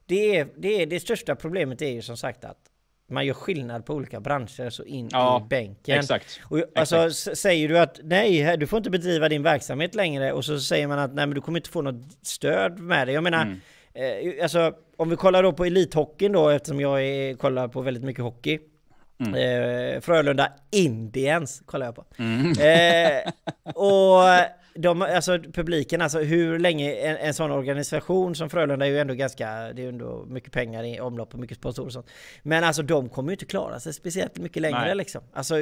det, 0.05 0.37
är, 0.37 0.47
det, 0.57 0.81
är, 0.81 0.85
det 0.85 0.99
största 0.99 1.35
problemet 1.35 1.81
är 1.81 1.89
ju 1.89 2.01
som 2.01 2.17
sagt 2.17 2.45
att 2.45 2.68
man 3.09 3.25
gör 3.25 3.33
skillnad 3.33 3.85
på 3.85 3.93
olika 3.93 4.19
branscher 4.19 4.69
så 4.69 4.83
in 4.83 5.09
ja, 5.11 5.41
i 5.45 5.47
bänken. 5.49 5.99
Exakt. 5.99 6.39
Och 6.43 6.63
alltså 6.75 7.07
exakt. 7.07 7.37
säger 7.37 7.69
du 7.69 7.79
att 7.79 7.99
nej, 8.03 8.57
du 8.57 8.67
får 8.67 8.77
inte 8.77 8.89
bedriva 8.89 9.29
din 9.29 9.43
verksamhet 9.43 9.95
längre 9.95 10.31
och 10.31 10.45
så 10.45 10.59
säger 10.59 10.87
man 10.87 10.99
att 10.99 11.13
nej, 11.13 11.27
men 11.27 11.35
du 11.35 11.41
kommer 11.41 11.59
inte 11.59 11.69
få 11.69 11.81
något 11.81 12.03
stöd 12.21 12.79
med 12.79 13.07
det. 13.07 13.13
Jag 13.13 13.23
menar, 13.23 13.41
mm. 13.41 13.59
eh, 14.37 14.43
alltså 14.43 14.73
om 14.97 15.09
vi 15.09 15.15
kollar 15.15 15.43
då 15.43 15.53
på 15.53 15.65
elithockeyn 15.65 16.31
då, 16.31 16.49
eftersom 16.49 16.79
jag 16.79 17.03
är, 17.03 17.33
kollar 17.33 17.67
på 17.67 17.81
väldigt 17.81 18.03
mycket 18.03 18.23
hockey. 18.23 18.59
Mm. 19.19 19.33
Eh, 19.35 20.01
Frölunda 20.01 20.51
Indians 20.71 21.61
kollar 21.65 21.85
jag 21.85 21.95
på. 21.95 22.05
Mm. 22.17 22.51
Eh, 22.51 23.31
och 23.73 24.23
de, 24.81 25.01
alltså 25.01 25.39
publiken, 25.39 26.01
alltså 26.01 26.19
hur 26.19 26.59
länge 26.59 26.93
en, 26.93 27.17
en 27.17 27.33
sån 27.33 27.51
organisation 27.51 28.35
som 28.35 28.49
Frölunda 28.49 28.85
är 28.85 28.89
ju 28.89 28.99
ändå 28.99 29.13
ganska, 29.13 29.45
det 29.45 29.81
är 29.81 29.83
ju 29.83 29.89
ändå 29.89 30.25
mycket 30.27 30.51
pengar 30.51 30.83
i 30.83 30.99
omlopp 30.99 31.33
och 31.33 31.39
mycket 31.39 31.57
sponsorer 31.57 31.85
och 31.85 31.93
sånt. 31.93 32.09
Men 32.43 32.63
alltså 32.63 32.81
de 32.81 33.09
kommer 33.09 33.29
ju 33.29 33.33
inte 33.33 33.45
klara 33.45 33.79
sig 33.79 33.93
speciellt 33.93 34.37
mycket 34.37 34.61
längre 34.61 34.79
Nej. 34.85 34.95
liksom. 34.95 35.21
Alltså 35.33 35.59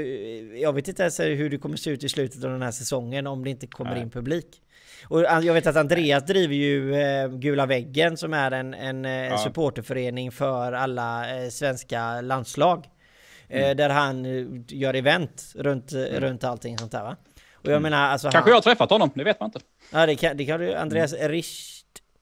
jag 0.55 0.73
vet 0.73 0.87
inte 0.87 1.01
ens 1.01 1.19
hur 1.19 1.49
det 1.49 1.57
kommer 1.57 1.77
se 1.77 1.89
ut 1.89 2.03
i 2.03 2.09
slutet 2.09 2.43
av 2.43 2.51
den 2.51 2.61
här 2.61 2.71
säsongen 2.71 3.27
om 3.27 3.43
det 3.43 3.49
inte 3.49 3.67
kommer 3.67 3.91
Nej. 3.91 4.01
in 4.01 4.09
publik. 4.09 4.61
Och 5.03 5.21
jag 5.21 5.53
vet 5.53 5.67
att 5.67 5.75
Andreas 5.75 6.25
driver 6.25 6.55
ju 6.55 6.95
eh, 6.95 7.29
Gula 7.29 7.65
väggen 7.65 8.17
som 8.17 8.33
är 8.33 8.51
en, 8.51 8.73
en 8.73 9.05
eh, 9.05 9.11
ja. 9.11 9.37
supporterförening 9.37 10.31
för 10.31 10.73
alla 10.73 11.37
eh, 11.43 11.49
svenska 11.49 12.21
landslag. 12.21 12.85
Mm. 13.49 13.77
Där 13.77 13.89
han 13.89 14.25
gör 14.67 14.93
event 14.93 15.53
runt, 15.55 15.91
mm. 15.91 16.19
runt 16.19 16.43
allting 16.43 16.77
sånt 16.77 16.91
där 16.91 17.03
va? 17.03 17.15
Och 17.67 17.73
jag 17.73 17.81
menar, 17.81 18.07
alltså, 18.07 18.25
Kanske 18.25 18.39
han... 18.39 18.49
jag 18.49 18.55
har 18.55 18.61
träffat 18.61 18.89
honom, 18.89 19.11
det 19.15 19.23
vet 19.23 19.39
man 19.39 19.47
inte. 19.47 19.59
Ja, 19.91 20.05
det 20.05 20.15
kan, 20.15 20.37
det 20.37 20.45
kan 20.45 20.59
du. 20.59 20.75
Andreas 20.75 21.13
mm. 21.13 21.29
Richt. 21.29 21.77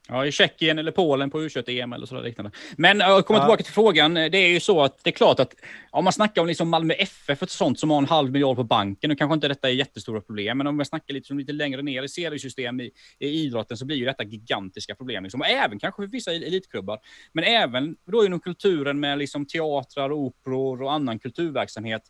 Ja, 0.07 0.25
i 0.25 0.31
Tjeckien 0.31 0.79
eller 0.79 0.91
Polen 0.91 1.29
på 1.29 1.41
U21-EM 1.41 1.93
eller 1.93 2.05
sådär 2.05 2.21
liknande. 2.21 2.51
Men 2.77 2.99
jag 2.99 3.25
kommer 3.25 3.39
ja. 3.39 3.43
tillbaka 3.43 3.63
till 3.63 3.73
frågan. 3.73 4.13
Det 4.13 4.37
är 4.37 4.47
ju 4.47 4.59
så 4.59 4.83
att 4.83 5.03
det 5.03 5.09
är 5.09 5.11
klart 5.11 5.39
att 5.39 5.55
om 5.91 6.03
man 6.03 6.13
snackar 6.13 6.41
om 6.41 6.47
liksom 6.47 6.69
Malmö 6.69 6.93
FF 6.93 7.41
och 7.41 7.49
sånt 7.49 7.79
som 7.79 7.89
har 7.89 7.97
en 7.97 8.05
halv 8.05 8.31
miljard 8.31 8.55
på 8.55 8.63
banken, 8.63 9.09
nu 9.09 9.15
kanske 9.15 9.33
inte 9.33 9.47
detta 9.47 9.69
är 9.69 9.73
jättestora 9.73 10.21
problem, 10.21 10.57
men 10.57 10.67
om 10.67 10.77
man 10.77 10.85
snackar 10.85 11.13
lite, 11.13 11.33
lite 11.33 11.53
längre 11.53 11.81
ner 11.81 12.03
i 12.03 12.09
seriesystem 12.09 12.81
i, 12.81 12.91
i 13.19 13.27
idrotten 13.27 13.77
så 13.77 13.85
blir 13.85 13.97
ju 13.97 14.05
detta 14.05 14.23
gigantiska 14.23 14.95
problem. 14.95 15.23
Liksom. 15.23 15.41
Och 15.41 15.47
även 15.47 15.79
kanske 15.79 16.01
för 16.01 16.07
vissa 16.07 16.31
elitklubbar. 16.31 16.99
Men 17.33 17.43
även 17.43 17.95
då 18.11 18.25
inom 18.25 18.39
kulturen 18.39 18.99
med 18.99 19.17
liksom 19.17 19.45
teatrar, 19.45 20.11
operor 20.11 20.81
och 20.81 20.93
annan 20.93 21.19
kulturverksamhet. 21.19 22.01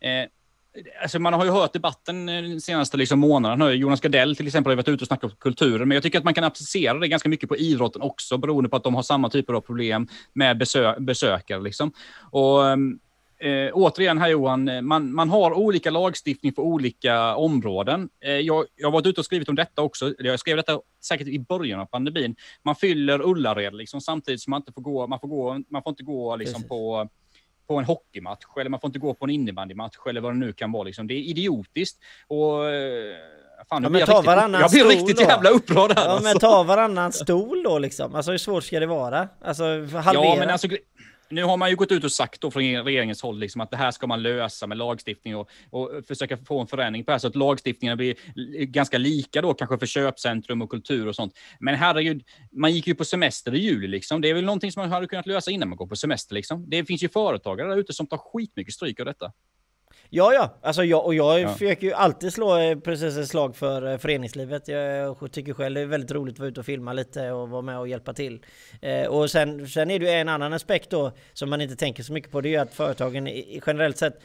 Eh, 0.00 0.28
Alltså 1.02 1.18
man 1.18 1.32
har 1.32 1.44
ju 1.44 1.50
hört 1.50 1.72
debatten 1.72 2.28
eh, 2.28 2.42
den 2.42 2.60
senaste 2.60 2.96
liksom 2.96 3.18
månaden. 3.18 3.78
Jonas 3.78 4.00
Gardell 4.00 4.36
till 4.36 4.46
exempel 4.46 4.70
har 4.70 4.76
varit 4.76 4.88
ute 4.88 5.04
och 5.04 5.08
snackat 5.08 5.30
om 5.30 5.36
kulturen, 5.40 5.88
men 5.88 5.94
jag 5.94 6.02
tycker 6.02 6.18
att 6.18 6.24
man 6.24 6.34
kan 6.34 6.44
applicera 6.44 6.98
det 6.98 7.08
ganska 7.08 7.28
mycket 7.28 7.48
på 7.48 7.56
idrotten 7.56 8.02
också, 8.02 8.38
beroende 8.38 8.70
på 8.70 8.76
att 8.76 8.84
de 8.84 8.94
har 8.94 9.02
samma 9.02 9.30
typer 9.30 9.52
av 9.52 9.60
problem 9.60 10.08
med 10.32 10.58
besö 10.58 11.00
besökare. 11.00 11.62
Liksom. 11.62 11.92
Och, 12.30 12.66
eh, 13.46 13.70
återigen 13.72 14.18
här 14.18 14.28
Johan, 14.28 14.86
man, 14.86 15.14
man 15.14 15.30
har 15.30 15.52
olika 15.52 15.90
lagstiftning 15.90 16.52
för 16.52 16.62
olika 16.62 17.36
områden. 17.36 18.08
Eh, 18.24 18.32
jag, 18.32 18.64
jag 18.76 18.86
har 18.86 18.92
varit 18.92 19.06
ute 19.06 19.20
och 19.20 19.24
skrivit 19.24 19.48
om 19.48 19.54
detta 19.54 19.82
också. 19.82 20.14
Jag 20.18 20.40
skrev 20.40 20.56
detta 20.56 20.80
säkert 21.04 21.28
i 21.28 21.38
början 21.38 21.80
av 21.80 21.86
pandemin. 21.86 22.36
Man 22.62 22.76
fyller 22.76 23.22
Ullared 23.22 23.74
liksom, 23.74 24.00
samtidigt 24.00 24.40
som 24.40 24.50
man 24.50 24.60
inte 24.60 24.72
får 24.72 24.82
gå, 24.82 25.06
man 25.06 25.20
får, 25.20 25.28
gå, 25.28 25.60
man 25.68 25.82
får 25.82 25.90
inte 25.90 26.02
gå 26.02 26.36
liksom, 26.36 26.62
på 26.62 27.08
på 27.66 27.78
en 27.78 27.84
hockeymatch 27.84 28.44
eller 28.60 28.70
man 28.70 28.80
får 28.80 28.88
inte 28.88 28.98
gå 28.98 29.14
på 29.14 29.24
en 29.24 29.30
innebandymatch 29.30 29.96
eller 30.08 30.20
vad 30.20 30.32
det 30.32 30.38
nu 30.38 30.52
kan 30.52 30.72
vara. 30.72 30.82
Liksom. 30.82 31.06
Det 31.06 31.14
är 31.14 31.18
idiotiskt. 31.18 31.98
Och, 32.26 32.70
eh, 32.70 33.14
Fan, 33.68 33.82
Ja, 33.82 33.88
men 33.88 34.06
ta 34.06 34.12
riktigt, 34.12 34.26
varannan 34.26 34.60
jag 34.60 34.70
blir 34.70 34.84
riktigt 34.84 35.16
då. 35.16 35.22
jävla 35.22 35.50
upprörd 35.50 35.92
här. 35.98 36.04
Ja 36.04 36.10
alltså. 36.10 36.28
men 36.28 36.38
ta 36.38 36.62
varannan 36.62 37.12
stol 37.12 37.62
då 37.62 37.78
liksom. 37.78 38.14
Alltså 38.14 38.30
hur 38.30 38.38
svårt 38.38 38.64
ska 38.64 38.80
det 38.80 38.86
vara? 38.86 39.28
Alltså 39.44 39.64
halvera. 39.64 40.24
Ja, 40.24 40.36
men 40.38 40.50
alltså, 40.50 40.68
nu 41.28 41.44
har 41.44 41.56
man 41.56 41.70
ju 41.70 41.76
gått 41.76 41.92
ut 41.92 42.04
och 42.04 42.12
sagt 42.12 42.40
då 42.40 42.50
från 42.50 42.62
regeringens 42.62 43.22
håll 43.22 43.38
liksom 43.38 43.60
att 43.60 43.70
det 43.70 43.76
här 43.76 43.90
ska 43.90 44.06
man 44.06 44.22
lösa 44.22 44.66
med 44.66 44.78
lagstiftning 44.78 45.36
och, 45.36 45.48
och 45.70 45.90
försöka 46.08 46.36
få 46.36 46.60
en 46.60 46.66
förändring 46.66 47.04
på 47.04 47.10
det 47.10 47.14
här 47.14 47.18
så 47.18 47.26
att 47.26 47.36
lagstiftningen 47.36 47.96
blir 47.96 48.14
ganska 48.64 48.98
lika 48.98 49.42
då 49.42 49.54
kanske 49.54 49.78
för 49.78 49.86
köpcentrum 49.86 50.62
och 50.62 50.70
kultur 50.70 51.08
och 51.08 51.14
sånt. 51.14 51.34
Men 51.60 51.74
herregud, 51.74 52.22
man 52.52 52.72
gick 52.72 52.86
ju 52.86 52.94
på 52.94 53.04
semester 53.04 53.54
i 53.54 53.58
juli 53.58 53.88
liksom. 53.88 54.20
Det 54.20 54.30
är 54.30 54.34
väl 54.34 54.44
någonting 54.44 54.72
som 54.72 54.80
man 54.80 54.90
hade 54.90 55.06
kunnat 55.06 55.26
lösa 55.26 55.50
innan 55.50 55.68
man 55.68 55.78
går 55.78 55.86
på 55.86 55.96
semester 55.96 56.34
liksom. 56.34 56.70
Det 56.70 56.84
finns 56.84 57.02
ju 57.02 57.08
företagare 57.08 57.68
där 57.68 57.76
ute 57.76 57.92
som 57.92 58.06
tar 58.06 58.18
skitmycket 58.18 58.74
stryk 58.74 59.00
av 59.00 59.06
detta. 59.06 59.32
Ja, 60.16 60.32
ja, 60.34 60.54
alltså 60.62 60.84
jag, 60.84 61.04
och 61.06 61.14
jag 61.14 61.40
Ja. 61.40 61.48
försöker 61.48 61.86
ju 61.86 61.92
alltid 61.92 62.32
slå 62.32 62.58
eh, 62.58 62.78
precis 62.78 63.16
ett 63.16 63.28
slag 63.28 63.56
för 63.56 63.92
eh, 63.92 63.98
föreningslivet. 63.98 64.68
Jag 64.68 65.32
tycker 65.32 65.52
själv 65.54 65.74
det 65.74 65.80
är 65.80 65.86
väldigt 65.86 66.10
roligt 66.10 66.34
att 66.34 66.38
vara 66.38 66.48
ute 66.48 66.60
och 66.60 66.66
filma 66.66 66.92
lite 66.92 67.30
och 67.30 67.48
vara 67.48 67.62
med 67.62 67.78
och 67.78 67.88
hjälpa 67.88 68.12
till. 68.12 68.44
Eh, 68.82 69.06
och 69.06 69.30
sen, 69.30 69.68
sen 69.68 69.90
är 69.90 69.98
det 69.98 70.04
ju 70.04 70.10
en 70.10 70.28
annan 70.28 70.52
aspekt 70.52 70.90
då 70.90 71.12
som 71.32 71.50
man 71.50 71.60
inte 71.60 71.76
tänker 71.76 72.02
så 72.02 72.12
mycket 72.12 72.30
på. 72.30 72.40
Det 72.40 72.48
är 72.48 72.50
ju 72.50 72.56
att 72.56 72.74
företagen 72.74 73.28
generellt 73.66 73.98
sett 73.98 74.20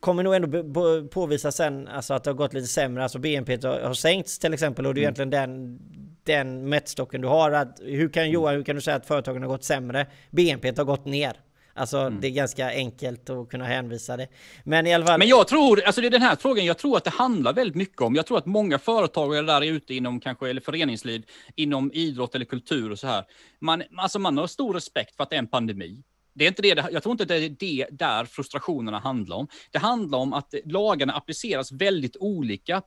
kommer 0.00 0.22
nog 0.22 0.34
ändå 0.34 1.08
påvisa 1.08 1.52
sen 1.52 1.88
alltså 1.88 2.14
att 2.14 2.24
det 2.24 2.30
har 2.30 2.36
gått 2.36 2.52
lite 2.54 2.66
sämre. 2.66 3.02
Alltså 3.02 3.18
BNP 3.18 3.58
har, 3.62 3.80
har 3.80 3.94
sänkts 3.94 4.38
till 4.38 4.54
exempel 4.54 4.86
och 4.86 4.94
det 4.94 5.00
är 5.00 5.02
egentligen 5.02 5.30
den 5.30 5.78
den 6.24 6.68
mätstocken 6.68 7.20
du 7.20 7.28
har. 7.28 7.50
Att, 7.50 7.80
hur 7.82 8.08
kan 8.08 8.30
Johan, 8.30 8.54
hur 8.54 8.62
kan 8.64 8.76
du 8.76 8.82
säga 8.82 8.96
att 8.96 9.06
företagen 9.06 9.42
har 9.42 9.48
gått 9.48 9.64
sämre? 9.64 10.06
BNP 10.30 10.72
har 10.76 10.84
gått 10.84 11.04
ner. 11.04 11.32
Alltså 11.74 12.10
det 12.10 12.26
är 12.26 12.30
ganska 12.30 12.68
enkelt 12.70 13.30
att 13.30 13.48
kunna 13.48 13.64
hänvisa 13.64 14.16
det. 14.16 14.28
Men 14.64 14.86
i 14.86 14.94
alla 14.94 15.06
fall. 15.06 15.18
Men 15.18 15.28
jag 15.28 15.48
tror, 15.48 15.82
alltså 15.82 16.00
det 16.00 16.06
är 16.06 16.10
den 16.10 16.22
här 16.22 16.36
frågan, 16.36 16.64
jag 16.64 16.78
tror 16.78 16.96
att 16.96 17.04
det 17.04 17.10
handlar 17.10 17.52
väldigt 17.52 17.76
mycket 17.76 18.00
om, 18.00 18.14
jag 18.14 18.26
tror 18.26 18.38
att 18.38 18.46
många 18.46 18.78
företagare 18.78 19.46
där 19.46 19.62
är 19.62 19.72
ute 19.72 19.94
inom 19.94 20.20
kanske, 20.20 20.50
eller 20.50 20.60
föreningsliv, 20.60 21.24
inom 21.56 21.90
idrott 21.94 22.34
eller 22.34 22.44
kultur 22.44 22.90
och 22.90 22.98
så 22.98 23.06
här. 23.06 23.24
Man, 23.60 23.82
alltså 23.96 24.18
man 24.18 24.38
har 24.38 24.46
stor 24.46 24.74
respekt 24.74 25.16
för 25.16 25.22
att 25.22 25.30
det 25.30 25.36
är 25.36 25.38
en 25.38 25.46
pandemi. 25.46 26.02
Det 26.34 26.44
är 26.44 26.48
inte 26.48 26.62
det, 26.62 26.88
jag 26.92 27.02
tror 27.02 27.12
inte 27.12 27.24
det 27.24 27.36
är 27.36 27.56
det 27.58 27.86
där 27.90 28.24
frustrationerna 28.24 28.98
handlar 28.98 29.36
om. 29.36 29.48
Det 29.70 29.78
handlar 29.78 30.18
om 30.18 30.32
att 30.32 30.54
lagarna 30.64 31.12
appliceras 31.12 31.72
väldigt 31.72 32.16
olika 32.16 32.82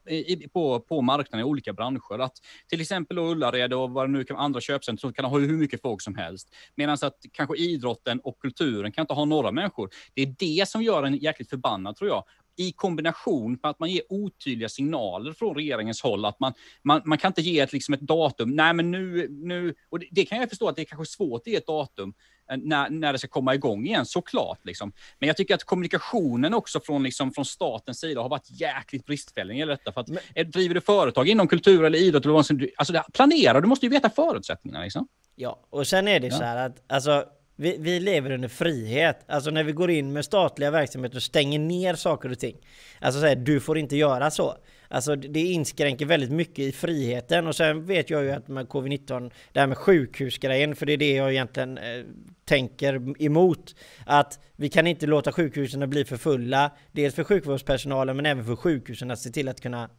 på, 0.53 0.79
på 0.79 1.01
marknaden 1.01 1.39
i 1.39 1.49
olika 1.49 1.73
branscher. 1.73 2.19
Att 2.19 2.33
till 2.69 2.81
exempel 2.81 3.17
Ullared 3.17 3.73
och 3.73 3.91
vad 3.91 4.09
det 4.09 4.11
nu 4.11 4.23
kan 4.23 4.37
andra 4.37 4.61
köpcentrum 4.61 5.13
kan 5.13 5.25
ha 5.25 5.39
hur 5.39 5.57
mycket 5.57 5.81
folk 5.81 6.01
som 6.01 6.15
helst. 6.15 6.55
Medan 6.75 6.97
att 7.01 7.17
kanske 7.31 7.57
idrotten 7.57 8.19
och 8.19 8.39
kulturen 8.39 8.91
kan 8.91 9.01
inte 9.01 9.13
ha 9.13 9.25
några 9.25 9.51
människor. 9.51 9.89
Det 10.13 10.21
är 10.21 10.35
det 10.39 10.69
som 10.69 10.83
gör 10.83 11.03
en 11.03 11.15
jäkligt 11.15 11.49
förbannad 11.49 11.95
tror 11.95 12.09
jag 12.09 12.23
i 12.57 12.71
kombination 12.71 13.51
med 13.51 13.69
att 13.69 13.79
man 13.79 13.89
ger 13.89 14.01
otydliga 14.09 14.69
signaler 14.69 15.33
från 15.33 15.55
regeringens 15.55 16.01
håll. 16.01 16.25
Att 16.25 16.39
man, 16.39 16.53
man, 16.83 17.01
man 17.05 17.17
kan 17.17 17.29
inte 17.29 17.41
ge 17.41 17.59
ett, 17.59 17.73
liksom 17.73 17.93
ett 17.93 18.01
datum. 18.01 18.49
Nej, 18.49 18.73
men 18.73 18.91
nu, 18.91 19.27
nu 19.29 19.75
och 19.89 19.99
det, 19.99 20.07
det 20.11 20.25
kan 20.25 20.39
jag 20.39 20.49
förstå 20.49 20.69
att 20.69 20.75
det 20.75 20.81
är 20.81 20.85
kanske 20.85 21.15
svårt 21.15 21.41
att 21.41 21.47
ge 21.47 21.55
ett 21.55 21.67
datum 21.67 22.13
när, 22.55 22.89
när 22.89 23.13
det 23.13 23.19
ska 23.19 23.27
komma 23.27 23.55
igång 23.55 23.85
igen, 23.85 24.05
såklart. 24.05 24.59
Liksom. 24.63 24.91
Men 25.19 25.27
jag 25.27 25.37
tycker 25.37 25.55
att 25.55 25.63
kommunikationen 25.63 26.53
också 26.53 26.79
från, 26.79 27.03
liksom, 27.03 27.31
från 27.31 27.45
statens 27.45 27.99
sida 27.99 28.21
har 28.21 28.29
varit 28.29 28.61
jäkligt 28.61 29.05
bristfällig 29.05 29.57
gäller 29.57 29.71
detta. 29.73 29.91
För 29.91 30.01
att, 30.01 30.09
eh, 30.35 30.47
driver 30.47 30.75
du 30.75 30.81
företag 30.81 31.27
inom 31.27 31.47
kultur 31.47 31.83
eller 31.83 31.99
idrott, 31.99 32.25
eller 32.25 32.33
vad 32.33 32.69
alltså 32.75 33.03
planera, 33.13 33.61
du 33.61 33.67
måste 33.67 33.85
ju 33.85 33.89
veta 33.89 34.09
förutsättningarna. 34.09 34.83
Liksom. 34.83 35.07
Ja, 35.35 35.59
och 35.69 35.87
sen 35.87 36.07
är 36.07 36.19
det 36.19 36.31
så 36.31 36.43
här 36.43 36.65
att 36.65 36.83
alltså, 36.87 37.25
vi, 37.55 37.77
vi 37.79 37.99
lever 37.99 38.31
under 38.31 38.47
frihet. 38.47 39.25
Alltså 39.27 39.51
när 39.51 39.63
vi 39.63 39.71
går 39.71 39.91
in 39.91 40.13
med 40.13 40.25
statliga 40.25 40.71
verksamheter 40.71 41.15
och 41.15 41.23
stänger 41.23 41.59
ner 41.59 41.95
saker 41.95 42.31
och 42.31 42.39
ting. 42.39 42.57
Alltså 43.01 43.21
säger 43.21 43.35
du 43.35 43.59
får 43.59 43.77
inte 43.77 43.95
göra 43.95 44.31
så. 44.31 44.57
Alltså 44.89 45.15
det 45.15 45.39
inskränker 45.39 46.05
väldigt 46.05 46.31
mycket 46.31 46.59
i 46.59 46.71
friheten 46.71 47.47
och 47.47 47.55
sen 47.55 47.85
vet 47.85 48.09
jag 48.09 48.23
ju 48.23 48.31
att 48.31 48.47
med 48.47 48.67
covid-19, 48.67 49.31
det 49.51 49.59
här 49.59 49.67
med 49.67 49.77
sjukhusgrejen, 49.77 50.75
för 50.75 50.85
det 50.85 50.93
är 50.93 50.97
det 50.97 51.11
jag 51.11 51.31
egentligen 51.31 51.77
eh, 51.77 52.03
tänker 52.47 53.23
emot. 53.23 53.75
Att 54.05 54.39
vi 54.59 54.69
kan 54.69 54.87
inte 54.87 55.07
låta 55.07 55.31
sjukhusen 55.31 55.89
bli 55.89 56.05
för 56.05 56.17
fulla, 56.17 56.71
dels 56.91 57.15
för 57.15 57.23
sjukvårdspersonalen 57.23 58.15
men 58.15 58.25
även 58.25 58.45
för 58.45 58.55
sjukhusen 58.55 59.11
att 59.11 59.19
se 59.19 59.29
till 59.29 59.47
att 59.47 59.61
kunna 59.61 59.89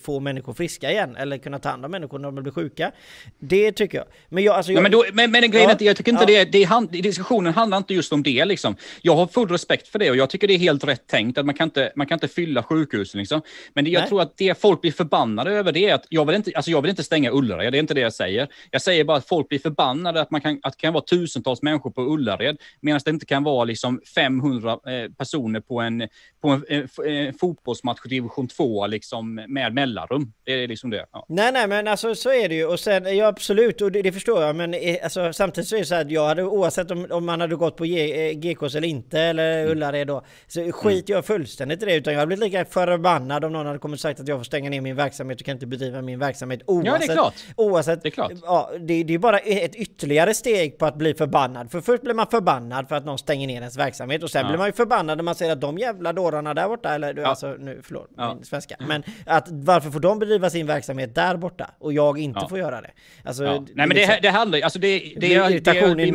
få 0.00 0.20
människor 0.20 0.52
friska 0.52 0.90
igen 0.90 1.16
eller 1.16 1.38
kunna 1.38 1.58
ta 1.58 1.68
hand 1.68 1.84
om 1.84 1.90
människor 1.90 2.18
när 2.18 2.32
de 2.32 2.42
blir 2.42 2.52
sjuka. 2.52 2.92
Det 3.38 3.72
tycker 3.72 3.98
jag. 3.98 4.06
Men 4.28 4.44
jag, 4.44 4.56
alltså 4.56 4.72
jag, 4.72 4.82
men, 4.82 4.92
då, 4.92 5.04
men, 5.12 5.30
men 5.30 5.50
grejen 5.50 5.64
Ja, 5.64 5.70
är 5.70 5.74
att 5.74 5.80
jag 5.80 5.96
tycker 5.96 6.12
inte 6.12 6.32
ja. 6.32 6.44
det, 6.44 6.52
det 6.52 6.64
hand, 6.64 6.90
diskussionen 6.90 7.52
handlar 7.52 7.78
inte 7.78 7.94
just 7.94 8.12
om 8.12 8.22
det. 8.22 8.44
Liksom. 8.44 8.76
Jag 9.02 9.16
har 9.16 9.26
full 9.26 9.48
respekt 9.48 9.88
för 9.88 9.98
det 9.98 10.10
och 10.10 10.16
jag 10.16 10.30
tycker 10.30 10.48
det 10.48 10.54
är 10.54 10.58
helt 10.58 10.84
rätt 10.84 11.06
tänkt 11.06 11.38
att 11.38 11.46
man 11.46 11.54
kan 11.54 11.64
inte, 11.64 11.92
man 11.96 12.06
kan 12.06 12.16
inte 12.16 12.28
fylla 12.28 12.62
sjukhusen. 12.62 13.18
Liksom. 13.18 13.42
Men 13.74 13.84
det, 13.84 13.90
jag 13.90 14.00
Nej. 14.00 14.08
tror 14.08 14.22
att 14.22 14.36
det 14.36 14.60
folk 14.60 14.80
blir 14.80 14.92
förbannade 14.92 15.50
över 15.50 15.72
det 15.72 15.88
är 15.88 15.94
att 15.94 16.06
jag 16.08 16.24
vill 16.24 16.36
inte, 16.36 16.52
alltså 16.54 16.70
jag 16.70 16.82
vill 16.82 16.90
inte 16.90 17.04
stänga 17.04 17.30
Ullared, 17.30 17.72
det 17.72 17.78
är 17.78 17.80
inte 17.80 17.94
det 17.94 18.00
jag 18.00 18.12
säger. 18.12 18.48
Jag 18.70 18.82
säger 18.82 19.04
bara 19.04 19.16
att 19.16 19.28
folk 19.28 19.48
blir 19.48 19.58
förbannade 19.58 20.20
att, 20.20 20.30
man 20.30 20.40
kan, 20.40 20.60
att 20.62 20.72
det 20.72 20.80
kan 20.80 20.92
vara 20.92 21.04
tusentals 21.04 21.62
människor 21.62 21.90
på 21.96 22.02
Ullared 22.02 22.56
medan 22.80 23.00
det 23.04 23.10
inte 23.10 23.26
kan 23.26 23.44
vara 23.44 23.64
liksom 23.64 24.00
500 24.14 24.70
eh, 24.72 25.10
personer 25.18 25.60
på 25.60 25.80
en, 25.80 26.08
på 26.40 26.48
en, 26.48 26.64
eh, 26.68 27.12
eh, 27.12 27.34
fotbollsmatch 27.40 28.00
i 28.04 28.08
division 28.08 28.48
2 28.48 28.86
liksom, 28.86 29.34
med 29.34 29.74
mellanrum. 29.74 30.32
Det 30.44 30.52
är 30.52 30.68
liksom 30.68 30.90
det. 30.90 31.06
Ja. 31.12 31.26
Nej 31.28 31.52
nej 31.52 31.68
men 31.68 31.88
alltså 31.88 32.14
så 32.14 32.32
är 32.32 32.48
det 32.48 32.54
ju 32.54 32.66
och 32.66 32.80
sen 32.80 33.16
ja 33.16 33.26
absolut 33.26 33.80
och 33.82 33.92
det, 33.92 34.02
det 34.02 34.12
förstår 34.12 34.42
jag 34.42 34.56
men 34.56 34.74
alltså, 35.02 35.32
samtidigt 35.32 35.68
så 35.68 35.76
är 35.76 35.80
det 35.80 35.86
så 35.86 35.94
här 35.94 36.02
att 36.02 36.10
jag 36.10 36.28
hade 36.28 36.42
oavsett 36.44 36.90
om, 36.90 37.06
om 37.10 37.26
man 37.26 37.40
hade 37.40 37.56
gått 37.56 37.76
på 37.76 37.84
G, 37.84 38.34
GKs 38.34 38.74
eller 38.74 38.88
inte 38.88 39.20
eller 39.20 39.56
Mm. 39.66 39.78
Ullared 39.78 40.06
då 40.06 40.22
så 40.46 40.72
skit 40.72 41.08
jag 41.08 41.24
fullständigt 41.24 41.82
i 41.82 41.86
det 41.86 41.94
utan 41.94 42.12
jag 42.12 42.20
hade 42.20 42.26
blivit 42.26 42.44
lika 42.52 42.64
förbannad 42.64 43.44
om 43.44 43.52
någon 43.52 43.66
hade 43.66 43.78
kommit 43.78 43.96
och 43.96 44.00
sagt 44.00 44.20
att 44.20 44.28
jag 44.28 44.38
får 44.38 44.44
stänga 44.44 44.70
ner 44.70 44.80
min 44.80 44.96
verksamhet 44.96 45.40
och 45.40 45.46
kan 45.46 45.52
inte 45.52 45.66
bedriva 45.66 46.02
min 46.02 46.18
verksamhet 46.18 46.60
oavsett. 46.66 47.12
klart. 47.12 47.34
Oavsett. 47.56 48.02
Det 48.02 48.08
är 48.08 48.10
klart. 48.10 48.32
Ja, 48.42 48.70
det, 48.80 49.02
det 49.02 49.14
är 49.14 49.18
bara 49.18 49.38
ett 49.38 49.74
ytterligare 49.74 50.34
steg 50.34 50.78
på 50.78 50.86
att 50.86 50.96
bli 50.96 51.14
förbannad. 51.14 51.70
För 51.70 51.80
först 51.86 52.02
blir 52.02 52.14
man 52.14 52.26
förbannad 52.26 52.88
för 52.88 52.96
att 52.96 53.04
någon 53.04 53.18
stänger 53.18 53.46
ner 53.46 53.54
ens 53.54 53.76
verksamhet 53.78 54.22
och 54.22 54.30
sen 54.30 54.42
Ja. 54.42 54.48
blir 54.48 54.58
man 54.58 54.66
ju 54.68 54.72
förbannad 54.72 55.18
när 55.18 55.22
man 55.24 55.34
ser 55.34 55.50
att 55.52 55.60
de 55.60 55.78
jävla 55.78 56.12
dårarna 56.12 56.54
där 56.54 56.68
borta 56.68 56.94
eller 56.94 57.14
Ja. 57.16 57.26
alltså 57.26 57.54
nu 57.58 57.80
förlåt 57.82 58.08
Ja. 58.16 58.34
min 58.34 58.44
svenska 58.44 58.76
men 58.78 59.02
att 59.26 59.46
varför 59.50 59.90
får 59.90 60.00
de 60.00 60.18
bedriva 60.18 60.50
sin 60.50 60.66
verksamhet 60.66 61.14
där 61.14 61.36
borta 61.36 61.70
och 61.78 61.92
jag 61.92 62.18
inte 62.18 62.46
får 62.48 62.58
göra 62.58 62.80
det? 62.80 62.90
Alltså, 63.24 63.42
Nej, 63.44 63.62
men 63.74 63.88
liksom- 63.88 64.14
det, 64.14 64.18
det 64.22 64.30
handlar 64.30 64.60
alltså 64.60 64.78
det, 64.78 64.98
det, 64.98 65.14
det 65.20 65.38
det, 65.38 65.50
irritation 65.50 66.00
i 66.00 66.10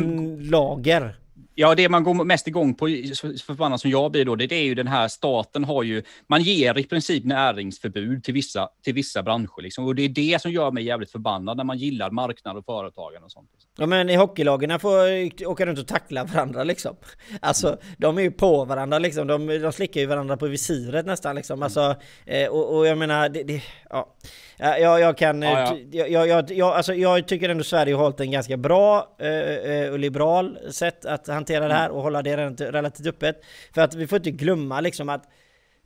lager. 0.50 1.16
Ja, 1.56 1.76
det 1.76 1.90
man 1.90 2.04
går 2.04 2.14
mest 2.14 2.48
igång 2.48 2.74
på, 2.74 2.86
förbannad 3.46 3.82
som 3.82 3.92
jag 3.92 4.12
blir 4.12 4.26
då, 4.26 4.36
det, 4.36 4.48
det 4.48 4.56
är 4.56 4.64
ju 4.64 4.76
den 4.76 4.88
här 4.88 5.08
staten 5.08 5.64
har 5.64 5.84
ju, 5.84 6.04
man 6.28 6.42
ger 6.42 6.78
i 6.78 6.84
princip 6.84 7.26
näringsförbud 7.26 8.24
till 8.24 8.34
vissa, 8.34 8.70
till 8.84 8.94
vissa 8.94 9.24
branscher 9.24 9.62
liksom. 9.62 9.86
Och 9.86 9.96
det 9.96 10.02
är 10.02 10.10
det 10.10 10.42
som 10.42 10.52
gör 10.52 10.72
mig 10.72 10.84
jävligt 10.84 11.12
förbannad 11.12 11.58
när 11.58 11.64
man 11.64 11.78
gillar 11.78 12.12
marknad 12.12 12.58
och 12.58 12.66
företagen 12.66 13.24
och 13.24 13.32
sånt. 13.32 13.50
Liksom. 13.54 13.72
Ja 13.78 13.86
men 13.86 14.10
i 14.10 14.16
hockeylagen 14.16 14.80
får 14.80 15.48
åka 15.48 15.66
runt 15.66 15.80
och 15.80 15.88
tackla 15.88 16.24
varandra 16.24 16.64
liksom. 16.64 16.96
Alltså 17.40 17.78
de 17.98 18.18
är 18.18 18.22
ju 18.22 18.32
på 18.32 18.66
varandra 18.66 19.00
liksom. 19.00 19.28
De, 19.28 19.48
de 19.48 19.72
slickar 19.72 20.02
ju 20.02 20.08
varandra 20.08 20.38
på 20.38 20.48
visiret 20.48 21.06
nästan 21.06 21.36
liksom. 21.36 21.64
Alltså, 21.64 21.96
eh, 22.26 22.48
och, 22.48 22.78
och 22.78 22.88
jag 22.88 22.98
menar, 22.98 23.30
det, 23.30 23.44
det, 23.44 23.64
ja. 23.90 24.16
Ja, 24.62 24.78
Jag, 24.78 25.00
jag 25.00 25.18
kan... 25.18 25.42
Ja, 25.42 25.78
ja. 25.92 26.06
Jag, 26.08 26.28
jag, 26.28 26.52
jag, 26.52 26.74
alltså, 26.74 26.94
jag 26.94 27.28
tycker 27.28 27.50
ändå 27.50 27.64
Sverige 27.64 27.96
har 27.96 28.04
hållit 28.04 28.20
en 28.20 28.32
ganska 28.32 28.58
bra 28.58 29.16
eh, 29.20 29.30
eh, 29.30 29.92
och 29.92 30.00
liberal 30.00 30.60
sätt 30.72 31.06
att 31.06 31.28
hantera 31.28 31.68
det 31.68 31.74
här 31.74 31.90
och 31.90 32.02
hålla 32.02 32.22
det 32.22 32.38
relativt, 32.38 32.74
relativt 32.74 33.08
öppet. 33.08 33.42
För 33.74 33.82
att 33.82 33.96
vi 33.96 34.08
får 34.08 34.18
inte 34.18 34.32
glömma 34.32 34.82
liksom 34.82 35.10
att 35.10 35.24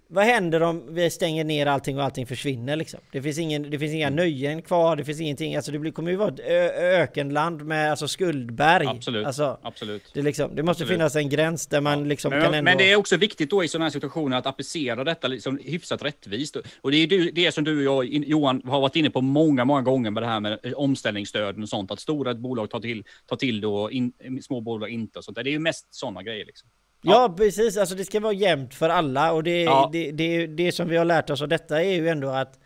vad 0.08 0.26
händer 0.26 0.64
om 0.64 0.96
vi 0.96 1.10
stänger 1.10 1.44
ner 1.44 1.66
allting 1.66 1.98
och 1.98 2.04
allting 2.04 2.26
försvinner 2.28 2.76
liksom? 2.76 3.00
Det 3.12 3.22
finns, 3.22 3.38
ingen, 3.40 3.70
det 3.70 3.80
finns 3.80 3.94
inga 3.94 4.08
Mm. 4.08 4.16
nöjen 4.16 4.62
kvar, 4.62 4.96
det 4.96 5.06
finns 5.06 5.22
ingenting. 5.22 5.56
Alltså 5.56 5.72
det 5.72 5.80
blir, 5.80 5.92
kommer 5.92 6.12
ju 6.12 6.18
vara 6.18 6.30
ett 6.30 6.40
ökenland 6.80 7.66
med 7.66 7.92
alltså 7.92 8.08
skuldberg. 8.08 8.88
Absolut. 8.88 9.26
Alltså, 9.28 9.60
Absolut. 9.62 10.04
det, 10.14 10.22
liksom, 10.22 10.56
det 10.56 10.64
måste 10.64 10.84
Absolut. 10.84 11.00
finnas 11.00 11.16
en 11.16 11.30
gräns 11.30 11.68
där 11.68 11.82
man 11.82 12.08
liksom 12.08 12.30
Men, 12.30 12.42
kan 12.42 12.54
ändå... 12.54 12.64
men 12.64 12.78
det 12.78 12.92
är 12.92 12.96
också 12.96 13.18
viktigt 13.18 13.50
då 13.50 13.64
i 13.64 13.68
sådana 13.68 13.86
här 13.86 13.90
situationer 13.92 14.38
att 14.38 14.46
applicera 14.46 15.04
detta 15.04 15.28
liksom 15.28 15.60
hyfsat 15.64 16.04
rättvist. 16.04 16.56
Och 16.82 16.92
det 16.92 16.98
är 16.98 17.32
det 17.32 17.52
som 17.52 17.64
du 17.64 17.88
och 17.88 18.06
jag, 18.06 18.14
Johan, 18.14 18.62
har 18.66 18.82
varit 18.82 18.96
inne 18.96 19.10
på 19.10 19.22
många, 19.22 19.66
många 19.66 19.82
gånger 19.82 20.12
med 20.12 20.24
det 20.24 20.28
här 20.28 20.40
med 20.40 20.60
omställningsstöden 20.76 21.64
och 21.64 21.70
sånt. 21.70 21.92
Att 21.92 22.00
stora 22.00 22.34
bolag 22.34 22.70
tar 22.70 22.80
till, 22.80 23.04
tar 23.26 23.36
till 23.36 23.62
det 23.62 23.68
och 23.68 23.92
in, 23.92 24.14
små 24.42 24.62
bolag 24.62 24.90
inte. 24.90 25.20
Och 25.20 25.26
sånt. 25.26 25.36
Det 25.36 25.42
är 25.50 25.52
ju 25.52 25.60
mest 25.60 25.88
sådana 25.96 26.24
grejer. 26.24 26.46
Liksom. 26.46 26.70
Ja 27.12 27.34
precis, 27.38 27.78
alltså 27.78 27.96
det 27.96 28.06
ska 28.06 28.20
vara 28.20 28.34
jämnt 28.34 28.74
för 28.74 28.90
alla 28.90 29.32
och 29.32 29.44
det, 29.44 29.64
Ja. 29.64 29.90
det, 29.92 30.12
det, 30.12 30.48
det 30.48 30.72
som 30.72 30.90
vi 30.90 30.98
har 30.98 31.06
lärt 31.06 31.30
oss 31.30 31.42
av 31.42 31.48
detta 31.48 31.84
är 31.84 31.94
ju 31.94 32.10
ändå 32.10 32.30
att 32.30 32.60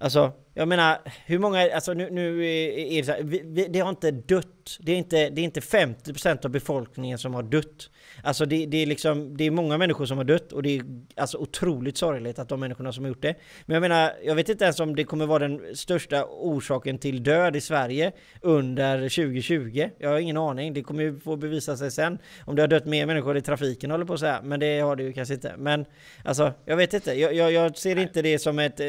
Alltså, 0.00 0.32
jag 0.54 0.68
menar, 0.68 0.98
hur 1.26 1.38
många, 1.38 1.74
alltså 1.74 1.92
nu, 1.92 2.10
nu 2.10 2.46
är 2.46 2.98
det 2.98 3.04
så 3.04 3.12
här, 3.12 3.22
vi, 3.22 3.42
vi, 3.44 3.66
det 3.68 3.80
har 3.80 3.90
inte 3.90 4.10
dött. 4.10 4.76
Det 4.80 4.92
är 4.92 4.96
inte, 4.96 5.30
det 5.30 5.40
är 5.40 5.44
inte 5.44 5.60
50% 5.60 6.44
av 6.44 6.50
befolkningen 6.50 7.18
som 7.18 7.34
har 7.34 7.42
dött. 7.42 7.90
Alltså 8.22 8.44
det, 8.44 8.66
det, 8.66 8.76
är 8.76 8.86
liksom, 8.86 9.36
det 9.36 9.44
är 9.44 9.50
många 9.50 9.78
människor 9.78 10.06
som 10.06 10.16
har 10.18 10.24
dött 10.24 10.52
och 10.52 10.62
det 10.62 10.78
är 10.78 10.84
alltså 11.16 11.38
otroligt 11.38 11.96
sorgligt 11.96 12.38
att 12.38 12.48
de 12.48 12.60
människorna 12.60 12.92
som 12.92 13.04
har 13.04 13.08
gjort 13.08 13.22
det. 13.22 13.34
Men 13.66 13.74
jag 13.74 13.80
menar, 13.80 14.12
jag 14.24 14.34
vet 14.34 14.48
inte 14.48 14.64
ens 14.64 14.80
om 14.80 14.96
det 14.96 15.04
kommer 15.04 15.26
vara 15.26 15.48
den 15.48 15.76
största 15.76 16.24
orsaken 16.24 16.98
till 16.98 17.22
död 17.22 17.56
i 17.56 17.60
Sverige 17.60 18.12
under 18.42 18.98
2020. 18.98 19.90
Jag 19.98 20.10
har 20.10 20.18
ingen 20.18 20.36
aning. 20.36 20.74
Det 20.74 20.82
kommer 20.82 21.02
ju 21.02 21.18
få 21.18 21.36
bevisa 21.36 21.76
sig 21.76 21.90
sen. 21.90 22.18
Om 22.44 22.56
det 22.56 22.62
har 22.62 22.68
dött 22.68 22.86
mer 22.86 23.06
människor 23.06 23.36
i 23.36 23.42
trafiken 23.42 23.90
håller 23.90 24.04
på 24.04 24.14
att 24.14 24.20
säga. 24.20 24.40
Men 24.42 24.60
det 24.60 24.80
har 24.80 24.96
det 24.96 25.02
ju 25.02 25.12
kanske 25.12 25.34
inte. 25.34 25.54
Men 25.58 25.84
alltså, 26.24 26.52
jag 26.64 26.76
vet 26.76 26.94
inte. 26.94 27.12
Jag, 27.12 27.34
jag, 27.34 27.52
jag 27.52 27.76
ser 27.76 27.98
inte 27.98 28.22
det 28.22 28.38
som 28.38 28.58
ett... 28.58 28.80
Eh, 28.80 28.86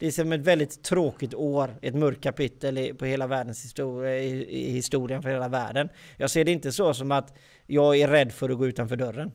det 0.00 0.06
är 0.06 0.10
som 0.10 0.32
ett 0.32 0.40
väldigt 0.40 0.82
tråkigt 0.82 1.34
år, 1.34 1.74
ett 1.82 1.94
mörkt 1.94 2.22
kapitel 2.22 2.94
på 2.94 3.04
hela 3.04 3.26
världens 3.26 3.64
historia, 3.64 4.18
i 4.18 4.70
historien 4.72 5.22
för 5.22 5.30
hela 5.30 5.48
världen. 5.48 5.88
Jag 6.16 6.30
ser 6.30 6.44
det 6.44 6.52
inte 6.52 6.72
så 6.72 6.94
som 6.94 7.12
att 7.12 7.34
jag 7.70 7.96
är 7.96 8.08
rädd 8.08 8.32
för 8.32 8.50
att 8.50 8.58
gå 8.58 8.66
utanför 8.66 8.96
dörren. 8.96 9.32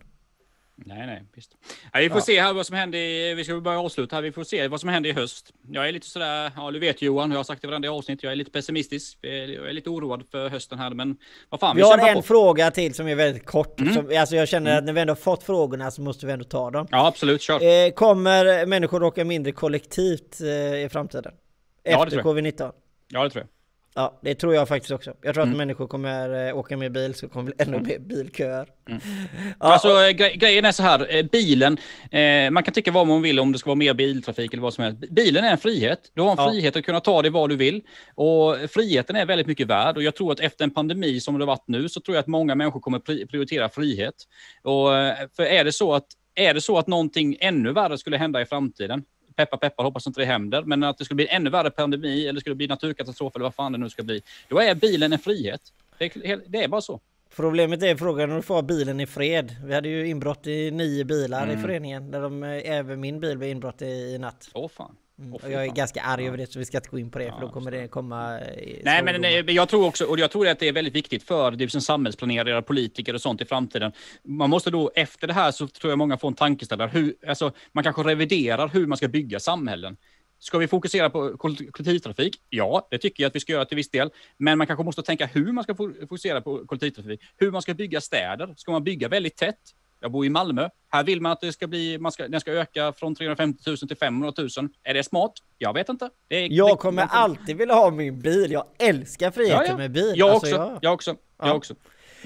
Nej, 0.77 1.07
nej, 1.07 1.23
visst. 1.35 1.51
Ja, 1.93 1.99
vi 1.99 2.09
får 2.09 2.17
ja. 2.17 2.21
se 2.21 2.41
här 2.41 2.53
vad 2.53 2.65
som 2.65 2.75
händer. 2.75 2.99
I, 2.99 3.33
vi 3.33 3.43
ska 3.43 3.61
börja 3.61 3.79
avsluta 3.79 4.15
här. 4.15 4.23
Vi 4.23 4.31
får 4.31 4.43
se 4.43 4.67
vad 4.67 4.79
som 4.79 4.89
händer 4.89 5.09
i 5.09 5.13
höst. 5.13 5.53
Jag 5.71 5.87
är 5.87 5.91
lite 5.91 6.07
sådär, 6.07 6.51
ja 6.55 6.71
du 6.71 6.79
vet 6.79 7.01
Johan, 7.01 7.31
jag 7.31 7.39
har 7.39 7.43
sagt 7.43 7.61
det 7.61 7.67
varenda 7.67 7.91
avsnitt. 7.91 8.23
Jag 8.23 8.31
är 8.31 8.35
lite 8.35 8.51
pessimistisk. 8.51 9.17
Jag 9.21 9.69
är 9.69 9.73
lite 9.73 9.89
oroad 9.89 10.23
för 10.31 10.49
hösten 10.49 10.79
här, 10.79 10.89
men 10.89 11.17
vad 11.49 11.59
fan. 11.59 11.75
Vi, 11.75 11.81
vi 11.81 11.87
har 11.87 12.07
en 12.09 12.15
på. 12.15 12.21
fråga 12.21 12.71
till 12.71 12.93
som 12.93 13.07
är 13.07 13.15
väldigt 13.15 13.45
kort. 13.45 13.79
Mm. 13.79 13.93
Som, 13.93 14.11
alltså 14.19 14.35
jag 14.35 14.47
känner 14.47 14.71
mm. 14.71 14.79
att 14.79 14.85
när 14.85 14.93
vi 14.93 15.01
ändå 15.01 15.15
fått 15.15 15.43
frågorna 15.43 15.91
så 15.91 16.01
måste 16.01 16.25
vi 16.25 16.31
ändå 16.31 16.45
ta 16.45 16.71
dem. 16.71 16.87
Ja, 16.91 17.07
absolut. 17.07 17.41
Kör. 17.41 17.85
Eh, 17.85 17.91
kommer 17.91 18.65
människor 18.65 19.03
åka 19.03 19.25
mindre 19.25 19.51
kollektivt 19.51 20.41
eh, 20.41 20.47
i 20.85 20.89
framtiden? 20.91 21.33
Efter 21.83 22.17
ja, 22.17 22.23
covid-19? 22.23 22.71
Ja, 23.07 23.23
det 23.23 23.29
tror 23.29 23.41
jag. 23.41 23.54
Ja, 23.97 24.19
det 24.21 24.35
tror 24.35 24.55
jag 24.55 24.67
faktiskt 24.67 24.91
också. 24.91 25.13
Jag 25.21 25.33
tror 25.33 25.43
mm. 25.43 25.53
att 25.53 25.57
människor 25.57 25.87
kommer 25.87 26.47
äh, 26.47 26.57
åka 26.57 26.77
med 26.77 26.91
bil, 26.91 27.13
så 27.13 27.29
kommer 27.29 27.51
det 27.51 27.55
bli 27.55 27.65
ännu 27.65 27.77
mm. 27.77 27.87
mer 27.87 27.99
bilköer. 27.99 28.67
Mm. 28.89 29.01
Ja, 29.59 29.73
alltså 29.73 29.89
och... 29.89 30.15
gre 30.15 30.35
grejen 30.35 30.65
är 30.65 30.71
så 30.71 30.83
här, 30.83 31.15
eh, 31.15 31.23
bilen, 31.23 31.77
eh, 32.11 32.51
man 32.51 32.63
kan 32.63 32.73
tycka 32.73 32.91
vad 32.91 33.07
man 33.07 33.21
vill 33.21 33.39
om 33.39 33.51
det 33.51 33.57
ska 33.57 33.69
vara 33.69 33.75
mer 33.75 33.93
biltrafik 33.93 34.53
eller 34.53 34.63
vad 34.63 34.73
som 34.73 34.83
helst. 34.83 34.99
Bilen 35.09 35.43
är 35.43 35.51
en 35.51 35.57
frihet. 35.57 36.11
Du 36.13 36.21
har 36.21 36.31
en 36.31 36.37
ja. 36.37 36.49
frihet 36.49 36.75
att 36.75 36.85
kunna 36.85 36.99
ta 36.99 37.21
dig 37.21 37.31
var 37.31 37.47
du 37.47 37.55
vill. 37.55 37.81
Och 38.15 38.55
friheten 38.69 39.15
är 39.15 39.25
väldigt 39.25 39.47
mycket 39.47 39.67
värd. 39.67 39.97
Och 39.97 40.03
jag 40.03 40.15
tror 40.15 40.31
att 40.31 40.39
efter 40.39 40.63
en 40.63 40.71
pandemi 40.71 41.19
som 41.19 41.39
det 41.39 41.41
har 41.41 41.47
varit 41.47 41.67
nu, 41.67 41.89
så 41.89 42.01
tror 42.01 42.15
jag 42.15 42.21
att 42.21 42.27
många 42.27 42.55
människor 42.55 42.79
kommer 42.79 42.99
prioritera 43.25 43.69
frihet. 43.69 44.15
Och, 44.63 44.97
eh, 44.97 45.15
för 45.35 45.43
är 45.43 45.63
det 45.63 45.71
så 45.71 45.93
att 45.93 46.07
är 46.35 46.53
det 46.53 46.61
så 46.61 46.77
att 46.77 46.87
någonting 46.87 47.37
ännu 47.39 47.73
värre 47.73 47.97
skulle 47.97 48.17
hända 48.17 48.41
i 48.41 48.45
framtiden, 48.45 49.03
peppar 49.35 49.57
peppar, 49.57 49.83
hoppas 49.83 50.07
inte 50.07 50.21
det 50.21 50.25
händer, 50.25 50.63
men 50.63 50.83
att 50.83 50.97
det 50.97 51.05
skulle 51.05 51.15
bli 51.15 51.27
ännu 51.27 51.49
värre 51.49 51.71
pandemi 51.71 52.27
eller 52.27 52.39
skulle 52.39 52.55
bli 52.55 52.67
naturkatastrof 52.67 53.35
eller 53.35 53.43
vad 53.43 53.55
fan 53.55 53.71
det 53.71 53.77
nu 53.77 53.89
ska 53.89 54.03
bli, 54.03 54.21
då 54.47 54.59
är 54.59 54.75
bilen 54.75 55.13
en 55.13 55.19
frihet. 55.19 55.61
Det 55.97 56.15
är, 56.15 56.41
det 56.47 56.63
är 56.63 56.67
bara 56.67 56.81
så. 56.81 56.99
Problemet 57.35 57.83
är 57.83 57.95
frågan 57.95 58.29
om 58.29 58.35
du 58.35 58.41
får 58.41 58.61
bilen 58.61 58.99
i 58.99 59.05
fred. 59.05 59.55
Vi 59.65 59.73
hade 59.73 59.89
ju 59.89 60.07
inbrott 60.07 60.47
i 60.47 60.71
nio 60.71 61.03
bilar 61.03 61.43
mm. 61.43 61.59
i 61.59 61.61
föreningen, 61.61 62.11
där 62.11 62.21
de, 62.21 62.43
eh, 62.43 62.71
även 62.71 62.99
min 62.99 63.19
bil 63.19 63.37
blev 63.37 63.49
inbrott 63.49 63.81
i, 63.81 63.85
i 63.85 64.17
natt. 64.17 64.49
Åh 64.53 64.69
fan. 64.69 64.95
Mm. 65.19 65.51
Jag 65.51 65.65
är 65.65 65.67
ganska 65.67 66.01
arg 66.01 66.27
över 66.27 66.37
det 66.37 66.51
så 66.51 66.59
vi 66.59 66.65
ska 66.65 66.77
inte 66.77 66.89
gå 66.89 66.99
in 66.99 67.11
på 67.11 67.19
det 67.19 67.31
för 67.31 67.41
då 67.41 67.49
kommer 67.49 67.71
det 67.71 67.87
komma 67.87 68.39
Nej 68.83 69.03
men 69.03 69.21
nej, 69.21 69.51
jag 69.51 69.69
tror 69.69 69.85
också, 69.85 70.05
och 70.05 70.19
jag 70.19 70.31
tror 70.31 70.47
att 70.47 70.59
det 70.59 70.67
är 70.67 70.73
väldigt 70.73 70.95
viktigt 70.95 71.23
för 71.23 71.51
det 71.51 71.69
som 71.69 71.81
samhällsplanerare, 71.81 72.61
politiker 72.61 73.13
och 73.13 73.21
sånt 73.21 73.41
i 73.41 73.45
framtiden. 73.45 73.91
Man 74.23 74.49
måste 74.49 74.71
då 74.71 74.91
efter 74.95 75.27
det 75.27 75.33
här 75.33 75.51
så 75.51 75.67
tror 75.67 75.91
jag 75.91 75.97
många 75.97 76.17
får 76.17 76.27
en 76.27 76.33
tankeställare. 76.33 76.89
Hur, 76.93 77.15
alltså, 77.27 77.51
man 77.71 77.83
kanske 77.83 78.03
reviderar 78.03 78.67
hur 78.67 78.87
man 78.87 78.97
ska 78.97 79.07
bygga 79.07 79.39
samhällen. 79.39 79.97
Ska 80.39 80.57
vi 80.57 80.67
fokusera 80.67 81.09
på 81.09 81.37
kollektivtrafik? 81.37 82.35
Ja, 82.49 82.87
det 82.91 82.97
tycker 82.97 83.23
jag 83.23 83.29
att 83.29 83.35
vi 83.35 83.39
ska 83.39 83.53
göra 83.53 83.65
till 83.65 83.77
viss 83.77 83.89
del. 83.89 84.09
Men 84.37 84.57
man 84.57 84.67
kanske 84.67 84.83
måste 84.83 85.03
tänka 85.03 85.25
hur 85.25 85.51
man 85.51 85.63
ska 85.63 85.75
fokusera 85.75 86.41
på 86.41 86.65
kollektivtrafik. 86.67 87.21
Hur 87.37 87.51
man 87.51 87.61
ska 87.61 87.73
bygga 87.73 88.01
städer. 88.01 88.53
Ska 88.57 88.71
man 88.71 88.83
bygga 88.83 89.07
väldigt 89.07 89.35
tätt? 89.35 89.59
Jag 89.99 90.11
bor 90.11 90.25
i 90.25 90.29
Malmö. 90.29 90.69
Här 90.91 91.03
vill 91.03 91.21
man 91.21 91.31
att 91.31 91.41
det 91.41 91.53
ska 91.53 91.67
bli, 91.67 91.97
man 91.99 92.11
ska, 92.11 92.27
den 92.27 92.41
ska 92.41 92.51
öka 92.51 92.93
från 92.93 93.15
350 93.15 93.63
000 93.67 93.77
till 93.77 93.97
500 93.97 94.33
000. 94.37 94.49
Är 94.83 94.93
det 94.93 95.03
smart? 95.03 95.33
Jag 95.57 95.73
vet 95.73 95.89
inte. 95.89 96.09
Är, 96.29 96.47
jag 96.51 96.79
kommer 96.79 97.01
det, 97.01 97.07
alltid 97.11 97.57
vilja 97.57 97.75
ha 97.75 97.91
min 97.91 98.19
bil. 98.19 98.51
Jag 98.51 98.65
älskar 98.79 99.31
friheten 99.31 99.61
ja, 99.65 99.71
ja. 99.71 99.77
med 99.77 99.91
bil. 99.91 100.13
Jag 100.15 100.29
alltså, 100.29 100.47
också. 100.47 100.61
Jag, 100.61 100.79
jag 100.81 100.93
också. 100.93 101.15
Jag 101.39 101.47
ja. 101.47 101.53
också. 101.53 101.75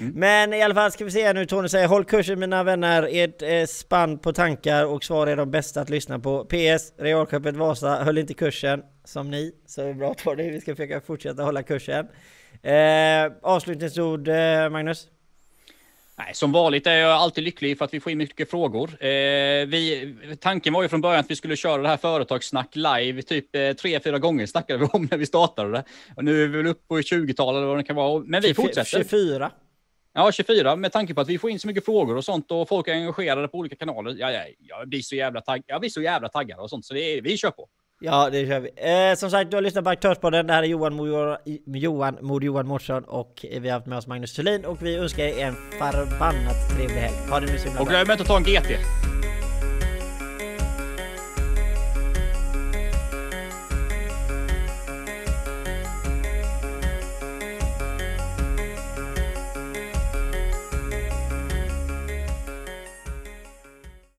Mm. 0.00 0.12
Men 0.14 0.52
i 0.52 0.62
alla 0.62 0.74
fall 0.74 0.92
ska 0.92 1.04
vi 1.04 1.10
se 1.10 1.32
nu 1.32 1.46
Tony 1.46 1.68
säger 1.68 1.88
håll 1.88 2.04
kursen 2.04 2.38
mina 2.38 2.62
vänner, 2.64 3.08
ert 3.10 3.42
eh, 3.42 3.66
spann 3.66 4.18
på 4.18 4.32
tankar 4.32 4.86
och 4.86 5.04
svar 5.04 5.26
är 5.26 5.36
de 5.36 5.50
bästa 5.50 5.80
att 5.80 5.90
lyssna 5.90 6.18
på. 6.18 6.44
PS, 6.44 6.92
Realskeppet 6.98 7.56
Vasa 7.56 8.04
höll 8.04 8.18
inte 8.18 8.34
kursen 8.34 8.82
som 9.04 9.30
ni, 9.30 9.52
så 9.66 9.94
bra 9.94 10.14
Tony, 10.14 10.50
vi 10.50 10.60
ska 10.60 10.76
försöka 10.76 11.00
fortsätta 11.00 11.42
hålla 11.42 11.62
kursen. 11.62 12.06
Eh, 12.62 13.32
avslutningsord 13.42 14.28
eh, 14.28 14.68
Magnus? 14.70 15.08
Nej, 16.24 16.34
som 16.34 16.52
vanligt 16.52 16.86
är 16.86 16.96
jag 16.96 17.10
alltid 17.10 17.44
lycklig 17.44 17.78
för 17.78 17.84
att 17.84 17.94
vi 17.94 18.00
får 18.00 18.12
in 18.12 18.18
mycket 18.18 18.50
frågor. 18.50 19.04
Eh, 19.04 19.08
vi, 19.66 20.14
tanken 20.40 20.72
var 20.72 20.82
ju 20.82 20.88
från 20.88 21.00
början 21.00 21.20
att 21.20 21.30
vi 21.30 21.36
skulle 21.36 21.56
köra 21.56 21.82
det 21.82 21.88
här 21.88 21.96
företagssnack 21.96 22.76
live, 22.76 23.22
typ 23.22 23.56
eh, 23.56 23.72
tre, 23.72 24.00
fyra 24.00 24.18
gånger 24.18 24.46
snackade 24.46 24.78
vi 24.78 24.84
om 24.92 25.08
när 25.10 25.18
vi 25.18 25.26
startade 25.26 25.72
det. 25.72 25.84
Och 26.16 26.24
nu 26.24 26.42
är 26.42 26.46
vi 26.46 26.56
väl 26.56 26.66
uppe 26.66 26.86
på 26.88 26.98
20-tal 26.98 27.56
eller 27.56 27.66
vad 27.66 27.78
det 27.78 27.84
kan 27.84 27.96
vara. 27.96 28.22
Men 28.26 28.42
vi 28.42 28.54
fortsätter. 28.54 28.84
24. 28.84 29.50
Ja, 30.12 30.32
24 30.32 30.76
med 30.76 30.92
tanke 30.92 31.14
på 31.14 31.20
att 31.20 31.28
vi 31.28 31.38
får 31.38 31.50
in 31.50 31.58
så 31.58 31.66
mycket 31.66 31.84
frågor 31.84 32.16
och 32.16 32.24
sånt 32.24 32.50
och 32.50 32.68
folk 32.68 32.88
är 32.88 32.92
engagerade 32.92 33.48
på 33.48 33.58
olika 33.58 33.76
kanaler. 33.76 34.16
Ja, 34.18 34.32
ja, 34.32 34.42
jag, 34.58 34.88
blir 34.88 35.02
så 35.02 35.14
jävla 35.14 35.40
tagg, 35.40 35.62
jag 35.66 35.80
blir 35.80 35.90
så 35.90 36.02
jävla 36.02 36.28
taggad 36.28 36.58
och 36.58 36.70
sånt 36.70 36.84
så 36.84 36.94
det 36.94 37.00
är, 37.00 37.22
vi 37.22 37.36
kör 37.36 37.50
på. 37.50 37.68
Ja, 38.02 38.30
det 38.30 38.46
kör 38.46 38.60
vi. 38.60 38.70
Eh, 38.76 39.16
som 39.16 39.30
sagt, 39.30 39.50
du 39.50 39.56
har 39.56 39.62
lyssnat 39.62 39.84
på 39.84 39.90
Aktörspodden. 39.90 40.46
Det 40.46 40.52
här 40.52 40.62
är 40.62 40.66
Johan 40.66 40.94
Mod 40.94 41.08
Johan, 41.66 42.16
Mod 42.20 42.44
Johan 42.44 42.66
Mårtsson 42.66 43.04
och 43.04 43.44
vi 43.60 43.68
har 43.68 43.78
haft 43.78 43.86
med 43.86 43.98
oss 43.98 44.06
Magnus 44.06 44.34
Thulin 44.34 44.64
och 44.64 44.82
vi 44.82 44.96
önskar 44.96 45.24
er 45.24 45.46
en 45.46 45.54
förbannat 45.54 46.70
trevlig 46.70 46.96
helg. 46.96 47.30
Ha 47.30 47.40
det 47.40 47.46
nu 47.46 47.58
så 47.58 47.64
himla 47.64 47.80
Och 47.80 47.88
glöm 47.88 48.10
inte 48.10 48.22
att 48.22 48.26
ta 48.26 48.36
en 48.36 48.42
GT. 48.42 48.70